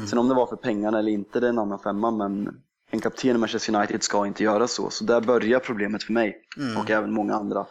Sen 0.10 0.20
om 0.20 0.28
det 0.28 0.36
var 0.36 0.48
för 0.48 0.56
pengarna 0.56 1.00
eller 1.00 1.12
inte, 1.12 1.40
det 1.40 1.48
är 1.48 1.50
en 1.50 1.60
annan 1.60 1.80
femma, 1.80 2.12
men 2.12 2.62
En 2.92 3.00
kapten 3.00 3.36
i 3.36 3.40
Manchester 3.40 3.76
United 3.76 4.04
ska 4.04 4.28
inte 4.28 4.44
göra 4.44 4.68
så. 4.68 4.90
Så 4.90 5.04
där 5.04 5.22
börjar 5.22 5.60
problemet 5.60 6.04
för 6.04 6.14
mig 6.14 6.42
och 6.78 6.90
även 6.90 7.14
många 7.14 7.36
andra. 7.36 7.66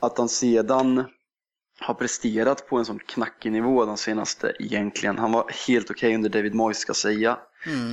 Att 0.00 0.18
han 0.18 0.28
sedan 0.28 1.04
har 1.80 1.94
presterat 1.94 2.68
på 2.68 2.76
en 2.76 2.84
sån 2.84 2.98
knackig 2.98 3.52
nivå 3.52 3.84
de 3.84 3.96
senaste 3.96 4.52
egentligen. 4.58 5.18
Han 5.18 5.32
var 5.32 5.50
helt 5.66 5.90
okej 5.90 6.14
under 6.14 6.30
David 6.30 6.54
Moyes 6.54 6.78
ska 6.78 6.94
säga. 6.94 7.38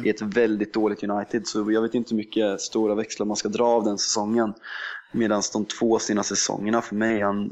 I 0.04 0.10
ett 0.10 0.22
väldigt 0.22 0.74
dåligt 0.74 1.04
United. 1.04 1.48
Så 1.48 1.72
jag 1.72 1.82
vet 1.82 1.96
inte 1.96 2.10
hur 2.10 2.18
mycket 2.18 2.62
stora 2.62 2.96
växlar 2.96 3.26
man 3.26 3.38
ska 3.38 3.50
dra 3.50 3.66
av 3.66 3.84
den 3.84 3.98
säsongen. 3.98 4.54
Medan 5.12 5.42
de 5.54 5.66
två 5.66 6.00
senaste 6.00 6.36
säsongerna 6.36 6.82
för 6.82 6.96
mig, 6.96 7.22
han, 7.22 7.50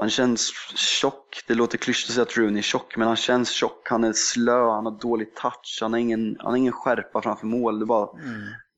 han 0.00 0.10
känns 0.10 0.52
tjock. 0.74 1.42
Det 1.46 1.54
låter 1.54 1.78
klyschigt 1.78 2.08
att 2.10 2.14
säga 2.14 2.22
att 2.22 2.36
Rooney 2.36 2.58
är 2.58 2.62
tjock, 2.62 2.96
men 2.96 3.06
han 3.08 3.16
känns 3.16 3.50
tjock. 3.50 3.88
Han 3.90 4.04
är 4.04 4.12
slö, 4.12 4.70
han 4.70 4.86
har 4.86 4.98
dålig 5.00 5.34
touch, 5.34 5.78
han 5.80 5.92
har 5.92 6.00
ingen, 6.00 6.36
han 6.38 6.50
har 6.50 6.56
ingen 6.56 6.72
skärpa 6.72 7.22
framför 7.22 7.46
mål. 7.46 7.86
Bara, 7.86 8.08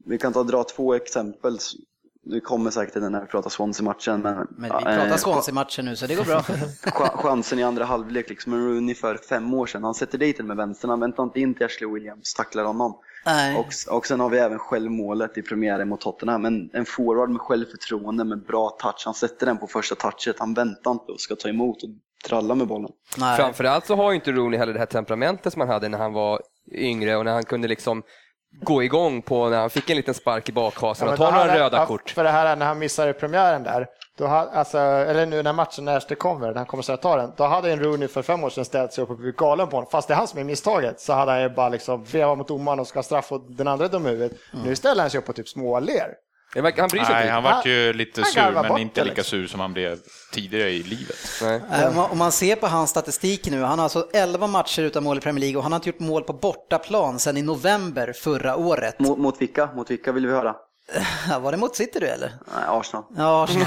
Vi 0.04 0.18
kan 0.18 0.32
ta 0.32 0.42
dra 0.42 0.64
två 0.64 0.94
exempel. 0.94 1.58
Vi 2.30 2.40
kommer 2.40 2.70
säkert 2.70 2.92
till 2.92 3.02
det 3.02 3.08
när 3.08 3.20
vi 3.20 3.26
pratar 3.26 3.50
Swansea-matchen. 3.50 4.20
Men, 4.20 4.34
Men 4.34 4.46
vi 4.62 4.68
pratar 4.68 5.06
eh, 5.06 5.16
Swansea-matchen 5.16 5.84
nu 5.84 5.96
så 5.96 6.06
det 6.06 6.14
går 6.14 6.24
bra. 6.24 6.40
Ch- 6.82 7.16
chansen 7.16 7.58
i 7.58 7.62
andra 7.62 7.84
halvlek, 7.84 8.28
liksom 8.28 8.52
en 8.52 8.66
Rooney 8.68 8.94
för 8.94 9.16
fem 9.28 9.54
år 9.54 9.66
sedan. 9.66 9.84
Han 9.84 9.94
sätter 9.94 10.18
dit 10.18 10.36
den 10.36 10.46
med 10.46 10.56
vänstern, 10.56 10.90
han 10.90 11.00
väntar 11.00 11.22
inte 11.22 11.40
in 11.40 11.54
till 11.54 11.66
Ashley 11.66 11.90
Williams, 11.94 12.34
tacklar 12.34 12.64
honom. 12.64 12.98
Nej. 13.28 13.56
Och, 13.56 13.96
och 13.96 14.06
sen 14.06 14.20
har 14.20 14.28
vi 14.28 14.38
även 14.38 14.58
självmålet 14.58 15.38
i 15.38 15.42
premiären 15.42 15.88
mot 15.88 16.00
Tottenham. 16.00 16.44
En, 16.44 16.70
en 16.72 16.84
forward 16.84 17.30
med 17.30 17.40
självförtroende, 17.40 18.24
med 18.24 18.46
bra 18.46 18.68
touch. 18.68 19.02
Han 19.04 19.14
sätter 19.14 19.46
den 19.46 19.58
på 19.58 19.66
första 19.66 19.94
touchet, 19.94 20.36
han 20.38 20.54
väntar 20.54 20.90
inte 20.90 21.12
och 21.12 21.20
ska 21.20 21.36
ta 21.36 21.48
emot 21.48 21.82
och 21.82 21.88
tralla 22.28 22.54
med 22.54 22.66
bollen. 22.66 22.90
Nej. 23.18 23.36
Framförallt 23.36 23.86
så 23.86 23.96
har 23.96 24.10
ju 24.10 24.14
inte 24.14 24.32
Rooney 24.32 24.58
heller 24.58 24.72
det 24.72 24.78
här 24.78 24.86
temperamentet 24.86 25.52
som 25.52 25.60
han 25.60 25.70
hade 25.70 25.88
när 25.88 25.98
han 25.98 26.12
var 26.12 26.40
yngre 26.72 27.16
och 27.16 27.24
när 27.24 27.32
han 27.32 27.44
kunde 27.44 27.68
liksom 27.68 28.02
gå 28.62 28.82
igång 28.82 29.22
på 29.22 29.48
när 29.48 29.60
han 29.60 29.70
fick 29.70 29.90
en 29.90 29.96
liten 29.96 30.14
spark 30.14 30.48
i 30.48 30.52
bakhasen 30.52 31.06
Ja, 31.06 31.12
och 31.12 31.18
men 31.18 31.30
ta 31.30 31.38
några 31.38 31.54
röda 31.58 31.86
kort. 31.86 32.10
För 32.10 32.24
det 32.24 32.30
här 32.30 32.46
är 32.46 32.56
när 32.56 32.66
han 32.66 32.78
missade 32.78 33.12
premiären 33.12 33.62
där, 33.62 33.86
då 34.18 34.26
ha, 34.26 34.50
alltså, 34.52 34.78
eller 34.78 35.26
nu 35.26 35.42
när 35.42 35.52
matchen 35.52 35.84
när 35.84 36.04
det 36.08 36.14
kommer, 36.14 36.46
när 36.46 36.54
han 36.54 36.66
kommer 36.66 36.90
att 36.90 37.02
ta 37.02 37.16
den, 37.16 37.32
då 37.36 37.44
hade 37.44 37.72
en 37.72 37.80
Rooney 37.80 38.08
för 38.08 38.22
fem 38.22 38.44
år 38.44 38.50
sedan 38.50 38.64
ställt 38.64 38.92
sig 38.92 39.04
upp 39.04 39.10
och 39.10 39.16
blivit 39.16 39.36
galen 39.36 39.68
på 39.68 39.76
honom. 39.76 39.90
Fast 39.90 40.08
det 40.08 40.14
är 40.14 40.18
han 40.18 40.28
som 40.28 40.40
är 40.40 40.44
misstaget 40.44 41.00
så 41.00 41.12
hade 41.12 41.32
han 41.32 41.42
ju 41.42 41.48
bara 41.48 41.68
liksom 41.68 42.04
vevat 42.04 42.38
mot 42.38 42.48
domaren 42.48 42.80
och 42.80 42.86
ska 42.86 43.02
straffa 43.02 43.38
den 43.38 43.68
andra 43.68 43.88
dum 43.88 44.04
huvudet. 44.04 44.38
Nu 44.64 44.76
ställer 44.76 45.02
han 45.02 45.10
sig 45.10 45.18
upp 45.18 45.28
och 45.28 45.36
typ 45.36 45.48
småler. 45.48 46.14
Han 46.54 46.62
bryr 46.62 46.88
sig 46.88 47.14
Nej, 47.14 47.22
inte. 47.22 47.32
han 47.32 47.42
vart 47.42 47.66
ju 47.66 47.92
lite 47.92 48.20
han 48.20 48.30
sur, 48.30 48.40
garvar 48.40 48.62
men 48.62 48.78
inte 48.78 49.04
lika 49.04 49.14
liksom. 49.14 49.38
sur 49.38 49.46
som 49.46 49.60
han 49.60 49.72
blev 49.72 49.98
tidigare 50.32 50.70
i 50.70 50.82
livet. 50.82 51.16
Man, 51.94 52.10
om 52.10 52.18
man 52.18 52.32
ser 52.32 52.56
på 52.56 52.66
hans 52.66 52.90
statistik 52.90 53.50
nu, 53.50 53.62
han 53.62 53.78
har 53.78 53.84
alltså 53.84 54.08
11 54.12 54.46
matcher 54.46 54.82
utan 54.82 55.04
mål 55.04 55.18
i 55.18 55.20
Premier 55.20 55.40
League 55.40 55.56
och 55.56 55.62
han 55.62 55.72
har 55.72 55.76
inte 55.76 55.88
gjort 55.88 56.00
mål 56.00 56.22
på 56.22 56.32
bortaplan 56.32 57.18
sedan 57.18 57.36
i 57.36 57.42
november 57.42 58.12
förra 58.12 58.56
året. 58.56 59.00
Mot, 59.00 59.18
mot 59.18 59.40
vilka? 59.40 59.66
Mot 59.74 59.90
vilka 59.90 60.12
vill 60.12 60.26
vi 60.26 60.32
höra? 60.32 60.54
Ja, 61.28 61.38
Var 61.38 61.52
det 61.52 61.58
mot 61.58 61.76
City 61.76 62.00
du 62.00 62.06
eller? 62.06 62.32
Nej, 62.54 62.64
Arsenal. 62.68 63.04
Ja, 63.16 63.44
Arsenal. 63.44 63.66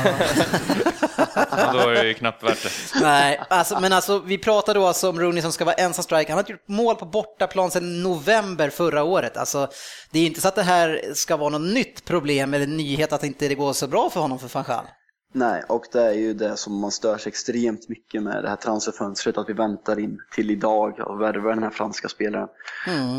Ja, 1.17 1.74
då 1.74 1.80
är 1.89 1.93
det 1.93 2.07
ju 2.07 2.13
knappt 2.13 2.43
värt 2.43 2.63
det. 2.63 2.99
Nej, 3.01 3.41
alltså, 3.49 3.80
men 3.80 3.93
alltså 3.93 4.19
vi 4.19 4.38
pratar 4.38 4.74
då 4.74 4.86
alltså 4.88 5.09
om 5.09 5.19
Rooney 5.19 5.41
som 5.41 5.51
ska 5.51 5.65
vara 5.65 5.76
ensam 5.76 6.03
striker. 6.03 6.30
Han 6.30 6.38
har 6.38 6.41
inte 6.41 6.51
gjort 6.51 6.67
mål 6.67 6.95
på 6.95 7.05
bortaplan 7.05 7.72
sedan 7.72 8.03
november 8.03 8.69
förra 8.69 9.03
året. 9.03 9.38
Alltså, 9.38 9.67
det 10.11 10.19
är 10.19 10.26
inte 10.26 10.41
så 10.41 10.47
att 10.47 10.55
det 10.55 10.63
här 10.63 11.01
ska 11.13 11.38
vara 11.38 11.49
något 11.49 11.74
nytt 11.74 12.05
problem 12.05 12.53
eller 12.53 12.67
nyhet 12.67 13.13
att 13.13 13.24
inte 13.24 13.47
det 13.47 13.55
går 13.55 13.74
så 13.74 13.88
bra 13.88 14.09
för 14.09 14.19
honom 14.19 14.39
för 14.39 14.49
van 14.53 14.63
Gaal. 14.67 14.86
Nej, 15.34 15.63
och 15.67 15.84
det 15.91 16.01
är 16.01 16.13
ju 16.13 16.34
det 16.34 16.57
som 16.57 16.80
man 16.82 16.91
störs 16.91 17.28
extremt 17.28 17.89
mycket 17.89 18.24
med 18.24 18.43
det 18.43 18.49
här 18.49 18.55
transferfönstret, 18.55 19.38
att 19.38 19.49
vi 19.49 19.53
väntar 19.53 19.99
in 19.99 20.17
till 20.36 20.51
idag 20.51 20.99
och 20.99 21.22
värvar 21.22 21.53
den 21.53 21.63
här 21.63 21.69
franska 21.69 22.09
spelaren. 22.09 22.47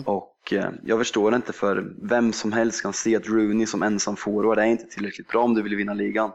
Och 0.07 0.32
eh, 0.51 0.69
jag 0.83 0.99
förstår 0.99 1.35
inte 1.35 1.53
för 1.53 1.85
vem 2.03 2.33
som 2.33 2.53
helst 2.53 2.83
kan 2.83 2.93
se 2.93 3.17
att 3.17 3.29
Rooney 3.29 3.67
som 3.67 3.83
ensam 3.83 4.17
forward 4.17 4.59
är 4.59 4.65
inte 4.65 4.85
tillräckligt 4.85 5.29
bra 5.29 5.43
om 5.43 5.55
du 5.55 5.63
vill 5.63 5.77
vinna 5.77 5.95
ligan. 5.95 6.31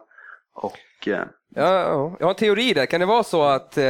Och 0.53 1.07
eh, 1.07 1.23
Ja, 1.55 1.73
ja, 1.73 2.15
jag 2.19 2.25
har 2.25 2.31
en 2.31 2.35
teori 2.35 2.73
där. 2.73 2.85
Kan 2.85 2.99
det 2.99 3.05
vara 3.05 3.23
så 3.23 3.43
att 3.43 3.77
eh, 3.77 3.83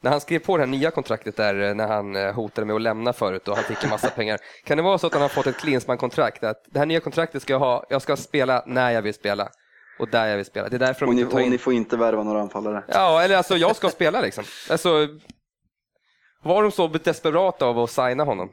när 0.00 0.10
han 0.10 0.20
skrev 0.20 0.38
på 0.38 0.56
det 0.56 0.62
här 0.62 0.70
nya 0.70 0.90
kontraktet 0.90 1.36
där, 1.36 1.68
eh, 1.68 1.74
när 1.74 1.88
han 1.88 2.34
hotade 2.34 2.66
med 2.66 2.76
att 2.76 2.82
lämna 2.82 3.12
förut 3.12 3.48
och 3.48 3.56
han 3.56 3.64
fick 3.64 3.84
en 3.84 3.90
massa 3.90 4.10
pengar. 4.16 4.38
Kan 4.64 4.76
det 4.76 4.82
vara 4.82 4.98
så 4.98 5.06
att 5.06 5.12
han 5.12 5.22
har 5.22 5.28
fått 5.28 5.46
ett 5.46 5.56
Klinsmann-kontrakt? 5.56 6.44
Att 6.44 6.64
det 6.70 6.78
här 6.78 6.86
nya 6.86 7.00
kontraktet 7.00 7.42
ska 7.42 7.52
jag 7.52 7.60
ha, 7.60 7.86
jag 7.90 8.02
ska 8.02 8.16
spela 8.16 8.62
när 8.66 8.90
jag 8.90 9.02
vill 9.02 9.14
spela 9.14 9.48
och 9.98 10.08
där 10.08 10.26
jag 10.26 10.36
vill 10.36 10.44
spela. 10.44 10.68
Det 10.68 10.76
är 10.76 10.78
därför 10.78 11.06
och 11.06 11.14
ni, 11.14 11.20
inte 11.20 11.34
och 11.34 11.40
ni 11.40 11.46
in... 11.46 11.58
får 11.58 11.72
inte 11.72 11.96
värva 11.96 12.22
några 12.22 12.40
anfallare. 12.40 12.84
Ja, 12.88 13.22
eller 13.22 13.36
alltså 13.36 13.56
jag 13.56 13.76
ska 13.76 13.88
spela 13.88 14.20
liksom. 14.20 14.44
Alltså, 14.70 15.08
var 16.42 16.62
de 16.62 16.72
så 16.72 16.88
desperata 16.88 17.66
av 17.66 17.78
att 17.78 17.90
signa 17.90 18.24
honom? 18.24 18.50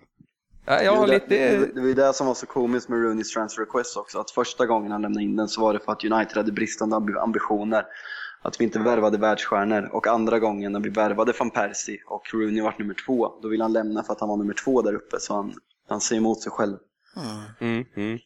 Ja, 0.69 0.81
jag 0.81 0.95
har 0.95 1.07
det, 1.07 1.13
lite... 1.13 1.27
det, 1.27 1.73
det 1.73 1.81
var 1.81 1.87
ju 1.87 1.93
det 1.93 2.13
som 2.13 2.27
var 2.27 2.33
så 2.33 2.45
komiskt 2.45 2.89
med 2.89 3.03
Rooneys 3.03 3.33
transfer 3.33 3.61
request 3.61 3.97
också. 3.97 4.19
Att 4.19 4.31
första 4.31 4.65
gången 4.65 4.91
han 4.91 5.01
lämnade 5.01 5.23
in 5.23 5.35
den 5.35 5.47
så 5.47 5.61
var 5.61 5.73
det 5.73 5.79
för 5.79 5.91
att 5.91 6.03
United 6.03 6.37
hade 6.37 6.51
bristande 6.51 6.95
amb- 6.95 7.19
ambitioner. 7.19 7.85
Att 8.41 8.61
vi 8.61 8.63
inte 8.65 8.79
värvade 8.79 9.17
världsstjärnor. 9.17 9.89
Och 9.93 10.07
andra 10.07 10.39
gången 10.39 10.71
när 10.71 10.79
vi 10.79 10.89
värvade 10.89 11.33
van 11.39 11.49
Persie 11.49 11.97
och 12.07 12.21
Rooney 12.33 12.61
var 12.61 12.75
nummer 12.79 12.95
två, 13.05 13.39
då 13.41 13.47
ville 13.47 13.63
han 13.63 13.73
lämna 13.73 14.03
för 14.03 14.13
att 14.13 14.19
han 14.19 14.29
var 14.29 14.37
nummer 14.37 14.53
två 14.53 14.81
där 14.81 14.93
uppe. 14.93 15.19
Så 15.19 15.33
han, 15.35 15.53
han 15.89 16.01
ser 16.01 16.15
emot 16.15 16.41
sig 16.41 16.51
själv. 16.51 16.77
Mm, 17.61 17.85
mm. 17.95 18.19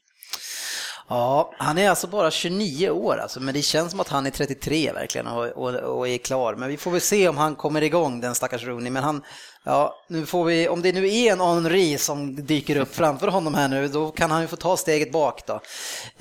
Ja, 1.10 1.54
han 1.58 1.78
är 1.78 1.90
alltså 1.90 2.08
bara 2.08 2.32
29 2.32 2.90
år 2.90 3.18
alltså, 3.18 3.40
men 3.40 3.54
det 3.54 3.62
känns 3.62 3.92
som 3.92 4.00
att 4.00 4.10
han 4.10 4.26
är 4.26 4.32
33 4.32 4.92
verkligen 4.94 5.28
och, 5.28 5.46
och, 5.46 5.76
och 5.76 6.08
är 6.08 6.18
klar. 6.18 6.56
Men 6.56 6.70
vi 6.70 6.78
får 6.78 6.92
väl 6.92 7.02
se 7.02 7.30
om 7.30 7.38
han 7.38 7.56
kommer 7.56 7.82
igång 7.82 8.22
den 8.22 8.36
stackars 8.36 8.64
Rooney. 8.64 8.92
Men 8.92 9.04
han, 9.04 9.24
ja, 9.64 9.96
nu 10.08 10.26
får 10.26 10.46
vi, 10.46 10.68
om 10.68 10.82
det 10.82 10.92
nu 10.92 11.14
är 11.14 11.32
en 11.32 11.40
Henri 11.40 11.98
som 11.98 12.46
dyker 12.46 12.78
upp 12.78 12.96
framför 12.96 13.28
honom 13.28 13.54
här 13.54 13.68
nu, 13.68 13.88
då 13.88 14.12
kan 14.12 14.32
han 14.32 14.42
ju 14.42 14.48
få 14.48 14.56
ta 14.56 14.78
steget 14.78 15.12
bak 15.12 15.42
då. 15.48 15.54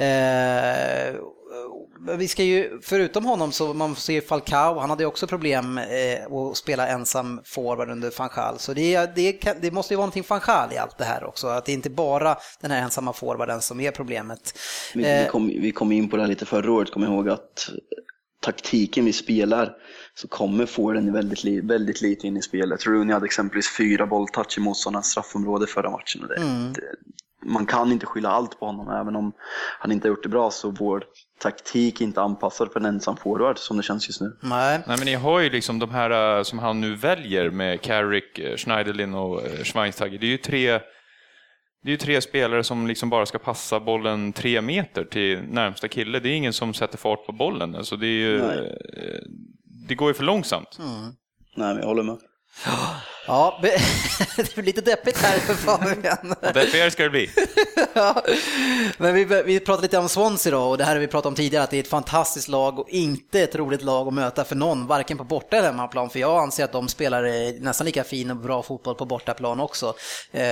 Eh, 0.04 1.14
vi 2.18 2.28
ska 2.28 2.42
ju, 2.42 2.80
förutom 2.82 3.24
honom 3.24 3.52
så 3.52 3.74
man 3.74 3.96
ser 3.96 4.20
Falcao, 4.20 4.78
han 4.78 4.90
hade 4.90 5.02
ju 5.02 5.06
också 5.06 5.26
problem 5.26 5.78
eh, 5.78 6.32
att 6.32 6.56
spela 6.56 6.88
ensam 6.88 7.40
forward 7.44 7.90
under 7.90 8.12
van 8.18 8.30
Gaal. 8.36 8.58
Så 8.58 8.74
det, 8.74 9.14
det, 9.14 9.32
kan, 9.32 9.56
det 9.60 9.70
måste 9.70 9.94
ju 9.94 9.96
vara 9.96 10.06
någonting 10.06 10.24
van 10.28 10.40
Gaal 10.46 10.72
i 10.72 10.78
allt 10.78 10.98
det 10.98 11.04
här 11.04 11.24
också, 11.24 11.46
att 11.46 11.64
det 11.64 11.72
inte 11.72 11.90
bara 11.90 12.36
den 12.60 12.70
här 12.70 12.82
ensamma 12.82 13.12
forwarden 13.12 13.60
som 13.60 13.80
är 13.80 13.90
problemet. 13.90 14.58
Vi, 14.94 15.12
Eh, 15.12 15.22
vi, 15.22 15.28
kom, 15.28 15.46
vi 15.46 15.72
kom 15.72 15.92
in 15.92 16.08
på 16.08 16.16
det 16.16 16.22
här 16.22 16.28
lite 16.28 16.46
förra 16.46 16.72
året, 16.72 16.90
kom 16.90 17.04
ihåg 17.04 17.28
att 17.28 17.70
taktiken 18.40 19.04
vi 19.04 19.12
spelar 19.12 19.76
så 20.14 20.28
kommer 20.28 20.66
forwarden 20.66 21.12
väldigt, 21.12 21.44
li- 21.44 21.60
väldigt 21.60 22.00
lite 22.02 22.26
in 22.26 22.36
i 22.36 22.42
spelet. 22.42 22.86
Rooney 22.86 23.12
hade 23.14 23.26
exempelvis 23.26 23.76
fyra 23.76 24.06
bolltouch 24.06 24.58
i 24.58 24.60
motståndarnas 24.60 25.06
straffområde 25.10 25.66
förra 25.66 25.90
matchen. 25.90 26.22
Och 26.22 26.28
det, 26.28 26.36
Mm. 26.36 26.72
det, 26.72 26.80
man 27.44 27.66
kan 27.66 27.92
inte 27.92 28.06
skylla 28.06 28.28
allt 28.28 28.58
på 28.60 28.66
honom, 28.66 28.88
även 28.88 29.16
om 29.16 29.32
han 29.78 29.92
inte 29.92 30.08
har 30.08 30.10
gjort 30.10 30.22
det 30.22 30.28
bra 30.28 30.50
så 30.50 30.70
vår 30.70 31.04
taktik 31.40 32.00
inte 32.00 32.20
anpassad 32.22 32.72
för 32.72 32.80
en 32.80 32.86
ensam 32.86 33.16
forward 33.16 33.58
som 33.58 33.76
det 33.76 33.82
känns 33.82 34.08
just 34.08 34.20
nu. 34.20 34.36
Nej. 34.42 34.80
Nej, 34.86 34.96
men 34.98 35.06
ni 35.06 35.14
har 35.14 35.40
ju 35.40 35.50
liksom 35.50 35.78
de 35.78 35.90
här 35.90 36.38
eh, 36.38 36.42
som 36.42 36.58
han 36.58 36.80
nu 36.80 36.94
väljer 36.94 37.50
med 37.50 37.80
Carrick, 37.80 38.38
eh, 38.38 38.56
Schneiderlin 38.56 39.14
och 39.14 39.42
eh, 39.46 39.64
Schweinsteiger. 39.64 40.18
Det 40.18 40.26
är 40.26 40.30
ju 40.30 40.36
tre, 40.38 40.68
det 41.82 41.88
är 41.88 41.90
ju 41.90 41.96
tre 41.96 42.20
spelare 42.20 42.64
som 42.64 42.86
liksom 42.86 43.10
bara 43.10 43.26
ska 43.26 43.38
passa 43.38 43.80
bollen 43.80 44.32
tre 44.32 44.60
meter 44.60 45.04
till 45.04 45.38
närmsta 45.42 45.88
kille. 45.88 46.20
Det 46.20 46.28
är 46.28 46.36
ingen 46.36 46.52
som 46.52 46.74
sätter 46.74 46.98
fart 46.98 47.26
på 47.26 47.32
bollen. 47.32 47.74
Alltså 47.74 47.96
det, 47.96 48.06
är 48.06 48.20
ju, 48.20 48.38
det 49.88 49.94
går 49.94 50.10
ju 50.10 50.14
för 50.14 50.24
långsamt. 50.24 50.78
Nej, 51.56 51.74
men 51.74 51.76
jag 51.76 51.86
håller 51.86 52.02
med. 52.02 52.18
Ja, 53.26 53.58
det 53.62 53.68
är 54.58 54.62
lite 54.62 54.80
deppigt 54.80 55.18
här 55.18 55.38
för 55.38 55.54
Fabian. 55.54 56.34
Deppigare 56.54 56.90
ska 56.90 57.02
det 57.02 57.10
bli. 57.10 57.30
ja. 57.94 58.22
Men 58.98 59.14
vi, 59.14 59.24
vi 59.24 59.60
pratade 59.60 59.82
lite 59.82 59.98
om 59.98 60.08
Swansea 60.08 60.52
då 60.52 60.62
och 60.62 60.78
det 60.78 60.84
här 60.84 60.92
har 60.92 61.00
vi 61.00 61.06
pratat 61.06 61.26
om 61.26 61.34
tidigare 61.34 61.64
att 61.64 61.70
det 61.70 61.76
är 61.76 61.80
ett 61.80 61.88
fantastiskt 61.88 62.48
lag 62.48 62.78
och 62.78 62.88
inte 62.88 63.40
ett 63.40 63.54
roligt 63.54 63.82
lag 63.82 64.08
att 64.08 64.14
möta 64.14 64.44
för 64.44 64.56
någon, 64.56 64.86
varken 64.86 65.18
på 65.18 65.24
borta 65.24 65.56
eller 65.56 65.68
hemmaplan. 65.68 66.10
För 66.10 66.18
jag 66.18 66.42
anser 66.42 66.64
att 66.64 66.72
de 66.72 66.88
spelar 66.88 67.60
nästan 67.60 67.84
lika 67.84 68.04
fin 68.04 68.30
och 68.30 68.36
bra 68.36 68.62
fotboll 68.62 68.94
på 68.94 69.04
bortaplan 69.04 69.60
också. 69.60 69.94
Eh, 70.32 70.42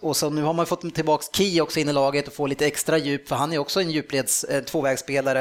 och 0.00 0.16
så 0.16 0.30
nu 0.30 0.42
har 0.42 0.52
man 0.52 0.66
fått 0.66 0.94
tillbaka 0.94 1.24
Ki 1.32 1.60
också 1.60 1.80
in 1.80 1.88
i 1.88 1.92
laget 1.92 2.26
och 2.26 2.32
får 2.32 2.48
lite 2.48 2.66
extra 2.66 2.98
djup 2.98 3.28
för 3.28 3.36
han 3.36 3.52
är 3.52 3.58
också 3.58 3.80
en 3.80 3.90
djupleds 3.90 4.44
eh, 4.44 4.64
tvåvägsspelare. 4.64 5.40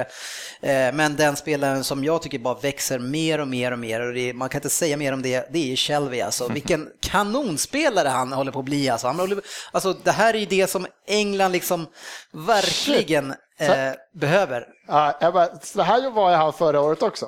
Eh, 0.62 0.94
men 0.94 1.16
den 1.16 1.36
spelaren 1.36 1.84
som 1.84 2.04
jag 2.04 2.22
tycker 2.22 2.40
bara 2.40 2.60
växer 2.60 3.00
mer 3.00 3.40
och 3.40 3.48
mer 3.48 3.72
och 3.72 3.80
mer 3.80 4.02
och 4.02 4.14
det, 4.14 4.34
man 4.34 4.50
kan 4.50 4.60
inte 4.60 4.70
säga 4.70 4.98
mer 4.98 5.14
om 5.14 5.22
det, 5.22 5.50
det 5.52 5.72
är 5.72 5.76
Shelby 5.76 6.22
alltså. 6.22 6.50
Vilken 6.68 6.90
kanonspelare 7.02 8.08
han 8.10 8.34
håller 8.34 8.52
på 8.52 8.60
att 8.60 8.66
bli 8.66 8.90
alltså. 8.90 9.08
Han 9.08 9.20
håller, 9.20 9.40
alltså 9.72 9.94
det 9.94 10.12
här 10.12 10.34
är 10.34 10.38
ju 10.38 10.46
det 10.46 10.68
som 10.70 10.88
England 11.08 11.52
liksom 11.52 11.88
verkligen 12.34 13.32
eh, 13.60 13.94
behöver. 14.20 14.66
Ja, 14.88 15.18
jag 15.22 15.34
bara, 15.34 15.48
så 15.64 15.82
här 15.82 16.10
var 16.10 16.32
jag 16.32 16.38
han 16.38 16.54
förra 16.54 16.82
året 16.82 17.02
också. 17.04 17.28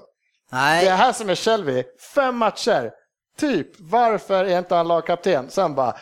Nej. 0.51 0.85
Det 0.85 0.91
är 0.91 0.95
här 0.95 1.13
som 1.13 1.29
är 1.29 1.35
Shelby, 1.35 1.83
fem 2.15 2.37
matcher. 2.37 2.91
Typ, 3.39 3.67
varför 3.79 4.45
är 4.45 4.57
inte 4.57 4.75
han 4.75 4.87
lagkapten? 4.87 5.49
Sen 5.49 5.75
bara, 5.75 5.95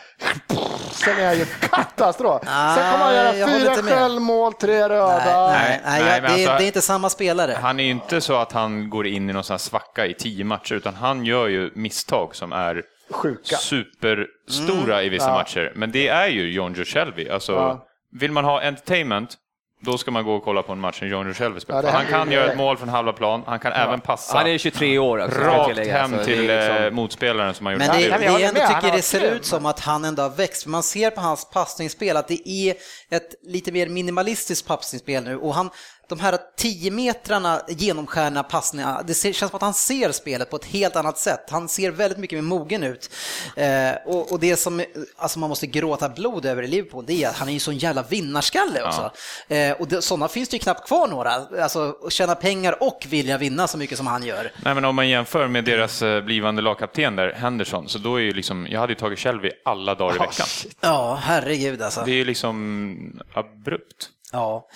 sen 0.92 1.18
är 1.18 1.26
han 1.26 1.38
ju 1.38 1.44
katastrof. 1.60 2.42
Sen 2.44 2.92
kommer 2.92 3.04
han 3.04 3.14
jag 3.14 3.36
göra 3.36 3.48
fyra 3.48 3.74
självmål, 3.82 4.52
tre 4.52 4.88
röda. 4.88 5.46
Nej, 5.50 5.80
nej, 5.84 6.02
nej, 6.02 6.20
det, 6.20 6.26
är- 6.26 6.30
alltså- 6.32 6.46
det 6.58 6.64
är 6.64 6.66
inte 6.66 6.80
samma 6.82 7.10
spelare. 7.10 7.56
Han 7.62 7.80
är 7.80 7.84
ju 7.84 7.90
inte 7.90 8.20
så 8.20 8.34
att 8.36 8.52
han 8.52 8.90
går 8.90 9.06
in 9.06 9.30
i 9.30 9.32
någon 9.32 9.44
sån 9.44 9.54
här 9.54 9.58
svacka 9.58 10.06
i 10.06 10.14
tio 10.14 10.44
matcher, 10.44 10.74
utan 10.74 10.94
han 10.94 11.24
gör 11.24 11.48
ju 11.48 11.70
misstag 11.74 12.36
som 12.36 12.52
är 12.52 12.82
Sjuka. 13.10 13.56
superstora 13.56 15.02
i 15.02 15.08
vissa 15.08 15.26
Ja. 15.28 15.32
matcher. 15.32 15.72
Men 15.74 15.90
det 15.92 16.08
är 16.08 16.26
ju 16.28 16.52
John 16.52 16.74
Joe 16.74 16.84
Shelby. 16.84 17.28
Alltså, 17.28 17.52
Ja. 17.52 17.86
vill 18.20 18.32
man 18.32 18.44
ha 18.44 18.60
entertainment, 18.62 19.34
då 19.80 19.98
ska 19.98 20.10
man 20.10 20.24
gå 20.24 20.34
och 20.34 20.44
kolla 20.44 20.62
på 20.62 20.72
en 20.72 20.80
match 20.80 20.98
när 21.02 21.08
John 21.08 21.26
Rochelli 21.28 21.60
spelar. 21.60 21.82
Ja, 21.82 21.90
han 21.90 22.06
kan 22.06 22.32
göra 22.32 22.50
ett 22.52 22.56
mål 22.58 22.76
från 22.76 22.88
halva 22.88 23.12
plan, 23.12 23.42
han 23.46 23.58
kan 23.58 23.72
även 23.72 24.00
passa 24.00 24.38
Han 24.38 24.46
är 24.46 24.58
23 24.58 24.98
år. 24.98 25.20
Alltså, 25.20 25.38
ska 25.40 25.46
jag 25.48 25.58
rakt 25.58 25.68
tillägga. 25.68 25.92
hem 25.98 26.12
Alltså, 26.12 26.26
till 26.26 26.40
liksom- 26.40 26.76
eh, 26.84 26.90
motspelaren 26.90 27.54
som 27.54 27.66
har 27.66 27.72
gjort 27.72 27.78
Men 27.86 28.00
det, 28.00 28.08
det. 28.08 28.18
det 28.18 28.24
jag 28.24 28.40
ändå 28.42 28.60
han 28.60 28.82
tycker 28.82 28.96
det 28.96 29.02
ser 29.02 29.30
ut 29.34 29.44
som 29.44 29.66
att 29.66 29.80
han 29.80 30.04
ändå 30.04 30.22
har 30.22 30.30
växt. 30.30 30.66
Man 30.66 30.82
ser 30.82 31.10
på 31.10 31.20
hans 31.20 31.50
passningsspel 31.50 32.16
att 32.16 32.28
det 32.28 32.48
är 32.48 32.74
ett 33.10 33.28
lite 33.42 33.72
mer 33.72 33.88
minimalistiskt 33.88 34.68
passningsspel 34.68 35.24
nu. 35.24 35.36
Och 35.36 35.54
han, 35.54 35.70
de 36.08 36.20
här 36.20 36.38
10 36.56 36.90
metrarna 36.90 37.60
genomskärna 37.68 38.42
passningarna, 38.42 39.02
det 39.02 39.14
känns 39.14 39.38
som 39.38 39.50
att 39.52 39.62
han 39.62 39.74
ser 39.74 40.12
spelet 40.12 40.50
på 40.50 40.56
ett 40.56 40.64
helt 40.64 40.96
annat 40.96 41.18
sätt. 41.18 41.44
Han 41.50 41.68
ser 41.68 41.90
väldigt 41.90 42.18
mycket 42.18 42.36
mer 42.36 42.42
mogen 42.42 42.82
ut. 42.82 43.10
Eh, 43.56 43.90
och, 44.06 44.32
och 44.32 44.40
det 44.40 44.56
som 44.56 44.84
alltså 45.16 45.38
man 45.38 45.48
måste 45.48 45.66
gråta 45.66 46.08
blod 46.08 46.46
över 46.46 46.62
i 46.62 46.66
Liverpool, 46.66 47.04
det 47.06 47.24
är 47.24 47.28
att 47.28 47.36
han 47.36 47.48
är 47.48 47.52
ju 47.52 47.58
sån 47.58 47.76
jävla 47.76 48.02
vinnarskalle 48.02 48.82
också. 48.82 49.12
Eh, 49.48 49.72
och 49.72 49.88
det, 49.88 50.02
sådana 50.02 50.28
finns 50.28 50.48
det 50.48 50.56
ju 50.56 50.62
knappt 50.62 50.86
kvar 50.86 51.08
några. 51.08 51.30
Alltså 51.62 51.96
tjäna 52.10 52.34
pengar 52.34 52.82
och 52.82 53.06
vilja 53.08 53.38
vinna 53.38 53.68
så 53.68 53.78
mycket 53.78 53.96
som 53.96 54.06
han 54.06 54.22
gör. 54.22 54.52
Nej, 54.64 54.74
men 54.74 54.84
om 54.84 54.94
man 54.96 55.08
jämför 55.08 55.48
med 55.48 55.64
deras 55.64 56.02
eh, 56.02 56.20
blivande 56.24 56.62
lagkapten 56.62 57.16
där, 57.16 57.32
Henderson, 57.32 57.88
så 57.88 57.98
då 57.98 58.16
är 58.16 58.20
ju 58.20 58.32
liksom, 58.32 58.66
jag 58.70 58.80
hade 58.80 58.92
ju 58.92 58.98
tagit 58.98 59.18
Shelby 59.18 59.50
alla 59.64 59.94
dagar 59.94 60.16
i 60.16 60.18
veckan. 60.18 60.46
Ja, 60.80 61.18
herregud 61.22 61.82
alltså. 61.82 62.02
Det 62.04 62.10
är 62.10 62.16
ju 62.16 62.24
liksom 62.24 63.20
abrupt. 63.34 64.10
Ja. 64.32 64.68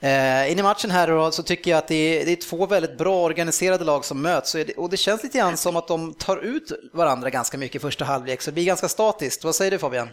Eh, 0.00 0.52
in 0.52 0.58
i 0.58 0.62
matchen 0.62 0.90
här 0.90 1.08
då, 1.08 1.30
så 1.30 1.42
tycker 1.42 1.70
jag 1.70 1.78
att 1.78 1.88
det 1.88 2.20
är, 2.20 2.26
det 2.26 2.32
är 2.32 2.36
två 2.36 2.66
väldigt 2.66 2.98
bra 2.98 3.24
organiserade 3.24 3.84
lag 3.84 4.04
som 4.04 4.22
möts 4.22 4.52
det, 4.52 4.72
och 4.72 4.90
det 4.90 4.96
känns 4.96 5.22
lite 5.22 5.38
grann 5.38 5.56
som 5.56 5.76
att 5.76 5.88
de 5.88 6.14
tar 6.14 6.36
ut 6.36 6.72
varandra 6.92 7.30
ganska 7.30 7.58
mycket 7.58 7.76
i 7.76 7.78
första 7.78 8.04
halvlek 8.04 8.42
så 8.42 8.50
det 8.50 8.54
blir 8.54 8.64
ganska 8.64 8.88
statiskt. 8.88 9.44
Vad 9.44 9.54
säger 9.54 9.70
du 9.70 9.78
Fabian? 9.78 10.08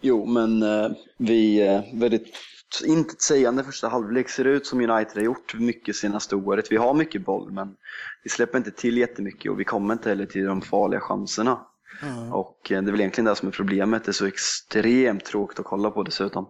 Jo, 0.00 0.26
men 0.26 0.62
eh, 0.62 0.90
vi 1.18 1.66
eh, 1.66 1.80
väldigt 1.94 2.36
intetsägande 2.84 3.64
första 3.64 3.88
halvlek 3.88 4.28
ser 4.28 4.44
det 4.44 4.50
ut 4.50 4.66
som 4.66 4.90
United 4.90 5.16
har 5.16 5.22
gjort 5.22 5.54
mycket 5.54 5.96
senaste 5.96 6.36
året. 6.36 6.66
Vi 6.70 6.76
har 6.76 6.94
mycket 6.94 7.24
boll, 7.24 7.52
men 7.52 7.68
vi 8.24 8.30
släpper 8.30 8.58
inte 8.58 8.70
till 8.70 8.98
jättemycket 8.98 9.50
och 9.50 9.60
vi 9.60 9.64
kommer 9.64 9.94
inte 9.94 10.08
heller 10.08 10.26
till 10.26 10.44
de 10.44 10.62
farliga 10.62 11.00
chanserna. 11.00 11.58
Och 12.32 12.70
eh, 12.72 12.82
det 12.82 12.88
är 12.90 12.92
väl 12.92 13.00
egentligen 13.00 13.24
det 13.24 13.36
som 13.36 13.48
är 13.48 13.52
problemet. 13.52 14.04
Det 14.04 14.10
är 14.10 14.12
så 14.12 14.26
extremt 14.26 15.24
tråkigt 15.24 15.58
att 15.58 15.64
kolla 15.64 15.90
på 15.90 16.02
dessutom. 16.02 16.46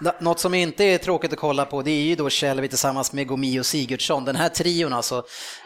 Nå- 0.00 0.14
Något 0.20 0.40
som 0.40 0.54
inte 0.54 0.84
är 0.84 0.98
tråkigt 0.98 1.32
att 1.32 1.38
kolla 1.38 1.64
på 1.64 1.82
det 1.82 1.90
är 1.90 2.02
ju 2.02 2.14
då 2.16 2.30
Shelby 2.30 2.68
tillsammans 2.68 3.12
med 3.12 3.26
Gomi 3.26 3.60
och 3.60 3.66
Sigurdsson. 3.66 4.24
Den 4.24 4.36
här 4.36 4.48
trion 4.48 4.92
alltså, 4.92 5.24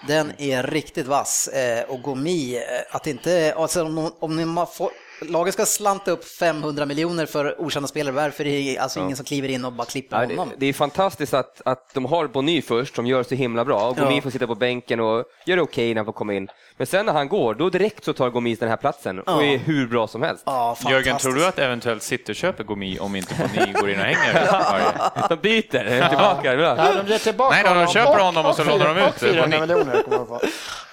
den 0.09 0.33
är 0.39 0.63
riktigt 0.63 1.07
vass. 1.07 1.49
Eh, 1.49 1.91
och 1.91 2.03
Gomi, 2.03 2.57
eh, 2.57 2.97
att 2.97 3.07
inte, 3.07 3.55
alltså 3.57 3.83
om, 3.85 4.11
om 4.19 4.51
man 4.51 4.67
får, 4.67 4.91
laget 5.21 5.55
ska 5.55 5.67
slanta 5.67 6.11
upp 6.11 6.25
500 6.25 6.87
miljoner 6.87 7.27
för 7.27 7.61
okända 7.61 7.87
spelare, 7.89 8.15
varför 8.15 8.47
är 8.47 8.51
det 8.75 8.79
alltså 8.79 9.01
ingen 9.01 9.17
som 9.17 9.25
kliver 9.27 9.49
in 9.49 9.65
och 9.65 9.73
bara 9.73 9.85
klipper 9.87 10.21
Ja, 10.21 10.27
det, 10.27 10.37
honom? 10.37 10.55
det 10.59 10.67
är 10.67 10.73
fantastiskt 10.73 11.35
att, 11.35 11.61
att 11.65 11.95
de 11.95 12.05
har 12.05 12.27
Bonny 12.27 12.63
först, 12.63 12.95
som 12.97 13.07
gör 13.07 13.23
så 13.23 13.35
himla 13.35 13.65
bra. 13.65 13.89
Och 13.89 13.97
Gomis 13.97 14.15
Ja. 14.17 14.23
får 14.23 14.31
sitta 14.31 14.47
på 14.47 14.55
bänken 14.55 15.01
och 15.01 15.25
gör 15.47 15.57
det 15.57 15.63
okej 15.63 15.89
när 15.89 15.97
han 15.97 16.05
får 16.07 16.13
komma 16.13 16.35
in. 16.35 16.49
Men 16.77 16.87
sen 16.87 17.07
när 17.07 17.13
han 17.13 17.29
går, 17.29 17.55
då 17.55 17.71
direkt 17.71 18.05
så 18.05 18.13
tar 18.13 18.31
Gomis 18.31 18.59
den 18.59 18.69
här 18.69 18.77
platsen 18.77 19.19
och 19.19 19.25
Ja. 19.27 19.43
är 19.43 19.59
hur 19.59 19.87
bra 19.87 20.07
som 20.07 20.23
helst. 20.23 20.43
Ja, 20.47 20.77
Jörgen, 20.91 21.19
tror 21.19 21.33
du 21.33 21.47
att 21.47 21.59
eventuellt 21.59 22.03
City 22.03 22.35
köper 22.35 22.65
Gomi 22.65 22.99
om 22.99 23.17
inte 23.17 23.35
Boni 23.35 23.73
går 23.73 23.91
in 23.91 23.99
och 24.01 24.05
hänger? 24.07 25.29
De 25.29 25.37
byter, 25.37 25.77
är 25.85 26.09
tillbaka. 26.09 26.55
Ja, 26.55 26.93
de 27.03 27.11
ger 27.13 27.19
tillbaka 27.19 27.55
Nej 27.55 27.63
då, 27.63 27.69
de 27.69 27.75
honom 27.75 27.93
köper 27.93 28.19
honom 28.25 28.47
och 28.47 28.55
så 28.57 28.65
fyra- 28.65 28.73
lånar 28.77 28.95
de 28.95 29.01
ut 29.01 29.09
och 29.09 29.15
400 29.15 29.59
Bonny. 29.59 29.61
miljoner 29.61 30.03
kommer 30.03 30.19
de 30.19 30.27
få. 30.27 30.41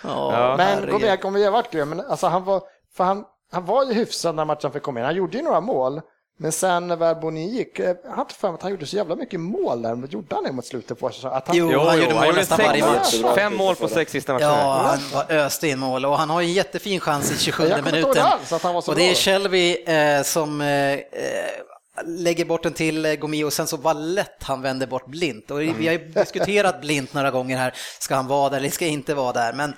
Ja, 0.04 0.56
Men. 0.58 0.90
Gomez 0.92 1.20
kommer 1.22 1.40
ju 1.40 1.46
ha 1.46 1.52
varit 1.52 1.72
grym, 1.72 1.90
men 1.90 2.02
alltså 2.02 2.28
han 2.28 2.44
var, 2.44 2.62
för 2.98 3.04
han, 3.04 3.24
han 3.52 3.66
var 3.66 3.86
ju 3.86 3.94
hyfsad 3.94 4.36
när 4.36 4.46
matchen 4.46 4.72
fick 4.72 4.84
komma 4.84 5.00
in. 5.00 5.06
Han 5.06 5.16
gjorde 5.16 5.38
ju 5.38 5.44
några 5.44 5.62
mål, 5.62 6.02
men 6.40 6.52
sen 6.52 6.88
när 6.88 6.96
väl 6.96 7.16
Boni 7.16 7.50
gick, 7.50 7.80
eh, 7.80 7.96
jag 8.04 8.12
har 8.12 8.22
inte 8.22 8.34
för 8.36 8.48
mig 8.48 8.56
att 8.56 8.62
han 8.62 8.72
gjorde 8.72 8.86
så 8.86 8.96
jävla 8.96 9.16
mycket 9.16 9.40
mål 9.40 9.82
där, 9.82 9.96
men 9.96 10.10
gjorde 10.10 10.36
han 10.36 10.44
det 10.44 10.52
mot 10.52 10.66
slutet 10.66 11.00
på? 11.00 11.08
Att 11.08 11.48
han, 11.48 11.58
Jo, 11.58 11.80
han 11.80 12.02
gjorde 12.02 12.14
mål 12.14 12.36
nästan 12.36 12.60
varje 12.66 12.86
match. 12.86 13.22
Fem 13.36 13.56
mål 13.56 13.76
på 13.76 13.88
sex 13.88 14.12
sista 14.12 14.34
matcherna. 14.34 14.52
Ja, 14.58 14.82
han 14.88 15.00
var 15.14 15.36
öste 15.36 15.68
in 15.68 15.80
mål 15.80 16.06
och 16.06 16.18
han 16.18 16.30
har 16.30 16.42
ju 16.42 16.48
en 16.48 16.54
jättefin 16.54 17.00
chans 17.00 17.32
i 17.32 17.38
27 17.38 17.64
Jag 17.64 17.78
kommer 17.78 17.88
inte 17.88 18.00
ihåg 18.00 18.08
minuten. 18.08 18.24
det 18.24 18.30
alls, 18.30 18.54
att 18.54 18.62
han 18.64 18.74
var 18.74 18.82
så 18.82 18.92
och 18.92 18.98
det 18.98 19.10
är. 19.10 19.16
Shelby 19.16 19.84
eh, 19.84 20.22
som 20.24 20.62
eh, 20.62 20.68
eh, 20.94 21.00
lägger 22.06 22.46
bort 22.46 22.64
den 22.64 22.74
till 22.74 23.06
eh, 23.06 23.14
Gomi 23.14 23.44
och 23.44 23.54
sen 23.54 23.68
så 23.68 23.78
vad 23.78 23.98
lätt 23.98 24.44
han 24.44 24.62
vänder 24.62 24.88
bort 24.88 25.06
blint. 25.08 25.52
Och 25.52 25.62
vi 25.62 25.88
har 25.88 25.94
ju 25.94 26.08
diskuterat 26.08 26.82
blint 26.82 27.14
några 27.14 27.32
gånger 27.32 27.58
här, 27.58 27.74
ska 28.00 28.16
han 28.16 28.28
vara 28.28 28.50
där 28.50 28.58
eller 28.58 28.70
ska 28.70 28.86
inte 28.86 29.14
vara 29.14 29.32
där? 29.34 29.54
Men 29.54 29.74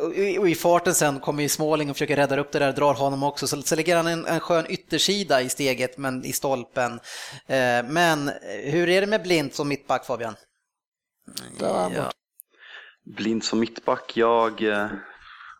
och 0.00 0.48
i, 0.48 0.54
farten 0.54 0.94
sen 0.94 1.20
kommer 1.20 1.42
ju 1.42 1.48
Småling 1.48 1.90
och 1.90 1.96
försöker 1.96 2.16
rädda 2.16 2.40
upp 2.40 2.52
det 2.52 2.58
där, 2.58 2.72
drar 2.72 2.94
honom 2.94 3.22
också, 3.22 3.46
så, 3.46 3.62
så 3.62 3.76
lägger 3.76 3.96
han 3.96 4.06
en, 4.06 4.26
en 4.26 4.40
skön 4.40 4.66
yttersida 4.68 5.42
i 5.42 5.48
steget, 5.48 5.98
men 5.98 6.24
i 6.24 6.32
stolpen. 6.32 6.92
Eh, 7.46 7.84
men 7.88 8.30
hur 8.64 8.88
är 8.88 9.00
det 9.00 9.06
med 9.06 9.22
blint 9.22 9.54
som 9.54 9.68
mittback 9.68 10.06
Fabian? 10.06 10.34
Ja. 11.60 12.12
Blind 13.04 13.44
som 13.44 13.60
mittback, 13.60 14.16
jag... 14.16 14.62
eh, 14.62 14.86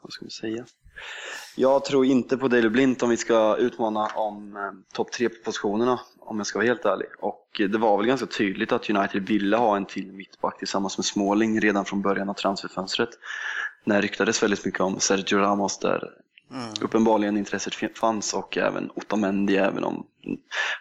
Vad 0.03 0.13
ska 0.13 0.25
vi 0.25 0.31
säga? 0.31 0.65
Jag 1.57 1.85
tror 1.85 2.05
inte 2.07 2.37
på 2.37 2.49
Daley 2.49 2.71
Blind 2.71 3.03
om 3.03 3.11
vi 3.11 3.17
ska 3.17 3.57
utmana 3.57 4.07
om 4.07 4.57
eh, 4.57 4.95
topp 4.95 5.13
tre 5.13 5.29
positionerna 5.29 6.01
om 6.21 6.39
jag 6.39 6.47
ska 6.47 6.59
vara 6.59 6.67
helt 6.67 6.85
ärlig. 6.85 7.09
Och 7.19 7.45
det 7.59 7.79
var 7.79 7.97
väl 7.97 8.07
ganska 8.07 8.27
tydligt 8.27 8.73
att 8.73 8.91
United 8.91 9.29
ville 9.29 9.57
ha 9.57 9.77
en 9.77 9.87
till 9.87 10.13
mittback 10.13 10.59
tillsammans 10.59 10.99
med 10.99 11.05
Småling 11.05 11.61
redan 11.61 11.85
från 11.85 12.03
början 12.03 12.29
av 12.29 12.35
transferfönstret. 12.35 13.09
När 13.85 13.95
det 13.97 14.01
ryktades 14.03 14.43
väldigt 14.43 14.65
mycket 14.65 14.81
om 14.81 15.01
Sergio 15.01 15.39
Ramos 15.39 15.79
där 15.79 16.11
uppenbarligen 16.81 17.37
intresset 17.37 17.75
fanns 17.99 18.35
och 18.35 18.57
även 18.59 18.91
Otamendi 18.95 19.57
även 19.57 19.85
om 19.85 20.07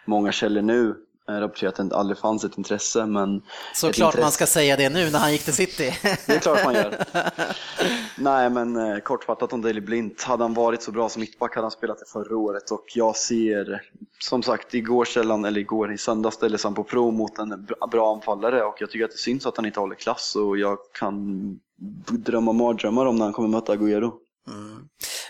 många 0.04 0.32
källor 0.32 0.62
nu 0.62 0.94
eh, 1.28 1.32
rapporterar 1.32 1.68
att 1.70 1.88
det 1.90 1.96
aldrig 1.96 2.18
fanns 2.18 2.44
ett 2.44 2.58
intresse 2.58 3.06
men 3.06 3.42
Såklart 3.74 4.14
man 4.14 4.22
intresse- 4.24 4.30
ska 4.34 4.46
säga 4.46 4.76
det 4.76 4.88
nu 4.88 5.10
när 5.10 5.18
han 5.18 5.32
gick 5.32 5.44
till 5.44 5.52
City. 5.54 5.94
det 6.26 6.34
är 6.34 6.38
klart 6.38 6.64
man 6.64 6.74
gör. 6.74 7.04
Nej, 8.18 8.50
men 8.50 8.76
eh, 8.76 8.98
kortfattat 8.98 9.52
om 9.52 9.62
Daley 9.62 9.80
Blint. 9.80 10.22
Hade 10.22 10.44
han 10.44 10.54
varit 10.54 10.82
så 10.82 10.92
bra 10.92 11.08
som 11.08 11.20
mittback 11.20 11.54
hade 11.54 11.64
han 11.64 11.70
spelat 11.70 11.98
det 11.98 12.06
förra 12.12 12.36
året 12.36 12.70
och 12.70 12.84
jag 12.94 13.16
ser, 13.16 13.82
som 14.18 14.42
sagt, 14.42 14.74
igår 14.74 15.04
sällan, 15.04 15.44
eller 15.44 15.60
igår 15.60 15.92
i 15.92 15.98
söndags 15.98 16.36
ställdes 16.36 16.64
han 16.64 16.74
på 16.74 16.84
prov 16.84 17.12
mot 17.14 17.38
en 17.38 17.64
bra- 17.64 17.86
bra 17.90 18.14
anfallare 18.14 18.62
och 18.64 18.76
jag 18.80 18.90
tycker 18.90 19.04
att 19.04 19.10
det 19.10 19.16
syns 19.18 19.46
att 19.46 19.56
han 19.56 19.66
inte 19.66 19.80
håller 19.80 19.94
klass 19.94 20.36
och 20.36 20.58
jag 20.58 20.78
kan 20.98 21.60
drömma 22.10 22.52
mardrömmar 22.52 23.06
om 23.06 23.16
när 23.16 23.24
han 23.24 23.32
kommer 23.32 23.48
möta 23.48 23.74
Agüero. 23.74 24.12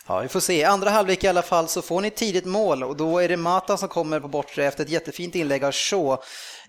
Ja, 0.06 0.20
vi 0.20 0.28
får 0.28 0.40
se. 0.40 0.64
Andra 0.64 0.90
halvlek 0.90 1.24
i 1.24 1.28
alla 1.28 1.42
fall 1.42 1.68
så 1.68 1.82
får 1.82 2.00
ni 2.00 2.10
tidigt 2.10 2.44
mål 2.44 2.82
och 2.82 2.96
då 2.96 3.18
är 3.18 3.28
det 3.28 3.36
Mata 3.36 3.76
som 3.76 3.88
kommer 3.88 4.20
på 4.20 4.28
bortre 4.28 4.64
efter 4.64 4.84
ett 4.84 4.90
jättefint 4.90 5.34
inlägg 5.34 5.64
av 5.64 5.72
Shaw 5.72 6.16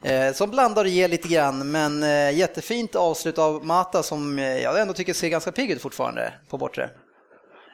eh, 0.03 0.33
som 0.33 0.49
blandar 0.49 0.85
och 0.85 0.89
ger 0.89 1.07
lite 1.07 1.27
grann 1.27 1.71
men 1.71 2.03
eh, 2.03 2.37
jättefint 2.37 2.95
avslut 2.95 3.37
av 3.37 3.65
Mata 3.65 4.03
som 4.03 4.39
eh, 4.39 4.57
jag 4.57 4.81
ändå 4.81 4.93
tycker 4.93 5.13
ser 5.13 5.29
ganska 5.29 5.51
pigg 5.51 5.71
ut 5.71 5.81
fortfarande 5.81 6.33
på 6.49 6.57
bortre. 6.57 6.89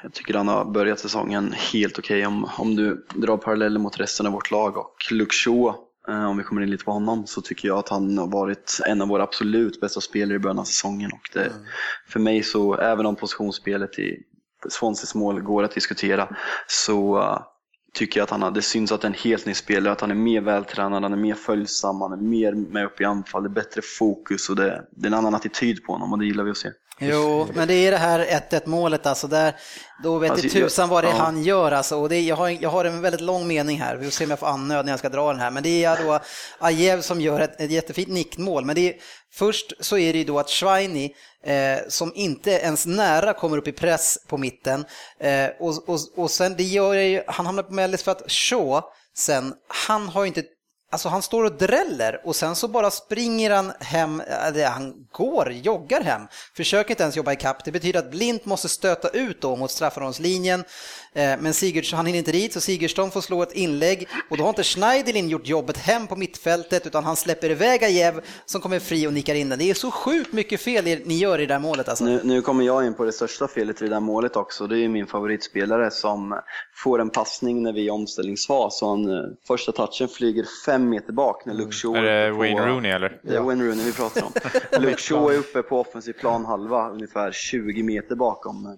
Jag 0.04 0.14
tycker 0.14 0.34
han 0.34 0.48
har 0.48 0.66
börjat 0.66 1.00
säsongen 1.00 1.56
helt 1.74 2.00
okej 2.00 2.26
om, 2.26 2.50
om 2.58 2.76
du 2.76 3.06
drar 3.16 3.38
paralleller 3.38 3.80
mot 3.80 4.00
resten 4.00 4.26
av 4.26 4.32
vårt 4.34 4.52
lag 4.52 4.78
och 4.78 4.96
Luke 5.12 5.34
Shaw, 5.34 5.74
om 6.08 6.38
vi 6.38 6.44
kommer 6.44 6.62
in 6.62 6.70
lite 6.70 6.86
på 6.86 6.92
honom, 6.92 7.28
så 7.28 7.42
tycker 7.42 7.68
jag 7.68 7.78
att 7.78 7.90
han 7.90 8.18
har 8.18 8.28
varit 8.28 8.80
en 8.88 9.02
av 9.02 9.08
våra 9.08 9.24
absolut 9.24 9.82
bästa 9.82 10.02
spelare 10.02 10.36
i 10.36 10.40
början 10.40 10.60
av 10.60 10.64
säsongen. 10.64 11.12
Och 11.12 11.30
det, 11.34 11.52
För 12.08 12.20
mig 12.20 12.44
så, 12.44 12.76
även 12.76 13.06
om 13.06 13.16
positionsspelet 13.16 14.00
i 14.00 14.24
Swanseas 14.70 15.16
mål 15.16 15.42
går 15.42 15.64
att 15.64 15.72
diskutera, 15.72 16.36
så 16.68 17.22
eh, 17.22 17.40
tycker 17.94 18.20
jag 18.20 18.24
att 18.24 18.30
han 18.30 18.42
har, 18.42 18.52
det 18.52 18.62
syns 18.62 18.92
att 18.92 19.02
det 19.02 19.06
är 19.06 19.10
en 19.10 19.18
helt 19.24 19.46
ny 19.46 19.54
spelare, 19.54 19.94
att 19.94 20.02
han 20.02 20.12
är 20.12 20.16
mer 20.16 20.42
vältränad, 20.42 21.04
han 21.04 21.14
är 21.14 21.18
mer 21.18 21.36
följsam, 21.36 22.02
han 22.02 22.12
är 22.14 22.18
mer 22.18 22.52
med 22.52 22.86
upp 22.86 23.02
i 23.02 23.06
anfall, 23.06 23.44
det 23.44 23.48
är 23.48 23.64
bättre 23.64 23.82
fokus 24.00 24.50
och 24.50 24.56
det, 24.56 24.86
det 24.92 25.06
är 25.06 25.08
en 25.08 25.18
annan 25.18 25.36
attityd 25.36 25.84
på 25.84 25.94
honom 25.94 26.14
och 26.14 26.20
det 26.20 26.26
gillar 26.26 26.44
vi 26.44 26.52
att 26.52 26.58
se. 26.58 26.70
Jo, 27.00 27.48
men 27.54 27.68
det 27.68 27.74
är 27.74 27.92
det 27.92 27.98
här 27.98 28.20
1-1 28.50 28.62
målet 28.66 29.06
alltså 29.06 29.28
där, 29.28 29.56
då 30.04 30.18
vet 30.18 30.32
Alltså, 30.32 30.50
tusan 30.50 30.90
vad 30.90 31.04
det 31.04 31.08
är 31.08 31.12
ja. 31.12 31.18
han 31.18 31.44
gör 31.44 31.72
alltså. 31.72 31.98
Och 31.98 32.10
det, 32.10 32.22
jag, 32.22 32.36
har, 32.36 32.50
jag 32.50 32.70
har 32.70 32.86
en 32.86 33.02
väldigt 33.02 33.22
lång 33.22 33.48
mening 33.48 33.80
här, 33.80 33.96
vi 33.96 34.06
får 34.06 34.12
se 34.12 34.24
om 34.24 34.30
jag 34.30 34.40
får 34.40 34.48
annöd 34.48 34.86
när 34.86 34.92
jag 34.92 35.00
ska 35.00 35.10
dra 35.10 35.32
den 35.32 35.42
här. 35.42 35.52
Men 35.52 35.64
det 35.64 35.84
är 35.84 36.04
då 36.04 36.20
Ajev 36.60 37.02
som 37.02 37.22
gör 37.22 37.40
ett, 37.40 37.62
ett 37.62 37.72
jättefint 37.72 38.10
nickmål. 38.10 38.66
Men 38.66 38.76
det 38.76 38.90
är, 38.90 38.96
först 39.34 39.74
så 39.80 39.98
är 39.98 40.14
det 40.14 40.20
ju 40.20 40.26
då 40.26 40.40
att 40.40 40.50
Schweini, 40.50 41.16
eh, 41.44 41.80
som 41.90 42.12
inte 42.16 42.52
ens 42.52 42.86
nära 42.86 43.34
kommer 43.34 43.58
upp 43.58 43.68
i 43.68 43.72
press 43.72 44.18
på 44.28 44.38
mitten, 44.38 44.86
eh, 45.20 45.48
och, 45.60 45.90
och, 45.90 46.00
och 46.16 46.32
sen 46.32 46.56
det 46.58 46.64
gör 46.64 46.94
ju, 46.94 47.24
han 47.28 47.46
hamnar 47.46 47.64
på 47.64 47.74
mellis 47.74 48.04
för 48.04 48.12
att 48.12 48.32
Shaw 48.32 48.82
sen, 49.18 49.54
han 49.68 50.10
har 50.10 50.24
ju 50.24 50.28
inte 50.28 50.44
Alltså 50.92 51.10
han 51.10 51.22
står 51.22 51.44
och 51.44 51.58
dräller 51.58 52.22
och 52.24 52.36
sen 52.36 52.56
så 52.56 52.68
bara 52.68 52.92
springer 52.92 53.52
han 53.52 53.72
hem, 53.80 54.22
äh, 54.22 54.48
eller 54.48 54.66
han 54.68 54.94
går, 55.12 55.52
joggar 55.52 56.02
hem, 56.02 56.22
försöker 56.56 56.90
inte 56.90 57.04
ens 57.04 57.16
jobba 57.16 57.34
i 57.34 57.36
kapp. 57.36 57.66
Det 57.66 57.72
betyder 57.72 58.00
att 58.00 58.12
Blint 58.12 58.46
måste 58.46 58.70
stöta 58.70 59.10
ut 59.10 59.42
då 59.42 59.56
mot 59.56 59.72
straffområdeslinjen. 59.72 60.64
Eh, 61.16 61.38
Men 61.40 61.54
Sigurdsson, 61.54 61.98
han 61.98 62.06
hinner 62.06 62.20
inte 62.20 62.32
dit 62.32 62.54
så 62.54 62.62
Sigurdsson 62.62 63.12
får 63.12 63.22
slå 63.22 63.44
ett 63.44 63.54
inlägg 63.54 64.08
och 64.30 64.38
då 64.38 64.44
har 64.44 64.50
inte 64.50 64.64
Schneiderlin 64.64 65.30
gjort 65.30 65.48
jobbet 65.48 65.78
hem 65.78 66.08
på 66.08 66.16
mittfältet 66.16 66.88
utan 66.88 67.04
han 67.04 67.16
släpper 67.16 67.50
iväg 67.50 67.84
Ajev 67.84 68.22
som 68.46 68.62
kommer 68.62 68.80
fri 68.80 69.08
och 69.08 69.14
nickar 69.14 69.36
in 69.36 69.50
den. 69.50 69.60
Det 69.60 69.70
är 69.70 69.74
så 69.74 69.92
sjukt 69.92 70.34
mycket 70.34 70.62
fel 70.62 70.86
ni 71.06 71.18
gör 71.18 71.42
i 71.42 71.46
det 71.46 71.54
här 71.54 71.62
målet 71.62 71.90
alltså. 71.90 72.04
Nu, 72.06 72.22
nu 72.24 72.42
kommer 72.42 72.64
jag 72.66 72.86
in 72.86 72.94
på 72.94 73.06
det 73.06 73.12
största 73.12 73.48
felet 73.48 73.82
i 73.82 73.86
det 73.86 73.92
där 73.92 74.00
målet 74.00 74.36
också. 74.36 74.68
Det 74.68 74.76
är 74.76 74.80
ju 74.80 74.90
min 74.90 75.08
favoritspelare 75.08 75.92
som 75.92 76.40
får 76.84 77.02
en 77.02 77.10
passning 77.10 77.64
när 77.64 77.74
vi 77.74 77.82
är 77.82 77.86
i 77.86 77.90
omställningsfas. 77.90 78.82
Och 78.82 78.90
han, 78.90 79.12
eh, 79.12 79.24
första 79.48 79.72
touchen 79.72 80.08
flyger 80.08 80.46
fem 80.66 80.90
meter 80.90 81.14
bak 81.14 81.46
när 81.46 81.54
Luke 81.54 81.72
Shaw 81.72 81.98
Är 81.98 82.04
det 82.04 82.32
Wayne 82.32 82.68
Rooney 82.68 82.92
eller? 82.92 83.20
Det 83.24 83.36
är 83.36 83.42
Wayne 83.42 83.64
Rooney 83.64 83.86
vi 83.86 83.94
pratar 83.94 84.24
om. 84.24 84.32
Luke 84.84 85.02
Shaw 85.02 85.34
är 85.34 85.38
uppe 85.38 85.62
på 85.62 85.80
offensiv 85.80 86.14
planhalva, 86.14 86.90
ungefär 86.90 87.32
20 87.32 87.84
meter 87.84 88.16
bakom 88.16 88.66
eh, 88.66 88.72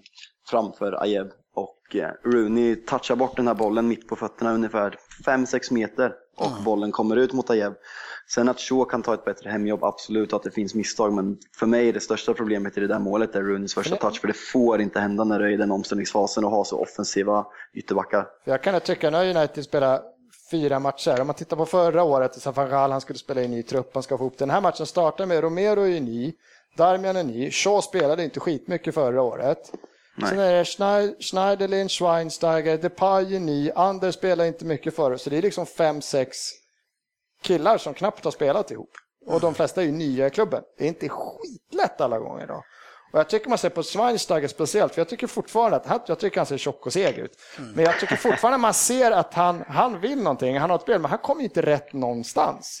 framför 0.50 1.02
Ajev. 1.02 1.26
Och 1.58 1.96
eh, 1.96 2.10
Rooney 2.24 2.76
touchar 2.76 3.16
bort 3.16 3.36
den 3.36 3.46
här 3.46 3.54
bollen 3.54 3.88
mitt 3.88 4.08
på 4.08 4.16
fötterna 4.16 4.52
ungefär 4.52 4.96
5-6 5.26 5.72
meter 5.72 6.12
och 6.36 6.64
bollen 6.64 6.92
kommer 6.92 7.16
ut 7.16 7.32
mot 7.32 7.50
Ajev. 7.50 7.74
Sen 8.34 8.48
att 8.48 8.60
Shaw 8.60 8.84
kan 8.84 9.02
ta 9.02 9.14
ett 9.14 9.24
bättre 9.24 9.50
hemjobb, 9.50 9.84
absolut, 9.84 10.32
att 10.32 10.42
det 10.42 10.50
finns 10.50 10.74
misstag, 10.74 11.12
men 11.12 11.38
för 11.58 11.66
mig 11.66 11.88
är 11.88 11.92
det 11.92 12.00
största 12.00 12.34
problemet 12.34 12.76
i 12.78 12.80
det 12.80 12.86
där 12.86 12.98
målet 12.98 13.34
är 13.34 13.42
Rooneys 13.42 13.74
första 13.74 13.96
touch, 13.96 14.20
för 14.20 14.28
det 14.28 14.36
får 14.36 14.80
inte 14.80 15.00
hända 15.00 15.24
när 15.24 15.38
du 15.38 15.44
är 15.44 15.50
i 15.50 15.56
den 15.56 15.70
omställningsfasen 15.70 16.44
och 16.44 16.50
har 16.50 16.64
så 16.64 16.82
offensiva 16.82 17.46
ytterbackar. 17.74 18.26
Jag 18.44 18.62
kan 18.62 18.80
tycka, 18.80 19.10
nu 19.10 19.16
har 19.16 19.24
United 19.24 19.64
spelat 19.64 20.04
fyra 20.50 20.78
matcher. 20.78 21.20
Om 21.20 21.26
man 21.26 21.36
tittar 21.36 21.56
på 21.56 21.66
förra 21.66 22.02
året, 22.02 22.44
Gaal, 22.54 22.90
han 22.90 23.00
skulle 23.00 23.18
spela 23.18 23.42
i 23.42 23.48
ny 23.48 23.62
trupp, 23.62 23.90
han 23.94 24.02
ska 24.02 24.18
få 24.18 24.24
ihop 24.24 24.38
den 24.38 24.50
här 24.50 24.60
matchen 24.60 24.86
startar 24.86 25.26
med 25.26 25.40
Romero 25.40 25.86
är 25.86 26.00
ny, 26.00 26.32
Darmian 26.76 27.16
är 27.16 27.24
ny, 27.24 27.50
Shaw 27.50 27.80
spelade 27.80 28.24
inte 28.24 28.40
skitmycket 28.40 28.94
förra 28.94 29.22
året. 29.22 29.72
Nej. 30.18 30.30
Sen 30.30 30.38
är 30.38 30.52
det 30.52 30.64
Schneid- 30.64 31.14
Schneiderlin, 31.22 31.88
Schweinsteiger, 31.88 32.78
Depay 32.78 33.38
ny, 33.38 33.70
Anders 33.74 34.14
spelar 34.14 34.44
inte 34.44 34.64
mycket 34.64 34.96
förra, 34.96 35.18
så 35.18 35.30
det 35.30 35.38
är 35.38 35.42
liksom 35.42 35.66
fem, 35.66 36.02
sex 36.02 36.36
killar 37.42 37.78
som 37.78 37.94
knappt 37.94 38.24
har 38.24 38.30
spelat 38.30 38.70
ihop. 38.70 38.90
Och 39.26 39.40
de 39.40 39.54
flesta 39.54 39.80
är 39.80 39.86
ju 39.86 39.92
nya 39.92 40.26
i 40.26 40.30
klubben. 40.30 40.62
Det 40.78 40.84
är 40.84 40.88
inte 40.88 41.08
skitlätt 41.08 42.00
alla 42.00 42.18
gånger 42.18 42.46
då. 42.46 42.62
Och 43.12 43.18
jag 43.18 43.28
tycker 43.28 43.48
man 43.48 43.58
ser 43.58 43.68
på 43.70 43.82
Schweinsteiger 43.82 44.48
speciellt, 44.48 44.94
för 44.94 45.00
jag 45.00 45.08
tycker 45.08 45.26
fortfarande 45.26 45.76
att 45.76 45.86
han, 45.86 46.00
jag 46.06 46.18
tycker 46.18 46.36
han 46.40 46.46
ser 46.46 46.58
tjock 46.58 46.86
och 46.86 46.92
seg 46.92 47.18
ut. 47.18 47.32
Men 47.74 47.84
jag 47.84 48.00
tycker 48.00 48.16
fortfarande 48.16 48.58
man 48.58 48.74
ser 48.74 49.10
att 49.10 49.34
han, 49.34 49.64
han 49.68 50.00
vill 50.00 50.22
någonting, 50.22 50.58
han 50.58 50.70
har 50.70 50.76
ett 50.76 50.82
spel, 50.82 51.00
men 51.00 51.10
han 51.10 51.18
kommer 51.18 51.42
inte 51.44 51.62
rätt 51.62 51.92
någonstans. 51.92 52.80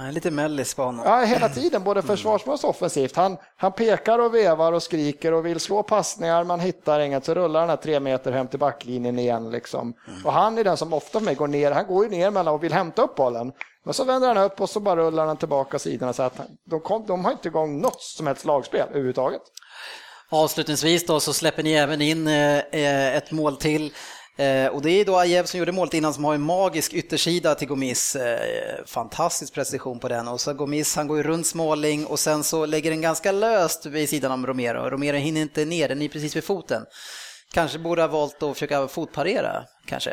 Han 0.00 0.08
är 0.08 0.12
lite 0.12 0.30
mellis 0.30 0.74
på 0.74 0.82
honom. 0.82 1.06
Ja, 1.06 1.24
hela 1.24 1.48
tiden, 1.48 1.84
både 1.84 2.02
försvarsmässigt 2.02 2.64
och 2.64 2.70
offensivt. 2.70 3.16
Han, 3.16 3.36
han 3.56 3.72
pekar 3.72 4.18
och 4.18 4.34
vevar 4.34 4.72
och 4.72 4.82
skriker 4.82 5.32
och 5.32 5.46
vill 5.46 5.60
slå 5.60 5.82
passningar, 5.82 6.44
man 6.44 6.60
hittar 6.60 7.00
inget, 7.00 7.24
så 7.24 7.34
rullar 7.34 7.60
han 7.60 7.68
här 7.68 7.76
tre 7.76 8.00
meter 8.00 8.32
hem 8.32 8.48
till 8.48 8.58
backlinjen 8.58 9.18
igen. 9.18 9.50
Liksom. 9.50 9.94
Och 10.24 10.32
han 10.32 10.58
är 10.58 10.64
den 10.64 10.76
som 10.76 10.92
ofta 10.92 11.18
för 11.18 11.24
mig 11.24 11.34
går 11.34 11.48
ner, 11.48 11.70
han 11.70 11.86
går 11.86 12.04
ju 12.04 12.10
ner 12.10 12.30
mellan 12.30 12.54
och 12.54 12.64
vill 12.64 12.72
hämta 12.72 13.02
upp 13.02 13.14
bollen. 13.14 13.52
Men 13.84 13.94
så 13.94 14.04
vänder 14.04 14.34
han 14.34 14.44
upp 14.44 14.60
och 14.60 14.70
så 14.70 14.80
bara 14.80 14.96
rullar 15.00 15.26
han 15.26 15.36
tillbaka 15.36 15.78
sidorna 15.78 16.12
så 16.12 16.22
att 16.22 16.40
de, 16.64 16.80
kom, 16.80 17.04
de 17.06 17.24
har 17.24 17.32
inte 17.32 17.48
igång 17.48 17.80
något 17.80 18.02
som 18.02 18.26
helst 18.26 18.44
lagspel 18.44 18.86
överhuvudtaget. 18.88 19.42
Avslutningsvis 20.30 21.06
då 21.06 21.20
så 21.20 21.32
släpper 21.32 21.62
ni 21.62 21.72
även 21.72 22.00
in 22.00 22.28
eh, 22.28 22.58
eh, 22.58 23.16
ett 23.16 23.30
mål 23.30 23.56
till. 23.56 23.92
Eh, 24.36 24.66
och 24.66 24.82
det 24.82 24.90
är 24.90 25.04
då 25.04 25.16
Ajev 25.16 25.44
som 25.44 25.58
gjorde 25.58 25.72
målet 25.72 25.94
innan 25.94 26.14
som 26.14 26.24
har 26.24 26.34
en 26.34 26.42
magisk 26.42 26.94
yttersida 26.94 27.54
till 27.54 27.68
Gomis. 27.68 28.16
Eh, 28.16 28.84
fantastisk 28.86 29.54
precision 29.54 29.98
på 29.98 30.08
den. 30.08 30.28
Och 30.28 30.40
så 30.40 30.54
Gomis 30.54 30.96
han 30.96 31.08
går 31.08 31.16
ju 31.16 31.22
runt 31.22 31.46
Småling 31.46 32.06
och 32.06 32.18
sen 32.18 32.44
så 32.44 32.66
lägger 32.66 32.90
den 32.90 33.00
ganska 33.00 33.32
löst 33.32 33.86
vid 33.86 34.08
sidan 34.08 34.32
om 34.32 34.46
Romero. 34.46 34.90
Romero 34.90 35.16
hinner 35.16 35.40
inte 35.40 35.64
ner, 35.64 35.88
den 35.88 36.02
är 36.02 36.08
precis 36.08 36.36
vid 36.36 36.44
foten. 36.44 36.82
Kanske 37.52 37.78
borde 37.78 38.02
ha 38.02 38.08
valt 38.08 38.42
att 38.42 38.54
försöka 38.54 38.88
fotparera, 38.88 39.64
kanske? 39.86 40.12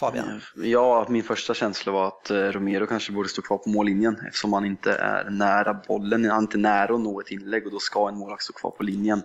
Fabian? 0.00 0.28
Eh, 0.28 0.70
ja, 0.70 1.06
min 1.08 1.22
första 1.22 1.54
känsla 1.54 1.92
var 1.92 2.06
att 2.06 2.30
Romero 2.30 2.86
kanske 2.86 3.12
borde 3.12 3.28
stå 3.28 3.42
kvar 3.42 3.58
på 3.58 3.68
mållinjen 3.68 4.16
eftersom 4.26 4.52
han 4.52 4.64
inte 4.64 4.92
är 4.92 5.30
nära 5.30 5.74
bollen. 5.88 6.24
Han 6.24 6.38
är 6.38 6.42
inte 6.42 6.58
nära 6.58 6.94
att 6.94 7.00
nå 7.00 7.20
ett 7.20 7.30
inlägg 7.30 7.66
och 7.66 7.72
då 7.72 7.78
ska 7.78 8.08
en 8.08 8.18
målvakt 8.18 8.42
stå 8.42 8.52
kvar 8.52 8.70
på 8.70 8.82
linjen. 8.82 9.22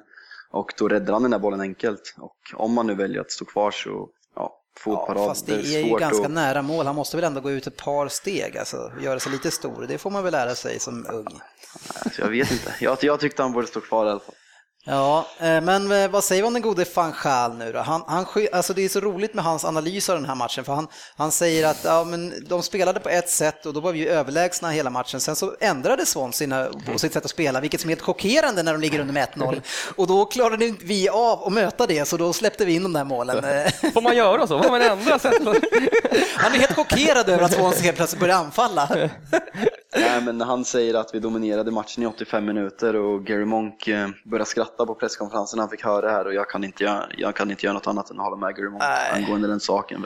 Och 0.55 0.73
då 0.77 0.87
räddar 0.87 1.13
han 1.13 1.21
den 1.21 1.31
där 1.31 1.39
bollen 1.39 1.61
enkelt. 1.61 2.15
Och 2.17 2.37
om 2.53 2.73
man 2.73 2.87
nu 2.87 2.95
väljer 2.95 3.21
att 3.21 3.31
stå 3.31 3.45
kvar 3.45 3.71
så, 3.71 4.09
ja, 4.35 4.61
fotparad. 4.77 5.21
Ja, 5.21 5.27
fast 5.27 5.45
det 5.45 5.53
är 5.53 5.61
ju 5.61 5.89
svårt 5.89 5.99
ganska 5.99 6.25
att... 6.25 6.31
nära 6.31 6.61
mål. 6.61 6.85
Han 6.85 6.95
måste 6.95 7.17
väl 7.17 7.23
ändå 7.23 7.41
gå 7.41 7.51
ut 7.51 7.67
ett 7.67 7.77
par 7.77 8.07
steg, 8.07 8.57
alltså 8.57 8.91
göra 9.01 9.19
sig 9.19 9.31
lite 9.31 9.51
stor. 9.51 9.85
Det 9.87 9.97
får 9.97 10.09
man 10.09 10.23
väl 10.23 10.31
lära 10.31 10.55
sig 10.55 10.79
som 10.79 11.05
ung. 11.09 11.39
Alltså, 12.05 12.21
jag 12.21 12.29
vet 12.29 12.51
inte. 12.51 12.75
Jag, 12.79 12.97
jag 13.01 13.19
tyckte 13.19 13.41
han 13.41 13.51
borde 13.51 13.67
stå 13.67 13.81
kvar 13.81 14.05
i 14.05 14.09
alla 14.09 14.19
fall. 14.19 14.35
Ja, 14.87 15.27
eh, 15.39 15.61
men 15.61 15.91
eh, 15.91 16.09
vad 16.09 16.23
säger 16.23 16.41
vi 16.41 16.47
om 16.47 16.53
den 16.53 16.61
gode 16.61 16.85
van 16.95 17.13
Gaal 17.23 17.53
nu 17.57 17.71
då? 17.71 17.79
Han, 17.79 18.03
han, 18.07 18.25
alltså 18.51 18.73
det 18.73 18.85
är 18.85 18.89
så 18.89 18.99
roligt 18.99 19.33
med 19.33 19.43
hans 19.43 19.65
analys 19.65 20.09
av 20.09 20.15
den 20.15 20.25
här 20.25 20.35
matchen, 20.35 20.63
för 20.63 20.73
han, 20.73 20.87
han 21.17 21.31
säger 21.31 21.67
att 21.67 21.83
ja, 21.83 22.03
men 22.03 22.33
de 22.47 22.63
spelade 22.63 22.99
på 22.99 23.09
ett 23.09 23.29
sätt 23.29 23.65
och 23.65 23.73
då 23.73 23.79
var 23.79 23.91
vi 23.91 24.07
överlägsna 24.07 24.69
hela 24.69 24.89
matchen. 24.89 25.19
Sen 25.19 25.35
så 25.35 25.55
ändrade 25.59 26.05
Swans 26.05 26.35
sina, 26.35 26.67
på 26.91 26.99
sitt 26.99 27.13
sätt 27.13 27.25
att 27.25 27.31
spela, 27.31 27.59
vilket 27.59 27.81
som 27.81 27.89
är 27.89 27.91
helt 27.91 28.01
chockerande 28.01 28.63
när 28.63 28.71
de 28.71 28.81
ligger 28.81 28.99
under 28.99 29.13
med 29.13 29.27
1-0. 29.35 29.61
Och 29.95 30.07
då 30.07 30.25
klarade 30.25 30.65
inte 30.65 30.85
vi 30.85 31.09
av 31.09 31.43
att 31.43 31.53
möta 31.53 31.87
det, 31.87 32.07
så 32.07 32.17
då 32.17 32.33
släppte 32.33 32.65
vi 32.65 32.73
in 32.73 32.83
de 32.83 32.93
där 32.93 33.03
målen. 33.03 33.43
Får 33.93 34.01
man 34.01 34.15
göra 34.17 34.47
så? 34.47 34.63
Får 34.63 34.69
man 34.69 34.81
ändra 34.81 35.19
sätt? 35.19 35.41
Han 36.35 36.53
är 36.53 36.57
helt 36.57 36.75
chockerad 36.75 37.29
över 37.29 37.43
att 37.43 37.53
Swans 37.53 37.81
helt 37.81 37.97
plötsligt 37.97 38.19
börjar 38.19 38.35
anfalla. 38.35 38.89
Nej, 39.95 40.21
men 40.21 40.41
han 40.41 40.65
säger 40.65 40.93
att 40.93 41.15
vi 41.15 41.19
dominerade 41.19 41.71
matchen 41.71 42.03
i 42.03 42.05
85 42.05 42.45
minuter 42.45 42.95
och 42.95 43.25
Gary 43.25 43.45
Monk 43.45 43.87
eh, 43.87 44.09
började 44.25 44.49
skratta 44.49 44.85
på 44.85 44.95
presskonferensen 44.95 45.57
när 45.57 45.63
han 45.63 45.69
fick 45.69 45.83
höra 45.83 46.01
det 46.01 46.11
här 46.11 46.25
och 46.25 46.33
jag 46.33 46.49
kan 46.49 46.63
inte 46.63 46.83
göra, 46.83 47.05
jag 47.17 47.35
kan 47.35 47.51
inte 47.51 47.65
göra 47.65 47.73
något 47.73 47.87
annat 47.87 48.09
än 48.09 48.19
att 48.19 48.25
hålla 48.25 48.37
med 48.37 48.55
Gary 48.55 48.69
Monk 48.69 48.83
Nej. 48.83 49.23
angående 49.23 49.47
den 49.47 49.59
saken. 49.59 50.05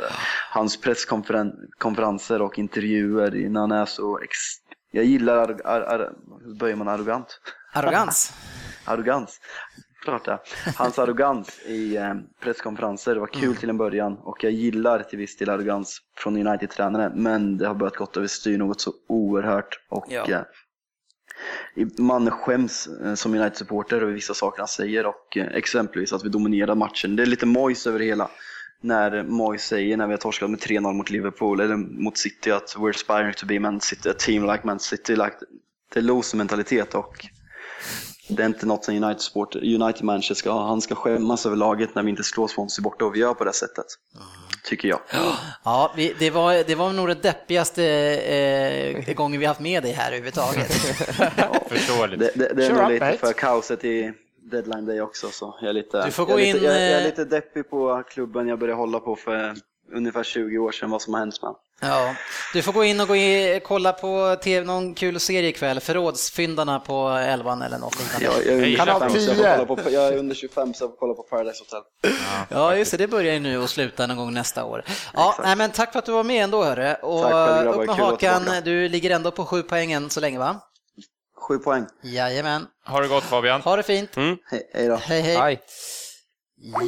Hans 0.51 0.81
presskonferenser 0.81 2.41
och 2.41 2.59
intervjuer 2.59 3.49
när 3.49 3.59
han 3.59 3.71
är 3.71 3.85
så 3.85 4.19
ex... 4.19 4.37
Jag 4.91 5.05
gillar, 5.05 5.37
ar, 5.37 5.61
ar, 5.65 5.81
ar, 5.81 6.13
hur 6.45 6.55
böjer 6.55 6.75
man 6.75 6.87
arrogant? 6.87 7.39
Arrogans. 7.73 8.33
Arrogans. 8.85 9.39
Klart 10.03 10.25
det. 10.25 10.39
Hans 10.75 10.99
arrogans 10.99 11.59
i 11.65 11.95
eh, 11.97 12.13
presskonferenser 12.39 13.15
var 13.15 13.27
kul 13.27 13.55
till 13.55 13.69
en 13.69 13.77
början 13.77 14.17
och 14.17 14.43
jag 14.43 14.51
gillar 14.51 15.03
till 15.03 15.19
viss 15.19 15.37
del 15.37 15.49
arrogans 15.49 16.01
från 16.17 16.47
United-tränare 16.47 17.11
men 17.15 17.57
det 17.57 17.67
har 17.67 17.75
börjat 17.75 17.95
gått 17.95 18.17
överstyr 18.17 18.57
något 18.57 18.81
så 18.81 18.93
oerhört 19.07 19.79
och 19.89 20.05
Ja. 20.09 20.25
eh, 20.29 20.41
man 21.97 22.31
skäms 22.31 22.87
eh, 22.87 23.13
som 23.13 23.33
United-supporter 23.33 24.01
över 24.01 24.13
vissa 24.13 24.33
saker 24.33 24.59
han 24.59 24.67
säger 24.67 25.05
och 25.05 25.37
eh, 25.37 25.47
exempelvis 25.47 26.13
att 26.13 26.25
vi 26.25 26.29
dominerar 26.29 26.75
matchen. 26.75 27.15
Det 27.15 27.23
är 27.23 27.27
lite 27.27 27.45
mojs 27.45 27.87
över 27.87 27.99
det 27.99 28.05
hela. 28.05 28.29
När 28.81 29.23
Moyes 29.23 29.63
säger 29.67 29.97
när 29.97 30.07
vi 30.07 30.13
har 30.13 30.17
torskat 30.17 30.49
med 30.49 30.59
3-0 30.59 30.93
mot 30.93 31.09
Liverpool 31.09 31.59
eller 31.59 31.75
mot 31.75 32.17
City 32.17 32.51
att 32.51 32.75
we're 32.77 32.89
aspiring 32.89 33.33
to 33.33 33.45
be 33.45 33.59
Man 33.59 33.81
City, 33.81 34.09
a 34.09 34.13
team 34.17 34.45
like 34.45 34.59
Man 34.63 34.79
City. 34.79 35.15
Like, 35.15 35.35
det 35.93 35.99
är 35.99 36.03
loser-mentalitet 36.03 36.95
och 36.95 37.25
det 38.29 38.43
är 38.43 38.47
inte 38.47 38.65
något 38.65 38.85
som 38.85 39.03
United, 39.03 39.21
sport, 39.21 39.55
United 39.55 40.03
manager 40.03 40.35
ska 40.35 40.51
ha. 40.51 40.67
Han 40.67 40.81
ska 40.81 40.95
skämmas 40.95 41.45
över 41.45 41.55
laget 41.55 41.95
när 41.95 42.03
vi 42.03 42.09
inte 42.09 42.23
slår 42.23 42.47
Swansea 42.47 42.83
borta 42.83 43.05
och 43.05 43.15
vi 43.15 43.19
gör 43.19 43.33
på 43.33 43.43
det 43.43 43.53
sättet. 43.53 43.85
Tycker 44.63 44.87
jag. 44.87 44.99
Ja, 45.63 45.93
vi, 45.95 46.15
det, 46.19 46.29
var, 46.29 46.63
det 46.67 46.75
var 46.75 46.93
nog 46.93 47.07
den 47.07 47.17
deppigaste 47.21 47.83
eh, 47.83 49.13
gången 49.13 49.39
vi 49.39 49.45
haft 49.45 49.59
med 49.59 49.83
dig 49.83 49.91
här 49.91 50.07
överhuvudtaget. 50.07 50.71
Förståeligt. 51.69 52.19
Det, 52.19 52.31
det, 52.35 52.53
det 52.53 52.65
är 52.65 52.69
Sure 52.69 52.81
nog 52.81 52.85
up, 52.85 52.91
lite 52.91 53.05
mate. 53.05 53.17
för 53.17 53.33
kaoset 53.33 53.85
i 53.85 54.13
deadline 54.51 54.85
day 54.85 55.01
också. 55.01 55.27
Så 55.31 55.57
jag, 55.61 55.69
är 55.69 55.73
lite, 55.73 56.05
Du 56.05 56.11
får 56.11 56.29
jag, 56.29 56.37
gå 56.37 56.39
är 56.39 56.45
lite, 56.45 56.57
in, 56.57 56.63
jag, 56.63 56.73
jag 56.73 56.81
är 56.81 56.99
eh, 56.99 57.05
lite 57.05 57.25
deppig 57.25 57.69
på 57.69 58.03
klubben 58.09 58.47
jag 58.47 58.59
började 58.59 58.77
hålla 58.77 58.99
på 58.99 59.15
för 59.15 59.55
ungefär 59.93 60.23
20 60.23 60.57
år 60.57 60.71
sedan, 60.71 60.89
vad 60.89 61.01
som 61.01 61.13
har 61.13 61.19
hänt 61.19 61.41
med. 61.41 61.55
Ja, 61.81 62.15
du 62.53 62.61
får 62.61 62.73
gå 62.73 62.83
in 62.83 62.99
och 62.99 63.07
gå 63.07 63.15
in, 63.15 63.59
kolla 63.63 63.93
på 63.93 64.35
TV, 64.43 64.65
någon 64.65 64.93
kul 64.93 65.19
serie 65.19 65.49
ikväll, 65.49 65.79
Förrådsfyndarna 65.79 66.79
på 66.79 67.09
11 67.09 67.65
eller 67.65 67.77
något 67.77 67.99
liknande. 67.99 68.25
jag, 68.25 68.45
jag, 68.45 68.47
är 68.47 68.53
under 68.53 68.77
Kanal 68.77 69.11
25, 69.11 69.35
så 69.35 69.43
jag, 69.43 69.67
får 69.67 69.75
10. 69.75 69.75
kolla 69.75 69.83
på, 69.83 69.91
jag 69.91 70.07
är 70.07 70.17
under 70.17 70.35
25 70.35 70.73
så 70.73 70.83
jag 70.83 70.89
får 70.91 70.97
kolla 70.97 71.13
på 71.13 71.23
Paradise 71.23 71.63
Hotel. 71.63 72.13
Ja, 72.49 72.75
just 72.75 72.91
det, 72.91 72.97
det 72.97 73.07
börjar 73.07 73.33
ju 73.33 73.39
nu 73.39 73.57
och 73.57 73.69
sluta 73.69 74.07
någon 74.07 74.17
gång 74.17 74.33
nästa 74.33 74.63
år. 74.65 74.83
Ja, 75.13 75.35
nej, 75.43 75.55
men 75.55 75.71
tack 75.71 75.91
för 75.91 75.99
att 75.99 76.05
du 76.05 76.11
var 76.11 76.23
med 76.23 76.43
ändå 76.43 76.63
hörru. 76.63 76.93
Och 76.93 77.23
Tack 77.23 77.33
själv, 77.33 77.63
grabbar. 77.63 77.81
upp 77.81 77.87
med 77.87 77.95
hakan, 77.95 78.43
du 78.63 78.89
ligger 78.89 79.09
ändå 79.09 79.31
på 79.31 79.45
sju 79.45 79.63
poängen 79.63 80.09
så 80.09 80.19
länge 80.19 80.39
va? 80.39 80.61
Sju 81.47 81.57
poäng. 81.57 81.85
Jajamän. 82.03 82.67
Ha 82.87 83.01
det 83.01 83.07
gott 83.07 83.23
Fabian. 83.23 83.61
Ha 83.61 83.75
det 83.75 83.83
fint. 83.83 84.09
Hej, 84.15 84.69
hej 84.73 84.87
då. 84.87 84.95
Hej 84.95 85.21
hej. 85.21 85.37
Nej. 85.37 85.61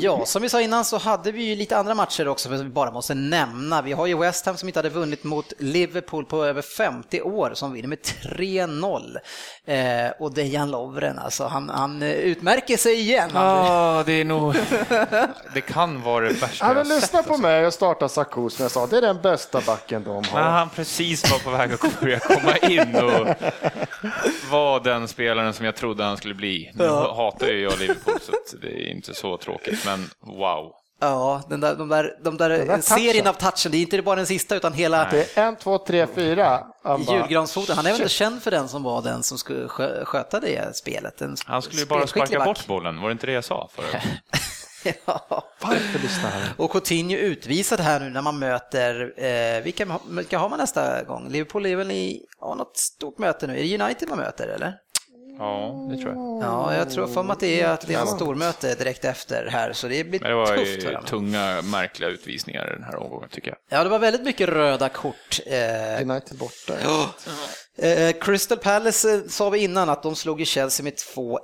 Ja, 0.02 0.26
som 0.26 0.42
vi 0.42 0.50
sa 0.50 0.62
innan 0.62 0.86
så 0.86 0.98
hade 0.98 1.32
vi 1.32 1.44
ju 1.44 1.56
lite 1.56 1.78
andra 1.78 1.96
matcher 1.96 2.28
också 2.28 2.50
som 2.50 2.58
vi 2.58 2.70
bara 2.70 2.92
måste 2.92 3.14
nämna. 3.14 3.82
Vi 3.82 3.92
har 3.92 4.06
ju 4.08 4.18
West 4.18 4.46
Ham 4.46 4.58
som 4.58 4.70
inte 4.70 4.80
hade 4.80 4.90
vunnit 4.90 5.24
mot 5.24 5.54
Liverpool 5.60 6.26
på 6.26 6.46
över 6.46 6.62
50 6.62 7.22
år 7.22 7.52
som 7.54 7.74
vinner 7.74 7.88
med 7.88 7.98
3-0. 8.00 9.18
Eh, 9.66 10.12
och 10.20 10.34
Dejan 10.34 10.72
Lovren, 10.72 11.20
alltså 11.20 11.44
han, 11.44 11.70
han 11.70 12.02
eh, 12.02 12.12
utmärker 12.12 12.78
sig 12.78 13.00
igen. 13.00 13.30
Ja, 13.34 14.04
det 14.06 14.14
är 14.14 14.26
nog... 14.26 14.56
Det 15.54 15.62
kan 15.62 16.02
vara 16.02 16.26
det 16.26 16.34
värsta 16.34 16.66
jag 16.68 16.76
vill 16.76 16.92
har 16.92 16.96
lyssna 16.96 17.24
på 17.24 17.30
alltså. 17.30 17.42
mig 17.48 17.66
och 17.66 17.74
starta 17.74 18.10
Sarko 18.10 18.50
som 18.50 18.64
jag 18.64 18.72
sa. 18.72 18.88
Det 18.88 18.98
är 18.98 19.02
den 19.02 19.22
bästa 19.22 19.62
backen 19.62 20.04
de 20.04 20.24
har. 20.32 20.42
han 20.42 20.70
precis 20.70 21.32
var 21.32 21.40
på 21.40 21.50
väg 21.50 21.74
att 21.74 22.00
börja 22.00 22.20
komma 22.20 22.58
in 22.58 22.96
och 22.96 23.28
var 24.52 24.84
den 24.84 25.08
spelaren 25.08 25.54
som 25.54 25.66
jag 25.66 25.76
trodde 25.76 26.04
han 26.04 26.18
skulle 26.18 26.34
bli. 26.34 26.72
Nu 26.74 26.88
hatar 26.88 27.48
ju 27.48 27.62
jag 27.62 27.80
Liverpool 27.80 28.20
så 28.22 28.58
det 28.58 28.68
är 28.68 28.92
inte 28.92 29.14
så 29.14 29.38
tråkigt, 29.38 29.61
men 29.86 30.10
wow. 30.38 30.72
Ja, 31.04 31.44
den 31.50 31.60
där, 31.60 31.76
de 31.76 31.90
där, 31.90 32.18
de 32.24 32.38
där, 32.38 32.50
Den 32.50 32.68
där 32.68 32.82
serien 32.82 33.28
av 33.28 33.34
touchen, 33.34 33.72
det 33.72 33.78
är 33.78 33.82
inte 33.82 34.02
bara 34.02 34.16
den 34.16 34.26
sista 34.28 34.56
utan 34.56 34.74
hela 34.74 35.08
Det 35.12 35.38
är 35.38 35.48
en, 35.48 35.56
två, 35.56 35.78
tre, 35.78 36.08
fyra. 36.16 36.64
Julgransfoten. 37.12 37.76
Han 37.76 37.86
är 37.86 37.92
väl 37.92 38.02
inte 38.02 38.14
känd 38.14 38.44
för 38.44 38.52
den 38.52 38.68
som 38.70 38.84
var 38.84 39.02
den 39.02 39.24
som 39.24 39.38
skulle 39.38 39.68
skö- 39.68 40.06
sköta 40.06 40.40
det 40.40 40.76
spelet. 40.78 41.22
En 41.22 41.36
Han 41.46 41.62
skulle 41.62 41.82
ju 41.82 41.86
bara 41.88 42.08
sparka 42.08 42.38
back. 42.40 42.46
bort 42.48 42.68
bollen, 42.68 43.02
var 43.02 43.08
det 43.10 43.12
inte 43.12 43.26
det 43.26 43.34
jag 43.34 43.44
sa 43.46 43.70
förut? 43.76 43.96
Ja. 45.06 45.44
Varför 45.62 46.00
lyssnar 46.00 46.30
han? 46.32 46.42
Och 46.58 46.72
Coutinho 46.72 47.16
utvisad 47.18 47.80
här 47.80 48.00
nu 48.00 48.10
när 48.10 48.22
man 48.22 48.40
möter, 48.40 49.14
eh, 49.26 49.64
vilka, 49.64 50.00
vilka 50.10 50.40
har 50.40 50.50
man 50.50 50.60
nästa 50.60 51.04
gång? 51.04 51.30
Liverpool 51.30 51.66
är 51.66 51.76
väl 51.76 51.92
i 51.92 52.22
ja, 52.40 52.56
något 52.56 52.78
stort 52.78 53.18
möte 53.18 53.48
nu, 53.48 53.54
är 53.60 53.78
det 53.78 53.84
United 53.84 54.10
man 54.10 54.18
möter 54.18 54.48
eller? 54.48 54.74
Ja, 55.42 55.88
det 55.90 55.98
tror 55.98 56.14
jag. 56.16 56.44
Ja, 56.44 56.76
jag 56.76 56.90
tror 56.90 57.08
för 57.08 57.32
att 57.32 57.40
det 57.40 57.62
är, 57.62 57.70
att 57.70 57.88
det 57.88 57.94
är 57.94 58.04
ett 58.04 58.10
stormöte 58.10 58.76
direkt 58.76 59.06
efter 59.06 59.48
här, 59.52 59.74
så 59.74 59.88
det 59.88 60.04
blir 60.04 60.20
Men 60.20 60.30
det 60.30 60.36
var 60.36 60.58
tufft 60.58 60.84
för 60.84 61.02
tunga, 61.06 61.62
märkliga 61.62 62.10
utvisningar 62.10 62.72
i 62.72 62.76
den 62.76 62.84
här 62.84 62.96
omgången 62.96 63.30
tycker 63.30 63.50
jag. 63.50 63.80
Ja, 63.80 63.84
det 63.84 63.90
var 63.90 64.00
väldigt 64.00 64.24
mycket 64.24 64.50
röda 64.50 64.90
kort. 64.90 65.40
Eh, 65.46 66.02
United 66.02 66.38
borta. 66.38 66.74
Eh, 67.78 68.12
Crystal 68.20 68.58
Palace 68.58 69.14
eh, 69.14 69.22
sa 69.28 69.50
vi 69.50 69.60
innan 69.60 69.90
att 69.90 70.04
de 70.04 70.16
slog 70.16 70.42
i 70.42 70.46
Chelsea 70.46 70.84
med 70.84 70.94
2-1 70.94 71.38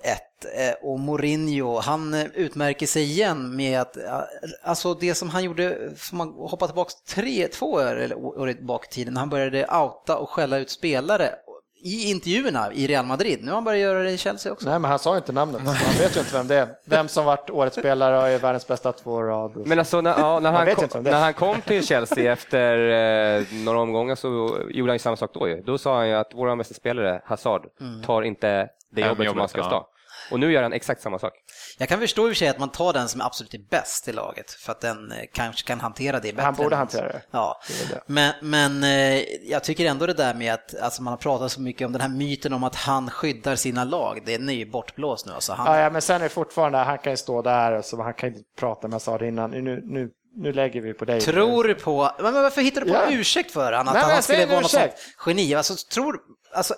eh, 0.55 0.73
och 0.81 0.99
Mourinho 0.99 1.79
han 1.79 2.13
eh, 2.13 2.25
utmärker 2.33 2.87
sig 2.87 3.03
igen 3.03 3.55
med 3.55 3.81
att 3.81 3.97
eh, 3.97 4.19
alltså 4.63 4.93
det 4.93 5.15
som 5.15 5.29
han 5.29 5.43
gjorde, 5.43 5.91
som 5.97 6.17
man 6.17 6.27
hoppar 6.27 6.67
tillbaka 6.67 6.91
tre, 7.09 7.47
två 7.47 7.65
år, 7.65 7.95
eller 7.95 8.17
år 8.17 8.65
bak 8.67 8.85
i 8.85 8.89
tiden, 8.89 9.17
han 9.17 9.29
började 9.29 9.65
outa 9.65 10.17
och 10.17 10.29
skälla 10.29 10.57
ut 10.57 10.69
spelare 10.69 11.31
i 11.79 12.11
intervjuerna 12.11 12.73
i 12.73 12.87
Real 12.87 13.05
Madrid. 13.05 13.39
Nu 13.41 13.47
har 13.47 13.55
han 13.55 13.63
börjat 13.63 13.81
göra 13.81 14.03
det 14.03 14.11
i 14.11 14.17
Chelsea 14.17 14.51
också. 14.51 14.69
Nej, 14.69 14.79
men 14.79 14.89
han 14.89 14.99
sa 14.99 15.13
ju 15.13 15.17
inte 15.17 15.31
namnet. 15.31 15.63
Man 15.65 15.75
vet 15.99 16.15
ju 16.15 16.19
inte 16.19 16.33
vem 16.33 16.47
det 16.47 16.55
är. 16.55 16.67
Vem 16.85 17.07
som 17.07 17.25
varit 17.25 17.49
årets 17.49 17.77
spelare 17.77 18.17
och 18.17 18.27
är 18.27 18.39
världens 18.39 18.67
bästa 18.67 18.91
två 18.91 19.23
rad. 19.23 19.67
Men 19.67 19.79
alltså 19.79 20.01
när, 20.01 20.19
ja, 20.19 20.39
när, 20.39 20.51
han, 20.51 20.75
kom, 20.75 21.03
när 21.03 21.19
han 21.19 21.33
kom 21.33 21.61
till 21.61 21.87
Chelsea 21.87 22.31
efter 22.31 22.89
eh, 23.37 23.43
några 23.51 23.79
omgångar 23.79 24.15
så 24.15 24.57
gjorde 24.69 24.91
han 24.91 24.95
ju 24.95 24.99
samma 24.99 25.15
sak 25.15 25.31
då 25.33 25.47
ju. 25.47 25.61
Då 25.61 25.77
sa 25.77 25.97
han 25.97 26.07
ju 26.09 26.15
att 26.15 26.31
vår 26.33 26.55
bästa 26.55 26.73
spelare, 26.73 27.21
Hazard, 27.25 27.61
tar 28.05 28.21
inte 28.21 28.69
det 28.91 29.01
jobbet 29.01 29.29
som 29.29 29.39
han 29.39 29.49
ska 29.49 29.63
ta. 29.63 29.87
Och 30.31 30.39
nu 30.39 30.51
gör 30.51 30.63
han 30.63 30.73
exakt 30.73 31.01
samma 31.01 31.19
sak. 31.19 31.33
Jag 31.79 31.89
kan 31.89 31.99
förstå 31.99 32.21
i 32.21 32.25
och 32.25 32.29
för 32.29 32.35
sig 32.35 32.47
att 32.47 32.59
man 32.59 32.69
tar 32.69 32.93
den 32.93 33.09
som 33.09 33.21
är 33.21 33.25
absolut 33.25 33.53
är 33.53 33.59
bäst 33.69 34.07
i 34.07 34.13
laget 34.13 34.51
för 34.51 34.71
att 34.71 34.81
den 34.81 35.11
eh, 35.11 35.17
kanske 35.33 35.67
kan 35.67 35.79
hantera 35.79 36.19
det 36.19 36.33
bättre. 36.33 36.41
Han 36.45 36.53
borde 36.55 36.75
hantera 36.75 37.07
det. 37.07 37.21
Ja, 37.31 37.61
Det 37.67 37.83
är 37.83 37.95
det. 37.95 38.01
men, 38.05 38.33
men 38.41 38.83
eh, 38.83 39.23
jag 39.51 39.63
tycker 39.63 39.85
ändå 39.85 40.05
det 40.05 40.13
där 40.13 40.33
med 40.33 40.53
att 40.53 40.75
alltså 40.81 41.03
man 41.03 41.11
har 41.11 41.17
pratat 41.17 41.51
så 41.51 41.61
mycket 41.61 41.85
om 41.85 41.91
den 41.91 42.01
här 42.01 42.09
myten 42.09 42.53
om 42.53 42.63
att 42.63 42.75
han 42.75 43.09
skyddar 43.09 43.55
sina 43.55 43.83
lag, 43.83 44.23
den 44.25 44.49
är 44.49 44.53
ju 44.53 44.65
bortblåst 44.65 45.25
nu. 45.25 45.33
Alltså 45.33 45.53
han, 45.53 45.73
Ja, 45.75 45.79
ja, 45.81 45.89
men 45.89 46.01
sen 46.01 46.15
är 46.15 46.19
det 46.23 46.29
fortfarande, 46.29 46.77
han 46.77 46.97
kan 46.97 47.13
ju 47.13 47.17
stå 47.17 47.41
där 47.41 47.71
och 47.71 47.85
så 47.85 48.03
han 48.03 48.13
kan 48.13 48.29
inte 48.29 48.41
prata 48.59 48.87
med 48.87 49.01
jag 49.05 49.21
innan. 49.23 49.51
Nu, 49.51 49.81
nu, 49.85 50.09
nu 50.35 50.53
lägger 50.53 50.81
vi 50.81 50.93
på 50.93 51.05
dig. 51.05 51.21
Tror 51.21 51.63
du 51.63 51.75
på, 51.75 52.11
men 52.19 52.33
varför 52.33 52.61
hittar 52.61 52.81
du 52.81 52.87
på 52.87 52.93
Ja. 52.93 53.11
ursäkt 53.11 53.51
för 53.51 53.71
han? 53.73 53.87
Att 53.87 53.93
Nej, 53.93 54.03
han 54.03 54.23
skulle 54.23 54.45
vara 54.45 54.59
något 54.59 54.71
sånt 54.71 54.83
ursäkt. 54.83 55.01
geni? 55.25 55.55
Alltså, 55.55 55.73
tror, 55.93 56.19
alltså, 56.53 56.73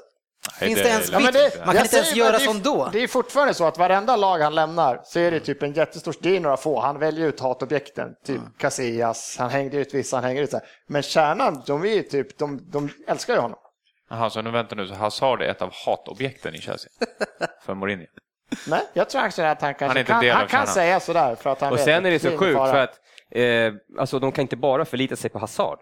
Nej, 0.62 0.70
finns 0.70 0.80
det 0.80 0.84
det 0.84 0.90
ens 0.90 1.10
är 1.10 1.14
Ja, 1.14 1.32
det, 1.32 1.66
Man 1.66 1.76
kan 1.76 1.84
inte 1.84 1.96
ens 1.96 2.16
göra 2.16 2.32
det 2.32 2.40
som 2.40 2.62
då. 2.62 2.90
Det 2.94 3.04
är 3.04 3.08
fortfarande 3.08 3.54
så 3.54 3.66
att 3.66 3.78
varenda 3.78 4.16
lag 4.16 4.40
han 4.40 4.56
lämnar 4.56 5.02
så 5.04 5.20
är 5.20 5.32
det 5.32 5.40
typ 5.40 5.64
en 5.64 5.74
jättestor, 5.74 6.16
det 6.20 6.36
är 6.36 6.40
några 6.40 6.58
få, 6.58 6.80
han 6.80 7.00
väljer 7.00 7.28
ut 7.28 7.40
hatobjekten, 7.40 8.10
typ 8.26 8.42
Casillas, 8.58 9.36
han 9.40 9.50
hängde 9.50 9.78
ut 9.78 9.94
vissa, 9.94 10.18
han 10.18 10.24
hänger 10.24 10.44
ut 10.44 10.52
så 10.52 10.58
här. 10.58 10.66
Men 10.88 11.02
kärnan, 11.02 11.64
de 11.66 11.84
är 11.84 11.88
ju 11.88 12.04
typ, 12.04 12.38
de, 12.38 12.72
de 12.72 12.90
älskar 13.08 13.34
ju 13.34 13.40
honom. 13.40 13.60
Jaha, 14.10 14.30
så 14.30 14.42
nu 14.42 14.52
vänta 14.52 14.76
nu, 14.76 14.88
så 14.88 14.94
Hazard 14.94 15.42
är 15.42 15.46
ett 15.46 15.62
av 15.62 15.74
hatobjekten 15.86 16.56
i 16.56 16.62
Chelsea? 16.62 16.92
För 17.66 17.74
Mourinho? 17.74 18.06
Nej, 18.68 18.82
jag 18.94 19.10
tror 19.10 19.22
actually 19.22 19.52
att 19.52 19.62
han 19.62 19.74
kanske 19.74 19.86
Han 19.86 19.98
är 19.98 20.00
inte 20.00 20.28
kan, 20.28 20.38
han 20.38 20.48
kan 20.48 20.68
säga 20.68 21.00
sådär 21.00 21.36
för 21.36 21.50
att 21.50 21.62
han 21.62 21.72
Och 21.72 21.78
vet 21.78 21.86
sen 21.86 22.06
är 22.06 22.12
det 22.12 22.20
så 22.20 22.38
sjukt 22.38 22.58
för 22.60 22.76
att 22.78 23.00
eh, 23.32 23.74
alltså, 24.00 24.20
de 24.20 24.32
kan 24.32 24.42
inte 24.42 24.56
bara 24.56 24.86
förlita 24.86 25.16
sig 25.16 25.30
på 25.30 25.40
Hazard. 25.40 25.80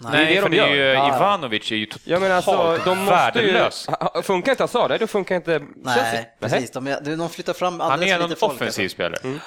Nej, 0.00 0.26
det 0.26 0.32
är 0.32 0.34
det 0.36 0.42
för 0.42 0.48
de 0.48 0.56
det 0.56 0.62
är 0.62 0.74
ju. 0.74 0.80
Ja. 0.82 1.16
Ivanovic 1.16 1.72
är 1.72 1.76
ju 1.76 1.86
totalt 1.86 2.06
Ja 2.06 2.20
men 2.20 2.32
alltså, 2.32 2.78
de 2.84 2.98
måste 2.98 3.14
ju... 3.40 3.46
värdelös. 3.52 3.86
Ha- 3.86 4.22
Funkar 4.22 4.52
inte 4.52 4.62
Hazard, 4.62 4.90
nej, 4.90 4.98
då 4.98 5.06
funkar 5.06 5.34
inte 5.34 5.58
Chelsea. 5.84 6.12
Nej, 6.12 6.34
precis. 6.40 6.70
De, 6.70 6.86
är- 6.86 7.16
de 7.16 7.28
flyttar 7.28 7.52
fram 7.52 7.80
Han 7.80 7.90
alldeles 7.90 8.12
är 8.12 8.16
för 8.16 8.24
en 8.24 8.28
lite 8.30 8.40
folk. 8.40 8.52
offensiv 8.54 8.84
Alltså. 8.84 8.94
spelare. 8.94 9.38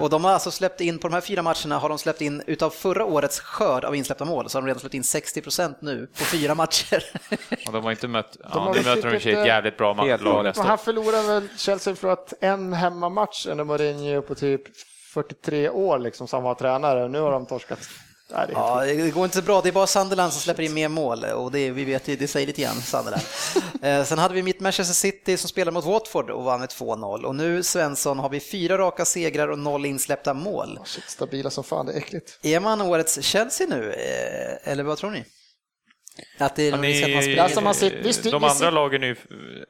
Och 0.00 0.10
de 0.10 0.24
har 0.24 0.32
alltså 0.32 0.50
släppt 0.50 0.80
in, 0.80 0.98
på 0.98 1.08
de 1.08 1.14
här 1.14 1.20
fyra 1.20 1.42
matcherna 1.42 1.78
har 1.78 1.88
de 1.88 1.98
släppt 1.98 2.20
in, 2.20 2.42
utav 2.46 2.70
förra 2.70 3.04
årets 3.04 3.40
skörd 3.40 3.84
av 3.84 3.96
insläppta 3.96 4.24
mål, 4.24 4.50
så 4.50 4.56
har 4.58 4.62
de 4.62 4.66
redan 4.66 4.80
släppt 4.80 4.94
in 4.94 5.02
60% 5.02 5.74
nu 5.80 6.06
på 6.18 6.24
fyra 6.24 6.54
matcher. 6.54 7.04
Och 7.66 7.72
de 7.72 7.84
har 7.84 7.90
inte 7.90 8.08
mött, 8.08 8.36
ja, 8.42 8.48
har 8.60 8.66
nu 8.74 8.80
väl 8.80 8.84
möter 8.96 9.02
de 9.10 9.16
i 9.16 9.20
för 9.20 9.20
sig 9.20 9.32
ett 9.32 9.46
jävligt 9.46 9.76
bra 9.76 9.94
ma- 9.94 10.06
Helt 10.06 10.22
lag 10.22 10.32
galet. 10.34 10.50
nästa 10.50 10.62
år. 10.62 10.66
han 10.68 10.78
förlorar 10.78 11.22
väl, 11.22 11.48
Chelsea 11.56 11.90
har 11.90 11.96
förlorat 11.96 12.32
en 12.40 12.72
hemmamatch 12.72 13.46
under 13.46 13.64
Mourinho 13.64 14.22
på 14.22 14.34
typ 14.34 14.62
43 15.14 15.68
år 15.68 15.98
liksom 15.98 16.28
som 16.28 16.36
han 16.36 16.44
var 16.44 16.54
tränare 16.54 17.08
nu 17.08 17.20
har 17.20 17.30
de 17.32 17.46
torskat. 17.46 17.78
Nej, 18.32 18.46
det 18.46 18.52
Ja, 18.52 18.84
det 18.84 19.10
går 19.10 19.24
inte 19.24 19.36
så 19.36 19.42
bra. 19.42 19.60
Det 19.60 19.68
är 19.68 19.72
bara 19.72 19.86
Sunderland 19.86 20.32
som 20.32 20.42
släpper 20.42 20.62
in 20.62 20.74
mer 20.74 20.88
mål 20.88 21.24
och 21.24 21.52
det, 21.52 21.70
vi 21.70 21.84
vet 21.84 22.08
ju, 22.08 22.16
det 22.16 22.28
säger 22.28 22.46
lite 22.46 22.62
grann 22.62 22.82
Sunderland. 22.82 23.22
eh, 23.82 24.04
sen 24.04 24.18
hade 24.18 24.34
vi 24.34 24.42
mitt 24.42 24.60
Manchester 24.60 24.94
City 24.94 25.36
som 25.36 25.48
spelade 25.48 25.74
mot 25.74 25.84
Watford 25.84 26.30
och 26.30 26.44
vann 26.44 26.60
med 26.60 26.68
2-0 26.68 27.24
och 27.24 27.34
nu 27.34 27.62
Svensson 27.62 28.18
har 28.18 28.28
vi 28.28 28.40
fyra 28.40 28.78
raka 28.78 29.04
segrar 29.04 29.48
och 29.48 29.58
noll 29.58 29.86
insläppta 29.86 30.34
mål. 30.34 30.78
Shit, 30.84 31.04
stabila 31.08 31.50
som 31.50 31.64
fan, 31.64 31.86
det 31.86 31.92
är 31.92 31.96
äckligt. 31.96 32.38
Är 32.42 32.60
man 32.60 32.80
årets 32.80 33.22
Chelsea 33.22 33.66
nu, 33.66 33.92
eh, 33.92 34.72
eller 34.72 34.84
vad 34.84 34.98
tror 34.98 35.10
ni? 35.10 35.24
Att 36.38 36.56
det 36.56 36.68
är 36.68 36.72
ska- 36.72 37.18
att 37.18 37.36
man 37.36 37.44
Alltså, 37.44 37.60
man 37.60 37.74
sitter- 37.74 38.02
vi 38.02 38.12
styr- 38.12 38.30
de 38.30 38.40
vi 38.42 38.46
andra 38.46 38.50
sitter- 38.50 38.70
lagen 38.70 39.02
är 39.02 39.06
ju, 39.06 39.16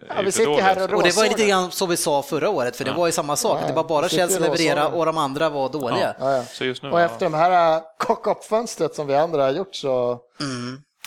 Ja, 0.09 0.23
vi 0.25 0.33
sitter 0.33 0.63
här 0.63 0.77
och 0.85 0.95
och 0.97 1.03
det 1.03 1.17
var 1.17 1.25
lite 1.25 1.47
grann 1.47 1.71
så 1.71 1.87
vi 1.87 1.97
sa 1.97 2.23
förra 2.23 2.49
året, 2.51 2.77
för 2.77 2.85
det 2.85 2.93
var 2.93 3.07
ju 3.07 3.13
samma 3.13 3.37
sak. 3.37 3.59
Ja, 3.63 3.67
Det 3.67 3.73
var 3.73 3.85
bara 3.85 4.09
Chelsea 4.09 4.41
leverera 4.41 4.89
och 4.89 5.07
de 5.07 5.19
andra 5.19 5.49
var 5.49 5.69
dåliga. 5.69 6.15
Ja, 6.21 6.37
ja. 6.37 6.45
Så 6.45 6.65
just 6.65 6.83
nu, 6.83 6.91
Och 6.91 7.01
ja. 7.01 7.05
efter 7.05 7.27
de 7.27 7.35
här 7.35 7.83
cock-up-fönstret 7.99 8.95
som 8.95 9.07
vi 9.07 9.15
andra 9.15 9.43
har 9.43 9.51
gjort 9.51 9.75
så... 9.75 10.19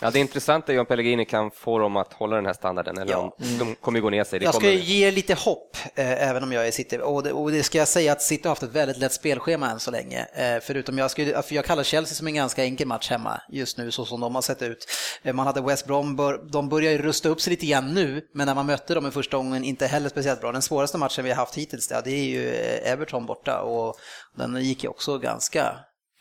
Ja, 0.02 0.10
det 0.10 0.18
intressanta 0.18 0.72
är 0.72 0.80
om 0.80 0.86
Pellegrini 0.86 1.24
kan 1.24 1.50
få 1.50 1.78
dem 1.78 1.96
att 1.96 2.12
hålla 2.12 2.36
den 2.36 2.46
här 2.46 2.52
standarden 2.52 2.98
eller 2.98 3.12
Ja. 3.12 3.18
om 3.18 3.58
de 3.58 3.74
kommer 3.74 4.00
gå 4.00 4.10
ner 4.10 4.24
sig. 4.24 4.38
Det 4.38 4.44
Jag 4.44 4.54
ska 4.54 4.70
ju 4.70 4.78
ge 4.78 5.10
lite 5.10 5.34
hopp, 5.34 5.76
eh, 5.94 6.28
även 6.28 6.42
om 6.42 6.52
jag 6.52 6.66
är 6.66 6.70
City. 6.70 6.98
Och 7.02 7.22
det, 7.22 7.32
och 7.32 7.50
det 7.52 7.62
ska 7.62 7.78
jag 7.78 7.88
säga 7.88 8.12
att 8.12 8.22
City 8.22 8.42
har 8.44 8.50
haft 8.50 8.62
ett 8.62 8.70
väldigt 8.70 8.96
lätt 8.98 9.12
spelschema 9.12 9.70
än 9.70 9.80
så 9.80 9.90
länge. 9.90 10.26
Eh, 10.34 10.60
förutom 10.62 10.98
jag, 10.98 11.10
skulle, 11.10 11.42
för 11.42 11.54
jag 11.54 11.64
kallar 11.64 11.82
Chelsea 11.82 12.14
som 12.14 12.26
en 12.26 12.34
ganska 12.34 12.64
enkel 12.64 12.86
match 12.86 13.10
hemma 13.10 13.40
just 13.48 13.78
nu, 13.78 13.90
så 13.90 14.04
som 14.04 14.20
de 14.20 14.34
har 14.34 14.42
sett 14.42 14.62
ut. 14.62 14.86
Eh, 15.22 15.32
man 15.32 15.46
hade 15.46 15.60
West 15.60 15.86
Brom, 15.86 16.16
bör, 16.16 16.40
de 16.52 16.68
börjar 16.68 16.92
ju 16.92 16.98
rusta 16.98 17.28
upp 17.28 17.40
sig 17.40 17.50
lite 17.50 17.66
grann 17.66 17.94
nu, 17.94 18.22
men 18.34 18.46
när 18.46 18.54
man 18.54 18.66
mötte 18.66 18.94
dem 18.94 19.06
i 19.06 19.10
första 19.10 19.36
gången 19.36 19.64
inte 19.64 19.86
heller 19.86 20.08
speciellt 20.08 20.40
bra. 20.40 20.52
Den 20.52 20.62
svåraste 20.62 20.98
matchen 20.98 21.24
vi 21.24 21.30
har 21.30 21.36
haft 21.36 21.54
hittills, 21.54 21.88
ja, 21.90 22.00
det 22.04 22.10
är 22.10 22.24
ju 22.24 22.54
eh, 22.54 22.92
Everton 22.92 23.26
borta 23.26 23.60
och 23.60 23.94
den 24.36 24.56
gick 24.64 24.82
ju 24.84 24.88
också 24.90 25.18
ganska 25.18 25.76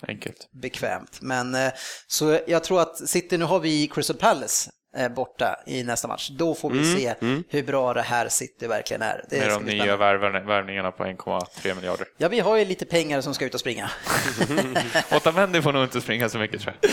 Enkelt. 0.07 0.49
bekvämt. 0.51 1.19
Men 1.21 1.55
eh, 1.55 1.71
så 2.07 2.39
jag 2.47 2.63
tror 2.63 2.81
att 2.81 3.09
City, 3.09 3.37
nu 3.37 3.45
har 3.45 3.59
vi 3.59 3.87
Crystal 3.87 4.15
Palace 4.17 4.71
eh, 4.97 5.09
borta 5.09 5.55
i 5.65 5.83
nästa 5.83 6.07
match. 6.07 6.29
Då 6.29 6.55
får 6.55 6.69
vi 6.69 6.95
se 6.95 7.13
hur 7.49 7.63
bra 7.63 7.93
det 7.93 8.01
här 8.01 8.29
City 8.29 8.67
verkligen 8.67 9.01
är. 9.01 9.25
Det 9.29 9.39
Med 9.39 9.49
de 9.49 9.63
nya 9.63 9.97
värvningarna 9.97 10.91
på 10.91 11.03
1,3 11.03 11.75
miljarder. 11.75 12.07
Ja, 12.17 12.27
vi 12.27 12.39
har 12.39 12.57
ju 12.57 12.65
lite 12.65 12.85
pengar 12.85 13.21
som 13.21 13.33
ska 13.33 13.45
ut 13.45 13.53
och 13.53 13.59
springa. 13.59 13.89
Otamendi 15.15 15.61
får 15.61 15.73
nog 15.73 15.83
inte 15.83 16.01
springa 16.01 16.29
så 16.29 16.37
mycket 16.37 16.61
tror 16.61 16.75
jag. 16.81 16.91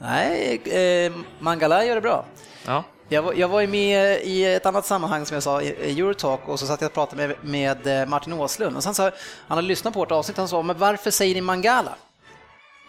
Nej, 0.00 0.60
eh, 0.64 1.12
Mangala 1.38 1.84
gör 1.84 1.94
det 1.94 2.00
bra. 2.00 2.24
Ja. 2.66 2.84
Jag 3.10 3.22
var, 3.22 3.34
jag 3.34 3.48
var 3.48 3.66
med 3.66 4.20
i 4.22 4.44
ett 4.44 4.66
annat 4.66 4.86
sammanhang 4.86 5.26
som 5.26 5.34
jag 5.34 5.42
sa, 5.42 5.62
i 5.62 6.00
Eurotalk, 6.00 6.48
och 6.48 6.60
så 6.60 6.66
satt 6.66 6.80
jag 6.80 6.88
och 6.88 6.94
pratade 6.94 7.28
med, 7.28 7.36
med 7.42 8.00
eh, 8.02 8.08
Martin 8.08 8.32
Åslund. 8.32 8.76
Och 8.76 8.82
sen 8.82 8.94
sa, 8.94 9.02
han 9.48 9.58
hade 9.58 9.68
lyssnat 9.68 9.94
på 9.94 10.00
vårt 10.00 10.10
avsnitt 10.10 10.38
och 10.38 10.42
han 10.42 10.48
sa, 10.48 10.62
men 10.62 10.78
varför 10.78 11.10
säger 11.10 11.34
ni 11.34 11.40
Mangala? 11.40 11.94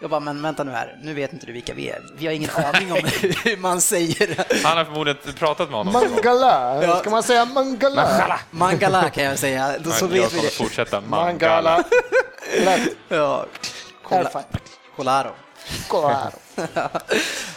Jag 0.02 0.10
bara, 0.10 0.20
men 0.20 0.42
vänta 0.42 0.64
nu 0.64 0.70
här, 0.72 0.98
nu 1.02 1.14
vet 1.14 1.32
inte 1.32 1.46
du 1.46 1.52
vilka 1.52 1.74
vi 1.74 1.88
är. 1.88 2.02
Vi 2.16 2.26
har 2.26 2.32
ingen 2.32 2.50
aning 2.50 2.92
om 2.92 2.98
hur 3.44 3.56
man 3.56 3.80
säger 3.80 4.44
Han 4.64 4.76
har 4.78 4.84
förmodligen 4.84 5.18
pratat 5.38 5.68
med 5.70 5.78
honom. 5.78 5.92
Mangala! 5.92 6.82
Ja. 6.84 6.96
Ska 6.96 7.10
man 7.10 7.22
säga 7.22 7.44
Mangala? 7.44 8.40
Mangala 8.50 9.10
kan 9.10 9.24
jag 9.24 9.38
säga, 9.38 9.74
då 9.78 9.90
så 9.90 10.04
jag 10.04 10.08
vet 10.08 10.32
vi 10.32 10.40
det. 10.40 10.50
fortsätta. 10.50 11.00
Mangala. 11.00 11.84
Mangala. 12.64 12.84
Ja. 13.08 13.46
Colaro. 14.96 15.30
Här. 15.92 16.32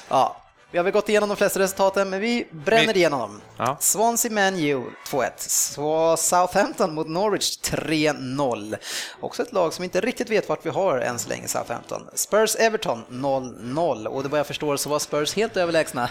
Ja, 0.09 0.42
vi 0.73 0.79
har 0.79 0.83
väl 0.83 0.93
gått 0.93 1.09
igenom 1.09 1.29
de 1.29 1.35
flesta 1.37 1.59
resultaten, 1.59 2.09
men 2.09 2.19
vi 2.19 2.47
bränner 2.51 2.93
Vi- 2.93 2.99
igenom 2.99 3.19
dem. 3.19 3.41
Ja. 3.57 3.77
Swansea 3.79 4.31
Man 4.31 4.55
U 4.59 4.83
2-1. 5.07 5.31
Så 5.37 6.17
Southampton 6.17 6.93
mot 6.93 7.07
Norwich 7.09 7.57
3-0. 7.61 8.75
Också 9.19 9.41
ett 9.41 9.53
lag 9.53 9.73
som 9.73 9.83
inte 9.83 10.01
riktigt 10.01 10.29
vet 10.29 10.49
vart 10.49 10.65
vi 10.65 10.69
har 10.69 10.97
än 10.99 11.19
så 11.19 11.29
länge, 11.29 11.47
Southampton. 11.47 12.07
Spurs 12.15 12.55
Everton 12.55 13.03
0-0 13.09 14.05
och 14.07 14.23
det 14.23 14.29
vad 14.29 14.39
jag 14.39 14.47
förstår 14.47 14.77
så 14.77 14.89
var 14.89 14.99
Spurs 14.99 15.35
helt 15.35 15.57
överlägsna. 15.57 16.09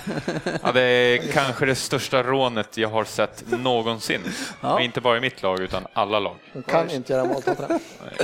Ja, 0.63 0.73
det 0.73 0.83
är 0.83 1.33
kanske 1.33 1.67
det 1.67 1.75
största 1.75 2.23
rånet 2.23 2.77
jag 2.77 2.89
har 2.89 3.05
sett 3.05 3.45
någonsin. 3.51 4.21
Ja. 4.61 4.81
Inte 4.81 5.01
bara 5.01 5.17
i 5.17 5.21
mitt 5.21 5.43
lag, 5.43 5.61
utan 5.61 5.87
alla 5.93 6.19
lag. 6.19 6.37
De 6.53 6.63
kan 6.63 6.91
inte 6.91 7.13
göra 7.13 7.25
mål. 7.25 7.43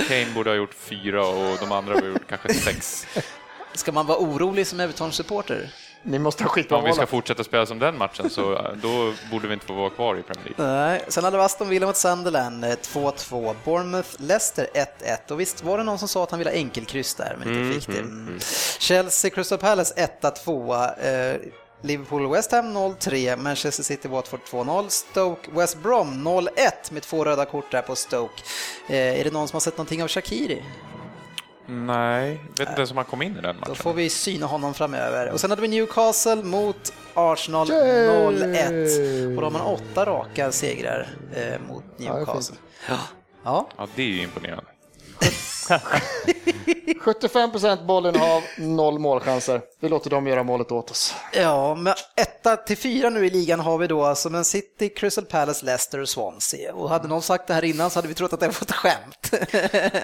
Kane 0.07 0.27
borde 0.35 0.49
ha 0.49 0.55
gjort 0.57 0.73
fyra 0.73 1.27
och 1.27 1.57
de 1.59 1.71
andra 1.71 1.93
har 1.93 2.01
gjort 2.07 2.27
kanske 2.29 2.53
sex. 2.53 3.07
Ska 3.73 3.91
man 3.91 4.05
vara 4.07 4.17
orolig 4.17 4.67
som 4.67 4.79
Everton-supporter? 4.79 5.69
Ni 6.03 6.19
måste 6.19 6.43
ha 6.43 6.49
skit 6.49 6.69
på 6.69 6.75
Om 6.75 6.85
vi 6.85 6.93
ska 6.93 7.05
fortsätta 7.05 7.43
spela 7.43 7.65
som 7.65 7.79
den 7.79 7.97
matchen 7.97 8.29
så 8.29 8.53
eh, 8.53 8.71
då 8.81 9.13
borde 9.31 9.47
vi 9.47 9.53
inte 9.53 9.65
få 9.65 9.73
vara 9.73 9.89
kvar 9.89 10.15
i 10.15 10.23
Premier 10.23 10.53
League. 10.57 10.75
Nej, 10.75 11.01
sen 11.07 11.23
hade 11.23 11.37
vi 11.37 11.43
Aston 11.43 11.69
Villa 11.69 11.87
mot 11.87 11.97
Sunderland 11.97 12.65
eh, 12.65 12.69
2-2. 12.69 13.55
Bournemouth 13.65 14.09
Leicester 14.17 14.67
1-1. 14.73 15.31
Och 15.31 15.39
visst 15.39 15.63
var 15.63 15.77
det 15.77 15.83
någon 15.83 15.99
som 15.99 16.07
sa 16.07 16.23
att 16.23 16.31
han 16.31 16.37
ville 16.37 16.49
ha 16.49 16.55
enkelkryss 16.55 17.15
där, 17.15 17.35
men 17.39 17.53
inte 17.53 17.79
fick 17.79 17.95
det. 17.95 18.01
Mm. 18.01 18.39
Chelsea 18.79 19.31
Crystal 19.31 19.57
Palace 19.57 20.09
1-2. 20.21 21.33
Eh, 21.33 21.37
Liverpool 21.81 22.31
West 22.31 22.51
Ham 22.51 22.77
0-3. 22.77 23.37
Manchester 23.37 23.83
City 23.83 24.07
Watford 24.07 24.39
2-0. 24.51 24.89
Stoke 24.89 25.51
West 25.51 25.77
Brom 25.83 26.27
0-1 26.27 26.47
med 26.91 27.03
två 27.03 27.25
röda 27.25 27.45
kort 27.45 27.71
där 27.71 27.81
på 27.81 27.95
Stoke. 27.95 28.43
Eh, 28.89 29.19
är 29.19 29.23
det 29.23 29.33
någon 29.33 29.47
som 29.47 29.55
har 29.55 29.61
sett 29.61 29.77
någonting 29.77 30.03
av 30.03 30.07
Shakiri? 30.09 30.63
Nej, 31.69 32.41
vet 32.49 32.59
inte 32.69 32.71
ens 32.81 32.91
om 32.91 32.97
han 32.97 33.05
kom 33.05 33.21
in 33.21 33.37
i 33.37 33.41
den 33.41 33.55
Då 33.55 33.59
matchen. 33.59 33.75
får 33.75 33.93
vi 33.93 34.09
syna 34.09 34.45
honom 34.45 34.73
framöver. 34.73 35.31
Och 35.31 35.39
sen 35.39 35.49
hade 35.49 35.61
vi 35.61 35.67
Newcastle 35.67 36.43
mot 36.43 36.93
Arsenal 37.13 37.69
Yay! 37.69 38.07
0-1. 38.07 39.35
Och 39.35 39.41
då 39.41 39.45
har 39.45 39.51
man 39.51 39.61
åtta 39.61 40.05
raka 40.05 40.51
segrar 40.51 41.07
eh, 41.33 41.59
mot 41.69 41.83
Newcastle. 41.97 42.55
Ja, 42.89 42.97
ja. 43.43 43.69
Ja, 43.77 43.87
det 43.95 44.01
är 44.01 44.07
ju 44.07 44.21
imponerande. 44.23 44.65
75% 46.73 47.85
bollinnehav, 47.85 48.43
noll 48.57 48.99
målchanser. 48.99 49.61
Vi 49.81 49.89
låter 49.89 50.09
dem 50.09 50.27
göra 50.27 50.43
målet 50.43 50.71
åt 50.71 50.91
oss. 50.91 51.15
ja 51.33 51.75
men 51.75 51.93
etta 52.15 52.57
till 52.57 52.77
fyra 52.77 53.09
nu 53.09 53.25
i 53.25 53.29
ligan 53.29 53.59
har 53.59 53.77
vi 53.77 53.87
då 53.87 54.03
alltså 54.05 54.29
Men 54.29 54.45
City, 54.45 54.89
Crystal 54.89 55.25
Palace, 55.25 55.65
Leicester 55.65 55.99
och 55.99 56.09
Swansea. 56.09 56.73
Och 56.73 56.89
hade 56.89 57.07
någon 57.07 57.21
sagt 57.21 57.47
det 57.47 57.53
här 57.53 57.63
innan 57.63 57.89
så 57.89 57.97
hade 57.97 58.07
vi 58.07 58.13
trott 58.13 58.33
att 58.33 58.39
det 58.39 58.47
var 58.47 58.53
ett 58.61 58.71
skämt. 58.71 59.31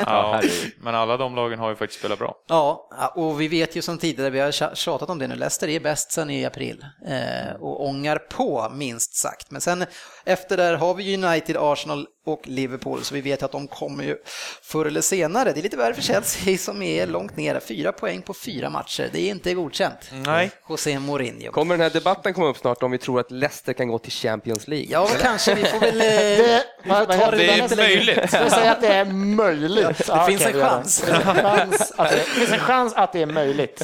Ja, 0.05 0.41
men 0.81 0.95
alla 0.95 1.17
de 1.17 1.35
lagen 1.35 1.59
har 1.59 1.69
ju 1.69 1.75
faktiskt 1.75 1.99
spelat 1.99 2.19
bra. 2.19 2.35
Ja, 2.47 2.89
och 3.15 3.41
vi 3.41 3.47
vet 3.47 3.75
ju 3.75 3.81
som 3.81 3.97
tidigare, 3.97 4.29
vi 4.29 4.39
har 4.39 4.51
tja- 4.51 4.75
tjatat 4.75 5.09
om 5.09 5.19
det 5.19 5.27
nu, 5.27 5.35
Leicester 5.35 5.67
är 5.67 5.79
bäst 5.79 6.11
sen 6.11 6.29
i 6.29 6.45
april 6.45 6.85
eh, 7.07 7.55
och 7.61 7.85
ångar 7.85 8.17
på 8.17 8.69
minst 8.73 9.15
sagt. 9.15 9.51
Men 9.51 9.61
sen 9.61 9.85
efter 10.25 10.57
där 10.57 10.73
har 10.75 10.93
vi 10.93 11.23
United, 11.23 11.57
Arsenal 11.59 12.07
och 12.25 12.41
Liverpool, 12.47 13.03
så 13.03 13.13
vi 13.15 13.21
vet 13.21 13.43
att 13.43 13.51
de 13.51 13.67
kommer 13.67 14.03
ju 14.03 14.17
förr 14.63 14.85
eller 14.85 15.01
senare. 15.01 15.51
Det 15.53 15.59
är 15.59 15.63
lite 15.63 15.77
värre 15.77 15.93
för 15.93 16.01
Chelsea 16.01 16.54
som 16.57 16.81
är 16.81 17.07
långt 17.07 17.37
nere, 17.37 17.59
fyra 17.59 17.91
poäng 17.91 18.21
på 18.21 18.33
fyra 18.33 18.69
matcher. 18.69 19.09
Det 19.13 19.19
är 19.19 19.29
inte 19.31 19.53
godkänt. 19.53 19.97
Nej. 20.11 20.51
José 20.69 20.99
Mourinho. 20.99 21.51
Kommer 21.51 21.73
den 21.77 21.81
här 21.81 21.89
debatten 21.89 22.33
komma 22.33 22.47
upp 22.47 22.57
snart 22.57 22.83
om 22.83 22.91
vi 22.91 22.97
tror 22.97 23.19
att 23.19 23.31
Leicester 23.31 23.73
kan 23.73 23.87
gå 23.87 23.99
till 23.99 24.11
Champions 24.11 24.67
League? 24.67 24.87
Ja, 24.89 25.07
men 25.11 25.21
kanske 25.21 25.55
vi 25.55 25.63
får 25.65 25.79
väl... 25.79 26.01
eh, 26.01 26.07
Det, 26.07 26.63
vad, 26.85 27.07
vad 27.07 27.17
heter 27.17 27.37
Det 27.37 27.49
är 27.49 27.57
nästa- 27.61 27.75
möjligt. 27.75 28.17
Vi 28.45 28.49
säga 28.49 28.71
att 28.71 28.81
det 28.81 28.87
är 28.87 29.05
möjligt? 29.05 29.97
Det 30.07 30.23
finns 30.27 30.41
en 30.45 30.53
chans. 30.53 31.01
Det 31.01 31.05
finns 31.15 31.25
en 31.25 31.33
chans 31.33 31.91
att 31.97 32.09
det, 32.09 32.15
det 32.15 32.23
finns 32.23 32.51
en 32.51 32.59
chans 32.59 32.93
att 32.95 33.13
det 33.13 33.21
är 33.21 33.25
möjligt. 33.25 33.81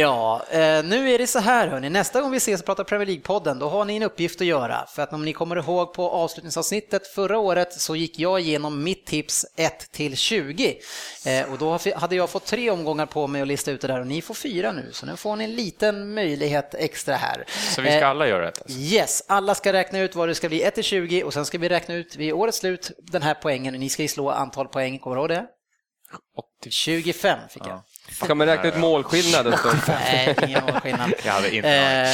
Ja, 0.00 0.42
eh, 0.50 0.58
nu 0.84 1.10
är 1.14 1.18
det 1.18 1.26
så 1.26 1.38
här 1.38 1.68
hörni, 1.68 1.90
nästa 1.90 2.20
gång 2.20 2.30
vi 2.30 2.36
ses 2.36 2.60
och 2.60 2.66
pratar 2.66 2.84
Premier 2.84 3.06
League-podden, 3.08 3.58
då 3.58 3.68
har 3.68 3.84
ni 3.84 3.96
en 3.96 4.02
uppgift 4.02 4.40
att 4.40 4.46
göra. 4.46 4.86
För 4.94 5.02
att 5.02 5.12
om 5.12 5.24
ni 5.24 5.32
kommer 5.32 5.56
ihåg 5.56 5.92
på 5.94 6.10
avslutningsavsnittet 6.10 7.06
förra 7.06 7.38
året 7.38 7.72
så 7.80 7.96
gick 7.96 8.18
jag 8.18 8.40
igenom 8.40 8.82
mitt 8.82 9.06
tips 9.06 9.46
1 9.56 9.92
till 9.92 10.16
20. 10.16 10.76
Eh, 11.26 11.52
och 11.52 11.58
då 11.58 11.78
hade 12.04 12.16
jag 12.16 12.30
fått 12.30 12.44
tre 12.44 12.70
omgångar 12.70 13.06
på 13.06 13.26
mig 13.26 13.42
att 13.42 13.48
lista 13.48 13.70
ut 13.70 13.80
det 13.80 13.88
där 13.88 14.00
och 14.00 14.06
ni 14.06 14.22
får 14.22 14.34
fyra 14.34 14.72
nu, 14.72 14.90
så 14.92 15.06
nu 15.06 15.16
får 15.16 15.36
ni 15.36 15.44
en 15.44 15.54
liten 15.54 16.14
möjlighet 16.14 16.74
extra 16.74 17.14
här. 17.14 17.44
Så 17.74 17.82
vi 17.82 17.88
ska 17.88 17.98
Eh, 17.98 18.08
alla 18.08 18.28
göra 18.28 18.42
det? 18.42 18.46
Alltså. 18.46 18.78
Yes, 18.78 19.22
alla 19.28 19.54
ska 19.54 19.72
räkna 19.72 19.98
ut 19.98 20.14
vad 20.14 20.28
det 20.28 20.34
ska 20.34 20.48
bli 20.48 20.62
1 20.62 20.74
till 20.74 20.84
20 20.84 21.22
och 21.24 21.32
sen 21.32 21.46
ska 21.46 21.58
vi 21.58 21.68
räkna 21.68 21.94
ut 21.94 22.16
vid 22.16 22.32
årets 22.32 22.58
slut 22.58 22.90
den 22.98 23.22
här 23.22 23.34
poängen. 23.34 23.74
Ni 23.74 23.88
ska 23.88 24.02
ju 24.02 24.08
slå 24.08 24.30
antal 24.30 24.68
poäng, 24.68 24.98
kommer 24.98 25.16
du 25.16 25.20
ihåg 25.20 25.28
det? 25.28 25.46
25 26.70 27.38
fick 27.48 27.66
jag. 27.66 27.80
Ska 28.12 28.34
man 28.34 28.46
räkna 28.46 28.68
ut 28.68 28.76
målskillnaden? 28.78 29.54
Nej, 29.88 30.36
ingen 30.42 30.64
målskillnad. 30.64 31.12
Jag 31.24 31.32
hade 31.32 31.56
inte 31.56 31.68
Eh, 31.68 32.08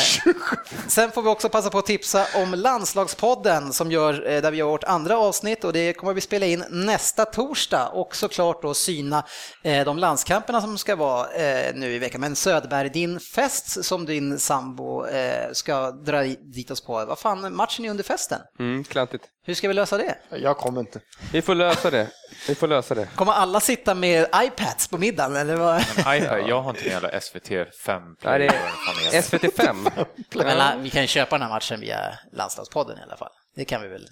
sen 0.89 1.11
får 1.11 1.23
vi 1.23 1.29
också 1.29 1.49
passa 1.49 1.71
på 1.71 1.79
att 1.79 1.87
tipsa 1.87 2.27
om 2.35 2.55
Landslagspodden 2.55 3.73
som 3.73 3.91
gör, 3.93 4.31
eh, 4.31 4.43
där 4.43 4.51
vi 4.51 4.57
gör 4.57 4.67
vårt 4.67 4.85
andra 4.85 5.19
avsnitt 5.19 5.65
och 5.65 5.73
det 5.73 5.93
kommer 5.93 6.15
vi 6.15 6.21
spela 6.21 6.47
in 6.47 6.65
nästa 6.71 7.25
torsdag 7.25 7.89
och 7.89 8.17
såklart 8.17 8.63
då 8.63 8.75
syna 8.75 9.25
eh, 9.65 9.85
de 9.85 9.99
landskamperna 9.99 10.61
som 10.61 10.79
ska 10.79 10.97
vara 10.97 11.33
eh, 11.33 11.75
nu 11.75 11.93
i 11.93 11.99
veckan. 11.99 12.21
Men 12.21 12.37
Söderberg, 12.37 12.89
din 12.89 13.21
fest 13.21 13.85
som 13.85 14.07
din 14.07 14.39
sambo 14.39 15.07
eh, 15.07 15.53
ska 15.53 15.91
dra 15.91 16.23
dit 16.23 16.71
oss 16.71 16.81
på, 16.81 17.05
vad 17.05 17.19
fan, 17.19 17.55
matchen 17.57 17.85
är 17.85 17.91
under 17.91 18.05
festen. 18.05 18.41
Mm, 18.59 18.85
klantigt. 18.85 19.25
Hur 19.43 19.55
ska 19.55 19.69
vi 19.69 19.75
lösa 19.75 19.99
det? 19.99 20.15
Jag 20.31 20.57
kommer 20.57 20.81
inte. 20.81 21.01
Vi 21.33 21.43
får 21.43 21.55
lösa 21.55 21.91
det. 21.91 22.07
Vi 22.49 22.55
får 22.55 22.69
lösa 22.69 22.95
det. 22.95 23.09
Kommer 23.15 23.33
alla 23.33 23.61
sitta 23.61 23.95
med 23.95 24.27
iPads 24.37 24.89
på 24.89 24.99
middagen 24.99 25.37
eller 25.37 25.57
vad? 25.57 25.85
Aj, 26.05 26.45
jag 26.49 26.63
har 26.63 26.71
inte 26.71 26.85
en 26.85 26.91
jävla 26.91 27.21
SVT 27.21 27.49
5 27.85 28.03
Nej, 28.23 28.39
det 28.39 28.47
är 28.47 29.23
SVT5. 29.23 29.91
Men, 30.35 30.59
eh, 30.59 30.83
vi 30.83 30.91
kan 30.91 31.03
ju 31.03 31.09
köpa 31.09 31.39
den 31.39 31.43
här 31.43 31.55
matchen 31.55 31.81
via 31.81 31.99
Landslagspodden 32.33 32.99
i 32.99 33.03
alla 33.03 33.17
fall. 33.17 33.31
Det 33.57 33.65
kan 33.65 33.83
vi 33.83 33.89
väl. 33.89 34.07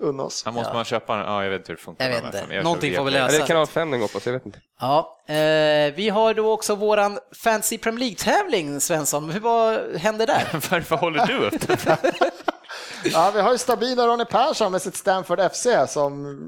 Unna 0.00 0.22
oss. 0.22 0.44
Här 0.44 0.52
måste 0.52 0.74
man 0.74 0.84
köpa 0.84 1.14
en, 1.14 1.20
ja 1.20 1.44
jag 1.44 1.50
vet 1.50 1.60
inte 1.60 1.72
hur 1.72 1.76
det 1.76 1.82
funkar. 1.82 2.04
Jag 2.04 2.22
vet 2.22 2.24
inte. 2.24 2.54
Jag 2.54 2.64
Någonting 2.64 2.96
får 2.96 3.04
vi 3.04 3.10
lösa. 3.10 3.36
Eller 3.36 3.46
kanal 3.46 3.66
5 3.66 3.90
den 3.90 4.00
går 4.00 4.08
på, 4.08 4.20
så 4.20 4.28
jag 4.28 4.32
vet 4.34 4.46
inte. 4.46 4.58
Ja, 4.80 5.24
eh, 5.28 5.34
vi 5.94 6.08
har 6.08 6.34
då 6.34 6.52
också 6.52 6.74
våran 6.74 7.18
Fancy 7.44 7.78
Premier 7.78 8.00
League-tävling, 8.00 8.80
Svensson. 8.80 9.30
Hur, 9.30 9.40
vad 9.40 9.96
hände 9.96 10.26
där? 10.26 10.44
Varför 10.70 10.96
håller 10.96 11.26
du 11.26 11.36
upp 11.38 11.66
det? 11.66 11.98
Ja, 13.04 13.30
vi 13.34 13.40
har 13.40 13.52
ju 13.52 13.58
stabila 13.58 14.06
Ronny 14.06 14.24
Persson 14.24 14.72
med 14.72 14.82
sitt 14.82 14.96
Stanford 14.96 15.40
FC 15.52 15.66
som 15.88 16.38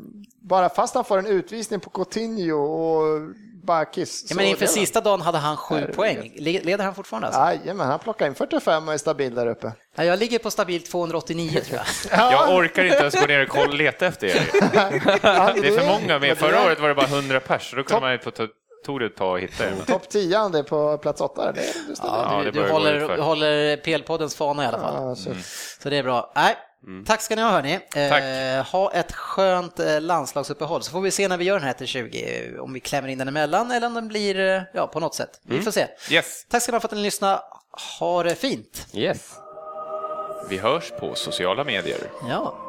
bara 0.43 0.69
fast 0.69 0.94
han 0.94 1.05
får 1.05 1.19
en 1.19 1.27
utvisning 1.27 1.81
på 1.81 1.90
Coutinho 1.90 2.57
och 2.57 3.20
Bakis. 3.65 4.24
Ja, 4.28 4.36
men 4.36 4.44
inför 4.44 4.66
sista 4.66 5.01
dagen 5.01 5.20
hade 5.20 5.39
han 5.39 5.57
sju 5.57 5.86
poäng. 5.94 6.32
Le- 6.36 6.61
Leder 6.62 6.85
han 6.85 6.94
fortfarande? 6.94 7.28
Alltså? 7.28 7.40
Jajamän, 7.65 7.86
han 7.86 7.98
plockar 7.98 8.27
in 8.27 8.35
45 8.35 8.89
och 8.89 8.94
är 8.94 8.98
stabil 8.98 9.35
där 9.35 9.47
uppe. 9.47 9.73
Ja, 9.97 10.05
jag 10.05 10.19
ligger 10.19 10.39
på 10.39 10.51
stabilt 10.51 10.90
289 10.90 11.61
tror 11.66 11.81
jag. 12.11 12.32
Jag 12.32 12.55
orkar 12.57 12.85
inte 12.85 12.97
ens 12.98 13.20
gå 13.20 13.27
ner 13.27 13.43
och 13.43 13.48
kolla, 13.48 13.73
leta 13.73 14.07
efter 14.07 14.27
er. 14.27 14.32
Det 15.62 15.69
är 15.69 15.78
för 15.78 15.86
många 15.86 16.19
med. 16.19 16.39
Förra 16.39 16.65
året 16.66 16.81
var 16.81 16.89
det 16.89 16.94
bara 16.94 17.07
100 17.07 17.40
pers, 17.40 17.70
så 17.70 17.77
då 17.77 17.82
kunde 17.82 18.01
man 18.01 18.12
ju 18.12 18.19
på 18.19 18.31
ta- 18.31 18.47
tog 18.85 19.01
det 19.01 19.07
ett 19.07 19.16
tag 19.16 19.36
att 19.36 19.43
hitta 19.43 19.65
er. 19.65 19.74
Topp 19.86 20.09
10 20.09 20.36
han 20.36 20.55
är 20.55 20.62
på 20.62 20.98
plats 20.98 21.20
8. 21.20 21.53
Det. 21.53 21.62
Ja, 22.03 22.40
du, 22.44 22.51
det 22.51 22.62
du 22.62 22.70
håller, 22.73 23.19
håller 23.19 23.77
PL-poddens 23.77 24.36
fana 24.36 24.65
i 24.65 24.66
alla 24.66 24.78
fall. 24.78 24.94
Ja, 24.94 25.15
så. 25.15 25.31
Så 25.82 25.90
det 25.90 25.97
är 25.97 26.03
bra. 26.03 26.32
Nej, 26.36 26.57
Tack 27.07 27.23
ska 27.23 27.36
ni 27.36 27.43
ha 27.43 27.51
hörni. 27.51 27.78
Eh, 27.97 28.66
ha 28.66 28.93
ett 28.93 29.12
skönt 29.12 29.81
eh, 29.81 30.01
landslagsuppehåll 30.01 30.82
så 30.82 30.90
får 30.90 31.01
vi 31.01 31.11
se 31.11 31.28
när 31.28 31.36
vi 31.36 31.44
gör 31.44 31.59
den 31.59 31.66
här 31.66 31.73
till 31.73 31.86
20, 31.86 32.53
eh, 32.55 32.61
om 32.61 32.73
vi 32.73 32.81
klämmer 32.81 33.09
in 33.09 33.19
den 33.19 33.28
emellan 33.28 33.70
eller 33.70 33.86
om 33.86 33.94
den 33.94 34.09
blir 34.09 34.39
eh, 34.39 34.62
ja, 34.74 34.86
på 34.86 35.01
något 35.01 35.15
sätt. 35.15 35.40
Vi 35.43 35.62
får 35.62 35.70
se. 35.70 35.86
Yes, 36.11 36.47
Tack 36.51 36.62
ska 36.62 36.73
ni 36.73 36.77
ha 36.77 36.81
för 36.81 36.89
att 36.89 36.94
ni 36.94 37.03
lyssnade. 37.03 37.40
Ha 38.01 38.23
det 38.23 38.35
fint. 38.35 38.86
Yes. 38.94 39.35
vi 40.48 40.59
hörs 40.59 40.93
på 41.01 41.15
sociala 41.15 41.65
medier. 41.65 41.98
Ja. 42.28 42.65